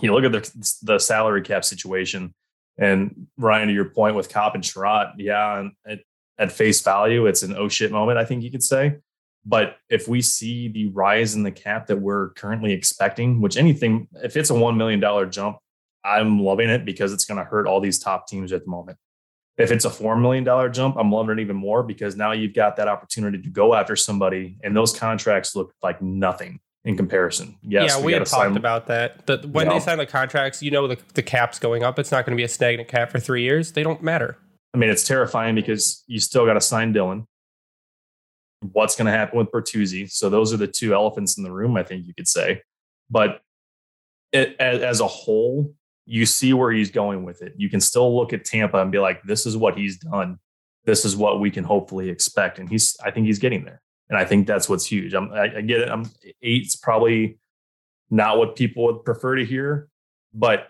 you 0.00 0.12
look 0.12 0.24
at 0.24 0.32
the, 0.32 0.74
the 0.82 0.98
salary 0.98 1.42
cap 1.42 1.64
situation 1.64 2.34
and 2.76 3.28
Ryan, 3.36 3.68
to 3.68 3.74
your 3.74 3.86
point 3.86 4.16
with 4.16 4.28
Copp 4.28 4.54
and 4.54 4.64
Chiarot, 4.64 5.12
yeah, 5.18 5.68
at, 5.86 6.00
at 6.38 6.52
face 6.52 6.82
value, 6.82 7.26
it's 7.26 7.42
an 7.42 7.56
oh 7.56 7.68
shit 7.68 7.92
moment, 7.92 8.18
I 8.18 8.24
think 8.24 8.42
you 8.42 8.50
could 8.50 8.62
say. 8.62 8.96
But 9.46 9.76
if 9.88 10.08
we 10.08 10.22
see 10.22 10.68
the 10.68 10.88
rise 10.88 11.34
in 11.34 11.42
the 11.42 11.50
cap 11.50 11.86
that 11.88 12.00
we're 12.00 12.30
currently 12.30 12.72
expecting, 12.72 13.40
which 13.40 13.56
anything, 13.56 14.08
if 14.22 14.36
it's 14.36 14.50
a 14.50 14.54
$1 14.54 14.76
million 14.76 15.30
jump, 15.30 15.58
I'm 16.02 16.40
loving 16.40 16.70
it 16.70 16.84
because 16.84 17.12
it's 17.12 17.24
going 17.24 17.38
to 17.38 17.44
hurt 17.44 17.66
all 17.66 17.80
these 17.80 17.98
top 17.98 18.26
teams 18.26 18.52
at 18.52 18.64
the 18.64 18.70
moment. 18.70 18.98
If 19.56 19.70
it's 19.70 19.84
a 19.84 19.90
$4 19.90 20.20
million 20.20 20.44
jump, 20.72 20.96
I'm 20.96 21.12
loving 21.12 21.38
it 21.38 21.42
even 21.42 21.56
more 21.56 21.82
because 21.82 22.16
now 22.16 22.32
you've 22.32 22.54
got 22.54 22.76
that 22.76 22.88
opportunity 22.88 23.40
to 23.40 23.48
go 23.50 23.74
after 23.74 23.94
somebody 23.94 24.56
and 24.64 24.76
those 24.76 24.98
contracts 24.98 25.54
look 25.54 25.72
like 25.82 26.02
nothing 26.02 26.58
in 26.84 26.96
comparison. 26.96 27.56
Yes, 27.62 27.90
yeah, 27.90 27.98
we, 27.98 28.06
we 28.06 28.12
had 28.12 28.20
talked 28.20 28.30
sign... 28.30 28.56
about 28.56 28.86
that. 28.88 29.26
The, 29.26 29.38
when 29.50 29.66
yeah. 29.66 29.74
they 29.74 29.80
sign 29.80 29.98
the 29.98 30.06
contracts, 30.06 30.62
you 30.62 30.70
know 30.70 30.86
the, 30.86 30.98
the 31.14 31.22
cap's 31.22 31.58
going 31.58 31.82
up. 31.82 31.98
It's 31.98 32.10
not 32.10 32.26
going 32.26 32.36
to 32.36 32.40
be 32.40 32.44
a 32.44 32.48
stagnant 32.48 32.88
cap 32.88 33.10
for 33.10 33.18
three 33.18 33.42
years. 33.42 33.72
They 33.72 33.82
don't 33.82 34.02
matter. 34.02 34.36
I 34.74 34.76
mean, 34.76 34.90
it's 34.90 35.04
terrifying 35.04 35.54
because 35.54 36.02
you 36.06 36.20
still 36.20 36.44
got 36.46 36.54
to 36.54 36.60
sign 36.60 36.92
Dylan. 36.92 37.26
What's 38.72 38.96
going 38.96 39.06
to 39.06 39.12
happen 39.12 39.38
with 39.38 39.50
Bertuzzi? 39.50 40.10
So 40.10 40.28
those 40.28 40.52
are 40.52 40.56
the 40.56 40.66
two 40.66 40.94
elephants 40.94 41.38
in 41.38 41.44
the 41.44 41.52
room, 41.52 41.76
I 41.76 41.82
think 41.82 42.06
you 42.06 42.14
could 42.14 42.28
say. 42.28 42.62
But 43.10 43.40
it, 44.32 44.56
as, 44.58 44.82
as 44.82 45.00
a 45.00 45.06
whole, 45.06 45.74
you 46.06 46.26
see 46.26 46.52
where 46.52 46.72
he's 46.72 46.90
going 46.90 47.24
with 47.24 47.40
it. 47.40 47.54
You 47.56 47.70
can 47.70 47.80
still 47.80 48.14
look 48.14 48.32
at 48.32 48.44
Tampa 48.44 48.78
and 48.80 48.90
be 48.90 48.98
like, 48.98 49.22
this 49.22 49.46
is 49.46 49.56
what 49.56 49.76
he's 49.76 49.96
done. 49.96 50.38
This 50.84 51.04
is 51.04 51.16
what 51.16 51.40
we 51.40 51.50
can 51.50 51.64
hopefully 51.64 52.10
expect. 52.10 52.58
And 52.58 52.68
he's, 52.68 52.96
I 53.02 53.10
think 53.10 53.26
he's 53.26 53.38
getting 53.38 53.64
there. 53.64 53.80
And 54.08 54.18
I 54.18 54.24
think 54.24 54.46
that's 54.46 54.68
what's 54.68 54.86
huge. 54.86 55.14
I'm, 55.14 55.32
I, 55.32 55.56
I 55.56 55.60
get 55.60 55.80
it. 55.80 55.88
I'm 55.88 56.10
eight's 56.42 56.76
probably 56.76 57.38
not 58.10 58.38
what 58.38 58.56
people 58.56 58.84
would 58.84 59.04
prefer 59.04 59.36
to 59.36 59.44
hear, 59.44 59.88
but 60.32 60.68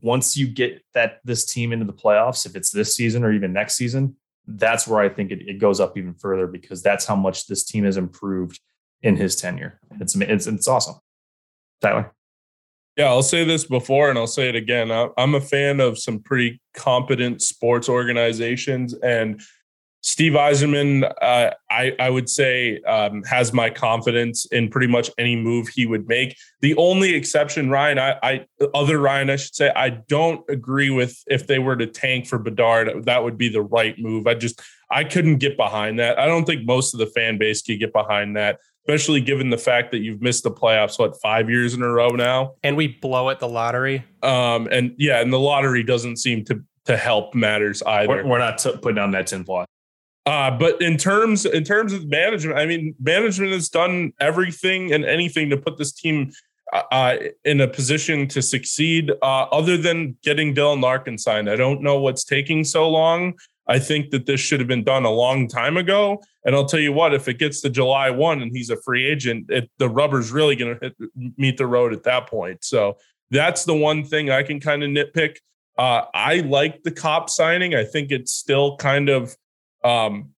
once 0.00 0.36
you 0.36 0.46
get 0.46 0.82
that 0.94 1.20
this 1.24 1.44
team 1.44 1.72
into 1.72 1.84
the 1.84 1.92
playoffs, 1.92 2.46
if 2.46 2.56
it's 2.56 2.70
this 2.70 2.94
season 2.94 3.24
or 3.24 3.32
even 3.32 3.52
next 3.52 3.76
season, 3.76 4.16
that's 4.46 4.86
where 4.86 5.00
I 5.00 5.08
think 5.08 5.30
it, 5.30 5.42
it 5.48 5.58
goes 5.58 5.80
up 5.80 5.96
even 5.98 6.14
further 6.14 6.46
because 6.46 6.82
that's 6.82 7.04
how 7.04 7.16
much 7.16 7.46
this 7.46 7.64
team 7.64 7.84
has 7.84 7.96
improved 7.96 8.60
in 9.02 9.16
his 9.16 9.36
tenure. 9.36 9.80
It's 10.00 10.14
it's 10.16 10.46
it's 10.46 10.68
awesome. 10.68 10.96
Tyler. 11.80 12.12
Yeah, 12.96 13.08
I'll 13.08 13.22
say 13.22 13.44
this 13.44 13.64
before 13.64 14.08
and 14.08 14.18
I'll 14.18 14.26
say 14.26 14.48
it 14.48 14.56
again. 14.56 14.90
I'm 15.18 15.34
a 15.34 15.40
fan 15.40 15.80
of 15.80 15.98
some 15.98 16.20
pretty 16.20 16.60
competent 16.74 17.42
sports 17.42 17.88
organizations, 17.88 18.94
and 18.94 19.40
Steve 20.06 20.34
Yzerman, 20.34 21.02
uh, 21.20 21.50
I, 21.68 21.92
I 21.98 22.10
would 22.10 22.30
say, 22.30 22.80
um, 22.82 23.24
has 23.24 23.52
my 23.52 23.68
confidence 23.68 24.46
in 24.46 24.68
pretty 24.68 24.86
much 24.86 25.10
any 25.18 25.34
move 25.34 25.66
he 25.66 25.84
would 25.84 26.06
make. 26.06 26.36
The 26.60 26.76
only 26.76 27.12
exception, 27.12 27.70
Ryan, 27.70 27.98
I, 27.98 28.16
I, 28.22 28.46
other 28.72 29.00
Ryan, 29.00 29.30
I 29.30 29.36
should 29.36 29.56
say, 29.56 29.72
I 29.74 29.90
don't 29.90 30.48
agree 30.48 30.90
with 30.90 31.20
if 31.26 31.48
they 31.48 31.58
were 31.58 31.74
to 31.74 31.88
tank 31.88 32.28
for 32.28 32.38
Bedard, 32.38 33.04
that 33.06 33.24
would 33.24 33.36
be 33.36 33.48
the 33.48 33.62
right 33.62 33.98
move. 33.98 34.28
I 34.28 34.34
just, 34.34 34.62
I 34.92 35.02
couldn't 35.02 35.38
get 35.38 35.56
behind 35.56 35.98
that. 35.98 36.20
I 36.20 36.26
don't 36.26 36.44
think 36.44 36.64
most 36.64 36.94
of 36.94 37.00
the 37.00 37.06
fan 37.06 37.36
base 37.36 37.60
could 37.62 37.80
get 37.80 37.92
behind 37.92 38.36
that, 38.36 38.60
especially 38.86 39.20
given 39.20 39.50
the 39.50 39.58
fact 39.58 39.90
that 39.90 39.98
you've 39.98 40.22
missed 40.22 40.44
the 40.44 40.52
playoffs, 40.52 41.00
what, 41.00 41.20
five 41.20 41.50
years 41.50 41.74
in 41.74 41.82
a 41.82 41.90
row 41.90 42.10
now? 42.10 42.52
And 42.62 42.76
we 42.76 42.86
blow 42.86 43.28
at 43.28 43.40
the 43.40 43.48
lottery. 43.48 44.04
Um, 44.22 44.68
and 44.70 44.94
yeah, 44.98 45.20
and 45.20 45.32
the 45.32 45.40
lottery 45.40 45.82
doesn't 45.82 46.18
seem 46.18 46.44
to 46.44 46.62
to 46.84 46.96
help 46.96 47.34
matters 47.34 47.82
either. 47.82 48.08
We're, 48.08 48.26
we're 48.26 48.38
not 48.38 48.58
t- 48.58 48.76
putting 48.80 48.98
on 48.98 49.10
that 49.10 49.26
tinfoil. 49.26 49.66
Uh, 50.26 50.50
but 50.50 50.80
in 50.82 50.96
terms 50.96 51.46
in 51.46 51.62
terms 51.62 51.92
of 51.92 52.08
management, 52.08 52.58
I 52.58 52.66
mean, 52.66 52.94
management 53.00 53.52
has 53.52 53.68
done 53.68 54.12
everything 54.20 54.92
and 54.92 55.04
anything 55.04 55.48
to 55.50 55.56
put 55.56 55.78
this 55.78 55.92
team 55.92 56.32
uh, 56.72 56.82
uh, 56.90 57.16
in 57.44 57.60
a 57.60 57.68
position 57.68 58.26
to 58.28 58.42
succeed. 58.42 59.12
Uh, 59.22 59.42
other 59.52 59.76
than 59.76 60.16
getting 60.22 60.52
Dylan 60.52 60.82
Larkin 60.82 61.16
signed, 61.16 61.48
I 61.48 61.54
don't 61.54 61.80
know 61.80 62.00
what's 62.00 62.24
taking 62.24 62.64
so 62.64 62.88
long. 62.88 63.34
I 63.68 63.78
think 63.78 64.10
that 64.10 64.26
this 64.26 64.40
should 64.40 64.60
have 64.60 64.68
been 64.68 64.84
done 64.84 65.04
a 65.04 65.10
long 65.10 65.48
time 65.48 65.76
ago. 65.76 66.22
And 66.44 66.54
I'll 66.54 66.66
tell 66.66 66.80
you 66.80 66.92
what, 66.92 67.14
if 67.14 67.28
it 67.28 67.38
gets 67.38 67.60
to 67.62 67.70
July 67.70 68.10
one 68.10 68.42
and 68.42 68.52
he's 68.52 68.70
a 68.70 68.76
free 68.82 69.06
agent, 69.06 69.46
it, 69.50 69.70
the 69.78 69.88
rubber's 69.88 70.30
really 70.30 70.54
going 70.54 70.78
to 70.80 70.92
meet 71.36 71.56
the 71.56 71.66
road 71.66 71.92
at 71.92 72.04
that 72.04 72.28
point. 72.28 72.64
So 72.64 72.96
that's 73.30 73.64
the 73.64 73.74
one 73.74 74.04
thing 74.04 74.30
I 74.30 74.44
can 74.44 74.60
kind 74.60 74.84
of 74.84 74.90
nitpick. 74.90 75.38
Uh, 75.76 76.02
I 76.14 76.40
like 76.40 76.84
the 76.84 76.92
Copp 76.92 77.28
signing. 77.28 77.74
I 77.74 77.84
think 77.84 78.12
it's 78.12 78.32
still 78.32 78.76
kind 78.76 79.08
of 79.08 79.36
um, 79.86 80.30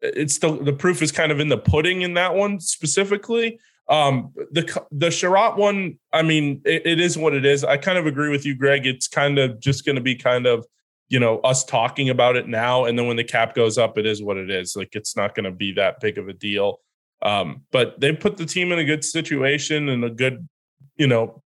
it's 0.00 0.34
still 0.34 0.56
the 0.56 0.72
proof 0.72 1.02
is 1.02 1.12
kind 1.12 1.32
of 1.32 1.40
in 1.40 1.48
the 1.48 1.58
pudding 1.58 2.02
in 2.02 2.14
that 2.14 2.34
one 2.34 2.60
specifically. 2.60 3.58
Um, 3.88 4.32
the 4.50 4.84
the 4.90 5.08
Chiarot 5.08 5.56
one, 5.56 5.98
I 6.12 6.22
mean, 6.22 6.60
it, 6.64 6.86
it 6.86 7.00
is 7.00 7.16
what 7.16 7.34
it 7.34 7.46
is. 7.46 7.64
I 7.64 7.76
kind 7.76 7.96
of 7.96 8.06
agree 8.06 8.28
with 8.28 8.44
you, 8.44 8.54
Greg. 8.54 8.86
It's 8.86 9.08
kind 9.08 9.38
of 9.38 9.60
just 9.60 9.86
going 9.86 9.96
to 9.96 10.02
be 10.02 10.14
kind 10.14 10.46
of 10.46 10.66
you 11.08 11.18
know 11.18 11.38
us 11.40 11.64
talking 11.64 12.10
about 12.10 12.36
it 12.36 12.48
now, 12.48 12.84
and 12.84 12.98
then 12.98 13.06
when 13.06 13.16
the 13.16 13.24
cap 13.24 13.54
goes 13.54 13.78
up, 13.78 13.96
it 13.98 14.06
is 14.06 14.22
what 14.22 14.36
it 14.36 14.50
is. 14.50 14.76
Like 14.76 14.94
it's 14.94 15.16
not 15.16 15.34
going 15.34 15.44
to 15.44 15.52
be 15.52 15.72
that 15.72 16.00
big 16.00 16.18
of 16.18 16.28
a 16.28 16.34
deal. 16.34 16.80
Um, 17.22 17.62
but 17.72 17.98
they 17.98 18.12
put 18.12 18.36
the 18.36 18.46
team 18.46 18.70
in 18.72 18.78
a 18.78 18.84
good 18.84 19.04
situation 19.04 19.88
and 19.88 20.04
a 20.04 20.10
good, 20.10 20.48
you 20.96 21.08
know, 21.08 21.42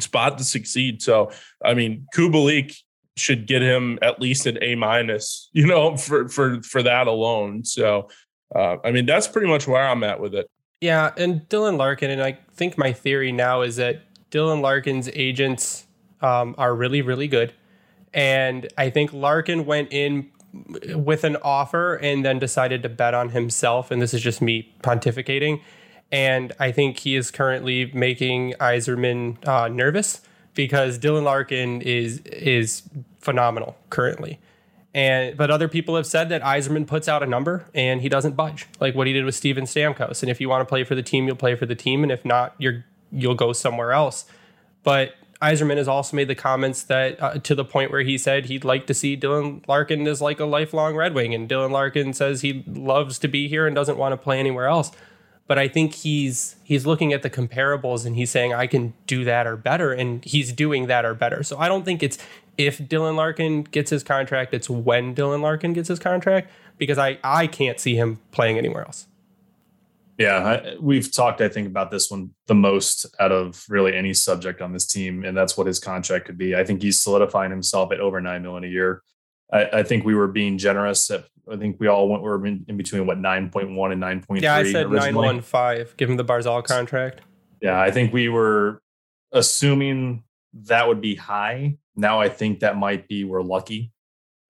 spot 0.00 0.36
to 0.38 0.44
succeed. 0.44 1.00
So 1.00 1.30
I 1.64 1.74
mean, 1.74 2.06
Kubalik, 2.14 2.76
should 3.16 3.46
get 3.46 3.62
him 3.62 3.98
at 4.02 4.20
least 4.20 4.46
an 4.46 4.58
A 4.62 4.74
minus, 4.74 5.48
you 5.52 5.66
know, 5.66 5.96
for 5.96 6.28
for 6.28 6.62
for 6.62 6.82
that 6.82 7.06
alone. 7.06 7.64
So, 7.64 8.08
uh, 8.54 8.76
I 8.84 8.90
mean, 8.90 9.06
that's 9.06 9.28
pretty 9.28 9.48
much 9.48 9.66
where 9.66 9.86
I'm 9.86 10.02
at 10.02 10.20
with 10.20 10.34
it. 10.34 10.48
Yeah, 10.80 11.12
and 11.16 11.42
Dylan 11.48 11.76
Larkin, 11.76 12.10
and 12.10 12.22
I 12.22 12.38
think 12.54 12.76
my 12.76 12.92
theory 12.92 13.30
now 13.30 13.62
is 13.62 13.76
that 13.76 14.02
Dylan 14.30 14.62
Larkin's 14.62 15.08
agents 15.12 15.86
um, 16.20 16.54
are 16.58 16.74
really, 16.74 17.02
really 17.02 17.28
good, 17.28 17.52
and 18.12 18.68
I 18.76 18.90
think 18.90 19.12
Larkin 19.12 19.64
went 19.64 19.92
in 19.92 20.30
with 20.94 21.24
an 21.24 21.36
offer 21.42 21.94
and 21.94 22.24
then 22.24 22.38
decided 22.38 22.82
to 22.82 22.88
bet 22.88 23.14
on 23.14 23.30
himself. 23.30 23.90
And 23.90 24.02
this 24.02 24.12
is 24.12 24.20
just 24.20 24.42
me 24.42 24.74
pontificating. 24.82 25.62
And 26.10 26.52
I 26.60 26.72
think 26.72 26.98
he 26.98 27.16
is 27.16 27.30
currently 27.30 27.90
making 27.94 28.52
Yzerman 28.60 29.46
uh, 29.48 29.68
nervous 29.68 30.20
because 30.54 30.98
Dylan 30.98 31.24
Larkin 31.24 31.82
is 31.82 32.18
is 32.20 32.82
phenomenal 33.20 33.76
currently. 33.90 34.38
And 34.94 35.36
but 35.36 35.50
other 35.50 35.68
people 35.68 35.96
have 35.96 36.06
said 36.06 36.28
that 36.28 36.42
Yzerman 36.42 36.86
puts 36.86 37.08
out 37.08 37.22
a 37.22 37.26
number 37.26 37.64
and 37.74 38.02
he 38.02 38.08
doesn't 38.08 38.36
budge, 38.36 38.66
like 38.78 38.94
what 38.94 39.06
he 39.06 39.12
did 39.12 39.24
with 39.24 39.34
Steven 39.34 39.64
Stamkos. 39.64 40.22
And 40.22 40.30
if 40.30 40.40
you 40.40 40.48
want 40.48 40.60
to 40.60 40.66
play 40.66 40.84
for 40.84 40.94
the 40.94 41.02
team, 41.02 41.26
you'll 41.26 41.36
play 41.36 41.54
for 41.54 41.66
the 41.66 41.74
team, 41.74 42.02
and 42.02 42.12
if 42.12 42.24
not, 42.24 42.54
you're 42.58 42.84
you'll 43.10 43.34
go 43.34 43.52
somewhere 43.52 43.92
else. 43.92 44.26
But 44.82 45.14
Yzerman 45.40 45.76
has 45.76 45.88
also 45.88 46.16
made 46.16 46.28
the 46.28 46.34
comments 46.34 46.84
that 46.84 47.20
uh, 47.22 47.38
to 47.38 47.54
the 47.54 47.64
point 47.64 47.90
where 47.90 48.02
he 48.02 48.16
said 48.16 48.46
he'd 48.46 48.64
like 48.64 48.86
to 48.86 48.94
see 48.94 49.16
Dylan 49.16 49.66
Larkin 49.66 50.06
as 50.06 50.20
like 50.20 50.38
a 50.38 50.44
lifelong 50.44 50.94
Red 50.94 51.14
Wing, 51.14 51.34
and 51.34 51.48
Dylan 51.48 51.70
Larkin 51.70 52.12
says 52.12 52.42
he 52.42 52.62
loves 52.66 53.18
to 53.20 53.28
be 53.28 53.48
here 53.48 53.66
and 53.66 53.74
doesn't 53.74 53.98
want 53.98 54.12
to 54.12 54.16
play 54.16 54.38
anywhere 54.38 54.66
else. 54.66 54.92
But 55.52 55.58
I 55.58 55.68
think 55.68 55.92
he's 55.92 56.56
he's 56.64 56.86
looking 56.86 57.12
at 57.12 57.20
the 57.20 57.28
comparables 57.28 58.06
and 58.06 58.16
he's 58.16 58.30
saying 58.30 58.54
I 58.54 58.66
can 58.66 58.94
do 59.06 59.22
that 59.24 59.46
or 59.46 59.54
better, 59.54 59.92
and 59.92 60.24
he's 60.24 60.50
doing 60.50 60.86
that 60.86 61.04
or 61.04 61.12
better. 61.12 61.42
So 61.42 61.58
I 61.58 61.68
don't 61.68 61.84
think 61.84 62.02
it's 62.02 62.16
if 62.56 62.78
Dylan 62.78 63.16
Larkin 63.16 63.64
gets 63.64 63.90
his 63.90 64.02
contract, 64.02 64.54
it's 64.54 64.70
when 64.70 65.14
Dylan 65.14 65.42
Larkin 65.42 65.74
gets 65.74 65.90
his 65.90 65.98
contract 65.98 66.50
because 66.78 66.96
I 66.96 67.18
I 67.22 67.48
can't 67.48 67.78
see 67.78 67.96
him 67.96 68.18
playing 68.30 68.56
anywhere 68.56 68.86
else. 68.86 69.08
Yeah, 70.16 70.36
I, 70.38 70.76
we've 70.80 71.12
talked, 71.12 71.42
I 71.42 71.50
think, 71.50 71.66
about 71.66 71.90
this 71.90 72.10
one 72.10 72.30
the 72.46 72.54
most 72.54 73.04
out 73.20 73.30
of 73.30 73.66
really 73.68 73.94
any 73.94 74.14
subject 74.14 74.62
on 74.62 74.72
this 74.72 74.86
team, 74.86 75.22
and 75.22 75.36
that's 75.36 75.58
what 75.58 75.66
his 75.66 75.78
contract 75.78 76.24
could 76.24 76.38
be. 76.38 76.56
I 76.56 76.64
think 76.64 76.80
he's 76.80 77.02
solidifying 77.02 77.50
himself 77.50 77.92
at 77.92 78.00
over 78.00 78.22
nine 78.22 78.42
million 78.42 78.64
a 78.64 78.68
year. 78.68 79.02
I, 79.52 79.64
I 79.64 79.82
think 79.82 80.06
we 80.06 80.14
were 80.14 80.28
being 80.28 80.56
generous. 80.56 81.10
At, 81.10 81.26
I 81.50 81.56
think 81.56 81.80
we 81.80 81.88
all 81.88 82.08
went 82.08 82.22
were 82.22 82.44
in, 82.46 82.64
in 82.68 82.76
between 82.76 83.06
what 83.06 83.18
nine 83.18 83.50
point 83.50 83.70
one 83.70 83.92
and 83.92 84.00
nine 84.00 84.22
point 84.22 84.40
three. 84.40 84.44
Yeah, 84.44 84.56
I 84.56 84.70
said 84.70 84.90
nine 84.90 85.14
one 85.14 85.40
five. 85.40 85.96
Given 85.96 86.16
the 86.16 86.24
Barzal 86.24 86.64
contract. 86.64 87.22
Yeah, 87.60 87.80
I 87.80 87.90
think 87.90 88.12
we 88.12 88.28
were 88.28 88.80
assuming 89.32 90.24
that 90.54 90.86
would 90.86 91.00
be 91.00 91.14
high. 91.14 91.78
Now 91.96 92.20
I 92.20 92.28
think 92.28 92.60
that 92.60 92.76
might 92.76 93.08
be 93.08 93.24
we're 93.24 93.42
lucky 93.42 93.92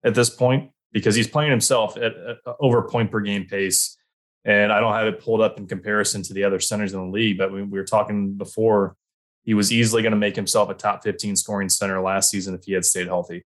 at 0.04 0.14
this 0.14 0.30
point 0.30 0.70
because 0.92 1.14
he's 1.14 1.28
playing 1.28 1.50
himself 1.50 1.96
at, 1.96 2.16
at 2.16 2.36
over 2.60 2.82
point 2.82 3.10
per 3.10 3.20
game 3.20 3.46
pace 3.46 3.96
and 4.44 4.72
I 4.72 4.80
don't 4.80 4.92
have 4.92 5.06
it 5.06 5.20
pulled 5.20 5.40
up 5.40 5.58
in 5.58 5.66
comparison 5.66 6.22
to 6.24 6.34
the 6.34 6.44
other 6.44 6.58
centers 6.58 6.92
in 6.92 7.00
the 7.00 7.12
league, 7.12 7.38
but 7.38 7.52
we, 7.52 7.62
we 7.62 7.78
were 7.78 7.84
talking 7.84 8.34
before. 8.34 8.96
He 9.44 9.54
was 9.54 9.72
easily 9.72 10.02
going 10.02 10.12
to 10.12 10.18
make 10.18 10.36
himself 10.36 10.68
a 10.68 10.74
top 10.74 11.02
15 11.02 11.36
scoring 11.36 11.68
center 11.68 12.00
last 12.00 12.30
season 12.30 12.54
if 12.54 12.64
he 12.64 12.72
had 12.72 12.84
stayed 12.84 13.06
healthy. 13.06 13.44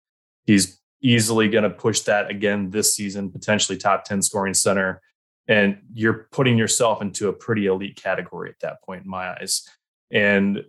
He's 0.45 0.80
easily 1.01 1.47
going 1.49 1.63
to 1.63 1.69
push 1.69 2.01
that 2.01 2.29
again 2.29 2.69
this 2.69 2.95
season, 2.95 3.31
potentially 3.31 3.77
top 3.77 4.03
10 4.05 4.21
scoring 4.21 4.53
center. 4.53 5.01
And 5.47 5.79
you're 5.93 6.27
putting 6.31 6.57
yourself 6.57 7.01
into 7.01 7.27
a 7.27 7.33
pretty 7.33 7.65
elite 7.65 8.01
category 8.01 8.49
at 8.49 8.59
that 8.61 8.81
point, 8.83 9.03
in 9.03 9.09
my 9.09 9.31
eyes. 9.31 9.67
And 10.11 10.63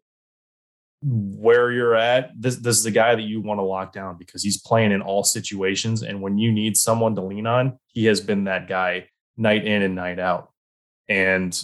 where 1.03 1.71
you're 1.71 1.95
at, 1.95 2.31
this, 2.41 2.57
this 2.57 2.79
is 2.79 2.85
the 2.85 2.91
guy 2.91 3.15
that 3.15 3.23
you 3.23 3.41
want 3.41 3.59
to 3.59 3.65
lock 3.65 3.93
down 3.93 4.17
because 4.17 4.43
he's 4.43 4.61
playing 4.61 4.93
in 4.93 5.03
all 5.03 5.25
situations. 5.25 6.03
And 6.03 6.23
when 6.23 6.39
you 6.39 6.51
need 6.53 6.77
someone 6.77 7.15
to 7.17 7.23
lean 7.23 7.47
on, 7.47 7.79
he 7.89 8.07
has 8.07 8.21
been 8.21 8.45
that 8.45 8.69
guy 8.69 9.09
night 9.37 9.67
in 9.67 9.83
and 9.83 9.95
night 9.95 10.19
out. 10.19 10.51
And 11.09 11.61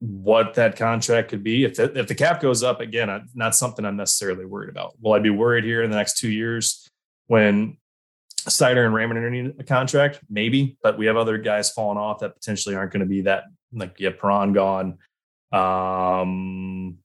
what 0.00 0.54
that 0.54 0.76
contract 0.76 1.28
could 1.28 1.42
be, 1.42 1.64
if 1.64 1.74
the, 1.74 1.98
if 1.98 2.06
the 2.06 2.14
cap 2.14 2.40
goes 2.40 2.62
up 2.62 2.80
again, 2.80 3.28
not 3.34 3.54
something 3.56 3.84
I'm 3.84 3.96
necessarily 3.96 4.44
worried 4.44 4.70
about. 4.70 4.94
Will 5.00 5.12
I 5.12 5.18
be 5.18 5.30
worried 5.30 5.64
here 5.64 5.82
in 5.82 5.90
the 5.90 5.96
next 5.96 6.18
two 6.18 6.30
years 6.30 6.88
when 7.26 7.76
Seider 8.48 8.84
and 8.84 8.94
Raymond 8.94 9.32
need 9.32 9.54
a 9.58 9.64
contract? 9.64 10.20
Maybe, 10.28 10.76
but 10.82 10.98
we 10.98 11.06
have 11.06 11.16
other 11.16 11.38
guys 11.38 11.70
falling 11.70 11.98
off 11.98 12.20
that 12.20 12.34
potentially 12.34 12.74
aren't 12.74 12.92
going 12.92 13.00
to 13.00 13.06
be 13.06 13.22
that. 13.22 13.44
Like, 13.72 13.96
yeah, 13.98 14.10
Perron 14.18 14.52
gone. 14.52 14.98
Um, 15.52 16.98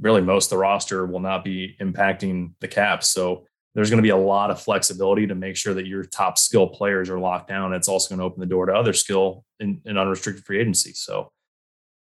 really, 0.00 0.20
most 0.20 0.46
of 0.46 0.50
the 0.50 0.58
roster 0.58 1.06
will 1.06 1.20
not 1.20 1.44
be 1.44 1.76
impacting 1.80 2.52
the 2.60 2.68
cap. 2.68 3.02
So 3.04 3.46
there's 3.74 3.90
going 3.90 3.98
to 3.98 4.02
be 4.02 4.08
a 4.08 4.16
lot 4.16 4.50
of 4.50 4.60
flexibility 4.60 5.26
to 5.26 5.34
make 5.34 5.56
sure 5.56 5.74
that 5.74 5.86
your 5.86 6.04
top 6.04 6.38
skill 6.38 6.66
players 6.66 7.10
are 7.10 7.18
locked 7.18 7.48
down. 7.48 7.74
It's 7.74 7.88
also 7.88 8.08
going 8.08 8.20
to 8.20 8.24
open 8.24 8.40
the 8.40 8.46
door 8.46 8.66
to 8.66 8.72
other 8.72 8.94
skill 8.94 9.44
in 9.60 9.82
unrestricted 9.86 10.44
free 10.44 10.60
agency. 10.60 10.92
So 10.94 11.30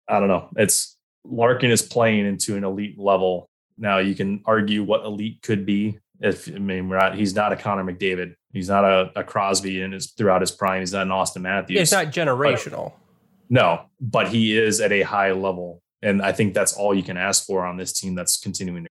I 0.08 0.20
don't 0.20 0.28
know. 0.28 0.48
It's 0.56 0.96
Larkin 1.24 1.72
is 1.72 1.82
playing 1.82 2.26
into 2.26 2.56
an 2.56 2.62
elite 2.62 2.98
level. 2.98 3.48
Now 3.76 3.98
you 3.98 4.14
can 4.14 4.42
argue 4.46 4.84
what 4.84 5.04
elite 5.04 5.42
could 5.42 5.66
be. 5.66 5.98
If 6.20 6.48
I 6.48 6.58
mean, 6.58 6.88
not, 6.88 7.16
he's 7.16 7.34
not 7.34 7.52
a 7.52 7.56
Connor 7.56 7.84
McDavid. 7.84 8.36
He's 8.56 8.70
not 8.70 8.84
a, 8.84 9.12
a 9.16 9.22
Crosby 9.22 9.82
in 9.82 9.92
his 9.92 10.12
throughout 10.12 10.40
his 10.40 10.50
prime. 10.50 10.80
He's 10.80 10.94
not 10.94 11.02
an 11.02 11.10
Austin 11.10 11.42
Matthews. 11.42 11.78
It's 11.80 11.92
not 11.92 12.06
generational. 12.06 12.92
But, 12.92 13.50
no, 13.50 13.82
but 14.00 14.28
he 14.28 14.56
is 14.56 14.80
at 14.80 14.92
a 14.92 15.02
high 15.02 15.32
level. 15.32 15.82
And 16.02 16.22
I 16.22 16.32
think 16.32 16.54
that's 16.54 16.72
all 16.72 16.94
you 16.94 17.02
can 17.02 17.16
ask 17.16 17.44
for 17.44 17.66
on 17.66 17.76
this 17.76 17.92
team 17.92 18.14
that's 18.14 18.38
continuing 18.38 18.84
to 18.84 18.90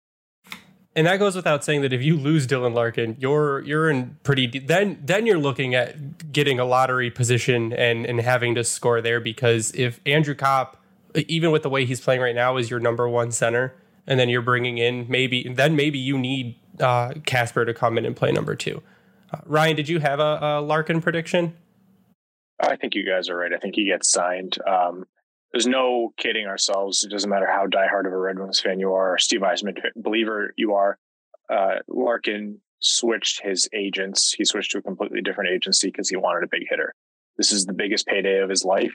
and 0.98 1.06
that 1.06 1.18
goes 1.18 1.36
without 1.36 1.64
saying 1.64 1.82
that 1.82 1.92
if 1.92 2.02
you 2.02 2.16
lose 2.16 2.46
Dylan 2.46 2.74
Larkin, 2.74 3.16
you're 3.20 3.61
you're 3.61 3.88
in 3.88 4.16
pretty 4.24 4.48
de- 4.48 4.59
then 4.59 5.00
then 5.04 5.26
you're 5.26 5.38
looking 5.38 5.74
at 5.74 6.32
getting 6.32 6.59
a 6.59 6.64
lottery 6.64 7.09
position 7.09 7.72
and 7.72 8.04
and 8.04 8.20
having 8.20 8.56
to 8.56 8.64
score 8.64 9.00
there 9.00 9.20
because 9.20 9.70
if 9.76 10.00
Andrew 10.06 10.34
Copp, 10.34 10.82
even 11.14 11.52
with 11.52 11.62
the 11.62 11.70
way 11.70 11.84
he's 11.84 12.00
playing 12.00 12.20
right 12.20 12.34
now, 12.34 12.56
is 12.56 12.68
your 12.68 12.80
number 12.80 13.09
one 13.09 13.30
center, 13.30 13.74
and 14.09 14.18
then 14.18 14.28
you're 14.28 14.42
bringing 14.42 14.78
in 14.78 15.06
maybe 15.09 15.48
then 15.48 15.76
maybe 15.76 16.00
you 16.00 16.18
need 16.18 16.56
uh, 16.80 17.12
Kasper 17.24 17.64
to 17.64 17.72
come 17.72 17.96
in 17.96 18.04
and 18.04 18.16
play 18.16 18.32
number 18.32 18.56
two. 18.56 18.82
Uh, 19.32 19.38
Ryan, 19.46 19.76
did 19.76 19.88
you 19.88 19.98
have 20.00 20.20
a, 20.20 20.38
a, 20.40 20.60
Larkin 20.60 21.00
prediction? 21.00 21.56
I 22.60 22.76
think 22.76 22.94
you 22.94 23.04
guys 23.06 23.28
are 23.28 23.36
right. 23.36 23.52
I 23.52 23.58
think 23.58 23.74
he 23.74 23.84
gets 23.84 24.10
signed. 24.10 24.56
Um, 24.66 25.04
there's 25.52 25.66
no 25.66 26.12
kidding 26.16 26.46
ourselves. 26.46 27.04
It 27.04 27.10
doesn't 27.10 27.30
matter 27.30 27.46
how 27.46 27.66
diehard 27.66 28.06
of 28.06 28.12
a 28.12 28.18
Red 28.18 28.38
Wings 28.38 28.60
fan 28.60 28.80
you 28.80 28.92
are, 28.94 29.18
Steve 29.18 29.40
Yzerman 29.40 29.78
believer 29.96 30.52
you 30.56 30.74
are. 30.74 30.98
Uh, 31.50 31.76
Larkin 31.88 32.60
switched 32.80 33.42
his 33.42 33.68
agents. 33.72 34.34
He 34.36 34.44
switched 34.44 34.72
to 34.72 34.78
a 34.78 34.82
completely 34.82 35.22
different 35.22 35.50
agency 35.50 35.88
because 35.88 36.08
he 36.08 36.16
wanted 36.16 36.44
a 36.44 36.48
big 36.50 36.64
hitter. 36.68 36.94
This 37.36 37.52
is 37.52 37.64
the 37.64 37.72
biggest 37.72 38.06
payday 38.06 38.38
of 38.40 38.50
his 38.50 38.64
life. 38.64 38.92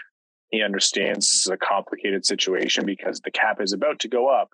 He 0.50 0.62
understands 0.62 1.32
this 1.32 1.46
is 1.46 1.52
a 1.52 1.58
complicated 1.58 2.26
situation 2.26 2.86
because 2.86 3.20
the 3.22 3.32
cap 3.32 3.60
is 3.60 3.74
about 3.74 4.00
to 4.00 4.08
go 4.08 4.30
up, 4.30 4.50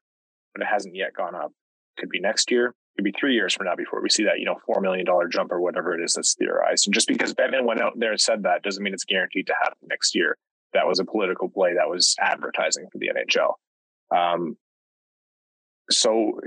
but 0.53 0.61
it 0.61 0.67
hasn't 0.71 0.95
yet 0.95 1.13
gone 1.13 1.36
up. 1.36 1.51
Could 1.97 2.09
be 2.09 2.21
next 2.21 2.51
year, 2.51 2.73
could 3.00 3.14
be 3.14 3.20
three 3.20 3.34
years 3.34 3.54
from 3.54 3.66
now 3.66 3.76
before 3.76 4.02
we 4.02 4.10
see 4.10 4.26
that, 4.26 4.39
you 4.39 4.45
know, 4.45 4.58
$4 4.70 4.82
million 4.82 5.06
jump 5.32 5.52
or 5.52 5.62
whatever 5.62 5.97
it 5.97 6.04
is 6.04 6.14
that's 6.14 6.36
theorized. 6.36 6.88
And 6.88 6.93
just 6.93 7.08
because 7.08 7.34
Bettman 7.34 7.66
went 7.66 7.82
out 7.82 7.93
there 7.97 8.12
and 8.12 8.22
said 8.22 8.43
that 8.43 8.62
doesn't 8.64 8.84
mean 8.84 8.93
it's 8.93 9.06
guaranteed 9.06 9.47
to 9.47 9.56
happen 9.62 9.78
next 9.89 10.16
year 10.16 10.38
that 10.74 10.88
was 10.88 11.00
a 11.00 11.06
political 11.06 11.50
play 11.50 11.74
that 11.76 11.89
was 11.89 12.16
advertising 12.20 12.88
for 12.91 12.97
the 12.97 13.10
NHL. 13.10 13.54
Um, 14.16 14.58
so, 15.89 16.39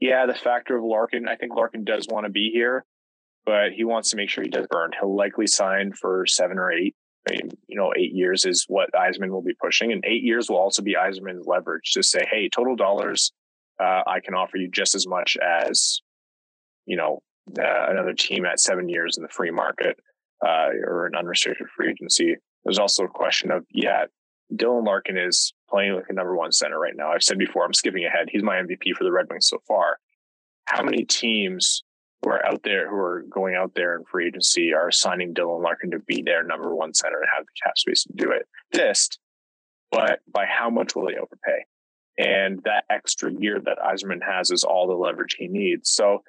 yeah, 0.00 0.26
the 0.26 0.34
factor 0.34 0.76
of 0.76 0.84
Larkin, 0.84 1.28
I 1.28 1.36
think 1.36 1.54
Larkin 1.54 1.84
does 1.84 2.06
want 2.08 2.26
to 2.26 2.30
be 2.30 2.50
here, 2.52 2.84
but 3.44 3.72
he 3.72 3.84
wants 3.84 4.10
to 4.10 4.16
make 4.16 4.30
sure 4.30 4.44
he 4.44 4.50
does 4.50 4.66
burn. 4.70 4.92
He'll 4.98 5.14
likely 5.14 5.46
sign 5.46 5.92
for 5.92 6.26
seven 6.26 6.58
or 6.58 6.72
eight. 6.72 6.94
You 7.30 7.76
know, 7.76 7.92
eight 7.96 8.12
years 8.12 8.44
is 8.44 8.66
what 8.68 8.90
Yzerman 8.92 9.30
will 9.30 9.42
be 9.42 9.54
pushing, 9.54 9.92
and 9.92 10.04
eight 10.06 10.22
years 10.22 10.50
will 10.50 10.58
also 10.58 10.82
be 10.82 10.94
Yzerman's 10.94 11.46
leverage 11.46 11.92
to 11.92 12.02
say, 12.02 12.26
"Hey, 12.30 12.50
total 12.50 12.76
dollars, 12.76 13.32
uh, 13.80 14.02
I 14.06 14.20
can 14.20 14.34
offer 14.34 14.56
you 14.56 14.70
just 14.70 14.94
as 14.94 15.06
much 15.06 15.36
as, 15.36 16.00
you 16.86 16.96
know, 16.96 17.22
uh, 17.58 17.86
another 17.90 18.14
team 18.14 18.44
at 18.46 18.60
seven 18.60 18.88
years 18.88 19.16
in 19.16 19.22
the 19.22 19.28
free 19.28 19.50
market 19.50 19.98
uh, 20.44 20.68
or 20.86 21.06
an 21.06 21.14
unrestricted 21.16 21.68
free 21.76 21.90
agency." 21.90 22.36
There's 22.64 22.78
also 22.78 23.04
a 23.04 23.08
question 23.08 23.50
of, 23.50 23.64
yeah, 23.70 24.06
Dylan 24.52 24.86
Larkin 24.86 25.18
is 25.18 25.52
playing 25.68 25.94
like 25.94 26.06
a 26.08 26.14
number 26.14 26.36
one 26.36 26.52
center 26.52 26.78
right 26.78 26.96
now. 26.96 27.12
I've 27.12 27.22
said 27.22 27.38
before, 27.38 27.64
I'm 27.64 27.74
skipping 27.74 28.04
ahead. 28.04 28.28
He's 28.30 28.42
my 28.42 28.56
MVP 28.56 28.94
for 28.96 29.04
the 29.04 29.12
Red 29.12 29.26
Wings 29.30 29.48
so 29.48 29.58
far. 29.66 29.98
How 30.66 30.82
many 30.82 31.04
teams 31.04 31.82
who 32.22 32.30
are 32.30 32.44
out 32.46 32.62
there 32.62 32.88
who 32.88 32.96
are 32.96 33.24
going 33.28 33.54
out 33.54 33.72
there 33.74 33.96
in 33.96 34.04
free 34.04 34.26
agency 34.26 34.72
are 34.72 34.90
signing 34.90 35.34
Dylan 35.34 35.62
Larkin 35.62 35.90
to 35.90 35.98
be 35.98 36.22
their 36.22 36.42
number 36.42 36.74
one 36.74 36.94
center 36.94 37.18
and 37.18 37.28
have 37.36 37.44
the 37.44 37.52
cap 37.62 37.76
space 37.76 38.04
to 38.04 38.12
do 38.14 38.30
it? 38.30 38.46
This, 38.72 39.10
but 39.90 40.20
by 40.32 40.46
how 40.46 40.70
much 40.70 40.94
will 40.94 41.06
they 41.06 41.16
overpay? 41.16 41.64
And 42.16 42.60
that 42.64 42.84
extra 42.90 43.32
year 43.32 43.60
that 43.60 43.78
Yzerman 43.78 44.22
has 44.24 44.50
is 44.50 44.64
all 44.64 44.86
the 44.86 44.94
leverage 44.94 45.36
he 45.38 45.48
needs. 45.48 45.90
So 45.90 46.22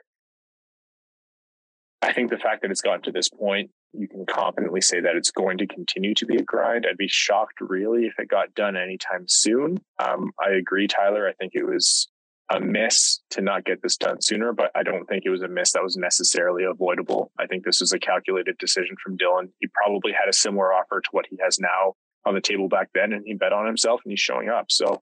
I 2.02 2.14
think 2.14 2.30
the 2.30 2.38
fact 2.38 2.62
that 2.64 2.72
it's 2.72 2.82
gotten 2.82 3.04
to 3.04 3.12
this 3.12 3.30
point 3.30 3.72
you 3.98 4.08
can 4.08 4.26
confidently 4.26 4.82
say 4.82 5.00
that 5.00 5.16
it's 5.16 5.32
going 5.32 5.58
to 5.60 5.68
continue 5.68 6.14
to 6.16 6.26
be 6.26 6.36
a 6.36 6.44
grind. 6.44 6.86
I'd 6.88 6.98
be 6.98 7.08
shocked, 7.08 7.62
really, 7.62 8.06
if 8.06 8.20
it 8.20 8.28
got 8.28 8.54
done 8.54 8.76
anytime 8.76 9.26
soon. 9.28 9.80
Um, 10.00 10.32
I 10.44 10.52
agree, 10.52 10.88
Tyler. 10.88 11.28
I 11.28 11.34
think 11.34 11.54
it 11.56 11.66
was 11.66 12.08
a 12.52 12.60
miss 12.60 13.22
to 13.32 13.42
not 13.42 13.66
get 13.66 13.82
this 13.82 13.98
done 13.98 14.22
sooner, 14.22 14.54
but 14.54 14.72
I 14.76 14.84
don't 14.84 15.06
think 15.06 15.24
it 15.26 15.32
was 15.32 15.42
a 15.42 15.48
miss 15.48 15.72
that 15.74 15.84
was 15.84 15.98
necessarily 15.98 16.64
avoidable. 16.64 17.32
I 17.40 17.48
think 17.48 17.64
this 17.64 17.82
was 17.82 17.92
a 17.92 18.00
calculated 18.00 18.58
decision 18.58 18.96
from 19.04 19.18
Dylan. 19.18 19.50
He 19.60 19.68
probably 19.84 20.12
had 20.12 20.30
a 20.30 20.34
similar 20.34 20.74
offer 20.74 21.02
to 21.02 21.10
what 21.12 21.26
he 21.30 21.38
has 21.42 21.60
now 21.60 21.94
on 22.26 22.36
the 22.36 22.42
table 22.42 22.68
back 22.68 22.90
then, 22.94 23.14
and 23.14 23.24
he 23.26 23.34
bet 23.34 23.54
on 23.54 23.66
himself 23.66 24.02
and 24.04 24.12
he's 24.12 24.20
showing 24.20 24.50
up. 24.50 24.66
So 24.70 25.02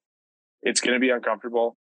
it's 0.63 0.81
going 0.81 0.93
to 0.93 0.99
be 0.99 1.09
uncomfortable. 1.09 1.77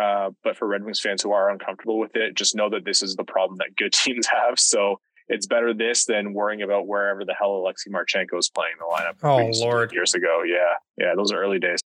Uh, 0.00 0.30
but 0.42 0.56
for 0.56 0.66
Red 0.66 0.84
Wings 0.84 1.00
fans 1.00 1.22
who 1.22 1.32
are 1.32 1.50
uncomfortable 1.50 1.98
with 1.98 2.16
it, 2.16 2.34
just 2.34 2.54
know 2.54 2.70
that 2.70 2.84
this 2.84 3.02
is 3.02 3.16
the 3.16 3.24
problem 3.24 3.58
that 3.58 3.76
good 3.76 3.92
teams 3.92 4.26
have. 4.26 4.58
So 4.58 5.00
it's 5.28 5.46
better 5.46 5.74
this 5.74 6.06
than 6.06 6.32
worrying 6.32 6.62
about 6.62 6.86
wherever 6.86 7.24
the 7.24 7.34
hell 7.38 7.56
Alexei 7.56 7.90
Marchenko 7.90 8.38
is 8.38 8.48
playing 8.48 8.74
the 8.78 8.86
lineup. 8.86 9.16
Oh 9.22 9.50
Lord, 9.64 9.92
years 9.92 10.14
ago, 10.14 10.42
yeah, 10.44 10.74
yeah, 10.96 11.12
those 11.16 11.30
are 11.32 11.40
early 11.40 11.58
days. 11.58 11.80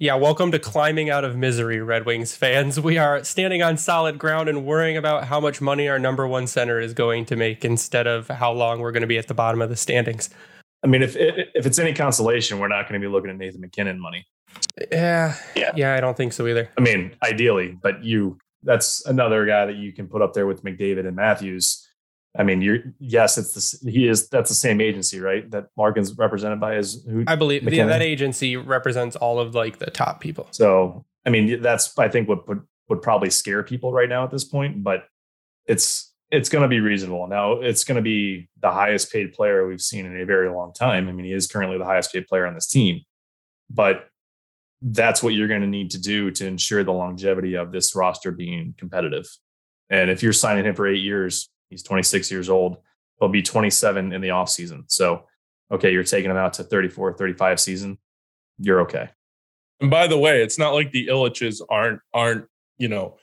Yeah, 0.00 0.14
welcome 0.14 0.52
to 0.52 0.58
climbing 0.58 1.10
out 1.10 1.24
of 1.24 1.36
misery, 1.36 1.80
Red 1.80 2.06
Wings 2.06 2.34
fans. 2.34 2.78
We 2.78 2.98
are 2.98 3.24
standing 3.24 3.62
on 3.62 3.76
solid 3.76 4.18
ground 4.18 4.48
and 4.48 4.64
worrying 4.64 4.96
about 4.96 5.24
how 5.24 5.40
much 5.40 5.60
money 5.60 5.88
our 5.88 5.98
number 5.98 6.26
one 6.26 6.46
center 6.46 6.80
is 6.80 6.94
going 6.94 7.24
to 7.26 7.36
make 7.36 7.64
instead 7.64 8.06
of 8.06 8.28
how 8.28 8.52
long 8.52 8.78
we're 8.80 8.92
going 8.92 9.00
to 9.02 9.08
be 9.08 9.18
at 9.18 9.26
the 9.26 9.34
bottom 9.34 9.60
of 9.60 9.70
the 9.70 9.76
standings. 9.76 10.30
I 10.84 10.86
mean, 10.86 11.02
if 11.02 11.16
if 11.16 11.66
it's 11.66 11.78
any 11.78 11.92
consolation, 11.92 12.58
we're 12.58 12.68
not 12.68 12.88
going 12.88 13.00
to 13.00 13.04
be 13.04 13.10
looking 13.10 13.30
at 13.30 13.36
Nathan 13.36 13.60
MacKinnon 13.60 14.00
money. 14.00 14.26
Yeah, 14.90 15.34
yeah, 15.56 15.72
yeah. 15.74 15.94
I 15.94 16.00
don't 16.00 16.16
think 16.16 16.32
so 16.32 16.46
either. 16.46 16.70
I 16.78 16.80
mean, 16.80 17.16
ideally, 17.22 17.78
but 17.82 18.04
you—that's 18.04 19.04
another 19.06 19.44
guy 19.46 19.66
that 19.66 19.76
you 19.76 19.92
can 19.92 20.08
put 20.08 20.22
up 20.22 20.34
there 20.34 20.46
with 20.46 20.62
McDavid 20.64 21.06
and 21.06 21.16
Matthews 21.16 21.88
I 22.38 22.42
mean, 22.44 22.60
you're 22.60 22.78
yes, 23.00 23.36
it's 23.36 23.80
the 23.80 23.90
he 23.90 24.06
is 24.06 24.28
that's 24.28 24.48
the 24.48 24.54
same 24.54 24.80
agency, 24.80 25.20
right? 25.20 25.50
That 25.50 25.68
Larkin's 25.76 26.16
represented 26.16 26.60
by 26.60 26.76
is 26.76 27.04
who 27.08 27.24
I 27.26 27.36
believe 27.36 27.64
MacKinnon? 27.64 27.88
yeah, 27.88 27.92
that 27.98 28.02
agency 28.02 28.56
represents 28.56 29.16
all 29.16 29.40
of 29.40 29.54
like 29.54 29.78
the 29.78 29.90
top 29.90 30.20
people. 30.20 30.46
So 30.52 31.04
I 31.24 31.30
mean, 31.30 31.62
that's 31.62 31.98
I 31.98 32.08
think 32.08 32.28
what 32.28 32.46
would 32.48 32.62
would 32.88 33.02
probably 33.02 33.30
scare 33.30 33.62
people 33.62 33.92
right 33.92 34.08
now 34.08 34.24
at 34.24 34.30
this 34.30 34.44
point, 34.44 34.84
but 34.84 35.06
it's 35.66 36.12
it's 36.30 36.48
going 36.48 36.62
to 36.62 36.68
be 36.68 36.80
reasonable. 36.80 37.26
Now 37.26 37.54
it's 37.54 37.82
going 37.82 37.96
to 37.96 38.02
be 38.02 38.48
the 38.60 38.70
highest 38.70 39.10
paid 39.10 39.32
player 39.32 39.66
we've 39.66 39.80
seen 39.80 40.04
in 40.04 40.20
a 40.20 40.26
very 40.26 40.50
long 40.50 40.74
time. 40.74 41.08
I 41.08 41.12
mean, 41.12 41.24
he 41.24 41.32
is 41.32 41.46
currently 41.46 41.78
the 41.78 41.86
highest 41.86 42.12
paid 42.12 42.26
player 42.28 42.46
on 42.46 42.54
this 42.54 42.66
team, 42.66 43.00
but 43.70 44.07
that's 44.80 45.22
what 45.22 45.34
you're 45.34 45.48
going 45.48 45.60
to 45.60 45.66
need 45.66 45.90
to 45.90 46.00
do 46.00 46.30
to 46.30 46.46
ensure 46.46 46.84
the 46.84 46.92
longevity 46.92 47.54
of 47.54 47.72
this 47.72 47.94
roster 47.96 48.30
being 48.30 48.74
competitive. 48.78 49.26
And 49.90 50.10
if 50.10 50.22
you're 50.22 50.32
signing 50.32 50.64
him 50.64 50.74
for 50.74 50.86
eight 50.86 51.02
years, 51.02 51.50
he's 51.70 51.82
26 51.82 52.30
years 52.30 52.48
old. 52.48 52.78
He'll 53.18 53.28
be 53.28 53.42
27 53.42 54.12
in 54.12 54.20
the 54.20 54.28
offseason. 54.28 54.84
So, 54.86 55.24
okay, 55.72 55.92
you're 55.92 56.04
taking 56.04 56.30
him 56.30 56.36
out 56.36 56.54
to 56.54 56.64
34, 56.64 57.14
35 57.14 57.58
season. 57.58 57.98
You're 58.58 58.82
okay. 58.82 59.08
And 59.80 59.90
by 59.90 60.06
the 60.06 60.18
way, 60.18 60.42
it's 60.42 60.58
not 60.58 60.74
like 60.74 60.92
the 60.92 61.06
Ilitches 61.08 61.60
aren't 61.68 62.00
aren't 62.12 62.46
you 62.78 62.88
know 62.88 63.16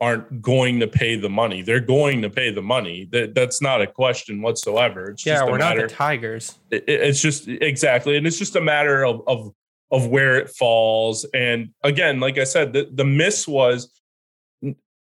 aren't 0.00 0.42
going 0.42 0.80
to 0.80 0.86
pay 0.86 1.16
the 1.16 1.30
money. 1.30 1.62
They're 1.62 1.80
going 1.80 2.22
to 2.22 2.30
pay 2.30 2.50
the 2.50 2.62
money. 2.62 3.08
That 3.10 3.34
that's 3.34 3.62
not 3.62 3.80
a 3.80 3.86
question 3.86 4.42
whatsoever. 4.42 5.10
It's 5.10 5.24
yeah, 5.24 5.44
we're 5.44 5.58
matter, 5.58 5.82
not 5.82 5.88
the 5.88 5.94
Tigers. 5.94 6.58
It, 6.70 6.84
it's 6.86 7.22
just 7.22 7.48
exactly, 7.48 8.16
and 8.16 8.26
it's 8.26 8.38
just 8.38 8.56
a 8.56 8.60
matter 8.60 9.04
of 9.04 9.22
of 9.26 9.54
of 9.94 10.08
where 10.08 10.36
it 10.36 10.50
falls. 10.50 11.24
And 11.32 11.70
again, 11.84 12.18
like 12.18 12.36
I 12.36 12.44
said, 12.44 12.72
the 12.72 12.90
the 12.92 13.04
miss 13.04 13.46
was 13.46 13.88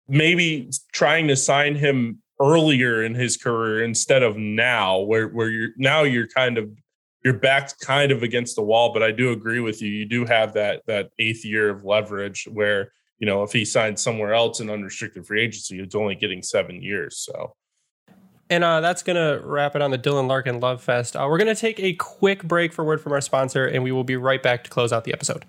maybe 0.10 0.70
trying 0.92 1.30
to 1.30 1.36
sign 1.38 1.76
him 1.76 2.22
earlier 2.42 3.02
in 3.02 3.16
his 3.16 3.38
career 3.38 3.84
instead 3.86 4.22
of 4.22 4.36
now, 4.36 5.00
where 5.00 5.30
where 5.30 5.50
you're 5.50 5.70
now 5.78 6.04
you're 6.04 6.28
kind 6.28 6.58
of 6.58 6.70
you're 7.24 7.39
backed 7.39 7.80
kind 7.80 8.12
of 8.12 8.22
against 8.22 8.58
the 8.58 8.64
wall. 8.64 8.92
But 8.94 9.02
I 9.02 9.12
do 9.12 9.32
agree 9.32 9.62
with 9.62 9.82
you. 9.82 9.89
You 9.89 10.06
do 10.06 10.26
have 10.26 10.54
that 10.54 10.82
that 10.88 11.12
eighth 11.20 11.46
year 11.46 11.70
of 11.70 11.86
leverage 11.86 12.46
where 12.52 12.92
you 13.18 13.28
know, 13.28 13.44
if 13.44 13.54
he 13.54 13.64
signed 13.64 13.98
somewhere 13.98 14.34
else 14.34 14.60
in 14.60 14.70
unrestricted 14.70 15.26
free 15.26 15.44
agency, 15.44 15.82
he's 15.82 15.96
only 15.96 16.16
getting 16.16 16.42
seven 16.42 16.82
years. 16.82 17.20
So. 17.20 17.56
And 18.52 18.66
uh, 18.66 18.82
that's 18.82 19.02
going 19.02 19.16
to 19.16 19.41
wrap 19.45 19.78
it 19.78 19.82
on 19.82 19.91
the 19.91 19.97
Dylan 19.97 20.28
Larkin 20.28 20.60
Love 20.60 20.84
Fest. 20.84 21.16
Uh, 21.16 21.26
we're 21.30 21.38
going 21.38 21.47
to 21.47 21.60
take 21.60 21.80
a 21.80 21.93
quick 21.93 22.43
break 22.43 22.74
for 22.74 22.84
word 22.84 22.99
from 22.99 23.14
our 23.14 23.22
sponsor, 23.22 23.66
and 23.66 23.82
we 23.82 23.93
will 23.93 24.04
be 24.04 24.18
right 24.18 24.43
back 24.43 24.66
to 24.66 24.70
close 24.70 24.91
out 24.91 25.06
the 25.06 25.14
episode. 25.14 25.45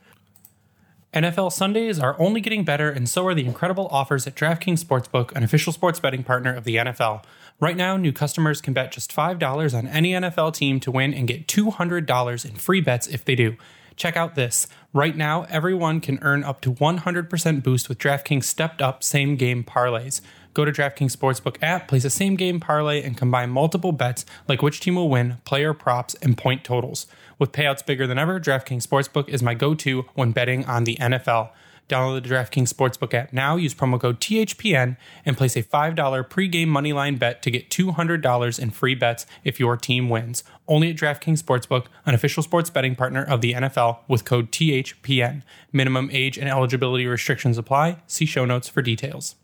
NFL 1.12 1.50
Sundays 1.50 1.98
are 1.98 2.14
only 2.20 2.40
getting 2.40 2.64
better, 2.64 2.88
and 2.88 3.09
so 3.09 3.26
are 3.26 3.34
the 3.34 3.44
incredible 3.44 3.88
offers 3.90 4.24
at 4.28 4.36
DraftKings 4.36 4.84
Sportsbook, 4.84 5.32
an 5.32 5.42
official 5.42 5.72
sports 5.72 5.98
betting 5.98 6.22
partner 6.22 6.55
of 6.55 6.62
the 6.62 6.76
NFL. 6.76 7.24
Right 7.59 7.76
now, 7.76 7.96
new 7.96 8.12
customers 8.12 8.61
can 8.61 8.72
bet 8.72 8.92
just 8.92 9.12
$5 9.12 9.76
on 9.76 9.88
any 9.88 10.12
NFL 10.12 10.55
team 10.55 10.78
to 10.78 10.92
win 10.92 11.12
and 11.12 11.26
get 11.26 11.48
$200 11.48 12.44
in 12.44 12.55
free 12.55 12.80
bets 12.80 13.09
if 13.09 13.24
they 13.24 13.34
do. 13.34 13.57
Check 13.96 14.16
out 14.16 14.36
this. 14.36 14.68
Right 14.92 15.16
now, 15.16 15.44
everyone 15.50 16.00
can 16.00 16.18
earn 16.22 16.44
up 16.44 16.61
to 16.62 16.72
100% 16.72 17.62
boost 17.64 17.88
with 17.88 17.98
DraftKings 17.98 18.44
stepped 18.44 18.80
up 18.80 19.03
same 19.03 19.34
game 19.34 19.64
parlays. 19.64 20.20
Go 20.55 20.64
to 20.66 20.72
DraftKings 20.72 21.16
Sportsbook 21.16 21.57
app, 21.62 21.88
place 21.88 22.05
a 22.05 22.11
same 22.11 22.36
game 22.36 22.61
parlay, 22.61 23.03
and 23.03 23.16
combine 23.16 23.50
multiple 23.50 23.92
bets 23.92 24.26
like 24.48 24.61
which 24.61 24.80
team 24.80 24.96
will 24.96 25.09
win, 25.09 25.38
player 25.44 25.72
props, 25.72 26.14
and 26.20 26.36
point 26.36 26.62
totals. 26.62 27.07
With 27.38 27.53
payouts 27.53 27.84
bigger 27.84 28.07
than 28.07 28.18
ever, 28.18 28.38
DraftKings 28.38 28.86
Sportsbook 28.86 29.28
is 29.28 29.42
my 29.42 29.55
go 29.55 29.74
to 29.74 30.03
when 30.14 30.32
betting 30.32 30.64
on 30.66 30.84
the 30.84 30.96
NFL. 30.96 31.50
Download 31.88 32.22
the 32.22 32.28
DraftKings 32.28 32.72
Sportsbook 32.72 33.12
app 33.12 33.32
now, 33.32 33.57
use 33.57 33.74
promo 33.74 34.00
code 34.00 34.20
THPN, 34.20 34.96
and 35.24 35.36
place 35.36 35.57
a 35.57 35.62
$5 35.62 35.96
pregame 36.28 36.68
moneyline 36.68 37.18
bet 37.18 37.42
to 37.42 37.50
get 37.50 37.70
$200 37.70 38.59
in 38.59 38.70
free 38.70 38.94
bets 38.94 39.26
if 39.44 39.59
your 39.59 39.76
team 39.76 40.09
wins. 40.09 40.44
Only 40.68 40.90
at 40.90 40.96
DraftKings 40.96 41.42
Sportsbook, 41.42 41.86
an 42.07 42.14
official 42.14 42.42
sports 42.42 42.70
betting 42.70 42.94
partner 42.94 43.24
of 43.24 43.40
the 43.40 43.55
NFL, 43.55 43.98
with 44.07 44.24
code 44.24 44.53
THPN. 44.53 45.42
Minimum 45.72 46.11
age 46.12 46.38
and 46.38 46.48
eligibility 46.48 47.07
restrictions 47.07 47.59
apply. 47.59 47.98
See 48.07 48.26
show 48.26 48.44
notes 48.44 48.68
for 48.68 48.80
details. 48.80 49.34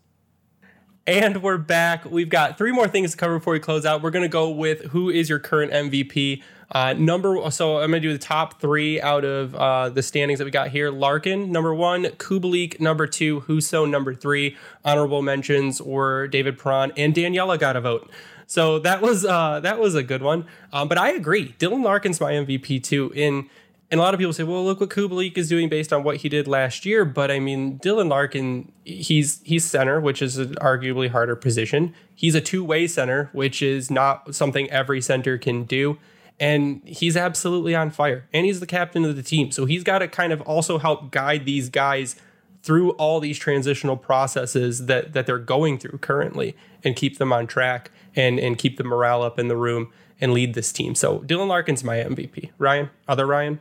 And 1.07 1.41
we're 1.41 1.57
back. 1.57 2.05
We've 2.05 2.29
got 2.29 2.57
three 2.57 2.71
more 2.71 2.87
things 2.87 3.11
to 3.11 3.17
cover 3.17 3.39
before 3.39 3.53
we 3.53 3.59
close 3.59 3.85
out. 3.85 4.01
We're 4.01 4.11
going 4.11 4.23
to 4.23 4.29
go 4.29 4.49
with 4.49 4.85
who 4.85 5.09
is 5.09 5.27
your 5.29 5.39
current 5.39 5.71
MVP. 5.71 6.43
Uh, 6.71 6.93
number 6.93 7.49
so 7.49 7.79
I'm 7.79 7.89
gonna 7.89 7.99
do 7.99 8.13
the 8.13 8.19
top 8.19 8.61
three 8.61 9.01
out 9.01 9.25
of 9.25 9.55
uh, 9.55 9.89
the 9.89 10.03
standings 10.03 10.37
that 10.37 10.45
we 10.45 10.51
got 10.51 10.69
here. 10.69 10.91
Larkin 10.91 11.51
number 11.51 11.73
one, 11.73 12.03
Kubalik 12.03 12.79
number 12.79 13.07
two, 13.07 13.41
Husso 13.41 13.89
number 13.89 14.13
three. 14.13 14.55
Honorable 14.85 15.23
mentions 15.23 15.81
were 15.81 16.27
David 16.27 16.59
Perron 16.59 16.91
and 16.95 17.15
Daniela 17.15 17.57
got 17.57 17.75
a 17.75 17.81
vote. 17.81 18.11
So 18.45 18.77
that 18.79 19.01
was 19.01 19.25
uh, 19.25 19.61
that 19.61 19.79
was 19.79 19.95
a 19.95 20.03
good 20.03 20.21
one. 20.21 20.45
Um, 20.71 20.87
but 20.87 20.99
I 20.99 21.11
agree, 21.13 21.55
Dylan 21.57 21.83
Larkin's 21.83 22.21
my 22.21 22.33
MVP 22.33 22.83
too. 22.83 23.11
In 23.15 23.49
and 23.91 23.99
a 23.99 24.03
lot 24.03 24.13
of 24.13 24.19
people 24.19 24.33
say, 24.33 24.43
well, 24.43 24.63
look 24.63 24.79
what 24.79 24.89
Kubalik 24.89 25.37
is 25.37 25.49
doing 25.49 25.67
based 25.67 25.91
on 25.91 26.03
what 26.03 26.17
he 26.17 26.29
did 26.29 26.47
last 26.47 26.85
year. 26.85 27.05
But 27.05 27.31
I 27.31 27.39
mean, 27.39 27.79
Dylan 27.79 28.09
Larkin, 28.09 28.71
he's 28.85 29.41
he's 29.43 29.65
center, 29.65 29.99
which 29.99 30.21
is 30.21 30.37
an 30.37 30.55
arguably 30.55 31.09
harder 31.09 31.35
position. 31.35 31.93
He's 32.13 32.35
a 32.35 32.41
two 32.41 32.63
way 32.63 32.87
center, 32.87 33.29
which 33.33 33.61
is 33.61 33.89
not 33.89 34.35
something 34.35 34.69
every 34.69 35.01
center 35.01 35.37
can 35.37 35.63
do 35.63 35.97
and 36.39 36.81
he's 36.85 37.17
absolutely 37.17 37.75
on 37.75 37.89
fire. 37.91 38.27
And 38.33 38.45
he's 38.45 38.59
the 38.59 38.65
captain 38.65 39.03
of 39.03 39.15
the 39.15 39.23
team. 39.23 39.51
So 39.51 39.65
he's 39.65 39.83
got 39.83 39.99
to 39.99 40.07
kind 40.07 40.31
of 40.31 40.41
also 40.41 40.77
help 40.77 41.11
guide 41.11 41.45
these 41.45 41.69
guys 41.69 42.15
through 42.61 42.91
all 42.91 43.19
these 43.19 43.37
transitional 43.37 43.97
processes 43.97 44.85
that 44.87 45.13
that 45.13 45.25
they're 45.25 45.37
going 45.37 45.77
through 45.77 45.97
currently 45.99 46.55
and 46.83 46.95
keep 46.95 47.17
them 47.17 47.31
on 47.31 47.47
track 47.47 47.91
and 48.15 48.39
and 48.39 48.57
keep 48.57 48.77
the 48.77 48.83
morale 48.83 49.21
up 49.21 49.39
in 49.39 49.47
the 49.47 49.57
room 49.57 49.91
and 50.21 50.33
lead 50.33 50.53
this 50.53 50.71
team. 50.71 50.95
So 50.95 51.19
Dylan 51.19 51.47
Larkin's 51.47 51.83
my 51.83 51.97
MVP. 51.97 52.51
Ryan, 52.57 52.89
other 53.07 53.25
Ryan? 53.25 53.59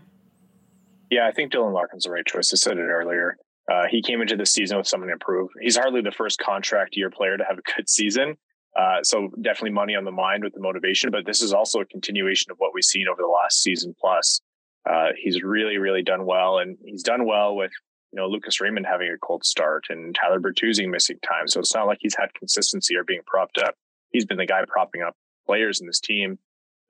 Yeah, 1.10 1.26
I 1.26 1.32
think 1.32 1.52
Dylan 1.52 1.72
Larkin's 1.72 2.04
the 2.04 2.10
right 2.10 2.26
choice. 2.26 2.52
I 2.52 2.56
said 2.56 2.78
it 2.78 2.82
earlier. 2.82 3.36
Uh, 3.70 3.84
he 3.90 4.02
came 4.02 4.22
into 4.22 4.36
the 4.36 4.46
season 4.46 4.78
with 4.78 4.86
something 4.86 5.08
to 5.08 5.12
improve. 5.12 5.50
He's 5.60 5.76
hardly 5.76 6.00
the 6.00 6.10
first 6.10 6.38
contract 6.38 6.96
year 6.96 7.10
player 7.10 7.36
to 7.36 7.44
have 7.44 7.58
a 7.58 7.76
good 7.76 7.88
season, 7.88 8.36
uh, 8.78 9.02
so 9.02 9.28
definitely 9.40 9.72
money 9.72 9.96
on 9.96 10.04
the 10.04 10.12
mind 10.12 10.44
with 10.44 10.52
the 10.52 10.60
motivation, 10.60 11.10
but 11.10 11.26
this 11.26 11.42
is 11.42 11.52
also 11.52 11.80
a 11.80 11.84
continuation 11.86 12.52
of 12.52 12.58
what 12.58 12.72
we've 12.72 12.84
seen 12.84 13.08
over 13.08 13.20
the 13.20 13.28
last 13.28 13.60
season 13.62 13.94
plus. 13.98 14.40
Uh, 14.88 15.08
he's 15.16 15.42
really, 15.42 15.78
really 15.78 16.02
done 16.02 16.24
well, 16.24 16.58
and 16.58 16.78
he's 16.84 17.02
done 17.02 17.26
well 17.26 17.56
with 17.56 17.72
you 18.12 18.20
know 18.20 18.28
Lucas 18.28 18.60
Raymond 18.60 18.86
having 18.86 19.08
a 19.08 19.18
cold 19.18 19.44
start 19.44 19.86
and 19.90 20.14
Tyler 20.14 20.40
Bertuzzi 20.40 20.88
missing 20.88 21.18
time. 21.26 21.48
So 21.48 21.60
it's 21.60 21.74
not 21.74 21.86
like 21.86 21.98
he's 22.00 22.16
had 22.16 22.32
consistency 22.34 22.96
or 22.96 23.04
being 23.04 23.22
propped 23.26 23.58
up. 23.58 23.74
He's 24.12 24.24
been 24.24 24.38
the 24.38 24.46
guy 24.46 24.62
propping 24.66 25.02
up 25.02 25.14
players 25.46 25.80
in 25.80 25.86
this 25.86 26.00
team 26.00 26.38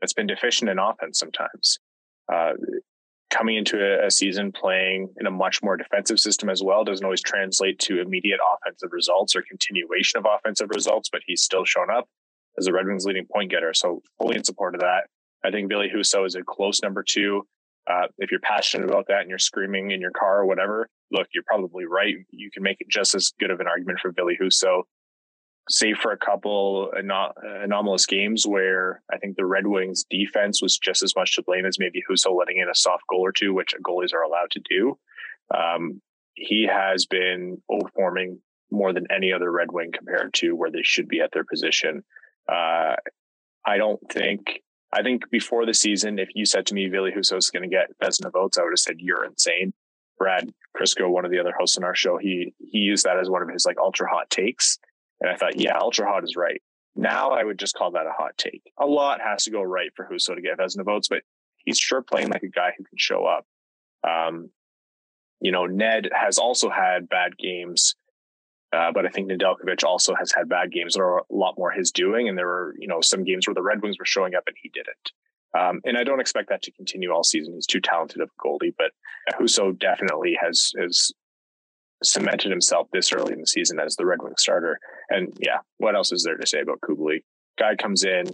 that's 0.01 0.13
been 0.13 0.27
deficient 0.27 0.71
in 0.71 0.79
offense 0.79 1.19
sometimes. 1.19 1.79
Uh, 2.33 2.53
coming 3.31 3.57
into 3.57 3.79
a, 3.79 4.07
a, 4.07 4.11
season 4.11 4.53
playing 4.53 5.09
in 5.21 5.27
a 5.27 5.31
much 5.31 5.63
more 5.63 5.77
defensive 5.77 6.19
system 6.19 6.49
as 6.49 6.63
well 6.63 6.85
doesn't 6.85 7.05
always 7.05 7.23
translate 7.23 7.79
to 7.79 8.01
immediate 8.01 8.41
offensive 8.55 8.91
results 8.93 9.37
or 9.37 9.43
continuation 9.43 10.19
of 10.19 10.27
offensive 10.27 10.71
results, 10.71 11.09
but 11.11 11.21
he's 11.27 11.43
still 11.43 11.65
shown 11.65 11.91
up 11.91 12.09
as 12.59 12.67
a 12.67 12.73
Red 12.73 12.87
Wings 12.87 13.05
leading 13.05 13.27
point 13.27 13.51
getter. 13.51 13.75
So 13.75 14.03
fully 14.19 14.37
in 14.37 14.45
support 14.45 14.75
of 14.75 14.81
that. 14.81 15.05
I 15.45 15.51
think 15.51 15.69
Billy 15.69 15.91
Husso 15.95 16.27
is 16.27 16.35
a 16.35 16.43
close 16.43 16.83
number 16.83 17.05
two. 17.07 17.47
Uh, 17.87 18.09
if 18.19 18.31
you're 18.31 18.41
passionate 18.41 18.89
about 18.89 19.07
that 19.09 19.21
and 19.21 19.31
you're 19.31 19.39
screaming 19.39 19.93
in 19.93 20.01
your 20.01 20.11
car 20.11 20.41
or 20.41 20.47
whatever, 20.47 20.89
look, 21.11 21.29
you're 21.33 21.45
probably 21.47 21.87
right. 21.87 22.17
You 22.31 22.51
can 22.51 22.63
make 22.63 22.79
it 22.81 22.89
just 22.89 23.15
as 23.15 23.33
good 23.39 23.51
of 23.51 23.61
an 23.61 23.67
argument 23.67 24.01
for 24.01 24.13
Billy 24.13 24.37
Husso 24.41 24.83
save 25.71 25.99
for 25.99 26.13
a 26.13 26.19
couple 26.19 26.91
anomalous 26.95 28.07
games 28.07 28.47
where 28.47 29.03
I 29.13 29.19
think 29.19 29.37
the 29.37 29.47
Red 29.47 29.67
Wings 29.67 30.05
defense 30.09 30.63
was 30.63 30.79
just 30.79 31.03
as 31.03 31.15
much 31.15 31.35
to 31.37 31.43
blame 31.43 31.67
as 31.67 31.79
maybe 31.79 32.03
Husso 32.09 32.37
letting 32.37 32.59
in 32.59 32.69
a 32.69 32.75
soft 32.75 33.05
goal 33.09 33.21
or 33.21 33.33
two, 33.33 33.55
which 33.55 33.75
goalies 33.87 34.15
are 34.15 34.23
allowed 34.23 34.51
to 34.53 34.61
do. 34.69 34.99
Um, 35.55 36.01
he 36.35 36.69
has 36.71 37.07
been 37.07 37.61
performing 37.69 38.41
more 38.71 38.93
than 38.93 39.07
any 39.11 39.33
other 39.33 39.51
Red 39.51 39.73
Wing 39.73 39.93
compared 39.93 40.35
to 40.35 40.53
where 40.53 40.71
they 40.71 40.83
should 40.83 41.09
be 41.09 41.21
at 41.21 41.33
their 41.33 41.45
position. 41.45 42.05
Uh, 42.51 42.97
I 43.67 43.77
don't 43.77 44.01
think. 44.11 44.63
I 44.91 45.03
think 45.03 45.29
before 45.31 45.67
the 45.67 45.75
season, 45.75 46.19
if 46.19 46.31
you 46.35 46.47
said 46.47 46.65
to 46.67 46.75
me 46.75 46.89
Ville 46.89 47.11
Husso 47.11 47.37
is 47.37 47.51
going 47.51 47.69
to 47.69 47.69
get 47.69 47.91
Vezina 48.03 48.33
votes, 48.33 48.57
I 48.57 48.63
would 48.63 48.73
have 48.73 48.79
said 48.79 48.97
you're 48.99 49.25
insane. 49.25 49.75
Brad 50.19 50.51
Crisco, 50.77 51.11
one 51.11 51.27
of 51.27 51.31
the 51.31 51.39
other 51.39 51.53
hosts 51.59 51.77
on 51.77 51.85
our 51.85 51.95
show, 51.95 52.17
he 52.17 52.55
he 52.59 52.79
used 52.79 53.05
that 53.05 53.19
as 53.19 53.29
one 53.29 53.43
of 53.43 53.51
his 53.51 53.67
like 53.67 53.79
ultra 53.79 54.09
hot 54.09 54.31
takes. 54.31 54.79
And 55.21 55.31
I 55.31 55.37
thought, 55.37 55.61
yeah, 55.61 55.79
ultra 55.79 56.07
hot 56.07 56.25
is 56.25 56.37
right. 56.37 56.63
Now 56.97 57.31
I 57.31 57.45
would 57.45 57.59
just 57.59 57.75
call 57.75 57.93
that 57.93 58.07
a 58.07 58.13
hot 58.13 58.37
take. 58.37 58.63
A 58.79 58.87
lot 58.87 59.21
has 59.21 59.45
to 59.45 59.51
go 59.51 59.63
right 59.63 59.91
for 59.95 60.05
Husso 60.05 60.35
to 60.35 60.41
get 60.43 60.59
Vezina 60.59 60.85
votes, 60.85 61.09
but 61.09 61.23
he's 61.59 61.79
sure 61.79 62.03
playing 62.03 62.31
like 62.31 62.43
a 62.43 62.49
guy 62.49 62.73
who 62.77 62.85
can 62.85 62.99
show 62.99 63.25
up. 63.25 63.47
Um, 64.09 64.51
you 65.41 65.53
know, 65.53 65.67
Ned 65.67 66.09
has 66.13 66.39
also 66.39 66.69
had 66.69 67.09
bad 67.09 67.39
games, 67.39 67.95
uh, 68.73 68.91
but 68.93 69.07
I 69.07 69.11
think 69.11 69.31
Nedeljkovic 69.31 69.85
also 69.85 70.15
has 70.15 70.33
had 70.33 70.49
bad 70.49 70.73
games 70.73 70.95
that 70.95 71.03
are 71.03 71.19
a 71.19 71.23
lot 71.31 71.57
more 71.57 71.71
his 71.71 71.93
doing. 71.93 72.29
And 72.29 72.37
there 72.37 72.47
were, 72.47 72.75
you 72.79 72.89
know, 72.89 73.01
some 73.01 73.25
games 73.25 73.47
where 73.47 73.55
the 73.55 73.63
Red 73.63 73.83
Wings 73.83 73.99
were 73.99 74.05
showing 74.05 74.35
up 74.35 74.45
and 74.47 74.57
he 74.61 74.69
didn't. 74.69 75.13
Um, 75.57 75.81
and 75.85 75.97
I 75.97 76.05
don't 76.05 76.21
expect 76.21 76.49
that 76.51 76.63
to 76.63 76.73
continue 76.73 77.11
all 77.11 77.25
season. 77.25 77.55
He's 77.55 77.67
too 77.67 77.81
talented 77.81 78.21
of 78.21 78.29
a 78.29 78.47
goalie, 78.47 78.75
but 78.77 78.91
Husso 79.41 79.79
definitely 79.79 80.37
has 80.41 80.73
has 80.79 81.13
cemented 82.03 82.51
himself 82.51 82.89
this 82.93 83.13
early 83.13 83.33
in 83.33 83.41
the 83.41 83.47
season 83.47 83.81
as 83.81 83.97
the 83.97 84.07
Red 84.07 84.23
Wing 84.23 84.35
starter. 84.39 84.79
And 85.09 85.33
yeah, 85.41 85.59
what 85.79 85.95
else 85.95 86.13
is 86.13 86.23
there 86.23 86.37
to 86.37 86.47
say 86.47 86.61
about 86.61 86.81
Kubalik? 86.81 87.23
guy 87.59 87.75
comes 87.75 88.05
in 88.05 88.25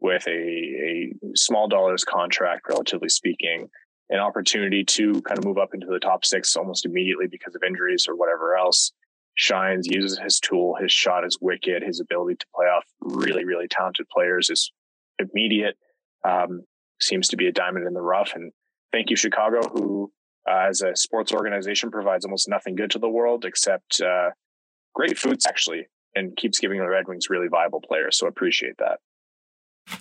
with 0.00 0.26
a, 0.26 0.30
a 0.30 1.12
small 1.34 1.68
dollars 1.68 2.04
contract, 2.04 2.62
relatively 2.68 3.08
speaking, 3.08 3.68
an 4.08 4.18
opportunity 4.18 4.82
to 4.82 5.20
kind 5.22 5.38
of 5.38 5.44
move 5.44 5.58
up 5.58 5.74
into 5.74 5.86
the 5.86 6.00
top 6.00 6.24
six 6.24 6.56
almost 6.56 6.86
immediately 6.86 7.26
because 7.30 7.54
of 7.54 7.62
injuries 7.62 8.06
or 8.08 8.16
whatever 8.16 8.56
else. 8.56 8.92
Shines, 9.34 9.86
uses 9.86 10.18
his 10.18 10.40
tool, 10.40 10.74
his 10.80 10.90
shot 10.90 11.24
is 11.24 11.38
wicked, 11.40 11.82
his 11.82 12.00
ability 12.00 12.36
to 12.36 12.46
play 12.54 12.66
off 12.66 12.84
really, 13.00 13.44
really 13.44 13.68
talented 13.68 14.06
players 14.08 14.50
is 14.50 14.72
immediate. 15.18 15.76
Um, 16.24 16.62
seems 17.00 17.28
to 17.28 17.36
be 17.36 17.46
a 17.46 17.52
diamond 17.52 17.86
in 17.86 17.94
the 17.94 18.02
rough. 18.02 18.32
And 18.34 18.52
thank 18.92 19.08
you, 19.08 19.16
Chicago, 19.16 19.60
who, 19.68 20.10
uh, 20.48 20.66
as 20.68 20.82
a 20.82 20.94
sports 20.96 21.32
organization, 21.32 21.90
provides 21.90 22.24
almost 22.24 22.48
nothing 22.48 22.74
good 22.74 22.90
to 22.92 22.98
the 22.98 23.08
world 23.08 23.44
except 23.44 24.00
uh, 24.00 24.30
great 24.94 25.18
foods, 25.18 25.46
actually, 25.46 25.86
and 26.14 26.36
keeps 26.36 26.58
giving 26.58 26.78
the 26.78 26.88
Red 26.88 27.08
Wings 27.08 27.30
really 27.30 27.48
viable 27.48 27.80
players. 27.80 28.18
So 28.18 28.26
appreciate 28.26 28.76
that. 28.78 28.98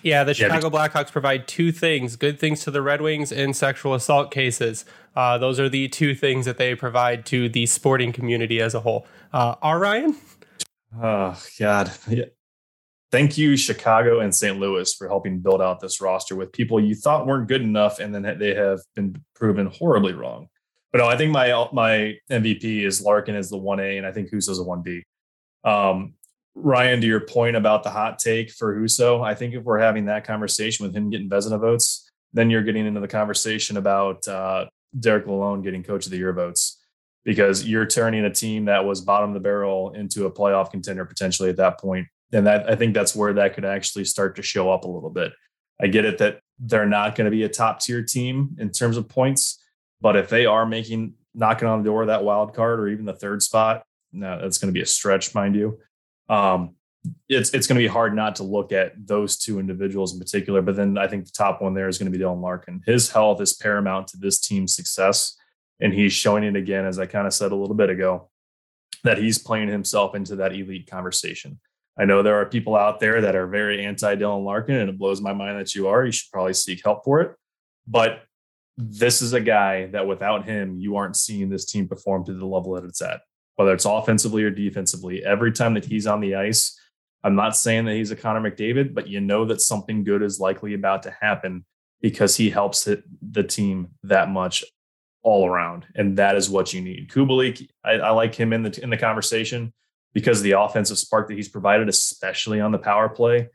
Yeah, 0.04 0.24
the 0.24 0.34
Chicago 0.34 0.70
Blackhawks 0.70 1.12
provide 1.12 1.48
two 1.48 1.72
things 1.72 2.16
good 2.16 2.40
things 2.40 2.64
to 2.64 2.72
the 2.72 2.82
Red 2.82 3.02
Wings 3.02 3.32
and 3.32 3.56
sexual 3.56 3.94
assault 3.94 4.30
cases. 4.32 4.86
Uh, 5.16 5.38
those 5.38 5.60
are 5.60 5.70
the 5.70 5.88
two 5.88 6.14
things 6.14 6.46
that 6.46 6.58
they 6.58 6.76
provide 6.76 7.26
to 7.28 7.50
the 7.50 7.66
sporting 7.66 8.12
community 8.12 8.62
as 8.62 8.76
a 8.76 8.82
whole. 8.82 9.08
Uh, 9.34 9.56
R. 9.62 9.80
Ryan? 9.80 10.16
Oh, 11.02 11.42
God. 11.60 11.92
Thank 13.12 13.38
you, 13.38 13.58
Chicago 13.58 14.20
and 14.20 14.34
St. 14.34 14.60
Louis, 14.60 14.94
for 14.94 15.08
helping 15.08 15.40
build 15.40 15.62
out 15.62 15.80
this 15.80 16.00
roster 16.00 16.36
with 16.36 16.52
people 16.52 16.80
you 16.80 16.94
thought 16.94 17.26
weren't 17.26 17.48
good 17.48 17.62
enough, 17.62 18.00
and 18.00 18.14
then 18.14 18.38
they 18.38 18.54
have 18.54 18.80
been 18.96 19.24
proven 19.36 19.66
horribly 19.66 20.14
wrong. 20.14 20.48
But 20.92 21.00
no, 21.00 21.08
I 21.08 21.18
think 21.18 21.32
my 21.32 21.68
my 21.74 22.18
MVP 22.32 22.84
is 22.84 23.02
Larkin 23.02 23.36
as 23.36 23.50
the 23.50 23.58
one 23.58 23.80
A, 23.80 23.98
and 23.98 24.06
I 24.06 24.12
think 24.12 24.32
Husso's 24.32 24.60
a 24.60 24.64
one 24.64 24.82
B. 24.82 25.04
Um, 25.64 26.14
Ryan, 26.56 27.02
to 27.02 27.08
your 27.08 27.22
point 27.22 27.56
about 27.56 27.84
the 27.84 27.90
hot 27.90 28.20
take 28.20 28.52
for 28.52 28.76
Husso, 28.76 29.24
I 29.24 29.34
think 29.34 29.54
if 29.54 29.64
we're 29.64 29.80
having 29.80 30.06
that 30.06 30.24
conversation 30.24 30.86
with 30.86 30.96
him 30.96 31.10
getting 31.10 31.30
Vezina 31.30 31.60
votes, 31.60 32.10
then 32.34 32.50
you're 32.50 32.64
getting 32.64 32.86
into 32.86 33.00
the 33.00 33.08
conversation 33.08 33.78
about 33.78 34.28
uh, 34.28 34.66
Derek 35.00 35.26
Lalonde 35.26 35.64
getting 35.64 35.84
Coach 35.84 36.06
of 36.06 36.12
the 36.12 36.18
Year 36.18 36.34
votes 36.34 36.82
because 37.24 37.66
you're 37.66 37.86
turning 37.86 38.26
a 38.26 38.34
team 38.34 38.66
that 38.66 38.84
was 38.84 39.02
bottom 39.02 39.30
of 39.30 39.34
the 39.34 39.40
barrel 39.40 39.92
into 39.92 40.26
a 40.26 40.32
playoff 40.32 40.72
contender 40.72 41.06
potentially 41.06 41.50
at 41.50 41.58
that 41.58 41.80
point. 41.80 42.08
And 42.32 42.46
that 42.48 42.70
I 42.70 42.76
think 42.76 42.94
that's 42.94 43.16
where 43.16 43.34
that 43.34 43.54
could 43.54 43.66
actually 43.66 44.06
start 44.06 44.36
to 44.36 44.44
show 44.44 44.72
up 44.72 44.84
a 44.84 44.90
little 44.90 45.10
bit. 45.10 45.34
I 45.82 45.88
get 45.88 46.06
it 46.06 46.18
that 46.20 46.42
they're 46.60 46.86
not 46.86 47.16
going 47.16 47.26
to 47.26 47.32
be 47.32 47.44
a 47.44 47.50
top 47.50 47.80
tier 47.80 48.04
team 48.04 48.56
in 48.60 48.70
terms 48.72 48.98
of 48.98 49.08
points, 49.08 49.64
but 50.02 50.16
if 50.16 50.30
they 50.30 50.46
are 50.46 50.66
making 50.66 51.14
knocking 51.34 51.68
on 51.68 51.82
the 51.82 51.90
door 51.90 52.02
of 52.02 52.08
that 52.08 52.24
wild 52.24 52.54
card 52.54 52.80
or 52.80 52.88
even 52.88 53.06
the 53.06 53.14
third 53.14 53.42
spot, 53.42 53.84
no, 54.12 54.40
that's 54.42 54.58
going 54.58 54.68
to 54.68 54.78
be 54.78 54.82
a 54.82 54.86
stretch, 54.86 55.34
mind 55.34 55.56
you 55.56 55.80
um, 56.30 56.76
it's 57.28 57.50
it's 57.52 57.66
going 57.68 57.78
to 57.78 57.84
be 57.84 57.88
hard 57.88 58.16
not 58.16 58.36
to 58.36 58.44
look 58.44 58.72
at 58.72 58.94
those 59.08 59.38
two 59.38 59.60
individuals 59.60 60.14
in 60.14 60.20
particular. 60.20 60.62
But 60.62 60.76
then 60.76 60.98
I 60.98 61.08
think 61.08 61.26
the 61.26 61.32
top 61.32 61.62
one 61.62 61.74
there 61.74 61.88
is 61.88 61.98
going 61.98 62.12
to 62.12 62.18
be 62.18 62.24
Dylan 62.24 62.42
Larkin. 62.42 62.82
His 62.86 63.10
health 63.10 63.42
is 63.42 63.54
paramount 63.54 64.08
to 64.10 64.18
this 64.18 64.40
team's 64.40 64.76
success, 64.76 65.36
and 65.80 65.94
he's 65.94 66.14
showing 66.14 66.44
it 66.44 66.56
again, 66.56 66.86
as 66.86 67.00
I 67.00 67.06
kind 67.06 67.28
of 67.28 67.34
said 67.34 67.52
a 67.52 67.56
little 67.56 67.76
bit 67.76 67.90
ago, 67.90 68.30
that 69.04 69.18
he's 69.18 69.38
playing 69.38 69.70
himself 69.70 70.16
into 70.16 70.36
that 70.38 70.54
elite 70.54 70.90
conversation. 70.90 71.60
I 72.00 72.06
know 72.06 72.24
there 72.24 72.40
are 72.40 72.46
people 72.46 72.76
out 72.76 73.00
there 73.00 73.22
that 73.22 73.36
are 73.36 73.48
very 73.48 73.86
anti 73.86 74.16
Dylan 74.16 74.46
Larkin, 74.46 74.76
and 74.76 74.90
it 74.90 74.98
blows 74.98 75.22
my 75.22 75.34
mind 75.34 75.60
that 75.60 75.76
you 75.76 75.88
are. 75.88 76.06
You 76.06 76.12
should 76.12 76.32
probably 76.32 76.54
seek 76.54 76.82
help 76.84 77.04
for 77.04 77.22
it. 77.22 77.36
But 77.88 78.24
this 78.78 79.22
is 79.22 79.34
a 79.34 79.42
guy 79.42 79.88
that 79.88 80.08
without 80.08 80.46
him, 80.46 80.78
you 80.80 80.96
aren't 80.96 81.18
seeing 81.18 81.50
this 81.50 81.66
team 81.66 81.88
perform 81.88 82.24
to 82.26 82.34
the 82.34 82.46
level 82.46 82.74
that 82.76 82.86
it's 82.86 83.02
at 83.02 83.22
whether 83.60 83.74
it's 83.74 83.84
offensively 83.84 84.42
or 84.42 84.50
defensively. 84.50 85.22
Every 85.26 85.52
time 85.52 85.74
that 85.74 85.84
he's 85.84 86.08
on 86.08 86.22
the 86.22 86.36
ice, 86.36 86.80
I'm 87.26 87.36
not 87.36 87.58
saying 87.58 87.84
that 87.86 87.96
he's 87.96 88.10
a 88.10 88.16
Connor 88.16 88.50
McDavid, 88.50 88.94
but 88.94 89.10
you 89.10 89.20
know 89.20 89.44
that 89.44 89.60
something 89.60 90.06
good 90.06 90.24
is 90.24 90.40
likely 90.40 90.76
about 90.76 91.04
to 91.04 91.14
happen 91.20 91.66
because 92.02 92.38
he 92.38 92.50
helps 92.50 92.86
the 92.86 93.44
team 93.44 93.90
that 94.04 94.30
much 94.30 94.64
all 95.24 95.46
around, 95.46 95.88
and 95.96 96.18
that 96.18 96.38
is 96.38 96.50
what 96.50 96.74
you 96.74 96.80
need. 96.80 97.10
Kubalik, 97.10 97.68
I, 97.84 97.96
I 97.96 98.12
like 98.12 98.34
him 98.34 98.54
in 98.54 98.64
the 98.64 98.82
in 98.82 98.90
the 98.90 98.96
conversation 98.96 99.74
because 100.14 100.40
of 100.40 100.44
the 100.44 100.60
offensive 100.60 100.98
spark 100.98 101.28
that 101.28 101.36
he's 101.36 101.50
provided, 101.50 101.90
especially 101.90 102.60
on 102.60 102.72
the 102.72 102.78
power 102.78 103.10
play. 103.10 103.50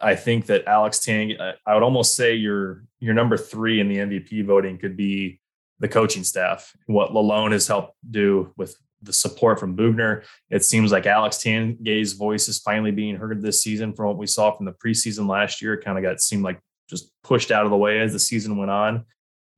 I 0.00 0.16
think 0.16 0.46
that 0.46 0.66
Alex 0.66 0.98
Tang, 0.98 1.36
I 1.40 1.74
would 1.74 1.82
almost 1.82 2.14
say 2.14 2.34
your 2.34 2.84
your 2.98 3.14
number 3.14 3.36
three 3.36 3.80
in 3.80 3.88
the 3.88 3.96
MVP 3.98 4.44
voting 4.44 4.78
could 4.78 4.96
be 4.96 5.40
the 5.78 5.88
coaching 5.88 6.24
staff. 6.24 6.74
What 6.86 7.10
Lalonde 7.10 7.52
has 7.52 7.66
helped 7.66 7.96
do 8.10 8.52
with 8.56 8.76
the 9.02 9.12
support 9.12 9.58
from 9.58 9.76
Boughner. 9.76 10.24
It 10.50 10.64
seems 10.64 10.92
like 10.92 11.06
Alex 11.06 11.38
Tanguay's 11.38 12.12
voice 12.12 12.48
is 12.48 12.58
finally 12.60 12.92
being 12.92 13.16
heard 13.16 13.42
this 13.42 13.62
season 13.62 13.92
from 13.92 14.06
what 14.06 14.18
we 14.18 14.26
saw 14.26 14.52
from 14.52 14.66
the 14.66 14.72
preseason 14.72 15.28
last 15.28 15.60
year. 15.60 15.74
It 15.74 15.84
kind 15.84 15.98
of 15.98 16.04
got 16.04 16.20
seemed 16.20 16.44
like 16.44 16.60
just 16.88 17.10
pushed 17.22 17.50
out 17.50 17.64
of 17.64 17.70
the 17.70 17.76
way 17.76 18.00
as 18.00 18.12
the 18.12 18.18
season 18.18 18.56
went 18.56 18.70
on. 18.70 19.04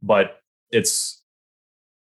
But 0.02 0.38
it's 0.70 1.22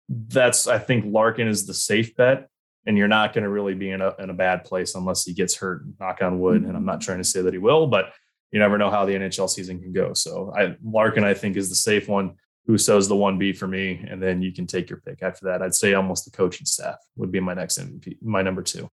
that's 0.09 0.67
I 0.67 0.79
think 0.79 1.05
Larkin 1.07 1.47
is 1.47 1.65
the 1.65 1.73
safe 1.73 2.15
bet. 2.15 2.49
And 2.89 2.97
you're 2.97 3.07
not 3.07 3.33
going 3.33 3.43
to 3.43 3.49
really 3.49 3.75
be 3.75 3.91
in 3.91 4.01
a 4.01 4.15
in 4.17 4.31
a 4.31 4.33
bad 4.33 4.63
place 4.63 4.95
unless 4.95 5.23
he 5.23 5.31
gets 5.31 5.55
hurt, 5.55 5.83
knock 5.99 6.23
on 6.23 6.39
wood. 6.39 6.63
And 6.63 6.75
I'm 6.75 6.85
not 6.85 7.01
trying 7.01 7.19
to 7.19 7.23
say 7.23 7.43
that 7.43 7.53
he 7.53 7.59
will, 7.59 7.85
but 7.85 8.11
you 8.51 8.57
never 8.57 8.79
know 8.79 8.89
how 8.89 9.05
the 9.05 9.13
NHL 9.13 9.47
season 9.47 9.79
can 9.79 9.93
go. 9.93 10.13
So 10.13 10.51
I 10.57 10.75
Larkin, 10.83 11.23
I 11.23 11.35
think, 11.35 11.55
is 11.55 11.69
the 11.69 11.75
safe 11.75 12.09
one. 12.09 12.35
Husso's 12.67 13.07
the 13.07 13.15
one 13.15 13.37
B 13.37 13.53
for 13.53 13.67
me, 13.67 14.03
and 14.09 14.21
then 14.21 14.41
you 14.41 14.51
can 14.51 14.67
take 14.67 14.89
your 14.89 15.01
pick 15.01 15.21
after 15.21 15.45
that. 15.45 15.61
I'd 15.61 15.75
say 15.75 15.93
almost 15.93 16.25
the 16.25 16.31
coaching 16.31 16.65
staff 16.65 16.97
would 17.15 17.31
be 17.31 17.39
my 17.39 17.53
next 17.53 17.79
MVP, 17.79 18.17
my 18.21 18.41
number 18.41 18.63
two. 18.63 18.89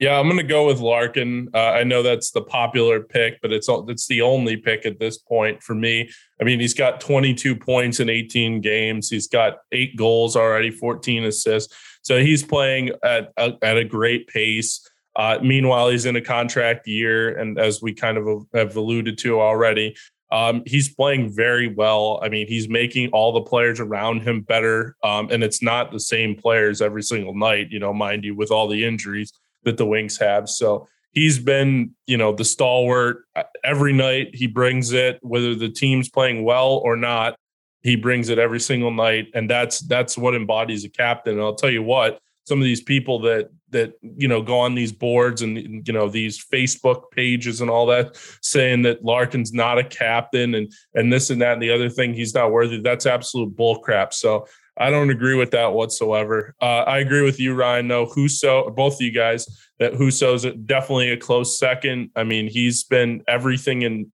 Yeah, 0.00 0.18
I'm 0.18 0.26
going 0.26 0.38
to 0.38 0.42
go 0.42 0.66
with 0.66 0.80
Larkin. 0.80 1.48
Uh, 1.54 1.70
I 1.70 1.84
know 1.84 2.02
that's 2.02 2.32
the 2.32 2.42
popular 2.42 3.00
pick, 3.00 3.40
but 3.40 3.52
it's 3.52 3.68
it's 3.68 4.08
the 4.08 4.22
only 4.22 4.56
pick 4.56 4.86
at 4.86 4.98
this 4.98 5.18
point 5.18 5.62
for 5.62 5.74
me. 5.74 6.10
I 6.40 6.44
mean, 6.44 6.58
he's 6.58 6.74
got 6.74 7.00
22 7.00 7.54
points 7.54 8.00
in 8.00 8.08
18 8.08 8.60
games. 8.60 9.08
He's 9.08 9.28
got 9.28 9.58
eight 9.70 9.96
goals 9.96 10.34
already, 10.36 10.70
14 10.70 11.24
assists. 11.24 11.74
So 12.04 12.20
he's 12.20 12.44
playing 12.44 12.90
at 13.02 13.32
a, 13.36 13.54
at 13.62 13.76
a 13.76 13.84
great 13.84 14.28
pace. 14.28 14.88
Uh, 15.16 15.38
meanwhile, 15.42 15.88
he's 15.88 16.06
in 16.06 16.16
a 16.16 16.20
contract 16.20 16.86
year, 16.86 17.36
and 17.38 17.58
as 17.58 17.80
we 17.80 17.94
kind 17.94 18.18
of 18.18 18.46
have 18.52 18.76
alluded 18.76 19.16
to 19.18 19.40
already, 19.40 19.96
um, 20.30 20.62
he's 20.66 20.92
playing 20.92 21.32
very 21.34 21.68
well. 21.68 22.18
I 22.22 22.28
mean, 22.28 22.46
he's 22.46 22.68
making 22.68 23.10
all 23.10 23.32
the 23.32 23.42
players 23.42 23.78
around 23.80 24.22
him 24.22 24.40
better. 24.42 24.96
Um, 25.04 25.28
and 25.30 25.44
it's 25.44 25.62
not 25.62 25.92
the 25.92 26.00
same 26.00 26.34
players 26.34 26.82
every 26.82 27.02
single 27.02 27.34
night, 27.34 27.68
you 27.70 27.78
know, 27.78 27.92
mind 27.92 28.24
you, 28.24 28.34
with 28.34 28.50
all 28.50 28.68
the 28.68 28.84
injuries 28.84 29.32
that 29.62 29.76
the 29.76 29.86
Wings 29.86 30.18
have. 30.18 30.48
So 30.48 30.88
he's 31.12 31.38
been, 31.38 31.92
you 32.06 32.16
know, 32.16 32.34
the 32.34 32.44
stalwart 32.44 33.24
uh, 33.36 33.44
every 33.62 33.92
night. 33.92 34.34
He 34.34 34.48
brings 34.48 34.92
it, 34.92 35.20
whether 35.22 35.54
the 35.54 35.70
team's 35.70 36.08
playing 36.10 36.44
well 36.44 36.82
or 36.84 36.96
not. 36.96 37.38
He 37.84 37.94
brings 37.96 38.30
it 38.30 38.38
every 38.38 38.60
single 38.60 38.90
night, 38.90 39.28
and 39.34 39.48
that's 39.48 39.80
that's 39.80 40.18
what 40.18 40.34
embodies 40.34 40.84
a 40.84 40.88
captain. 40.88 41.34
And 41.34 41.42
I'll 41.42 41.54
tell 41.54 41.70
you 41.70 41.82
what, 41.82 42.18
some 42.44 42.58
of 42.58 42.64
these 42.64 42.82
people 42.82 43.20
that 43.20 43.50
that 43.70 43.92
you 44.02 44.26
know 44.26 44.40
go 44.40 44.58
on 44.58 44.74
these 44.74 44.92
boards 44.92 45.42
and 45.42 45.86
you 45.86 45.92
know 45.92 46.08
these 46.08 46.42
Facebook 46.42 47.10
pages 47.10 47.60
and 47.60 47.68
all 47.70 47.86
that 47.86 48.16
saying 48.40 48.82
that 48.82 49.04
Larkin's 49.04 49.52
not 49.52 49.78
a 49.78 49.84
captain 49.84 50.54
and 50.54 50.72
and 50.94 51.12
this 51.12 51.28
and 51.28 51.42
that 51.42 51.52
and 51.52 51.62
the 51.62 51.70
other 51.70 51.90
thing 51.90 52.14
he's 52.14 52.34
not 52.34 52.50
worthy. 52.50 52.80
That's 52.80 53.04
absolute 53.04 53.54
bullcrap. 53.54 54.14
So 54.14 54.46
I 54.76 54.90
don't 54.90 55.10
agree 55.10 55.36
with 55.36 55.52
that 55.52 55.72
whatsoever. 55.72 56.54
Uh, 56.60 56.84
I 56.86 56.98
agree 56.98 57.22
with 57.22 57.38
you, 57.38 57.54
Ryan. 57.54 57.86
No, 57.86 58.06
Husso, 58.06 58.74
both 58.74 58.94
of 58.94 59.00
you 59.02 59.12
guys, 59.12 59.46
that 59.78 59.92
Husso's 59.92 60.46
definitely 60.66 61.12
a 61.12 61.16
close 61.16 61.58
second. 61.58 62.10
I 62.16 62.24
mean, 62.24 62.48
he's 62.48 62.82
been 62.82 63.22
everything 63.28 63.84
and 63.84 64.06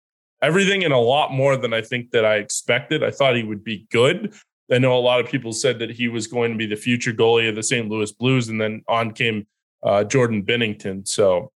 everything 0.42 0.84
and 0.84 0.92
a 0.92 0.98
lot 0.98 1.32
more 1.32 1.56
than 1.56 1.72
I 1.72 1.82
think 1.82 2.10
that 2.10 2.24
I 2.24 2.36
expected. 2.36 3.02
I 3.02 3.10
thought 3.10 3.36
he 3.36 3.42
would 3.42 3.64
be 3.64 3.86
good, 3.90 4.34
I 4.70 4.78
know 4.78 4.96
a 4.96 5.00
lot 5.00 5.20
of 5.20 5.26
people 5.26 5.52
said 5.52 5.78
that 5.80 5.90
he 5.90 6.08
was 6.08 6.26
going 6.26 6.52
to 6.52 6.58
be 6.58 6.66
the 6.66 6.76
future 6.76 7.12
goalie 7.12 7.48
of 7.48 7.56
the 7.56 7.62
St. 7.62 7.88
Louis 7.88 8.12
Blues, 8.12 8.48
and 8.48 8.60
then 8.60 8.82
on 8.86 9.12
came 9.12 9.46
uh, 9.82 10.04
Jordan 10.04 10.44
Binnington. 10.44 11.06
So, 11.08 11.50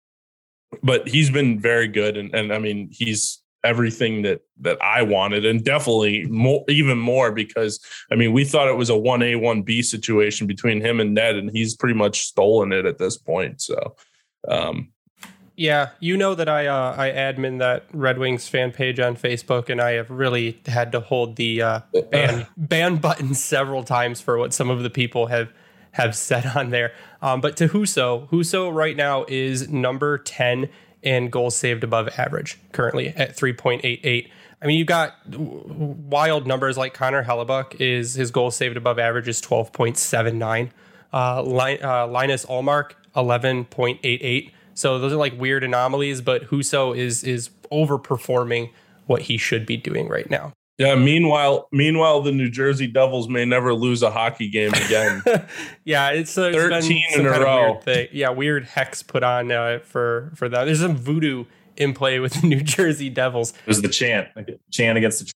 but 0.82 1.08
he's 1.08 1.30
been 1.30 1.60
very 1.60 1.88
good, 1.88 2.18
and 2.18 2.34
and 2.34 2.52
I 2.52 2.58
mean 2.58 2.90
he's 2.92 3.42
everything 3.64 4.24
that 4.24 4.42
that 4.62 4.82
I 4.82 5.04
wanted, 5.04 5.46
and 5.46 5.64
definitely 5.64 6.26
more, 6.26 6.64
even 6.68 6.98
more 6.98 7.32
because 7.32 7.80
I 8.12 8.16
mean 8.16 8.34
we 8.34 8.46
thought 8.46 8.68
it 8.68 8.78
was 8.78 8.90
a 8.90 8.98
one 8.98 9.22
A 9.22 9.36
one 9.36 9.62
B 9.62 9.82
situation 9.84 10.48
between 10.48 10.82
him 10.82 11.00
and 11.00 11.14
Ned, 11.14 11.36
and 11.36 11.52
he's 11.52 11.76
pretty 11.76 11.96
much 11.96 12.22
stolen 12.22 12.72
it 12.72 12.86
at 12.86 12.98
this 12.98 13.18
point. 13.18 13.62
So, 13.62 13.96
um, 14.48 14.92
yeah, 15.56 15.90
you 16.00 16.18
know 16.18 16.34
that 16.36 16.50
I 16.50 16.68
uh, 16.68 16.96
I 16.98 17.10
admin 17.10 17.60
that 17.60 17.86
Red 17.94 18.18
Wings 18.18 18.48
fan 18.48 18.72
page 18.72 19.00
on 19.00 19.16
Facebook, 19.16 19.70
and 19.70 19.80
I 19.80 19.92
have 19.92 20.10
really 20.10 20.60
had 20.66 20.92
to 20.94 21.00
hold 21.00 21.36
the 21.36 21.62
uh, 21.62 21.80
ban 22.12 22.48
ban 22.58 22.98
button 22.98 23.36
several 23.36 23.84
times 23.84 24.20
for 24.20 24.38
what 24.38 24.54
some 24.54 24.70
of 24.70 24.82
the 24.84 24.90
people 24.90 25.28
have 25.28 25.52
have 25.92 26.16
said 26.16 26.46
on 26.56 26.72
there. 26.72 26.94
Um, 27.22 27.40
but 27.40 27.56
to 27.58 27.70
Husso, 27.70 28.28
Husso 28.30 28.74
right 28.74 28.96
now 28.96 29.26
is 29.28 29.70
number 29.70 30.18
ten 30.18 30.70
in 31.04 31.30
goals 31.30 31.56
saved 31.56 31.84
above 31.84 32.10
average 32.18 32.58
currently 32.72 33.10
at 33.10 33.36
three 33.36 33.54
point 33.54 33.82
eight 33.84 34.02
eight. 34.04 34.32
I 34.60 34.66
mean, 34.66 34.80
you 34.80 34.86
got 34.86 35.14
wild 35.28 36.48
numbers 36.48 36.78
like 36.78 36.94
Connor 36.94 37.26
Hellebuyck 37.26 37.80
is 37.80 38.16
his 38.16 38.32
goals 38.32 38.56
saved 38.56 38.78
above 38.78 38.98
average 38.98 39.28
is 39.28 39.40
twelve 39.40 39.72
point 39.72 39.98
seven 39.98 40.40
nine. 40.40 40.72
Uh, 41.12 41.44
uh, 41.44 42.08
Linus 42.08 42.44
Ullmark 42.48 42.94
eleven 43.16 43.66
point 43.66 44.00
eight 44.04 44.22
eight. 44.24 44.52
So 44.74 45.00
those 45.00 45.14
are 45.14 45.18
like 45.18 45.40
weird 45.40 45.64
anomalies, 45.64 46.22
but 46.22 46.50
Husso 46.50 46.96
is 46.98 47.24
is 47.24 47.50
overperforming 47.72 48.72
what 49.08 49.24
he 49.24 49.38
should 49.38 49.66
be 49.66 49.78
doing 49.78 50.08
right 50.08 50.30
now. 50.30 50.54
Yeah. 50.78 50.96
Meanwhile, 50.96 51.68
meanwhile, 51.72 52.22
the 52.22 52.32
New 52.32 52.50
Jersey 52.50 52.88
Devils 52.88 53.30
may 53.30 53.46
never 53.46 53.74
lose 53.74 54.02
a 54.02 54.10
hockey 54.10 54.50
game 54.50 54.74
again. 54.74 55.22
yeah, 55.86 56.10
it's, 56.10 56.38
uh, 56.38 56.52
thirteen 56.52 57.06
in 57.14 57.26
a 57.26 57.30
row. 57.30 57.80
Weird 57.86 58.10
yeah, 58.12 58.30
weird 58.30 58.66
hex 58.66 59.04
put 59.04 59.24
on 59.24 59.52
uh, 59.52 59.80
for 59.84 60.32
for 60.36 60.50
that. 60.50 60.66
There's 60.66 60.80
some 60.80 60.98
voodoo 60.98 61.46
in 61.78 61.94
play 61.94 62.20
with 62.20 62.34
the 62.42 62.48
New 62.48 62.62
Jersey 62.62 63.10
Devils. 63.10 63.52
It 63.52 63.68
was 63.68 63.82
the 63.82 63.90
chant, 63.90 64.30
chant 64.72 64.98
against 64.98 65.26
the. 65.26 65.32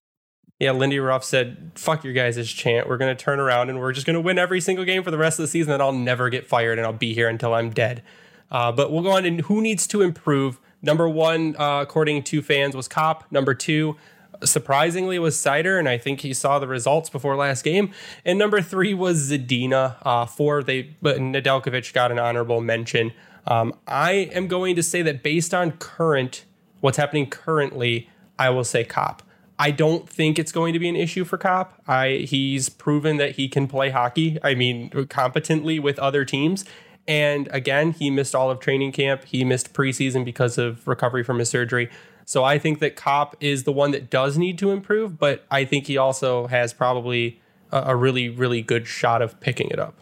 Yeah, 0.58 0.72
Lindy 0.72 0.98
Ruff 0.98 1.22
said, 1.22 1.70
"Fuck 1.76 2.02
your 2.02 2.14
guys' 2.14 2.50
chant. 2.50 2.88
We're 2.88 2.96
gonna 2.96 3.14
turn 3.14 3.38
around 3.38 3.70
and 3.70 3.78
we're 3.78 3.92
just 3.92 4.08
gonna 4.08 4.20
win 4.20 4.38
every 4.38 4.60
single 4.60 4.84
game 4.84 5.04
for 5.04 5.12
the 5.12 5.18
rest 5.18 5.38
of 5.38 5.44
the 5.44 5.48
season, 5.48 5.72
and 5.72 5.80
I'll 5.80 5.92
never 5.92 6.30
get 6.30 6.48
fired, 6.48 6.78
and 6.78 6.86
I'll 6.86 6.92
be 6.92 7.14
here 7.14 7.28
until 7.28 7.54
I'm 7.54 7.70
dead." 7.70 8.02
Uh, 8.50 8.72
but 8.72 8.90
we'll 8.90 9.02
go 9.02 9.12
on 9.12 9.24
and 9.24 9.42
who 9.42 9.60
needs 9.60 9.86
to 9.88 10.02
improve. 10.02 10.58
Number 10.82 11.08
one, 11.08 11.56
uh, 11.58 11.80
according 11.82 12.22
to 12.24 12.42
fans, 12.42 12.76
was 12.76 12.88
Copp. 12.88 13.30
Number 13.32 13.54
two, 13.54 13.96
surprisingly, 14.44 15.18
was 15.18 15.36
Seider, 15.36 15.78
and 15.78 15.88
I 15.88 15.98
think 15.98 16.20
he 16.20 16.32
saw 16.32 16.58
the 16.58 16.68
results 16.68 17.10
before 17.10 17.36
last 17.36 17.64
game. 17.64 17.90
And 18.24 18.38
number 18.38 18.62
three 18.62 18.94
was 18.94 19.30
Zadina. 19.30 19.96
Uh, 20.02 20.26
four, 20.26 20.62
they 20.62 20.94
but 21.02 21.18
Nedeljkovic 21.18 21.92
got 21.92 22.12
an 22.12 22.18
honorable 22.18 22.60
mention. 22.60 23.12
Um, 23.46 23.74
I 23.86 24.12
am 24.32 24.46
going 24.46 24.76
to 24.76 24.82
say 24.82 25.02
that 25.02 25.22
based 25.22 25.54
on 25.54 25.72
current, 25.72 26.44
what's 26.80 26.98
happening 26.98 27.28
currently, 27.28 28.08
I 28.38 28.50
will 28.50 28.64
say 28.64 28.84
Copp. 28.84 29.22
I 29.58 29.72
don't 29.72 30.08
think 30.08 30.38
it's 30.38 30.52
going 30.52 30.72
to 30.74 30.78
be 30.78 30.88
an 30.88 30.94
issue 30.94 31.24
for 31.24 31.36
Copp. 31.36 31.82
I 31.88 32.26
he's 32.28 32.68
proven 32.68 33.16
that 33.16 33.32
he 33.32 33.48
can 33.48 33.66
play 33.66 33.90
hockey. 33.90 34.38
I 34.44 34.54
mean, 34.54 34.90
competently 35.08 35.80
with 35.80 35.98
other 35.98 36.24
teams. 36.24 36.64
And 37.08 37.48
again, 37.50 37.92
he 37.92 38.10
missed 38.10 38.34
all 38.34 38.50
of 38.50 38.60
training 38.60 38.92
camp. 38.92 39.24
He 39.24 39.42
missed 39.42 39.72
preseason 39.72 40.24
because 40.26 40.58
of 40.58 40.86
recovery 40.86 41.24
from 41.24 41.38
his 41.38 41.48
surgery. 41.48 41.90
So 42.26 42.44
I 42.44 42.58
think 42.58 42.80
that 42.80 42.94
Copp 42.94 43.34
is 43.40 43.64
the 43.64 43.72
one 43.72 43.90
that 43.92 44.10
does 44.10 44.36
need 44.36 44.58
to 44.58 44.70
improve, 44.70 45.18
but 45.18 45.46
I 45.50 45.64
think 45.64 45.86
he 45.86 45.96
also 45.96 46.46
has 46.48 46.74
probably 46.74 47.40
a, 47.72 47.84
a 47.86 47.96
really, 47.96 48.28
really 48.28 48.60
good 48.60 48.86
shot 48.86 49.22
of 49.22 49.40
picking 49.40 49.70
it 49.70 49.78
up. 49.78 49.94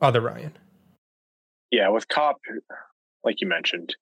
Other 0.00 0.22
Ryan. 0.22 0.52
Yeah, 1.70 1.90
with 1.90 2.08
Copp, 2.08 2.36
like 3.22 3.42
you 3.42 3.46
mentioned, 3.46 3.94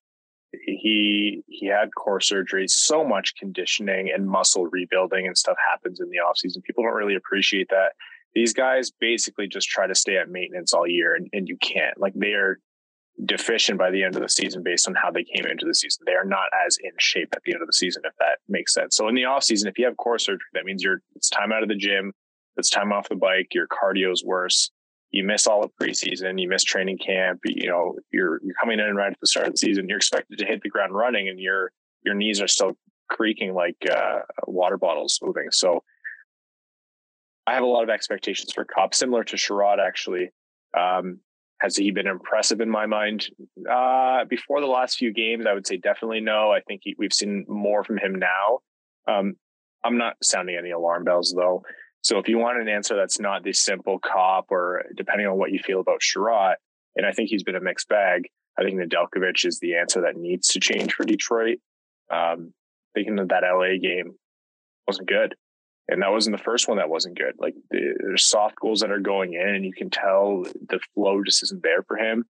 he 0.64 1.42
he 1.48 1.66
had 1.66 1.88
core 1.96 2.20
surgery. 2.20 2.68
So 2.68 3.04
much 3.04 3.34
conditioning 3.36 4.10
and 4.14 4.28
muscle 4.28 4.66
rebuilding 4.66 5.26
and 5.26 5.36
stuff 5.36 5.56
happens 5.68 5.98
in 5.98 6.10
the 6.10 6.18
offseason. 6.18 6.62
People 6.62 6.84
don't 6.84 6.94
really 6.94 7.16
appreciate 7.16 7.68
that 7.70 7.94
these 8.34 8.52
guys 8.52 8.90
basically 8.90 9.48
just 9.48 9.68
try 9.68 9.86
to 9.86 9.94
stay 9.94 10.16
at 10.16 10.28
maintenance 10.28 10.72
all 10.72 10.86
year 10.86 11.14
and, 11.14 11.28
and 11.32 11.48
you 11.48 11.56
can't 11.58 11.98
like 11.98 12.12
they 12.14 12.32
are 12.32 12.58
deficient 13.24 13.78
by 13.78 13.90
the 13.90 14.02
end 14.02 14.16
of 14.16 14.22
the 14.22 14.28
season 14.28 14.62
based 14.64 14.88
on 14.88 14.94
how 14.94 15.10
they 15.10 15.22
came 15.22 15.46
into 15.46 15.64
the 15.64 15.74
season. 15.74 16.02
They 16.04 16.14
are 16.14 16.24
not 16.24 16.48
as 16.66 16.76
in 16.82 16.90
shape 16.98 17.28
at 17.36 17.42
the 17.44 17.52
end 17.52 17.62
of 17.62 17.68
the 17.68 17.72
season 17.72 18.02
if 18.04 18.12
that 18.18 18.38
makes 18.48 18.74
sense. 18.74 18.96
So 18.96 19.06
in 19.08 19.14
the 19.14 19.24
off 19.24 19.44
season 19.44 19.68
if 19.68 19.78
you 19.78 19.84
have 19.86 19.96
core 19.96 20.18
surgery 20.18 20.46
that 20.54 20.64
means 20.64 20.82
you're 20.82 21.00
it's 21.14 21.30
time 21.30 21.52
out 21.52 21.62
of 21.62 21.68
the 21.68 21.76
gym 21.76 22.12
it's 22.56 22.70
time 22.70 22.92
off 22.92 23.08
the 23.08 23.16
bike 23.16 23.48
your 23.52 23.66
cardio 23.68 24.12
is 24.12 24.24
worse 24.24 24.70
you 25.10 25.24
miss 25.24 25.46
all 25.46 25.62
of 25.62 25.70
preseason 25.80 26.40
you 26.40 26.48
miss 26.48 26.64
training 26.64 26.98
camp 26.98 27.40
you 27.44 27.68
know 27.68 27.96
you're 28.12 28.40
you're 28.42 28.54
coming 28.60 28.80
in 28.80 28.96
right 28.96 29.12
at 29.12 29.20
the 29.20 29.26
start 29.26 29.46
of 29.46 29.52
the 29.52 29.58
season 29.58 29.88
you're 29.88 29.98
expected 29.98 30.38
to 30.38 30.46
hit 30.46 30.60
the 30.62 30.68
ground 30.68 30.94
running 30.94 31.28
and 31.28 31.38
your 31.38 31.70
your 32.04 32.14
knees 32.14 32.40
are 32.40 32.48
still 32.48 32.76
creaking 33.08 33.54
like 33.54 33.76
uh, 33.90 34.20
water 34.46 34.76
bottles 34.76 35.18
moving. 35.22 35.48
So 35.50 35.82
I 37.46 37.54
have 37.54 37.62
a 37.62 37.66
lot 37.66 37.82
of 37.82 37.90
expectations 37.90 38.52
for 38.52 38.64
Copp, 38.64 38.94
similar 38.94 39.24
to 39.24 39.36
Chiarot, 39.36 39.78
actually. 39.78 40.30
Um, 40.78 41.20
has 41.60 41.76
he 41.76 41.90
been 41.90 42.06
impressive 42.06 42.60
in 42.60 42.70
my 42.70 42.86
mind? 42.86 43.28
Uh, 43.70 44.24
before 44.24 44.60
the 44.60 44.66
last 44.66 44.96
few 44.96 45.12
games, 45.12 45.46
I 45.46 45.54
would 45.54 45.66
say 45.66 45.76
definitely 45.76 46.20
no. 46.20 46.50
I 46.50 46.60
think 46.60 46.80
he, 46.84 46.94
we've 46.98 47.12
seen 47.12 47.44
more 47.48 47.84
from 47.84 47.98
him 47.98 48.14
now. 48.16 48.58
Um, 49.06 49.34
I'm 49.84 49.98
not 49.98 50.16
sounding 50.22 50.56
any 50.56 50.70
alarm 50.70 51.04
bells 51.04 51.32
though. 51.36 51.62
So 52.02 52.18
if 52.18 52.28
you 52.28 52.38
want 52.38 52.60
an 52.60 52.68
answer 52.68 52.96
that's 52.96 53.20
not 53.20 53.44
the 53.44 53.52
simple 53.52 53.98
Copp, 53.98 54.46
or 54.50 54.84
depending 54.96 55.26
on 55.26 55.38
what 55.38 55.52
you 55.52 55.58
feel 55.58 55.80
about 55.80 56.00
Chiarot, 56.00 56.56
and 56.96 57.06
I 57.06 57.12
think 57.12 57.28
he's 57.28 57.42
been 57.42 57.56
a 57.56 57.60
mixed 57.60 57.88
bag. 57.88 58.28
I 58.58 58.62
think 58.62 58.78
Nedeljkovic 58.78 59.44
is 59.46 59.58
the 59.58 59.76
answer 59.76 60.02
that 60.02 60.16
needs 60.16 60.48
to 60.48 60.60
change 60.60 60.92
for 60.92 61.04
Detroit. 61.04 61.58
Um, 62.10 62.52
thinking 62.94 63.18
of 63.18 63.28
that 63.28 63.42
LA 63.42 63.78
game 63.80 64.14
wasn't 64.86 65.08
good 65.08 65.34
and 65.88 66.02
that 66.02 66.10
wasn't 66.10 66.36
the 66.36 66.42
first 66.42 66.68
one 66.68 66.78
that 66.78 66.88
wasn't 66.88 67.18
good. 67.18 67.34
Like 67.38 67.54
the, 67.70 67.94
there's 67.98 68.24
soft 68.24 68.56
goals 68.56 68.80
that 68.80 68.90
are 68.90 69.00
going 69.00 69.34
in, 69.34 69.48
and 69.48 69.64
you 69.64 69.72
can 69.72 69.90
tell 69.90 70.44
the 70.68 70.80
flow 70.94 71.22
just 71.22 71.42
isn't 71.42 71.62
there 71.62 71.82
for 71.82 71.96
him. 71.96 72.24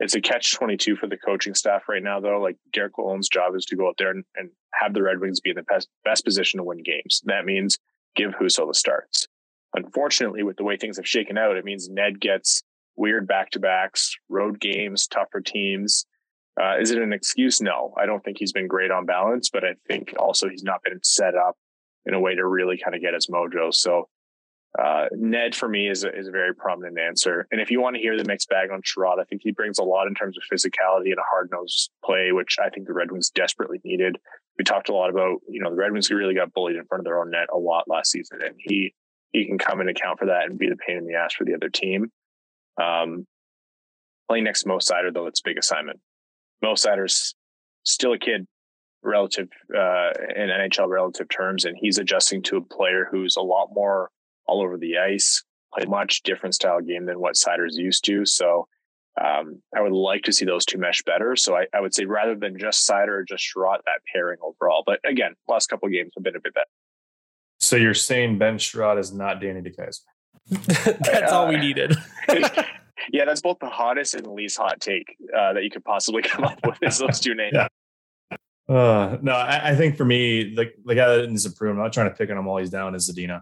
It's 0.00 0.14
a 0.14 0.20
catch 0.20 0.54
twenty 0.54 0.76
two 0.76 0.96
for 0.96 1.08
the 1.08 1.16
coaching 1.16 1.54
staff 1.54 1.88
right 1.88 2.02
now, 2.02 2.20
though. 2.20 2.40
Like 2.40 2.56
Derek 2.72 2.94
Lalonde's 2.96 3.28
job 3.28 3.54
is 3.56 3.64
to 3.66 3.76
go 3.76 3.88
out 3.88 3.96
there 3.98 4.10
and, 4.10 4.24
and 4.36 4.50
have 4.74 4.94
the 4.94 5.02
Red 5.02 5.20
Wings 5.20 5.40
be 5.40 5.50
in 5.50 5.56
the 5.56 5.62
best 5.62 5.88
best 6.04 6.24
position 6.24 6.58
to 6.58 6.64
win 6.64 6.82
games. 6.82 7.22
That 7.24 7.44
means 7.44 7.78
give 8.14 8.32
Husso 8.32 8.66
the 8.66 8.74
starts. 8.74 9.26
Unfortunately, 9.74 10.42
with 10.42 10.56
the 10.56 10.64
way 10.64 10.76
things 10.76 10.96
have 10.96 11.06
shaken 11.06 11.36
out, 11.36 11.56
it 11.56 11.64
means 11.64 11.88
Ned 11.88 12.20
gets 12.20 12.62
weird 12.96 13.26
back 13.28 13.50
to 13.50 13.60
backs, 13.60 14.16
road 14.28 14.60
games, 14.60 15.06
tougher 15.06 15.40
teams. 15.40 16.06
Uh, 16.60 16.76
is 16.80 16.90
it 16.90 17.02
an 17.02 17.12
excuse? 17.12 17.60
No, 17.60 17.94
I 17.96 18.06
don't 18.06 18.24
think 18.24 18.38
he's 18.38 18.52
been 18.52 18.66
great 18.66 18.90
on 18.90 19.04
balance, 19.04 19.50
but 19.50 19.64
I 19.64 19.74
think 19.86 20.14
also 20.18 20.48
he's 20.48 20.64
not 20.64 20.82
been 20.82 20.98
set 21.04 21.34
up 21.36 21.56
in 22.08 22.14
a 22.14 22.20
way 22.20 22.34
to 22.34 22.44
really 22.46 22.78
kind 22.82 22.96
of 22.96 23.02
get 23.02 23.14
his 23.14 23.28
mojo. 23.28 23.72
So 23.72 24.08
uh, 24.78 25.06
Ned 25.12 25.54
for 25.54 25.68
me 25.68 25.88
is 25.88 26.04
a, 26.04 26.16
is 26.16 26.28
a 26.28 26.30
very 26.30 26.54
prominent 26.54 26.98
answer. 26.98 27.46
And 27.50 27.60
if 27.60 27.70
you 27.70 27.80
want 27.80 27.96
to 27.96 28.02
hear 28.02 28.16
the 28.16 28.24
mixed 28.24 28.48
bag 28.48 28.70
on 28.70 28.80
Chiarot, 28.82 29.20
I 29.20 29.24
think 29.24 29.42
he 29.44 29.52
brings 29.52 29.78
a 29.78 29.82
lot 29.82 30.06
in 30.06 30.14
terms 30.14 30.36
of 30.36 30.42
physicality 30.50 31.10
and 31.10 31.18
a 31.18 31.28
hard 31.30 31.50
nosed 31.52 31.90
play, 32.04 32.32
which 32.32 32.56
I 32.62 32.70
think 32.70 32.86
the 32.86 32.92
Red 32.92 33.10
Wings 33.12 33.30
desperately 33.30 33.80
needed. 33.84 34.16
We 34.58 34.64
talked 34.64 34.88
a 34.88 34.94
lot 34.94 35.10
about, 35.10 35.38
you 35.48 35.60
know, 35.60 35.70
the 35.70 35.76
Red 35.76 35.92
Wings 35.92 36.10
really 36.10 36.34
got 36.34 36.52
bullied 36.52 36.76
in 36.76 36.84
front 36.86 37.00
of 37.00 37.04
their 37.04 37.20
own 37.20 37.30
net 37.30 37.48
a 37.52 37.58
lot 37.58 37.84
last 37.88 38.10
season, 38.10 38.40
and 38.42 38.54
he 38.58 38.94
he 39.32 39.46
can 39.46 39.58
come 39.58 39.80
and 39.80 39.90
account 39.90 40.18
for 40.18 40.26
that 40.26 40.44
and 40.46 40.58
be 40.58 40.68
the 40.68 40.76
pain 40.76 40.96
in 40.96 41.06
the 41.06 41.14
ass 41.14 41.34
for 41.34 41.44
the 41.44 41.54
other 41.54 41.68
team. 41.68 42.10
Um, 42.80 43.26
playing 44.28 44.44
next 44.44 44.62
to 44.62 44.68
Mo 44.68 44.78
Seider, 44.78 45.12
though, 45.12 45.26
it's 45.26 45.40
a 45.40 45.48
big 45.48 45.58
assignment. 45.58 46.00
Mo 46.62 46.72
Seider's 46.72 47.34
still 47.84 48.14
a 48.14 48.18
kid 48.18 48.46
relative 49.02 49.48
uh, 49.74 50.10
in 50.34 50.48
NHL 50.48 50.88
relative 50.88 51.28
terms, 51.28 51.64
and 51.64 51.76
he's 51.80 51.98
adjusting 51.98 52.42
to 52.42 52.56
a 52.56 52.60
player 52.60 53.08
who's 53.10 53.36
a 53.36 53.42
lot 53.42 53.68
more 53.72 54.10
all 54.46 54.62
over 54.62 54.76
the 54.76 54.98
ice, 54.98 55.44
play 55.74 55.84
much 55.86 56.22
different 56.22 56.54
style 56.54 56.80
game 56.80 57.06
than 57.06 57.20
what 57.20 57.34
Seider's 57.34 57.76
used 57.76 58.04
to. 58.06 58.24
So 58.24 58.66
um, 59.20 59.62
I 59.76 59.80
would 59.80 59.92
like 59.92 60.22
to 60.22 60.32
see 60.32 60.44
those 60.44 60.64
two 60.64 60.78
mesh 60.78 61.02
better. 61.02 61.36
So 61.36 61.56
I, 61.56 61.66
I 61.74 61.80
would 61.80 61.94
say 61.94 62.04
rather 62.04 62.34
than 62.34 62.58
just 62.58 62.88
Seider 62.88 63.08
or 63.08 63.24
just 63.24 63.44
Chiarot, 63.44 63.78
that 63.84 64.00
pairing 64.12 64.38
overall. 64.42 64.82
But 64.86 65.00
again, 65.04 65.34
last 65.48 65.68
couple 65.68 65.86
of 65.86 65.92
games 65.92 66.12
have 66.16 66.24
been 66.24 66.36
a 66.36 66.40
bit 66.40 66.54
better. 66.54 66.66
So 67.60 67.76
you're 67.76 67.94
saying 67.94 68.38
Ben 68.38 68.58
Chiarot 68.58 68.98
is 68.98 69.12
not 69.12 69.40
Danny 69.40 69.60
DeKeyser? 69.60 70.00
that's 70.50 71.32
uh, 71.32 71.36
all 71.36 71.48
we 71.48 71.56
needed. 71.56 71.96
yeah, 73.12 73.24
that's 73.24 73.40
both 73.40 73.58
the 73.60 73.68
hottest 73.68 74.14
and 74.14 74.26
least 74.28 74.58
hot 74.58 74.80
take 74.80 75.16
uh, 75.36 75.52
that 75.54 75.64
you 75.64 75.70
could 75.70 75.84
possibly 75.84 76.22
come 76.22 76.44
up 76.44 76.58
with 76.64 76.78
is 76.82 76.98
those 76.98 77.20
two 77.20 77.34
names. 77.34 77.52
Yeah. 77.54 77.68
Uh, 78.68 79.16
no, 79.22 79.32
I, 79.32 79.70
I, 79.70 79.74
think 79.76 79.96
for 79.96 80.04
me, 80.04 80.54
the, 80.54 80.70
the 80.84 80.94
guy 80.94 81.16
that 81.16 81.28
needs 81.30 81.50
to 81.50 81.68
I'm 81.68 81.78
not 81.78 81.92
trying 81.92 82.10
to 82.10 82.14
pick 82.14 82.30
on 82.30 82.36
him 82.36 82.44
while 82.44 82.58
he's 82.58 82.68
down, 82.68 82.94
is 82.94 83.10
Zadina. 83.10 83.40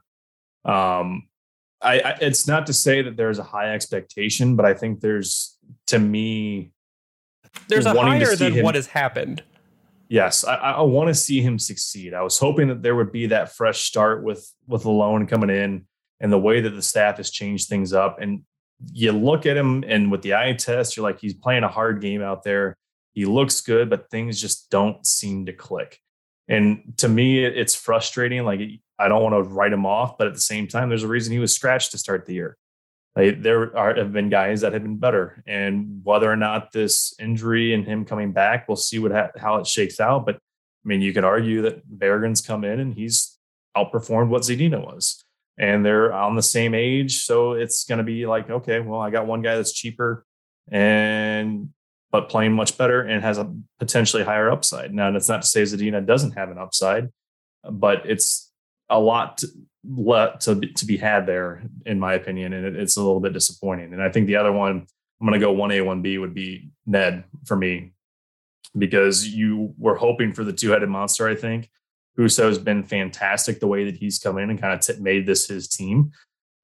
Um, 0.64 1.28
I, 1.82 1.98
I, 2.00 2.10
it's 2.20 2.46
not 2.46 2.66
to 2.66 2.72
say 2.72 3.02
that 3.02 3.16
there's 3.16 3.40
a 3.40 3.42
high 3.42 3.74
expectation, 3.74 4.54
but 4.54 4.64
I 4.64 4.74
think 4.74 5.00
there's, 5.00 5.58
to 5.88 5.98
me, 5.98 6.70
there's 7.68 7.86
a 7.86 7.94
higher 7.94 8.36
than 8.36 8.52
him, 8.52 8.64
what 8.64 8.76
has 8.76 8.86
happened. 8.86 9.42
Yes, 10.08 10.44
I, 10.44 10.54
I 10.54 10.82
want 10.82 11.08
to 11.08 11.14
see 11.14 11.40
him 11.40 11.58
succeed. 11.58 12.14
I 12.14 12.22
was 12.22 12.38
hoping 12.38 12.68
that 12.68 12.82
there 12.82 12.94
would 12.94 13.10
be 13.10 13.26
that 13.26 13.56
fresh 13.56 13.82
start 13.82 14.22
with 14.22 14.48
with 14.68 14.84
Lalonde 14.84 15.28
coming 15.28 15.50
in, 15.50 15.86
and 16.20 16.32
the 16.32 16.38
way 16.38 16.60
that 16.60 16.70
the 16.70 16.82
staff 16.82 17.16
has 17.16 17.30
changed 17.30 17.68
things 17.68 17.92
up. 17.92 18.20
And 18.20 18.42
you 18.92 19.10
look 19.12 19.46
at 19.46 19.56
him, 19.56 19.84
and 19.88 20.12
with 20.12 20.22
the 20.22 20.34
eye 20.34 20.52
test, 20.52 20.96
you're 20.96 21.02
like, 21.02 21.20
he's 21.20 21.34
playing 21.34 21.64
a 21.64 21.68
hard 21.68 22.00
game 22.00 22.22
out 22.22 22.44
there 22.44 22.76
he 23.16 23.24
looks 23.24 23.62
good, 23.62 23.88
but 23.88 24.10
things 24.10 24.38
just 24.38 24.70
don't 24.70 25.04
seem 25.06 25.46
to 25.46 25.52
click. 25.54 25.98
And 26.48 26.92
to 26.98 27.08
me, 27.08 27.42
it's 27.42 27.74
frustrating. 27.74 28.44
Like 28.44 28.60
I 28.98 29.08
don't 29.08 29.22
want 29.22 29.34
to 29.34 29.42
write 29.42 29.72
him 29.72 29.86
off, 29.86 30.18
but 30.18 30.26
at 30.26 30.34
the 30.34 30.40
same 30.40 30.68
time, 30.68 30.90
there's 30.90 31.02
a 31.02 31.08
reason 31.08 31.32
he 31.32 31.38
was 31.38 31.54
scratched 31.54 31.92
to 31.92 31.98
start 31.98 32.26
the 32.26 32.34
year. 32.34 32.58
Like 33.16 33.42
there 33.42 33.74
are 33.76 33.94
have 33.94 34.12
been 34.12 34.28
guys 34.28 34.60
that 34.60 34.74
have 34.74 34.82
been 34.82 34.98
better, 34.98 35.42
and 35.46 36.02
whether 36.04 36.30
or 36.30 36.36
not 36.36 36.72
this 36.72 37.14
injury 37.18 37.72
and 37.72 37.86
him 37.86 38.04
coming 38.04 38.32
back, 38.32 38.68
we'll 38.68 38.76
see 38.76 38.98
what 38.98 39.12
ha- 39.12 39.30
how 39.38 39.56
it 39.56 39.66
shakes 39.66 39.98
out. 39.98 40.26
But 40.26 40.34
I 40.36 40.84
mean, 40.84 41.00
you 41.00 41.14
could 41.14 41.24
argue 41.24 41.62
that 41.62 41.88
Berggren's 41.88 42.42
come 42.42 42.64
in 42.64 42.78
and 42.78 42.94
he's 42.94 43.38
outperformed 43.74 44.28
what 44.28 44.42
Zadina 44.42 44.84
was, 44.84 45.24
and 45.56 45.86
they're 45.86 46.12
on 46.12 46.36
the 46.36 46.42
same 46.42 46.74
age, 46.74 47.24
so 47.24 47.52
it's 47.52 47.84
going 47.84 47.98
to 47.98 48.04
be 48.04 48.26
like, 48.26 48.50
okay, 48.50 48.80
well, 48.80 49.00
I 49.00 49.08
got 49.08 49.26
one 49.26 49.40
guy 49.40 49.56
that's 49.56 49.72
cheaper, 49.72 50.26
and 50.70 51.70
but 52.12 52.28
playing 52.28 52.52
much 52.52 52.78
better 52.78 53.02
and 53.02 53.22
has 53.22 53.38
a 53.38 53.52
potentially 53.78 54.22
higher 54.22 54.50
upside. 54.50 54.94
Now, 54.94 55.10
that's 55.10 55.28
not 55.28 55.42
to 55.42 55.48
say 55.48 55.62
Zadina 55.62 56.06
doesn't 56.06 56.32
have 56.32 56.50
an 56.50 56.58
upside, 56.58 57.08
but 57.70 58.08
it's 58.08 58.52
a 58.88 59.00
lot 59.00 59.38
to, 59.38 59.48
to, 60.40 60.60
to 60.60 60.86
be 60.86 60.96
had 60.96 61.26
there, 61.26 61.62
in 61.84 61.98
my 61.98 62.14
opinion, 62.14 62.52
and 62.52 62.64
it, 62.66 62.76
it's 62.76 62.96
a 62.96 63.02
little 63.02 63.20
bit 63.20 63.32
disappointing. 63.32 63.92
And 63.92 64.02
I 64.02 64.10
think 64.10 64.26
the 64.26 64.36
other 64.36 64.52
one, 64.52 64.86
I'm 65.20 65.26
going 65.26 65.38
to 65.38 65.44
go 65.44 65.52
one 65.52 65.72
A, 65.72 65.80
one 65.80 66.02
B, 66.02 66.18
would 66.18 66.34
be 66.34 66.70
Ned 66.86 67.24
for 67.44 67.56
me. 67.56 67.92
because 68.78 69.26
you 69.26 69.74
were 69.78 69.96
hoping 69.96 70.32
for 70.32 70.44
the 70.44 70.52
two 70.52 70.70
headed 70.70 70.88
monster. 70.88 71.28
I 71.28 71.34
think 71.34 71.70
Husso 72.18 72.48
has 72.48 72.58
been 72.58 72.82
fantastic 72.82 73.60
the 73.60 73.66
way 73.66 73.84
that 73.84 73.96
he's 73.96 74.18
come 74.18 74.38
in 74.38 74.50
and 74.50 74.60
kind 74.60 74.74
of 74.74 74.80
t- 74.80 75.00
made 75.02 75.26
this 75.26 75.48
his 75.48 75.68
team. 75.68 76.12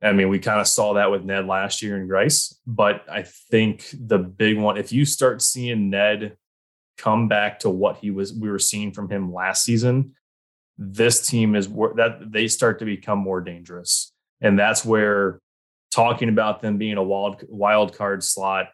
I 0.02 0.12
mean, 0.12 0.28
we 0.28 0.38
kind 0.38 0.60
of 0.60 0.66
saw 0.66 0.94
that 0.94 1.10
with 1.10 1.24
Ned 1.24 1.46
last 1.46 1.80
year 1.80 1.96
in 1.96 2.08
Grice, 2.08 2.58
but 2.66 3.04
I 3.10 3.22
think 3.22 3.86
the 3.92 4.18
big 4.18 4.58
one, 4.58 4.76
if 4.76 4.92
you 4.92 5.04
start 5.04 5.42
seeing 5.42 5.90
Ned 5.90 6.36
come 6.98 7.28
back 7.28 7.60
to 7.60 7.70
what 7.70 7.98
he 7.98 8.10
was, 8.10 8.32
we 8.32 8.50
were 8.50 8.58
seeing 8.58 8.92
from 8.92 9.08
him 9.08 9.32
last 9.32 9.64
season, 9.64 10.14
this 10.76 11.26
team 11.26 11.54
is 11.54 11.68
that 11.68 12.28
they 12.30 12.48
start 12.48 12.80
to 12.80 12.84
become 12.84 13.18
more 13.18 13.40
dangerous. 13.40 14.12
And 14.40 14.58
that's 14.58 14.84
where 14.84 15.40
talking 15.92 16.28
about 16.28 16.62
them 16.62 16.78
being 16.78 16.96
a 16.96 17.02
wild 17.02 17.44
wild 17.48 17.96
card 17.96 18.24
slot 18.24 18.68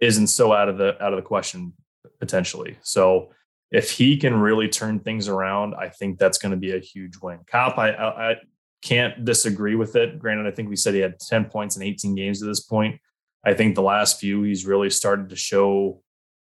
isn't 0.00 0.28
so 0.28 0.52
out 0.52 0.68
of 0.68 0.78
the 0.78 1.02
out 1.02 1.12
of 1.12 1.16
the 1.16 1.22
question 1.22 1.74
potentially. 2.20 2.78
So 2.82 3.32
if 3.70 3.90
he 3.90 4.16
can 4.16 4.34
really 4.34 4.68
turn 4.68 5.00
things 5.00 5.28
around, 5.28 5.74
I 5.74 5.88
think 5.88 6.18
that's 6.18 6.38
going 6.38 6.52
to 6.52 6.56
be 6.56 6.74
a 6.74 6.78
huge 6.78 7.16
win. 7.20 7.40
Copp, 7.46 7.76
I, 7.76 7.90
I 7.90 8.36
can't 8.84 9.24
disagree 9.24 9.74
with 9.74 9.96
it. 9.96 10.18
Granted, 10.18 10.46
I 10.46 10.50
think 10.50 10.68
we 10.68 10.76
said 10.76 10.94
he 10.94 11.00
had 11.00 11.18
10 11.18 11.46
points 11.46 11.76
in 11.76 11.82
18 11.82 12.14
games 12.14 12.42
at 12.42 12.46
this 12.46 12.60
point. 12.60 13.00
I 13.44 13.54
think 13.54 13.74
the 13.74 13.82
last 13.82 14.20
few 14.20 14.42
he's 14.42 14.66
really 14.66 14.90
started 14.90 15.30
to 15.30 15.36
show 15.36 16.02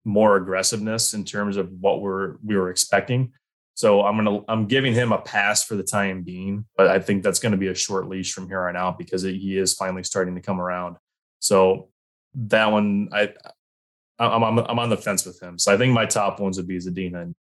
more 0.04 0.36
aggressiveness 0.36 1.14
in 1.14 1.24
terms 1.24 1.56
of 1.56 1.70
what 1.70 2.00
we're 2.00 2.36
we 2.44 2.56
were 2.56 2.70
expecting. 2.70 3.32
So 3.74 4.02
I'm 4.02 4.16
gonna 4.16 4.40
I'm 4.48 4.66
giving 4.66 4.94
him 4.94 5.12
a 5.12 5.18
pass 5.18 5.64
for 5.64 5.76
the 5.76 5.82
time 5.82 6.22
being, 6.22 6.66
but 6.76 6.88
I 6.88 6.98
think 6.98 7.22
that's 7.22 7.38
to 7.40 7.56
be 7.56 7.68
a 7.68 7.74
short 7.74 8.08
leash 8.08 8.32
from 8.32 8.48
here 8.48 8.68
on 8.68 8.76
out 8.76 8.98
because 8.98 9.22
he 9.22 9.58
is 9.58 9.74
finally 9.74 10.04
starting 10.04 10.34
to 10.34 10.40
come 10.40 10.60
around. 10.60 10.96
So 11.40 11.88
that 12.34 12.70
one 12.70 13.08
I 13.12 13.32
I'm, 14.18 14.44
I'm, 14.44 14.58
I'm 14.58 14.78
on 14.78 14.90
the 14.90 14.96
fence 14.96 15.26
with 15.26 15.42
him. 15.42 15.58
So 15.58 15.72
I 15.72 15.76
think 15.76 15.92
my 15.92 16.06
top 16.06 16.38
ones 16.38 16.56
would 16.56 16.68
be 16.68 16.78
Zadina. 16.78 17.34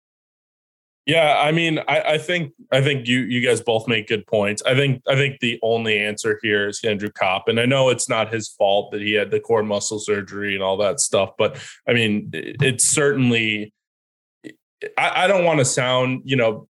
Yeah, 1.11 1.35
I 1.37 1.51
mean, 1.51 1.79
I, 1.89 2.01
I 2.13 2.17
think 2.17 2.53
I 2.71 2.81
think 2.81 3.05
you 3.05 3.19
you 3.19 3.45
guys 3.45 3.59
both 3.59 3.85
make 3.85 4.07
good 4.07 4.25
points. 4.27 4.63
I 4.65 4.75
think 4.75 5.01
I 5.09 5.15
think 5.15 5.41
the 5.41 5.59
only 5.61 5.99
answer 5.99 6.39
here 6.41 6.69
is 6.69 6.79
Andrew 6.85 7.09
Copp, 7.09 7.49
and 7.49 7.59
I 7.59 7.65
know 7.65 7.89
it's 7.89 8.07
not 8.07 8.33
his 8.33 8.47
fault 8.47 8.93
that 8.93 9.01
he 9.01 9.11
had 9.11 9.29
the 9.29 9.41
core 9.41 9.61
muscle 9.61 9.99
surgery 9.99 10.53
and 10.53 10.63
all 10.63 10.77
that 10.77 11.01
stuff, 11.01 11.31
but 11.37 11.61
I 11.85 11.91
mean, 11.91 12.29
it's 12.31 12.85
certainly. 12.85 13.73
I, 14.97 15.25
I 15.25 15.27
don't 15.27 15.43
want 15.43 15.59
to 15.59 15.65
sound, 15.65 16.21
you 16.23 16.37
know, 16.37 16.69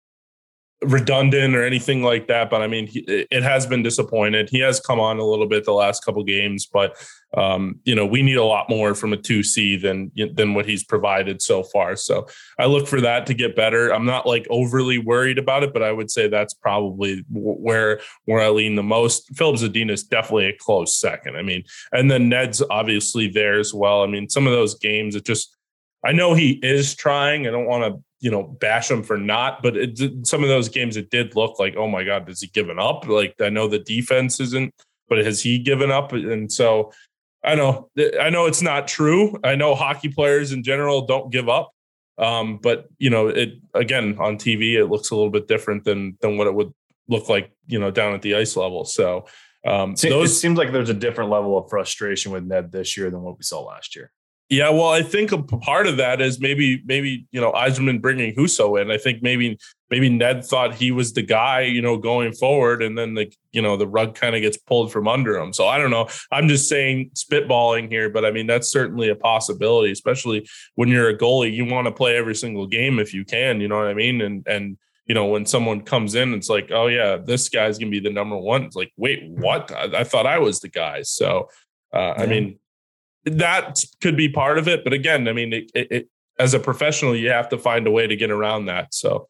redundant 0.86 1.56
or 1.56 1.64
anything 1.64 2.04
like 2.04 2.28
that. 2.28 2.50
But 2.50 2.62
I 2.62 2.68
mean, 2.68 2.88
he, 2.88 3.00
it 3.08 3.44
has 3.44 3.66
been 3.66 3.84
disappointed. 3.84 4.50
He 4.50 4.60
has 4.60 4.80
come 4.80 5.00
on 5.00 5.20
a 5.20 5.26
little 5.26 5.48
bit 5.48 5.66
the 5.66 5.74
last 5.74 6.04
couple 6.04 6.24
games, 6.24 6.66
but 6.66 6.98
um, 7.36 7.80
you 7.84 7.96
know, 7.96 8.06
we 8.06 8.22
need 8.22 8.38
a 8.38 8.44
lot 8.44 8.70
more 8.70 8.96
from 8.96 9.12
a 9.12 9.18
two 9.18 9.44
C 9.44 9.76
than 9.76 10.12
than 10.34 10.54
what 10.54 10.66
he's 10.66 10.84
provided 10.84 11.42
so 11.42 11.64
far. 11.64 11.96
So 11.96 12.28
I 12.58 12.66
look 12.66 12.88
for 12.88 13.02
that 13.02 13.26
to 13.28 13.34
get 13.34 13.56
better. 13.56 13.94
I'm 13.94 14.06
not 14.06 14.26
like 14.26 14.48
overly 14.50 14.98
worried 14.98 15.38
about 15.38 15.64
it, 15.64 15.74
but 15.74 15.84
I 15.84 15.92
would 15.92 16.10
say 16.10 16.28
that's 16.28 16.54
probably 16.54 17.26
where 17.30 18.00
where 18.26 18.42
I 18.42 18.50
lean 18.50 18.76
the 18.76 18.84
most. 18.84 19.36
Filip 19.36 19.58
Zadina 19.58 19.92
is 19.92 20.04
definitely 20.04 20.48
a 20.48 20.58
close 20.58 20.98
second. 20.98 21.36
I 21.36 21.42
mean, 21.42 21.64
and 21.92 22.10
then 22.10 22.30
Ned's 22.30 22.62
obviously 22.70 23.28
there 23.28 23.60
as 23.60 23.74
well. 23.74 24.04
I 24.04 24.08
mean, 24.08 24.30
some 24.30 24.48
of 24.48 24.54
those 24.54 24.76
games, 24.80 25.16
it 25.16 25.26
just 25.26 25.56
I 26.06 26.12
know 26.12 26.36
he 26.36 26.60
is 26.62 26.96
trying. 26.96 27.48
I 27.48 27.52
don't 27.52 27.66
want 27.66 27.84
to 27.84 28.04
you 28.26 28.32
know 28.32 28.42
bash 28.42 28.90
him 28.90 29.04
for 29.04 29.18
not 29.18 29.62
but 29.62 29.78
it, 29.78 30.26
some 30.26 30.42
of 30.42 30.50
those 30.50 30.68
games 30.68 30.98
it 30.98 31.12
did 31.12 31.36
look 31.36 31.60
like 31.60 31.76
oh 31.78 31.88
my 31.88 32.04
god 32.04 32.28
has 32.28 32.42
he 32.42 32.48
given 32.48 32.80
up? 32.80 33.08
Like 33.08 33.36
i 33.40 33.50
know 33.50 33.68
the 33.68 33.78
defense 33.78 34.40
isn't 34.40 34.74
but 35.08 35.20
has 35.20 35.40
he 35.42 35.60
given 35.60 35.92
up? 35.92 36.12
And 36.12 36.52
so 36.52 36.92
i 37.44 37.54
know 37.54 37.90
i 38.20 38.32
know 38.32 38.48
it's 38.48 38.64
not 38.64 38.88
true. 38.88 39.40
I 39.44 39.54
know 39.54 39.76
hockey 39.76 40.10
players 40.10 40.52
in 40.52 40.64
general 40.64 41.06
don't 41.06 41.32
give 41.32 41.48
up. 41.48 41.72
Um, 42.18 42.58
but 42.58 42.88
you 42.98 43.12
know 43.12 43.28
it 43.28 43.60
again 43.74 44.18
on 44.20 44.38
tv 44.38 44.76
it 44.76 44.86
looks 44.86 45.12
a 45.12 45.16
little 45.16 45.30
bit 45.30 45.50
different 45.50 45.84
than 45.84 46.18
than 46.22 46.38
what 46.38 46.48
it 46.48 46.56
would 46.56 46.74
look 47.10 47.30
like 47.30 47.52
you 47.68 47.78
know 47.78 47.92
down 47.92 48.16
at 48.16 48.24
the 48.24 48.34
ice 48.34 48.56
level. 48.56 48.86
So 48.86 49.28
um, 49.68 49.96
those, 49.96 50.32
it 50.32 50.36
seems 50.36 50.58
like 50.58 50.72
there's 50.72 50.90
a 50.90 50.96
different 50.96 51.30
level 51.30 51.58
of 51.58 51.70
frustration 51.70 52.32
with 52.32 52.44
Ned 52.44 52.72
this 52.72 52.96
year 52.98 53.12
than 53.12 53.22
what 53.22 53.38
we 53.38 53.44
saw 53.44 53.62
last 53.62 53.96
year. 53.96 54.12
Yeah, 54.48 54.70
well, 54.70 54.90
I 54.90 55.02
think 55.02 55.32
a 55.32 55.42
part 55.42 55.88
of 55.88 55.98
that 55.98 56.22
is 56.22 56.40
maybe 56.40 56.84
maybe 56.86 57.26
you 57.32 57.42
know 57.42 57.52
Yzerman 57.54 58.00
bringing 58.00 58.36
Husso 58.36 58.80
in. 58.80 58.92
I 58.92 58.98
think 58.98 59.24
maybe 59.24 59.58
maybe 59.90 60.08
Ned 60.08 60.46
thought 60.46 60.76
he 60.76 60.92
was 60.92 61.14
the 61.14 61.24
guy, 61.24 61.62
you 61.62 61.82
know, 61.82 61.98
going 61.98 62.32
forward, 62.32 62.84
and 62.84 62.96
then 62.96 63.16
the 63.16 63.34
you 63.54 63.62
know 63.62 63.76
the 63.76 63.88
rug 63.88 64.14
kind 64.14 64.36
of 64.36 64.44
gets 64.44 64.58
pulled 64.58 64.92
from 64.92 65.08
under 65.08 65.36
him. 65.36 65.52
So 65.52 65.68
I 65.68 65.80
don't 65.80 65.90
know. 65.90 66.10
I'm 66.32 66.48
just 66.48 66.70
saying 66.70 67.10
spitballing 67.16 67.90
here, 67.90 68.08
but 68.08 68.24
I 68.24 68.30
mean 68.30 68.46
that's 68.46 68.70
certainly 68.70 69.10
a 69.10 69.16
possibility, 69.16 69.92
especially 69.92 70.48
when 70.76 70.90
you're 70.90 71.10
a 71.10 71.18
goalie. 71.18 71.52
You 71.52 71.66
want 71.66 71.88
to 71.88 71.92
play 71.92 72.16
every 72.16 72.36
single 72.36 72.68
game 72.68 73.00
if 73.00 73.16
you 73.16 73.26
can. 73.26 73.62
You 73.62 73.68
know 73.68 73.78
what 73.78 73.88
I 73.88 73.96
mean? 73.96 74.22
And 74.22 74.46
and 74.48 74.78
you 75.08 75.16
know 75.16 75.26
when 75.26 75.48
someone 75.48 75.82
comes 75.82 76.14
in, 76.14 76.36
it's 76.36 76.50
like, 76.50 76.70
oh 76.72 76.86
yeah, 76.86 77.18
this 77.18 77.50
guy's 77.50 77.80
gonna 77.80 77.90
be 77.90 78.00
the 78.00 78.12
number 78.12 78.38
one. 78.38 78.62
It's 78.62 78.76
like, 78.76 78.94
wait, 78.96 79.24
what? 79.28 79.72
I, 79.72 80.02
I 80.02 80.04
thought 80.04 80.28
I 80.28 80.38
was 80.38 80.60
the 80.60 80.70
guy. 80.70 81.02
So 81.02 81.50
uh, 81.92 82.14
yeah. 82.16 82.24
I 82.24 82.26
mean 82.28 82.60
that 83.26 83.84
could 84.02 84.16
be 84.16 84.30
part 84.30 84.58
of 84.58 84.68
it. 84.68 84.84
But 84.84 84.94
again, 84.94 85.28
I 85.28 85.34
mean, 85.34 85.54
it, 85.54 85.72
it, 85.74 85.92
it, 85.92 86.10
as 86.40 86.54
a 86.54 86.60
professional, 86.60 87.16
you 87.16 87.30
have 87.30 87.50
to 87.50 87.58
find 87.58 87.88
a 87.88 87.92
way 87.92 88.08
to 88.08 88.16
get 88.16 88.32
around 88.32 88.66
that. 88.66 88.94
So, 88.94 89.28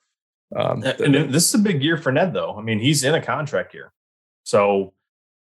um, 0.55 0.83
and 0.83 1.33
this 1.33 1.47
is 1.49 1.55
a 1.55 1.59
big 1.59 1.83
year 1.83 1.97
for 1.97 2.11
Ned, 2.11 2.33
though. 2.33 2.55
I 2.57 2.61
mean, 2.61 2.79
he's 2.79 3.03
in 3.03 3.15
a 3.15 3.21
contract 3.21 3.73
year, 3.73 3.91
so 4.43 4.93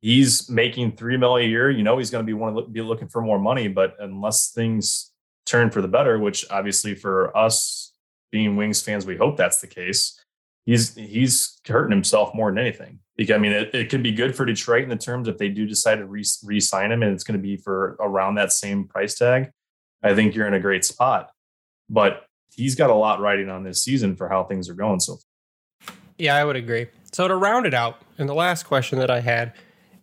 he's 0.02 0.50
making 0.50 0.96
three 0.96 1.18
million 1.18 1.50
a 1.50 1.52
year. 1.52 1.70
You 1.70 1.84
know, 1.84 1.98
he's 1.98 2.10
going 2.10 2.24
to 2.24 2.28
be 2.28 2.34
one 2.34 2.58
of 2.58 2.74
be 2.74 2.82
looking 2.82 3.08
for 3.08 3.22
more 3.22 3.40
money. 3.40 3.68
But 3.68 3.96
unless 4.00 4.52
things 4.52 5.12
turn 5.46 5.72
for 5.72 5.82
the 5.82 5.88
better, 5.88 6.20
which 6.20 6.46
obviously 6.50 6.96
for 6.96 7.36
us 7.36 7.94
being 8.32 8.56
Wings 8.56 8.82
fans, 8.82 9.06
we 9.06 9.18
hope 9.18 9.38
that's 9.38 9.62
the 9.62 9.68
case. 9.68 10.21
He's 10.66 10.96
he's 10.96 11.60
hurting 11.68 11.92
himself 11.92 12.34
more 12.36 12.52
than 12.52 12.60
anything. 12.60 13.00
Because 13.18 13.36
I 13.36 13.38
mean, 13.38 13.52
it, 13.52 13.74
it 13.74 13.90
could 13.90 14.04
be 14.04 14.12
good 14.12 14.36
for 14.36 14.46
Detroit 14.46 14.84
in 14.84 14.90
the 14.90 14.96
terms 14.96 15.28
if 15.28 15.38
they 15.38 15.50
do 15.50 15.66
decide 15.66 15.96
to 15.96 16.06
re, 16.06 16.24
re-sign 16.44 16.92
him, 16.92 17.04
and 17.04 17.14
it's 17.14 17.24
going 17.24 17.38
to 17.38 17.42
be 17.42 17.58
for 17.58 17.98
around 18.00 18.36
that 18.36 18.52
same 18.52 18.88
price 18.88 19.16
tag. 19.16 19.52
I 20.04 20.16
think 20.16 20.34
you're 20.34 20.48
in 20.48 20.54
a 20.54 20.60
great 20.60 20.84
spot, 20.84 21.30
but 21.90 22.26
he's 22.52 22.76
got 22.76 22.90
a 22.90 22.96
lot 22.96 23.20
riding 23.20 23.50
on 23.50 23.64
this 23.64 23.84
season 23.84 24.16
for 24.16 24.30
how 24.30 24.44
things 24.44 24.70
are 24.70 24.74
going. 24.74 25.00
So, 25.00 25.18
far. 25.82 25.96
yeah, 26.18 26.36
I 26.36 26.44
would 26.44 26.56
agree. 26.56 26.88
So 27.12 27.28
to 27.28 27.36
round 27.36 27.66
it 27.66 27.74
out, 27.74 28.02
and 28.18 28.28
the 28.28 28.34
last 28.34 28.64
question 28.64 28.98
that 29.00 29.12
I 29.12 29.20
had 29.20 29.54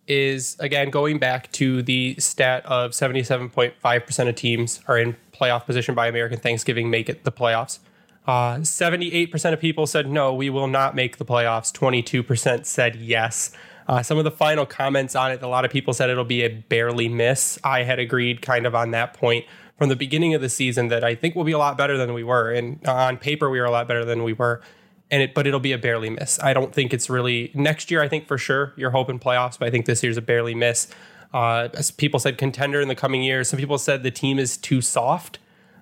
is 0.07 0.57
again 0.59 0.89
going 0.89 1.19
back 1.19 1.51
to 1.51 1.83
the 1.83 2.15
stat 2.17 2.65
of 2.65 2.91
77.5% 2.91 4.27
of 4.27 4.35
teams 4.35 4.81
are 4.87 4.97
in 4.97 5.15
playoff 5.31 5.65
position 5.65 5.93
by 5.93 6.07
American 6.07 6.39
Thanksgiving 6.39 6.89
make 6.89 7.09
it 7.09 7.23
the 7.23 7.31
playoffs. 7.31 7.79
Uh, 8.29 8.59
78% 8.59 9.53
of 9.53 9.59
people 9.59 9.87
said 9.87 10.07
no, 10.07 10.31
we 10.31 10.51
will 10.51 10.67
not 10.67 10.93
make 10.93 11.17
the 11.17 11.25
playoffs. 11.25 11.73
22% 11.73 12.63
said 12.63 12.95
yes. 12.95 13.49
Uh, 13.87 14.03
some 14.03 14.19
of 14.19 14.23
the 14.23 14.29
final 14.29 14.67
comments 14.67 15.15
on 15.15 15.31
it, 15.31 15.41
a 15.41 15.47
lot 15.47 15.65
of 15.65 15.71
people 15.71 15.95
said 15.95 16.11
it'll 16.11 16.23
be 16.23 16.43
a 16.43 16.47
barely 16.47 17.09
miss. 17.09 17.57
I 17.63 17.81
had 17.81 17.97
agreed 17.97 18.43
kind 18.43 18.67
of 18.67 18.75
on 18.75 18.91
that 18.91 19.15
point 19.15 19.47
from 19.79 19.89
the 19.89 19.95
beginning 19.95 20.35
of 20.35 20.41
the 20.41 20.49
season 20.49 20.89
that 20.89 21.03
I 21.03 21.15
think 21.15 21.35
we'll 21.35 21.43
be 21.43 21.53
a 21.53 21.57
lot 21.57 21.75
better 21.75 21.97
than 21.97 22.13
we 22.13 22.23
were. 22.23 22.51
And 22.51 22.87
on 22.87 23.17
paper, 23.17 23.49
we 23.49 23.59
were 23.59 23.65
a 23.65 23.71
lot 23.71 23.87
better 23.87 24.05
than 24.05 24.21
we 24.21 24.33
were. 24.33 24.61
And 25.09 25.23
it, 25.23 25.33
but 25.33 25.47
it'll 25.47 25.59
be 25.59 25.71
a 25.71 25.79
barely 25.79 26.11
miss. 26.11 26.39
I 26.39 26.53
don't 26.53 26.71
think 26.71 26.93
it's 26.93 27.09
really 27.09 27.49
next 27.55 27.89
year. 27.89 28.03
I 28.03 28.07
think 28.07 28.27
for 28.27 28.37
sure 28.37 28.73
you're 28.77 28.91
hoping 28.91 29.17
playoffs, 29.17 29.57
but 29.57 29.67
I 29.67 29.71
think 29.71 29.87
this 29.87 30.03
year's 30.03 30.17
a 30.17 30.21
barely 30.21 30.53
miss. 30.53 30.87
Uh, 31.33 31.69
people 31.97 32.19
said, 32.19 32.37
contender 32.37 32.79
in 32.79 32.89
the 32.89 32.95
coming 32.95 33.23
years. 33.23 33.49
Some 33.49 33.57
people 33.57 33.79
said 33.79 34.03
the 34.03 34.11
team 34.11 34.37
is 34.37 34.55
too 34.55 34.81
soft. 34.81 35.39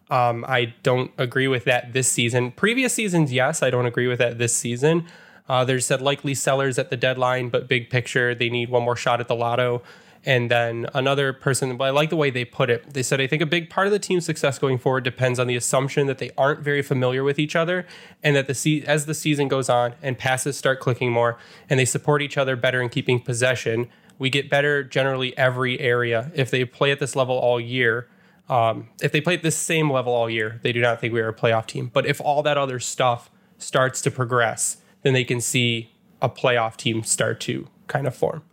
Um, 0.09 0.45
I 0.47 0.73
don't 0.83 1.11
agree 1.17 1.47
with 1.47 1.65
that 1.65 1.93
this 1.93 2.09
season. 2.09 2.51
Previous 2.51 2.93
seasons, 2.93 3.33
yes, 3.33 3.61
I 3.61 3.69
don't 3.69 3.85
agree 3.85 4.07
with 4.07 4.19
that 4.19 4.37
this 4.37 4.55
season. 4.55 5.05
Uh, 5.49 5.63
there's 5.65 5.85
said 5.85 6.01
likely 6.01 6.33
sellers 6.33 6.77
at 6.77 6.89
the 6.89 6.97
deadline, 6.97 7.49
but 7.49 7.67
big 7.67 7.89
picture, 7.89 8.35
they 8.35 8.49
need 8.49 8.69
one 8.69 8.83
more 8.83 8.95
shot 8.95 9.19
at 9.19 9.27
the 9.27 9.35
lotto. 9.35 9.81
And 10.25 10.51
then 10.51 10.87
another 10.93 11.31
person, 11.31 11.77
but 11.77 11.85
I 11.85 11.89
like 11.91 12.09
the 12.09 12.17
way 12.17 12.29
they 12.29 12.43
put 12.43 12.69
it. 12.69 12.93
They 12.93 13.03
said, 13.03 13.21
I 13.21 13.27
think 13.27 13.41
a 13.41 13.45
big 13.45 13.69
part 13.69 13.87
of 13.87 13.93
the 13.93 13.99
team's 13.99 14.25
success 14.25 14.59
going 14.59 14.77
forward 14.77 15.05
depends 15.05 15.39
on 15.39 15.47
the 15.47 15.55
assumption 15.55 16.07
that 16.07 16.17
they 16.17 16.31
aren't 16.37 16.59
very 16.59 16.81
familiar 16.81 17.23
with 17.23 17.39
each 17.39 17.55
other, 17.55 17.85
and 18.21 18.35
that 18.35 18.47
the 18.47 18.53
se- 18.53 18.83
as 18.85 19.05
the 19.05 19.13
season 19.13 19.47
goes 19.47 19.69
on 19.69 19.93
and 20.01 20.17
passes 20.17 20.57
start 20.57 20.81
clicking 20.81 21.13
more, 21.13 21.37
and 21.69 21.79
they 21.79 21.85
support 21.85 22.21
each 22.21 22.37
other 22.37 22.57
better 22.57 22.81
in 22.81 22.89
keeping 22.89 23.21
possession, 23.21 23.87
we 24.19 24.29
get 24.29 24.49
better 24.49 24.83
generally 24.83 25.37
every 25.37 25.79
area. 25.79 26.29
If 26.35 26.51
they 26.51 26.65
play 26.65 26.91
at 26.91 26.99
this 26.99 27.15
level 27.15 27.37
all 27.37 27.59
year, 27.59 28.09
um, 28.49 28.89
if 29.01 29.11
they 29.11 29.21
play 29.21 29.33
at 29.33 29.43
this 29.43 29.57
same 29.57 29.91
level 29.91 30.13
all 30.13 30.29
year, 30.29 30.59
they 30.63 30.71
do 30.71 30.81
not 30.81 31.01
think 31.01 31.13
we 31.13 31.21
are 31.21 31.29
a 31.29 31.33
playoff 31.33 31.65
team. 31.65 31.89
But 31.93 32.05
if 32.05 32.21
all 32.21 32.43
that 32.43 32.57
other 32.57 32.79
stuff 32.79 33.29
starts 33.57 34.01
to 34.03 34.11
progress, 34.11 34.77
then 35.01 35.13
they 35.13 35.23
can 35.23 35.41
see 35.41 35.91
a 36.21 36.29
playoff 36.29 36.77
team 36.77 37.03
start 37.03 37.39
to 37.41 37.67
kind 37.87 38.07
of 38.07 38.15
form. 38.15 38.43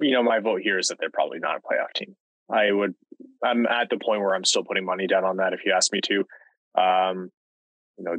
You 0.00 0.12
know, 0.12 0.22
my 0.22 0.40
vote 0.40 0.60
here 0.62 0.78
is 0.78 0.88
that 0.88 0.98
they're 0.98 1.10
probably 1.10 1.38
not 1.38 1.56
a 1.56 1.60
playoff 1.60 1.92
team. 1.94 2.16
I 2.50 2.70
would, 2.70 2.94
I'm 3.44 3.66
at 3.66 3.88
the 3.90 3.98
point 3.98 4.20
where 4.20 4.34
I'm 4.34 4.44
still 4.44 4.64
putting 4.64 4.84
money 4.84 5.06
down 5.06 5.24
on 5.24 5.38
that 5.38 5.52
if 5.52 5.60
you 5.64 5.72
ask 5.74 5.92
me 5.92 6.00
to. 6.02 6.24
Um, 6.80 7.30
you 7.98 8.04
know, 8.04 8.16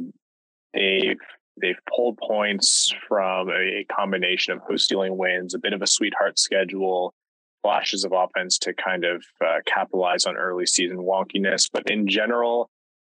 they've 0.74 1.18
they've 1.60 1.78
pulled 1.94 2.18
points 2.18 2.92
from 3.08 3.48
a 3.50 3.84
combination 3.90 4.52
of 4.52 4.60
host 4.60 4.84
stealing 4.84 5.16
wins, 5.16 5.54
a 5.54 5.58
bit 5.58 5.72
of 5.72 5.82
a 5.82 5.86
sweetheart 5.86 6.38
schedule, 6.38 7.14
flashes 7.62 8.04
of 8.04 8.12
offense 8.12 8.58
to 8.58 8.72
kind 8.74 9.04
of 9.04 9.24
uh, 9.44 9.58
capitalize 9.66 10.26
on 10.26 10.36
early 10.36 10.66
season 10.66 10.98
wonkiness. 10.98 11.68
But 11.72 11.90
in 11.90 12.08
general, 12.08 12.70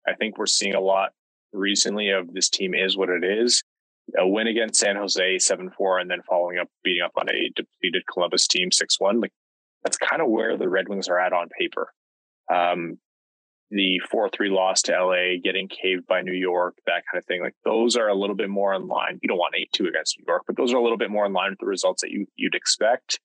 I 0.08 0.14
think 0.14 0.38
we're 0.38 0.46
seeing 0.46 0.76
a 0.76 0.82
lot 0.82 1.12
recently 1.54 2.10
of 2.10 2.34
this 2.34 2.50
team 2.50 2.74
is 2.74 2.98
what 2.98 3.10
it 3.10 3.24
is. 3.24 3.64
A 4.18 4.28
win 4.28 4.48
against 4.48 4.80
San 4.80 4.98
Jose 4.98 5.40
7 5.40 5.70
4, 5.70 6.00
and 6.00 6.12
then 6.12 6.22
following 6.28 6.58
up, 6.58 6.68
beating 6.84 7.04
up 7.04 7.14
on 7.18 7.30
a 7.30 7.50
depleted 7.56 8.04
Columbus 8.12 8.48
team 8.48 8.72
6 8.72 9.00
1. 9.00 9.22
Like, 9.22 9.32
that's 9.84 9.98
kind 9.98 10.22
of 10.22 10.30
where 10.30 10.58
the 10.58 10.68
Red 10.68 10.90
Wings 10.90 11.08
are 11.08 11.20
at 11.20 11.32
on 11.32 11.48
paper. 11.58 11.94
Um, 12.54 12.98
the 13.72 14.00
4 14.12 14.30
3 14.30 14.50
loss 14.50 14.82
to 14.84 14.92
LA, 14.92 15.40
getting 15.42 15.70
caved 15.70 16.06
by 16.06 16.22
New 16.22 16.34
York, 16.34 16.76
that 16.86 17.04
kind 17.10 17.22
of 17.22 17.26
thing. 17.26 17.42
Like, 17.42 17.56
those 17.64 17.96
are 17.96 18.10
a 18.10 18.16
little 18.16 18.36
bit 18.36 18.50
more 18.50 18.74
in 18.74 18.88
line. 18.88 19.20
You 19.22 19.30
don't 19.30 19.38
want 19.38 19.56
8 19.58 19.70
2 19.72 19.88
against 19.88 20.20
New 20.20 20.26
York, 20.28 20.44
but 20.48 20.58
those 20.58 20.74
are 20.74 20.78
a 20.78 20.84
little 20.84 20.98
bit 20.98 21.10
more 21.10 21.26
in 21.26 21.34
line 21.34 21.52
with 21.52 21.60
the 21.60 21.66
results 21.66 22.02
that 22.02 22.12
you, 22.12 22.28
you'd 22.36 22.56
expect. 22.56 23.20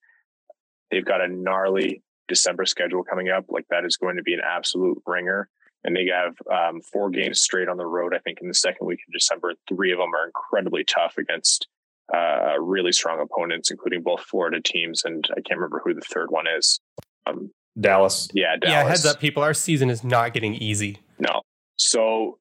They've 0.90 1.04
got 1.04 1.20
a 1.20 1.28
gnarly 1.28 2.02
December 2.28 2.66
schedule 2.66 3.04
coming 3.04 3.28
up. 3.28 3.46
Like, 3.48 3.66
that 3.70 3.84
is 3.84 3.96
going 3.96 4.16
to 4.16 4.22
be 4.22 4.34
an 4.34 4.40
absolute 4.44 5.02
ringer 5.06 5.48
and 5.84 5.96
they 5.96 6.06
have 6.12 6.34
um, 6.52 6.80
four 6.80 7.10
games 7.10 7.40
straight 7.40 7.68
on 7.68 7.76
the 7.76 7.86
road. 7.86 8.14
I 8.14 8.18
think 8.18 8.38
in 8.40 8.48
the 8.48 8.54
second 8.54 8.86
week 8.86 9.00
of 9.08 9.12
December, 9.12 9.54
three 9.68 9.92
of 9.92 9.98
them 9.98 10.14
are 10.14 10.26
incredibly 10.26 10.84
tough 10.84 11.16
against 11.18 11.68
uh, 12.14 12.58
really 12.60 12.92
strong 12.92 13.20
opponents, 13.20 13.70
including 13.70 14.02
both 14.02 14.20
Florida 14.22 14.60
teams, 14.60 15.04
and 15.04 15.26
I 15.30 15.40
can't 15.40 15.58
remember 15.58 15.80
who 15.84 15.94
the 15.94 16.00
third 16.00 16.30
one 16.30 16.46
is. 16.46 16.80
Um, 17.26 17.50
Dallas. 17.78 18.28
Yeah, 18.32 18.56
Dallas. 18.60 18.72
Yeah, 18.72 18.88
heads 18.88 19.06
up, 19.06 19.20
people. 19.20 19.42
Our 19.42 19.54
season 19.54 19.90
is 19.90 20.02
not 20.02 20.32
getting 20.32 20.54
easy. 20.54 20.98
No. 21.18 21.42
So, 21.76 22.38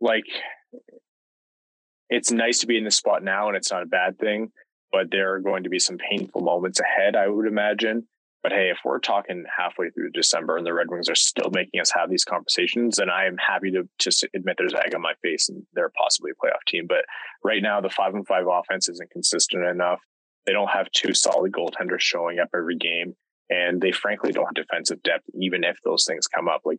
like, 0.00 0.24
it's 2.08 2.30
nice 2.30 2.58
to 2.58 2.66
be 2.66 2.76
in 2.76 2.84
this 2.84 2.96
spot 2.96 3.24
now, 3.24 3.48
and 3.48 3.56
it's 3.56 3.72
not 3.72 3.82
a 3.82 3.86
bad 3.86 4.18
thing. 4.18 4.52
But 4.92 5.10
there 5.10 5.34
are 5.34 5.40
going 5.40 5.64
to 5.64 5.70
be 5.70 5.78
some 5.78 5.98
painful 5.98 6.42
moments 6.42 6.80
ahead, 6.80 7.16
I 7.16 7.28
would 7.28 7.46
imagine. 7.46 8.06
But 8.42 8.52
hey, 8.52 8.70
if 8.70 8.78
we're 8.84 9.00
talking 9.00 9.44
halfway 9.58 9.90
through 9.90 10.10
December 10.10 10.56
and 10.56 10.64
the 10.64 10.72
Red 10.72 10.88
Wings 10.88 11.08
are 11.08 11.16
still 11.16 11.50
making 11.50 11.80
us 11.80 11.90
have 11.96 12.08
these 12.08 12.24
conversations, 12.24 12.96
then 12.96 13.10
I 13.10 13.26
am 13.26 13.36
happy 13.38 13.72
to 13.72 13.88
just 13.98 14.24
admit 14.34 14.54
there's 14.56 14.72
egg 14.72 14.94
on 14.94 15.02
my 15.02 15.14
face 15.20 15.48
and 15.48 15.64
they're 15.74 15.90
possibly 16.00 16.30
a 16.30 16.34
playoff 16.34 16.64
team. 16.64 16.86
But 16.88 17.06
right 17.42 17.60
now, 17.60 17.80
the 17.80 17.90
five 17.90 18.14
and 18.14 18.24
five 18.24 18.44
offense 18.48 18.88
isn't 18.88 19.10
consistent 19.10 19.64
enough. 19.64 20.00
They 20.46 20.52
don't 20.52 20.70
have 20.70 20.88
two 20.92 21.12
solid 21.12 21.50
goaltenders 21.50 22.02
showing 22.02 22.38
up 22.38 22.50
every 22.54 22.76
game, 22.76 23.16
and 23.50 23.80
they 23.80 23.90
frankly 23.90 24.30
don't 24.30 24.46
have 24.46 24.66
defensive 24.66 25.02
depth, 25.02 25.24
even 25.34 25.64
if 25.64 25.78
those 25.84 26.04
things 26.04 26.28
come 26.28 26.48
up. 26.48 26.60
Like 26.64 26.78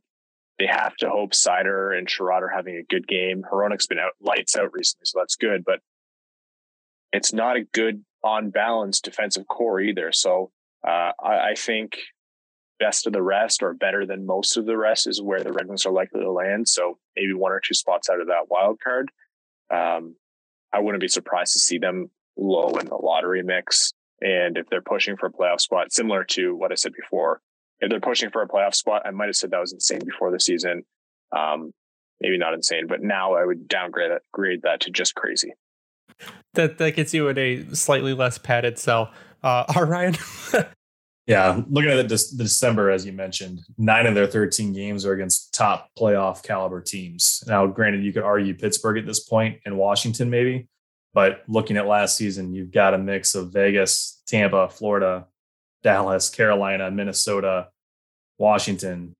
they 0.60 0.68
have 0.68 0.96
to 0.98 1.10
hope 1.10 1.34
Seider 1.34 1.98
and 1.98 2.08
Chiarot 2.08 2.44
are 2.44 2.54
having 2.56 2.78
a 2.78 2.84
good 2.90 3.08
game. 3.08 3.44
Hronek's 3.44 3.88
been 3.88 4.00
out 4.00 4.14
lights 4.22 4.56
out 4.56 4.72
recently, 4.72 5.04
so 5.04 5.20
that's 5.20 5.36
good, 5.36 5.66
but 5.66 5.82
it's 7.12 7.34
not 7.34 7.58
a 7.58 7.64
good 7.64 8.04
on 8.24 8.50
balance 8.50 9.00
defensive 9.00 9.48
core 9.48 9.80
either. 9.80 10.12
So 10.12 10.52
uh, 10.86 11.12
I, 11.24 11.50
I, 11.50 11.54
think 11.56 11.98
best 12.80 13.08
of 13.08 13.14
the 13.14 13.22
rest 13.22 13.64
or 13.64 13.74
better 13.74 14.06
than 14.06 14.26
most 14.26 14.58
of 14.58 14.66
the 14.66 14.78
rest 14.78 15.08
is 15.08 15.22
where 15.22 15.42
the 15.42 15.52
Red 15.52 15.68
Wings 15.68 15.86
are 15.86 15.92
likely 15.92 16.22
to 16.22 16.32
land. 16.32 16.68
So 16.68 16.98
maybe 17.16 17.34
one 17.34 17.52
or 17.52 17.62
two 17.66 17.74
spots 17.74 18.10
out 18.10 18.22
of 18.22 18.28
that 18.28 18.50
wild 18.50 18.80
card. 18.84 19.12
Um, 19.74 20.16
I 20.74 20.80
wouldn't 20.80 21.02
be 21.02 21.08
surprised 21.08 21.54
to 21.54 21.60
see 21.60 21.78
them 21.78 22.12
low 22.38 22.70
in 22.80 22.88
the 22.88 22.96
lottery 22.96 23.44
mix. 23.44 23.94
And 24.22 24.58
if 24.58 24.68
they're 24.70 24.82
pushing 24.82 25.18
for 25.18 25.28
a 25.28 25.32
playoff 25.32 25.62
spot, 25.62 25.92
similar 25.92 26.24
to 26.26 26.56
what 26.56 26.72
I 26.72 26.76
said 26.76 26.94
before, 26.94 27.42
if 27.80 27.90
they're 27.90 28.00
pushing 28.00 28.30
for 28.30 28.42
a 28.42 28.48
playoff 28.48 28.76
spot, 28.76 29.04
I 29.06 29.12
might 29.12 29.28
have 29.28 29.36
said 29.36 29.52
that 29.52 29.60
was 29.60 29.74
insane 29.74 30.02
before 30.04 30.32
the 30.32 30.40
season. 30.40 30.84
Um, 31.36 31.72
maybe 32.20 32.38
not 32.38 32.54
insane, 32.54 32.88
but 32.88 33.02
now 33.02 33.36
I 33.36 33.46
would 33.46 33.68
downgrade 33.68 34.12
grade 34.32 34.62
that 34.64 34.82
to 34.82 34.92
just 34.92 35.16
crazy. 35.16 35.54
That 36.54 36.78
that 36.78 36.96
gets 36.96 37.14
you 37.14 37.28
in 37.30 37.38
a 37.38 37.76
slightly 37.76 38.14
less 38.14 38.38
padded 38.38 38.80
cell. 38.80 39.12
Uh, 39.44 39.66
all 39.76 39.86
Ryan. 39.86 40.16
Yeah, 41.28 41.62
looking 41.70 41.92
at 41.92 42.08
the, 42.08 42.34
December, 42.38 42.90
as 42.90 43.06
you 43.06 43.12
mentioned, 43.12 43.60
nine 43.78 44.06
of 44.06 44.16
their 44.16 44.28
13 44.28 44.72
games 44.72 45.06
are 45.06 45.12
against 45.12 45.54
top 45.54 45.90
playoff 46.00 46.42
caliber 46.42 46.82
teams. 46.82 47.44
Now, 47.46 47.68
granted, 47.68 48.02
you 48.06 48.14
could 48.14 48.24
argue 48.24 48.56
Pittsburgh 48.56 48.98
at 48.98 49.06
this 49.06 49.20
point 49.26 49.60
and 49.66 49.78
Washington, 49.78 50.30
maybe, 50.30 50.70
but 51.14 51.44
looking 51.50 51.76
at 51.76 51.86
last 51.86 52.16
season, 52.16 52.54
you've 52.54 52.72
got 52.72 52.94
a 52.94 52.98
mix 52.98 53.36
of 53.36 53.52
Vegas, 53.52 54.24
Tampa, 54.26 54.70
Florida, 54.70 55.28
Dallas, 55.84 56.30
Carolina, 56.30 56.90
Minnesota, 56.92 57.68
Washington, 58.38 59.14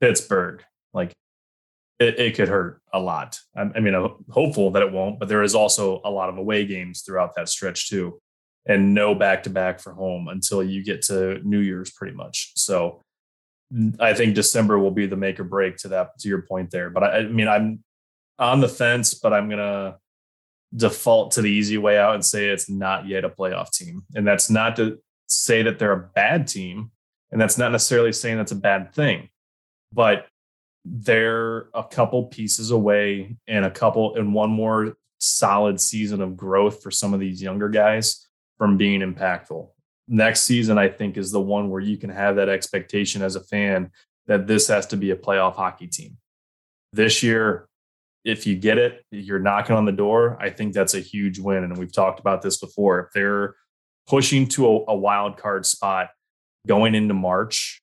Pittsburgh. 0.00 0.64
Like 0.92 1.12
it, 2.02 2.18
it 2.18 2.36
could 2.36 2.48
hurt 2.48 2.80
a 2.92 3.00
lot. 3.00 3.38
I, 3.56 3.80
mean, 3.80 3.94
I'm 3.94 4.10
hopeful 4.30 4.70
that 4.72 4.82
it 4.82 4.92
won't, 4.92 5.18
but 5.18 5.28
there 5.28 5.42
is 5.42 5.54
also 5.54 6.00
a 6.04 6.10
lot 6.10 6.28
of 6.28 6.36
away 6.36 6.66
games 6.66 7.02
throughout 7.02 7.34
that 7.36 7.48
stretch, 7.48 7.88
too 7.88 8.20
and 8.66 8.94
no 8.94 9.14
back 9.14 9.42
to 9.42 9.50
back 9.50 9.80
for 9.80 9.92
home 9.92 10.28
until 10.28 10.62
you 10.62 10.84
get 10.84 11.02
to 11.02 11.40
New 11.46 11.58
Year's 11.58 11.90
pretty 11.90 12.14
much. 12.14 12.52
So 12.56 13.02
I 13.98 14.14
think 14.14 14.34
December 14.34 14.78
will 14.78 14.90
be 14.90 15.06
the 15.06 15.16
make 15.16 15.40
or 15.40 15.44
break 15.44 15.78
to 15.78 15.88
that 15.88 16.18
to 16.20 16.28
your 16.28 16.42
point 16.42 16.70
there. 16.70 16.90
But 16.90 17.04
I, 17.04 17.18
I 17.18 17.22
mean 17.24 17.48
I'm 17.48 17.82
on 18.38 18.60
the 18.60 18.68
fence, 18.68 19.14
but 19.14 19.32
I'm 19.32 19.48
gonna 19.48 19.96
default 20.74 21.32
to 21.32 21.42
the 21.42 21.50
easy 21.50 21.78
way 21.78 21.98
out 21.98 22.14
and 22.14 22.24
say 22.24 22.48
it's 22.48 22.70
not 22.70 23.06
yet 23.06 23.24
a 23.24 23.28
playoff 23.28 23.70
team. 23.72 24.04
And 24.14 24.26
that's 24.26 24.48
not 24.48 24.76
to 24.76 24.98
say 25.28 25.62
that 25.62 25.78
they're 25.78 25.92
a 25.92 26.08
bad 26.14 26.46
team. 26.46 26.90
And 27.30 27.40
that's 27.40 27.58
not 27.58 27.72
necessarily 27.72 28.12
saying 28.12 28.36
that's 28.36 28.52
a 28.52 28.56
bad 28.56 28.94
thing. 28.94 29.28
But 29.92 30.26
they're 30.84 31.68
a 31.74 31.84
couple 31.84 32.24
pieces 32.24 32.70
away 32.70 33.36
and 33.46 33.64
a 33.64 33.70
couple 33.70 34.16
and 34.16 34.34
one 34.34 34.50
more 34.50 34.94
solid 35.18 35.80
season 35.80 36.20
of 36.20 36.36
growth 36.36 36.82
for 36.82 36.90
some 36.90 37.14
of 37.14 37.20
these 37.20 37.40
younger 37.40 37.68
guys 37.68 38.26
from 38.58 38.76
being 38.76 39.00
impactful. 39.00 39.68
Next 40.08 40.42
season, 40.42 40.78
I 40.78 40.88
think, 40.88 41.16
is 41.16 41.30
the 41.30 41.40
one 41.40 41.70
where 41.70 41.80
you 41.80 41.96
can 41.96 42.10
have 42.10 42.36
that 42.36 42.48
expectation 42.48 43.22
as 43.22 43.36
a 43.36 43.40
fan 43.40 43.90
that 44.26 44.46
this 44.46 44.68
has 44.68 44.86
to 44.88 44.96
be 44.96 45.12
a 45.12 45.16
playoff 45.16 45.54
hockey 45.54 45.86
team. 45.86 46.16
This 46.92 47.22
year, 47.22 47.68
if 48.24 48.46
you 48.46 48.56
get 48.56 48.78
it, 48.78 49.04
you're 49.10 49.38
knocking 49.38 49.76
on 49.76 49.84
the 49.84 49.92
door. 49.92 50.36
I 50.40 50.50
think 50.50 50.74
that's 50.74 50.94
a 50.94 51.00
huge 51.00 51.38
win. 51.38 51.64
And 51.64 51.76
we've 51.76 51.92
talked 51.92 52.20
about 52.20 52.42
this 52.42 52.58
before. 52.58 53.00
If 53.00 53.12
they're 53.14 53.54
pushing 54.06 54.46
to 54.48 54.66
a, 54.66 54.84
a 54.88 54.96
wild 54.96 55.36
card 55.36 55.64
spot 55.66 56.10
going 56.66 56.94
into 56.94 57.14
March, 57.14 57.80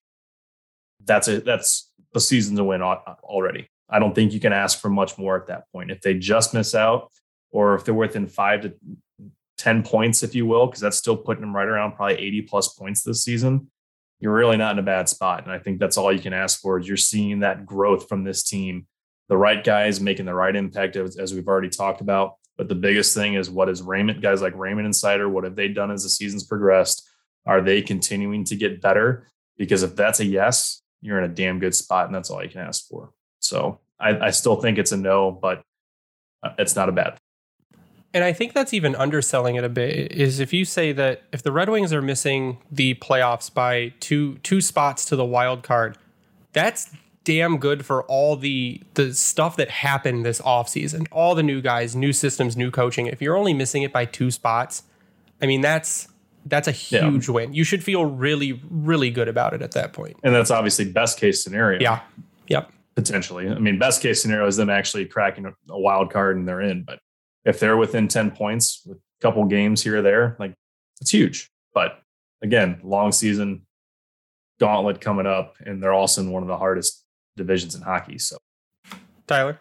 that's 1.05 1.27
a 1.27 1.39
That's 1.39 1.88
the 2.13 2.19
season's 2.19 2.59
a 2.59 2.63
win 2.63 2.81
already. 2.81 3.69
I 3.89 3.99
don't 3.99 4.13
think 4.13 4.33
you 4.33 4.39
can 4.39 4.53
ask 4.53 4.79
for 4.79 4.89
much 4.89 5.17
more 5.17 5.35
at 5.35 5.47
that 5.47 5.63
point. 5.71 5.91
If 5.91 6.01
they 6.01 6.13
just 6.13 6.53
miss 6.53 6.75
out, 6.75 7.11
or 7.51 7.75
if 7.75 7.85
they're 7.85 7.93
within 7.93 8.27
five 8.27 8.61
to 8.61 8.73
10 9.57 9.83
points, 9.83 10.23
if 10.23 10.35
you 10.35 10.45
will, 10.45 10.67
because 10.67 10.81
that's 10.81 10.97
still 10.97 11.17
putting 11.17 11.41
them 11.41 11.55
right 11.55 11.67
around 11.67 11.93
probably 11.93 12.15
80 12.15 12.41
plus 12.43 12.73
points 12.73 13.03
this 13.03 13.23
season, 13.23 13.69
you're 14.19 14.33
really 14.33 14.57
not 14.57 14.73
in 14.73 14.79
a 14.79 14.83
bad 14.83 15.09
spot. 15.09 15.43
And 15.43 15.51
I 15.51 15.59
think 15.59 15.79
that's 15.79 15.97
all 15.97 16.13
you 16.13 16.19
can 16.19 16.33
ask 16.33 16.59
for 16.59 16.79
is 16.79 16.87
you're 16.87 16.97
seeing 16.97 17.39
that 17.39 17.65
growth 17.65 18.07
from 18.07 18.23
this 18.23 18.43
team. 18.43 18.85
The 19.27 19.37
right 19.37 19.63
guys 19.63 20.01
making 20.01 20.25
the 20.25 20.33
right 20.33 20.55
impact, 20.55 20.95
as, 20.95 21.17
as 21.17 21.33
we've 21.33 21.47
already 21.47 21.69
talked 21.69 22.01
about. 22.01 22.35
But 22.57 22.67
the 22.67 22.75
biggest 22.75 23.13
thing 23.13 23.35
is 23.35 23.49
what 23.49 23.69
is 23.69 23.81
Raymond, 23.81 24.21
guys 24.21 24.41
like 24.41 24.55
Raymond 24.55 24.85
and 24.85 24.93
Seider, 24.93 25.29
what 25.29 25.45
have 25.45 25.55
they 25.55 25.69
done 25.69 25.91
as 25.91 26.03
the 26.03 26.09
season's 26.09 26.43
progressed? 26.43 27.07
Are 27.45 27.61
they 27.61 27.81
continuing 27.81 28.43
to 28.45 28.55
get 28.55 28.81
better? 28.81 29.27
Because 29.57 29.83
if 29.83 29.95
that's 29.95 30.19
a 30.19 30.25
yes, 30.25 30.81
you're 31.01 31.17
in 31.17 31.23
a 31.29 31.33
damn 31.33 31.59
good 31.59 31.75
spot, 31.75 32.05
and 32.05 32.15
that's 32.15 32.29
all 32.29 32.43
you 32.43 32.49
can 32.49 32.61
ask 32.61 32.87
for. 32.87 33.11
So 33.39 33.79
I, 33.99 34.27
I 34.27 34.29
still 34.31 34.57
think 34.57 34.77
it's 34.77 34.91
a 34.91 34.97
no, 34.97 35.31
but 35.31 35.61
uh, 36.43 36.51
it's 36.57 36.75
not 36.75 36.89
a 36.89 36.91
bad 36.91 37.17
Thing. 37.71 37.79
and 38.13 38.23
I 38.23 38.33
think 38.33 38.53
that's 38.53 38.73
even 38.73 38.95
underselling 38.95 39.55
it 39.55 39.63
a 39.63 39.69
bit. 39.69 40.11
Is 40.11 40.39
if 40.39 40.51
you 40.53 40.65
say 40.65 40.91
that 40.93 41.23
if 41.31 41.43
the 41.43 41.51
Red 41.51 41.69
Wings 41.69 41.93
are 41.93 42.01
missing 42.01 42.57
the 42.71 42.95
playoffs 42.95 43.53
by 43.53 43.93
two 43.99 44.37
two 44.39 44.61
spots 44.61 45.05
to 45.05 45.15
the 45.15 45.25
wild 45.25 45.63
card, 45.63 45.97
that's 46.53 46.89
damn 47.23 47.57
good 47.57 47.85
for 47.85 48.03
all 48.03 48.35
the 48.35 48.81
the 48.95 49.13
stuff 49.13 49.55
that 49.55 49.69
happened 49.69 50.25
this 50.25 50.41
offseason. 50.41 51.07
All 51.11 51.35
the 51.35 51.43
new 51.43 51.61
guys, 51.61 51.95
new 51.95 52.11
systems, 52.11 52.57
new 52.57 52.71
coaching. 52.71 53.07
If 53.07 53.21
you're 53.21 53.37
only 53.37 53.53
missing 53.53 53.83
it 53.83 53.93
by 53.93 54.05
two 54.05 54.31
spots, 54.31 54.83
I 55.41 55.45
mean 55.45 55.61
that's 55.61 56.08
that's 56.45 56.67
a 56.67 56.71
huge 56.71 57.27
yeah. 57.27 57.33
win. 57.33 57.53
You 57.53 57.63
should 57.63 57.83
feel 57.83 58.05
really, 58.05 58.61
really 58.69 59.09
good 59.09 59.27
about 59.27 59.53
it 59.53 59.61
at 59.61 59.71
that 59.71 59.93
point. 59.93 60.17
And 60.23 60.33
that's 60.33 60.51
obviously 60.51 60.85
best 60.91 61.19
case 61.19 61.43
scenario. 61.43 61.79
Yeah. 61.81 62.01
Yep. 62.47 62.71
Potentially. 62.95 63.49
I 63.49 63.59
mean, 63.59 63.79
best 63.79 64.01
case 64.01 64.21
scenario 64.21 64.47
is 64.47 64.57
them 64.57 64.69
actually 64.69 65.05
cracking 65.05 65.45
a 65.45 65.79
wild 65.79 66.11
card 66.11 66.37
and 66.37 66.47
they're 66.47 66.61
in. 66.61 66.83
But 66.83 66.99
if 67.45 67.59
they're 67.59 67.77
within 67.77 68.07
10 68.07 68.31
points 68.31 68.81
with 68.85 68.97
a 68.97 69.21
couple 69.21 69.45
games 69.45 69.83
here 69.83 69.99
or 69.99 70.01
there, 70.01 70.35
like 70.39 70.53
it's 71.01 71.11
huge. 71.11 71.49
But 71.73 72.01
again, 72.41 72.79
long 72.83 73.11
season, 73.11 73.65
gauntlet 74.59 75.01
coming 75.01 75.25
up, 75.25 75.55
and 75.65 75.81
they're 75.81 75.93
also 75.93 76.21
in 76.21 76.31
one 76.31 76.43
of 76.43 76.47
the 76.47 76.57
hardest 76.57 77.05
divisions 77.37 77.75
in 77.75 77.81
hockey. 77.81 78.17
So, 78.17 78.37
Tyler. 79.27 79.59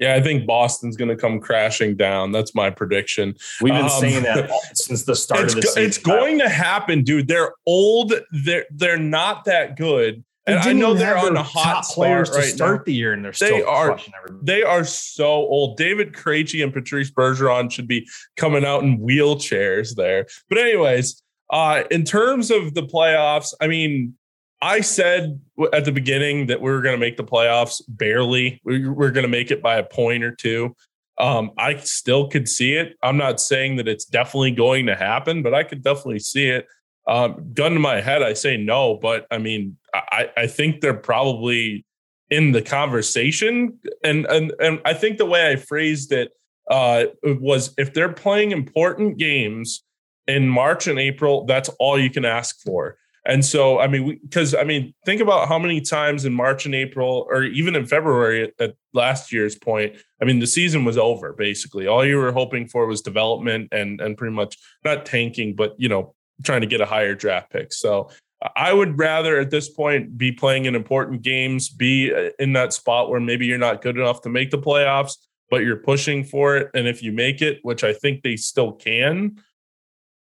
Yeah, 0.00 0.14
I 0.14 0.20
think 0.20 0.46
Boston's 0.46 0.96
going 0.96 1.08
to 1.08 1.16
come 1.16 1.40
crashing 1.40 1.96
down. 1.96 2.32
That's 2.32 2.54
my 2.54 2.70
prediction. 2.70 3.36
We've 3.60 3.72
been 3.72 3.84
um, 3.84 3.90
saying 3.90 4.24
that 4.24 4.50
since 4.74 5.04
the 5.04 5.14
start 5.14 5.44
of 5.44 5.54
the 5.54 5.62
season. 5.62 5.82
It's 5.84 5.98
going 5.98 6.38
to 6.40 6.48
happen, 6.48 7.04
dude. 7.04 7.28
They're 7.28 7.52
old. 7.66 8.12
They're 8.32 8.66
they're 8.70 8.98
not 8.98 9.44
that 9.44 9.76
good. 9.76 10.24
And 10.46 10.58
I 10.58 10.72
know 10.74 10.92
they're 10.92 11.16
on 11.16 11.36
a 11.36 11.42
hot 11.42 11.84
players 11.84 12.28
to 12.30 12.38
right 12.38 12.44
start 12.44 12.80
now. 12.80 12.84
the 12.84 12.92
year, 12.92 13.12
and 13.14 13.24
they're 13.24 13.32
they 13.32 13.62
are 13.62 13.98
they 14.42 14.62
are 14.62 14.84
so 14.84 15.26
old. 15.26 15.78
David 15.78 16.12
Krejci 16.12 16.62
and 16.62 16.72
Patrice 16.72 17.10
Bergeron 17.10 17.70
should 17.70 17.88
be 17.88 18.06
coming 18.36 18.64
out 18.64 18.82
in 18.82 18.98
wheelchairs 18.98 19.94
there. 19.94 20.26
But 20.50 20.58
anyways, 20.58 21.22
uh, 21.48 21.84
in 21.90 22.04
terms 22.04 22.50
of 22.50 22.74
the 22.74 22.82
playoffs, 22.82 23.54
I 23.58 23.68
mean, 23.68 24.16
I 24.62 24.80
said 24.80 25.40
at 25.72 25.84
the 25.84 25.92
beginning 25.92 26.46
that 26.46 26.60
we 26.60 26.70
were 26.70 26.80
going 26.80 26.94
to 26.94 27.00
make 27.00 27.16
the 27.16 27.24
playoffs 27.24 27.82
barely. 27.88 28.60
We 28.64 28.88
we're 28.88 29.10
going 29.10 29.24
to 29.24 29.28
make 29.28 29.50
it 29.50 29.62
by 29.62 29.76
a 29.76 29.84
point 29.84 30.24
or 30.24 30.34
two. 30.34 30.74
Um, 31.18 31.52
I 31.58 31.76
still 31.76 32.28
could 32.28 32.48
see 32.48 32.74
it. 32.74 32.96
I'm 33.02 33.16
not 33.16 33.40
saying 33.40 33.76
that 33.76 33.86
it's 33.88 34.04
definitely 34.04 34.50
going 34.50 34.86
to 34.86 34.96
happen, 34.96 35.42
but 35.42 35.54
I 35.54 35.62
could 35.62 35.82
definitely 35.82 36.18
see 36.18 36.48
it. 36.48 36.66
Um, 37.06 37.52
gun 37.52 37.72
to 37.72 37.78
my 37.78 38.00
head, 38.00 38.22
I 38.22 38.32
say 38.32 38.56
no, 38.56 38.96
but 38.96 39.26
I 39.30 39.38
mean, 39.38 39.76
I, 39.94 40.30
I 40.36 40.46
think 40.46 40.80
they're 40.80 40.94
probably 40.94 41.84
in 42.30 42.52
the 42.52 42.62
conversation. 42.62 43.78
And 44.02 44.26
and 44.26 44.52
and 44.60 44.80
I 44.84 44.94
think 44.94 45.18
the 45.18 45.26
way 45.26 45.50
I 45.50 45.56
phrased 45.56 46.12
it 46.12 46.32
uh, 46.70 47.04
was 47.22 47.74
if 47.76 47.92
they're 47.92 48.12
playing 48.12 48.52
important 48.52 49.18
games 49.18 49.84
in 50.26 50.48
March 50.48 50.86
and 50.86 50.98
April, 50.98 51.44
that's 51.44 51.68
all 51.78 51.98
you 51.98 52.10
can 52.10 52.24
ask 52.24 52.60
for. 52.62 52.96
And 53.26 53.44
so, 53.44 53.80
I 53.80 53.86
mean, 53.86 54.20
because 54.22 54.54
I 54.54 54.64
mean, 54.64 54.94
think 55.06 55.20
about 55.20 55.48
how 55.48 55.58
many 55.58 55.80
times 55.80 56.24
in 56.24 56.34
March 56.34 56.66
and 56.66 56.74
April, 56.74 57.26
or 57.30 57.42
even 57.44 57.74
in 57.74 57.86
February 57.86 58.52
at, 58.58 58.74
last 58.92 59.32
year's 59.32 59.56
point. 59.56 59.96
I 60.22 60.24
mean, 60.24 60.38
the 60.38 60.46
season 60.46 60.84
was 60.84 60.96
over 60.96 61.32
basically. 61.32 61.88
All 61.88 62.04
you 62.04 62.16
were 62.16 62.30
hoping 62.30 62.68
for 62.68 62.86
was 62.86 63.02
development 63.02 63.68
and 63.72 64.00
and 64.00 64.16
pretty 64.16 64.34
much 64.34 64.56
not 64.84 65.04
tanking, 65.04 65.56
but 65.56 65.74
you 65.78 65.88
know, 65.88 66.14
trying 66.44 66.60
to 66.60 66.66
get 66.66 66.80
a 66.80 66.86
higher 66.86 67.14
draft 67.14 67.50
pick. 67.50 67.72
So 67.72 68.10
I 68.56 68.72
would 68.72 68.98
rather 68.98 69.38
at 69.40 69.50
this 69.50 69.68
point 69.68 70.18
be 70.18 70.30
playing 70.30 70.66
in 70.66 70.74
important 70.74 71.22
games, 71.22 71.68
be 71.68 72.12
uh, 72.12 72.30
in 72.38 72.52
that 72.52 72.72
spot 72.72 73.08
where 73.08 73.20
maybe 73.20 73.46
you're 73.46 73.58
not 73.58 73.82
good 73.82 73.96
enough 73.96 74.20
to 74.22 74.28
make 74.28 74.50
the 74.50 74.58
playoffs, 74.58 75.16
but 75.50 75.62
you're 75.62 75.76
pushing 75.76 76.24
for 76.24 76.56
it. 76.56 76.70
And 76.74 76.86
if 76.86 77.02
you 77.02 77.12
make 77.12 77.40
it, 77.40 77.60
which 77.62 77.84
I 77.84 77.92
think 77.92 78.22
they 78.22 78.36
still 78.36 78.72
can, 78.72 79.40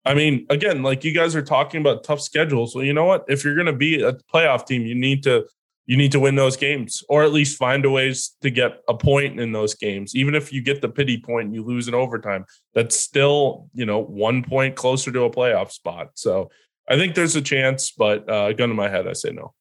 I 0.05 0.15
mean, 0.15 0.47
again, 0.51 0.83
like 0.83 1.05
you 1.05 1.13
guys 1.13 1.37
are 1.37 1.43
talking 1.43 1.81
about 1.81 2.05
tough 2.05 2.21
schedules. 2.21 2.75
Well, 2.75 2.85
you 2.85 2.93
know 2.93 3.05
what? 3.05 3.25
If 3.29 3.45
you're 3.45 3.55
going 3.55 3.67
to 3.67 3.73
be 3.73 4.03
a 4.03 4.13
playoff 4.13 4.67
team, 4.67 4.83
you 4.83 4.95
need 4.95 5.23
to 5.25 5.47
you 5.87 5.97
need 5.97 6.13
to 6.13 6.21
win 6.21 6.37
those 6.37 6.57
games, 6.57 7.03
or 7.09 7.25
at 7.25 7.33
least 7.33 7.59
find 7.59 7.85
a 7.85 7.91
ways 7.91 8.37
to 8.41 8.51
get 8.51 8.83
a 8.89 8.95
point 8.95 9.41
in 9.41 9.53
those 9.53 9.75
games. 9.75 10.15
Even 10.15 10.35
if 10.35 10.53
you 10.53 10.63
get 10.63 10.81
the 10.81 10.89
pity 10.89 11.19
point 11.19 11.47
and 11.47 11.55
you 11.55 11.65
lose 11.65 11.89
in 11.89 11.95
overtime, 11.95 12.45
that's 12.75 12.97
still 12.97 13.69
you 13.75 13.87
know 13.87 14.03
one 14.03 14.43
point 14.43 14.77
closer 14.77 15.11
to 15.13 15.25
a 15.25 15.31
playoff 15.31 15.71
spot. 15.71 16.11
So 16.15 16.51
I 16.89 16.97
think 16.97 17.15
there's 17.15 17.37
a 17.37 17.43
chance, 17.43 17.93
but 17.93 18.29
uh, 18.29 18.53
gun 18.53 18.69
to 18.69 18.75
my 18.75 18.89
head, 18.89 19.07
I 19.07 19.13
say 19.13 19.31
no. 19.31 19.55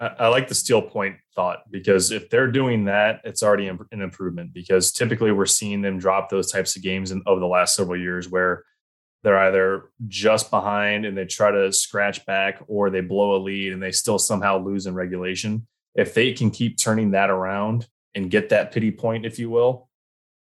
I 0.00 0.28
like 0.28 0.48
the 0.48 0.54
steel 0.54 0.82
point 0.82 1.16
thought 1.34 1.70
because 1.70 2.10
if 2.10 2.28
they're 2.28 2.50
doing 2.50 2.86
that, 2.86 3.20
it's 3.24 3.42
already 3.42 3.68
an 3.68 3.78
improvement. 3.92 4.52
Because 4.52 4.92
typically 4.92 5.32
we're 5.32 5.46
seeing 5.46 5.82
them 5.82 5.98
drop 5.98 6.28
those 6.28 6.50
types 6.50 6.76
of 6.76 6.82
games 6.82 7.10
in, 7.10 7.22
over 7.26 7.40
the 7.40 7.46
last 7.46 7.76
several 7.76 7.98
years 7.98 8.28
where 8.28 8.64
they're 9.24 9.38
either 9.38 9.90
just 10.06 10.50
behind 10.50 11.06
and 11.06 11.16
they 11.16 11.24
try 11.24 11.50
to 11.50 11.72
scratch 11.72 12.24
back 12.26 12.62
or 12.68 12.90
they 12.90 13.00
blow 13.00 13.34
a 13.34 13.40
lead 13.42 13.72
and 13.72 13.82
they 13.82 13.90
still 13.90 14.18
somehow 14.18 14.62
lose 14.62 14.86
in 14.86 14.94
regulation. 14.94 15.66
If 15.94 16.12
they 16.12 16.32
can 16.34 16.50
keep 16.50 16.76
turning 16.76 17.12
that 17.12 17.30
around 17.30 17.88
and 18.14 18.30
get 18.30 18.50
that 18.50 18.70
pity 18.70 18.90
point, 18.90 19.24
if 19.24 19.38
you 19.38 19.48
will, 19.48 19.88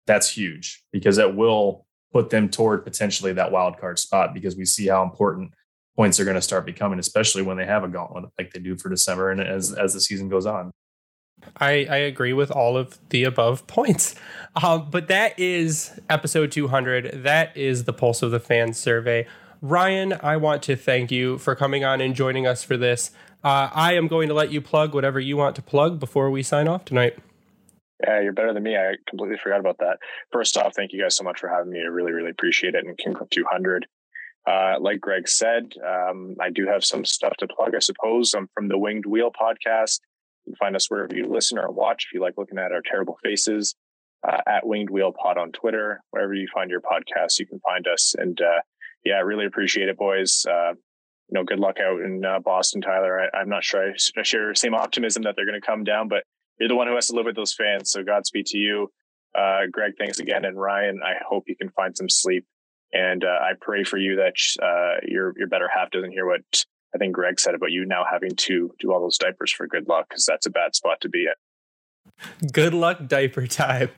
that's 0.08 0.30
huge 0.32 0.82
because 0.94 1.18
it 1.18 1.36
will 1.36 1.86
put 2.14 2.30
them 2.30 2.50
toward 2.50 2.86
potentially 2.86 3.34
that 3.34 3.52
wild 3.52 3.78
card 3.78 4.00
spot 4.00 4.34
because 4.34 4.56
we 4.56 4.66
see 4.66 4.88
how 4.88 5.04
important 5.04 5.52
points 5.98 6.18
are 6.18 6.26
going 6.26 6.36
to 6.36 6.42
start 6.42 6.66
becoming, 6.66 7.00
especially 7.00 7.42
when 7.42 7.58
they 7.58 7.66
have 7.66 7.84
a 7.84 7.90
gauntlet 7.90 8.32
like 8.40 8.54
they 8.54 8.62
do 8.62 8.78
for 8.78 8.88
December 8.88 9.32
and 9.32 9.42
as 9.42 9.74
as 9.74 9.94
the 9.94 10.00
season 10.00 10.30
goes 10.30 10.46
on. 10.46 10.72
I, 11.58 11.86
I 11.90 11.98
agree 11.98 12.34
with 12.34 12.52
all 12.52 12.78
of 12.78 12.98
the 13.10 13.24
above 13.24 13.68
points. 13.68 14.16
Um, 14.62 14.90
but 14.90 15.08
that 15.08 15.38
is 15.40 16.00
episode 16.10 16.52
200. 16.52 17.24
That 17.24 17.56
is 17.56 17.84
the 17.84 17.94
Pulse 17.94 18.22
of 18.22 18.32
the 18.32 18.40
Fans 18.40 18.78
survey. 18.78 19.28
Ryan, 19.62 20.18
I 20.22 20.38
want 20.38 20.64
to 20.64 20.76
thank 20.76 21.12
you 21.12 21.38
for 21.38 21.56
coming 21.56 21.84
on 21.84 22.02
and 22.02 22.16
joining 22.16 22.48
us 22.48 22.64
for 22.64 22.78
this. 22.78 23.12
Uh, 23.44 23.70
I 23.74 23.94
am 23.94 24.08
going 24.08 24.28
to 24.30 24.34
let 24.34 24.52
you 24.52 24.62
plug 24.62 24.94
whatever 24.94 25.20
you 25.20 25.38
want 25.38 25.56
to 25.58 25.62
plug 25.62 26.00
before 26.00 26.30
we 26.32 26.44
sign 26.44 26.68
off 26.68 26.86
tonight. 26.86 27.18
Yeah, 28.04 28.22
you're 28.22 28.34
better 28.34 28.54
than 28.54 28.64
me. 28.64 28.78
I 28.78 28.96
completely 29.08 29.38
forgot 29.38 29.60
about 29.60 29.78
that. 29.80 29.98
First 30.32 30.56
off, 30.58 30.74
thank 30.76 30.94
you 30.94 31.02
guys 31.02 31.16
so 31.16 31.24
much 31.24 31.40
for 31.40 31.50
having 31.50 31.72
me. 31.72 31.80
I 31.80 31.88
really, 31.88 32.14
really 32.14 32.32
appreciate 32.32 32.76
it. 32.76 32.86
And 32.86 32.98
congrats 32.98 33.30
200. 33.32 33.88
Uh, 34.48 34.76
like 34.80 35.02
Greg 35.02 35.28
said, 35.28 35.74
um, 35.86 36.36
I 36.40 36.50
do 36.50 36.66
have 36.66 36.84
some 36.84 37.04
stuff 37.04 37.34
to 37.38 37.48
plug, 37.48 37.76
I 37.76 37.80
suppose. 37.80 38.34
I'm 38.34 38.50
from 38.56 38.70
the 38.70 38.78
Winged 38.78 39.06
Wheel 39.06 39.32
podcast. 39.32 40.00
Can 40.50 40.56
find 40.56 40.76
us 40.76 40.90
wherever 40.90 41.16
you 41.16 41.28
listen 41.28 41.60
or 41.60 41.70
watch 41.70 42.08
if 42.08 42.14
you 42.14 42.22
like 42.22 42.34
looking 42.38 42.58
at 42.58 42.72
our 42.72 42.82
terrible 42.84 43.20
faces. 43.24 43.76
Uh, 44.28 44.42
at 44.48 44.66
Winged 44.66 44.90
Wheel 44.90 45.14
Pod 45.14 45.38
on 45.38 45.52
Twitter, 45.52 46.02
wherever 46.10 46.34
you 46.34 46.48
find 46.54 46.70
your 46.70 46.82
podcast, 46.82 47.40
you 47.40 47.46
can 47.46 47.60
find 47.60 47.88
us. 47.88 48.16
And 48.18 48.42
uh, 48.42 48.62
yeah, 49.06 49.22
really 49.22 49.46
appreciate 49.46 49.88
it, 49.90 49.98
boys. 49.98 50.46
Uh, 50.50 50.72
you 50.72 51.34
know, 51.34 51.44
good 51.44 51.60
luck 51.60 51.78
out 51.80 52.02
in 52.02 52.26
uh, 52.26 52.40
Boston, 52.40 52.82
Tyler. 52.82 53.30
I, 53.34 53.42
am 53.42 53.48
not 53.48 53.64
sure 53.64 53.92
I, 53.92 54.24
share 54.24 54.50
the 54.50 54.56
same 54.56 54.74
optimism 54.74 55.24
that 55.24 55.36
they're 55.36 55.46
going 55.46 55.60
to 55.60 55.66
come 55.66 55.84
down, 55.84 56.08
but 56.08 56.24
you're 56.60 56.68
the 56.68 56.76
one 56.76 56.88
who 56.88 56.96
has 56.96 57.08
to 57.08 57.16
live 57.16 57.28
with 57.28 57.36
those 57.36 57.54
fans. 57.54 57.92
So 57.92 58.04
Godspeed 58.04 58.48
to 58.48 58.58
you. 58.58 58.92
Uh, 59.38 59.62
Greg, 59.72 59.94
thanks 59.98 60.20
again. 60.20 60.44
And 60.44 60.60
Ryan, 60.60 61.00
I 61.06 61.14
hope 61.26 61.44
you 61.48 61.56
can 61.56 61.70
find 61.70 61.96
some 61.96 62.10
sleep. 62.10 62.46
And 62.92 63.24
uh, 63.24 63.28
I 63.28 63.52
pray 63.62 63.84
for 63.84 63.98
you 63.98 64.16
that 64.16 64.34
uh, 64.62 65.00
your 65.08 65.34
your 65.38 65.48
better 65.48 65.70
half 65.72 65.92
doesn't 65.92 66.12
hear 66.12 66.26
what 66.26 66.42
I 66.94 66.98
think 66.98 67.14
Greg 67.14 67.40
said 67.40 67.56
about 67.56 67.72
you 67.72 67.86
now 67.86 68.04
having 68.10 68.36
to 68.36 68.74
do 68.80 68.92
all 68.92 69.00
those 69.00 69.18
diapers 69.18 69.52
for 69.52 69.68
good 69.68 69.88
luck 69.88 70.08
because 70.10 70.26
that's 70.26 70.46
a 70.46 70.50
bad 70.50 70.76
spot 70.76 71.02
to 71.02 71.10
be 71.10 71.26
in. 71.26 72.50
Good 72.52 72.74
luck, 72.74 73.08
diaper 73.08 73.48
time. 73.48 73.90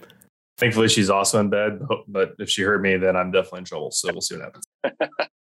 Thankfully, 0.58 0.90
she's 0.90 1.10
also 1.10 1.40
in 1.40 1.50
bed, 1.50 1.82
but 2.08 2.36
if 2.38 2.50
she 2.50 2.62
heard 2.62 2.82
me, 2.82 2.98
then 2.98 3.16
I'm 3.16 3.32
definitely 3.32 3.60
in 3.60 3.66
trouble. 3.66 3.92
So 3.92 4.12
we'll 4.12 4.22
see 4.22 4.38
what 4.38 4.46
happens. 4.46 5.30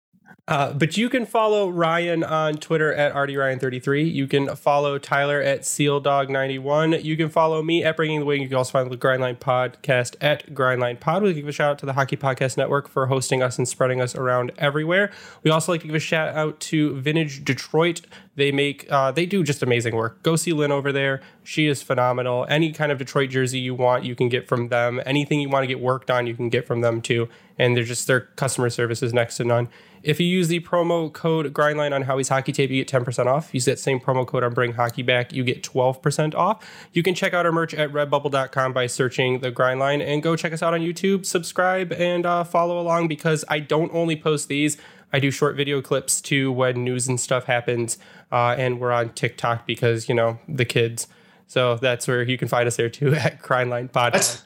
Uh, 0.49 0.73
but 0.73 0.97
you 0.97 1.09
can 1.09 1.27
follow 1.27 1.69
Ryan 1.69 2.23
on 2.23 2.55
Twitter 2.59 2.95
at 2.95 3.13
RDRyan33. 3.15 4.13
You 4.13 4.29
can 4.29 4.55
follow 4.55 4.97
Tyler 4.97 5.43
at 5.43 5.63
SealDog91. 5.63 7.03
You 7.03 7.17
can 7.17 7.29
follow 7.29 7.65
me 7.65 7.83
at 7.83 7.97
Bringing 7.97 8.21
the 8.21 8.27
Wing. 8.27 8.43
You 8.43 8.49
can 8.49 8.57
also 8.57 8.71
find 8.71 8.89
the 8.89 8.97
Grindline 8.97 9.39
Podcast 9.39 10.15
at 10.21 10.55
Grindline 10.55 11.01
Pod. 11.01 11.25
We 11.25 11.35
give 11.35 11.49
a 11.49 11.53
shout 11.53 11.73
out 11.73 11.79
to 11.81 11.87
the 11.87 11.95
Hockey 11.95 12.17
Podcast 12.17 12.57
Network 12.57 12.89
for 12.89 13.09
hosting 13.09 13.43
us 13.43 13.59
and 13.59 13.67
spreading 13.67 14.01
us 14.01 14.15
around 14.15 14.53
everywhere. 14.57 15.11
We 15.43 15.51
also 15.51 15.73
like 15.73 15.81
to 15.81 15.89
give 15.89 15.97
a 15.97 16.01
shout 16.01 16.29
out 16.37 16.61
to 16.61 16.95
Vintage 16.95 17.45
Detroit. 17.45 18.03
They 18.37 18.53
make 18.53 18.87
uh, 18.89 19.11
they 19.11 19.27
do 19.27 19.43
just 19.43 19.65
amazing 19.65 19.97
work. 19.97 20.23
Go 20.23 20.37
see 20.37 20.53
Lynn 20.53 20.71
over 20.71 20.93
there. 20.93 21.23
She 21.43 21.67
is 21.67 21.83
phenomenal. 21.83 22.47
Any 22.49 22.71
kind 22.71 22.93
of 22.93 22.99
Detroit 22.99 23.31
jersey 23.31 23.59
you 23.59 23.75
want, 23.75 24.05
you 24.05 24.15
can 24.15 24.29
get 24.29 24.47
from 24.47 24.69
them. 24.69 25.01
Anything 25.07 25.41
you 25.41 25.49
want 25.49 25.65
to 25.65 25.69
get 25.69 25.81
worked 25.81 26.11
on, 26.11 26.27
you 26.29 26.37
can 26.37 26.51
get 26.51 26.67
from 26.67 26.83
them 26.83 27.01
too. 27.01 27.29
And 27.59 27.77
they're 27.77 27.85
just 27.85 28.07
their 28.07 28.21
customer 28.21 28.69
service 28.71 29.03
is 29.03 29.15
next 29.15 29.37
to 29.39 29.45
none. 29.45 29.69
If 30.03 30.21
you 30.21 30.27
use 30.27 30.49
the 30.49 30.61
promo 30.61 31.13
code 31.13 31.53
Grindline 31.53 31.93
on 31.93 32.03
Howie's 32.03 32.29
Hockey 32.29 32.53
Tape, 32.53 32.71
you 32.71 32.85
get 32.85 32.89
10% 32.89 33.27
off. 33.27 33.53
Use 33.53 33.65
that 33.65 33.79
same 33.79 33.99
promo 33.99 34.25
code 34.27 34.45
on 34.45 34.55
Bring 34.55 34.75
Hockey 34.75 35.03
Back, 35.03 35.33
you 35.33 35.43
get 35.43 35.65
12% 35.65 36.35
off. 36.35 36.65
You 36.93 37.03
can 37.03 37.15
check 37.15 37.35
out 37.35 37.45
our 37.45 37.51
merch 37.51 37.75
at 37.75 37.91
redbubble.com 37.91 38.73
by 38.73 38.87
searching 38.87 39.41
the 39.41 39.51
Grindline 39.51 40.01
and 40.01 40.23
go 40.23 40.37
check 40.37 40.53
us 40.53 40.63
out 40.63 40.75
on 40.75 40.81
YouTube, 40.81 41.27
subscribe, 41.27 41.93
and 41.93 42.25
uh, 42.25 42.45
follow 42.45 42.79
along 42.79 43.09
because 43.09 43.45
I 43.49 43.59
don't 43.59 43.93
only 43.93 44.15
post 44.15 44.49
these, 44.49 44.77
I 45.13 45.19
do 45.19 45.31
short 45.31 45.57
video 45.57 45.81
clips 45.81 46.21
too 46.21 46.53
when 46.53 46.85
news 46.85 47.09
and 47.09 47.19
stuff 47.19 47.45
happens. 47.45 47.99
Uh, 48.31 48.55
and 48.59 48.79
we're 48.81 48.93
on 48.93 49.11
TikTok 49.11 49.67
because, 49.67 50.09
you 50.09 50.15
know, 50.15 50.39
the 50.49 50.65
kids. 50.65 51.09
So 51.47 51.77
that's 51.77 52.07
where 52.07 52.23
you 52.23 52.37
can 52.39 52.49
find 52.49 52.67
us 52.67 52.77
there 52.77 52.91
too 52.91 53.15
at 53.17 53.43
Grindline 53.43 53.91
Podcast. 53.91 54.43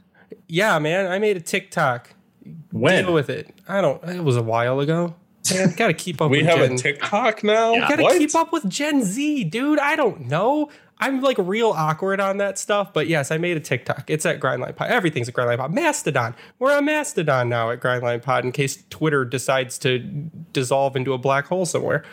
Yeah, 0.47 0.79
man, 0.79 1.11
I 1.11 1.19
made 1.19 1.37
a 1.37 1.41
TikTok. 1.41 2.15
When? 2.73 3.05
Deal 3.05 3.15
with 3.15 3.31
it. 3.31 3.55
I 3.69 3.81
don't, 3.81 4.03
it 4.05 4.23
was 4.23 4.37
a 4.37 4.43
while 4.43 4.81
ago. 4.81 5.15
Man, 5.53 5.73
gotta 5.77 5.95
keep 5.95 6.21
up. 6.21 6.31
we 6.31 6.39
with 6.39 6.47
have 6.47 6.59
Gen, 6.59 6.73
a 6.73 6.79
TikTok 6.79 7.43
now. 7.43 7.73
You 7.75 7.81
gotta 7.81 8.03
What? 8.03 8.19
keep 8.19 8.35
up 8.35 8.53
with 8.53 8.69
Gen 8.69 9.03
Z, 9.03 9.45
dude. 9.45 9.79
I 9.79 9.97
don't 9.97 10.29
know. 10.29 10.71
I'm 10.99 11.23
like 11.23 11.39
real 11.39 11.71
awkward 11.71 12.21
on 12.21 12.37
that 12.37 12.59
stuff, 12.59 12.93
but 12.93 13.09
yes, 13.09 13.31
I 13.31 13.39
made 13.39 13.57
a 13.57 13.61
TikTok. 13.61 14.05
It's 14.11 14.27
at 14.27 14.39
Grindline 14.39 14.77
Pod. 14.77 14.91
Everything's 14.91 15.31
at 15.31 15.35
Grindline 15.35 15.57
Pod. 15.57 15.73
Mastodon. 15.73 16.35
We're 16.59 16.77
on 16.77 16.85
Mastodon 16.85 17.49
now 17.49 17.71
at 17.71 17.81
Grindline 17.81 18.23
Pod 18.23 18.45
in 18.45 18.53
case 18.53 18.85
Twitter 18.91 19.25
decides 19.25 19.79
to 19.79 19.99
dissolve 20.53 20.97
into 20.97 21.15
a 21.15 21.19
black 21.19 21.47
hole 21.47 21.65
somewhere. 21.65 22.05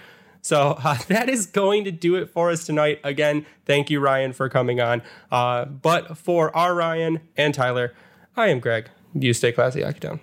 So 0.41 0.77
uh, 0.83 0.97
that 1.09 1.27
is 1.27 1.47
going 1.47 1.83
to 1.83 1.91
do 1.91 2.15
it 2.15 2.29
for 2.29 2.49
us 2.49 2.65
tonight. 2.65 3.01
Again, 3.03 3.45
thank 3.65 3.89
you, 3.89 3.99
Ryan, 3.99 4.31
for 4.31 4.47
coming 4.47 4.79
on. 4.79 5.01
Uh, 5.29 5.65
but 5.65 6.17
for 6.17 6.55
our 6.55 6.73
Ryan 6.73 7.19
and 7.35 7.53
Tyler, 7.53 7.93
I 8.37 8.47
am 8.47 8.61
Greg. 8.61 8.89
You 9.13 9.33
stay 9.33 9.51
classy, 9.51 9.81
Hockey 9.81 9.99
Town. 9.99 10.21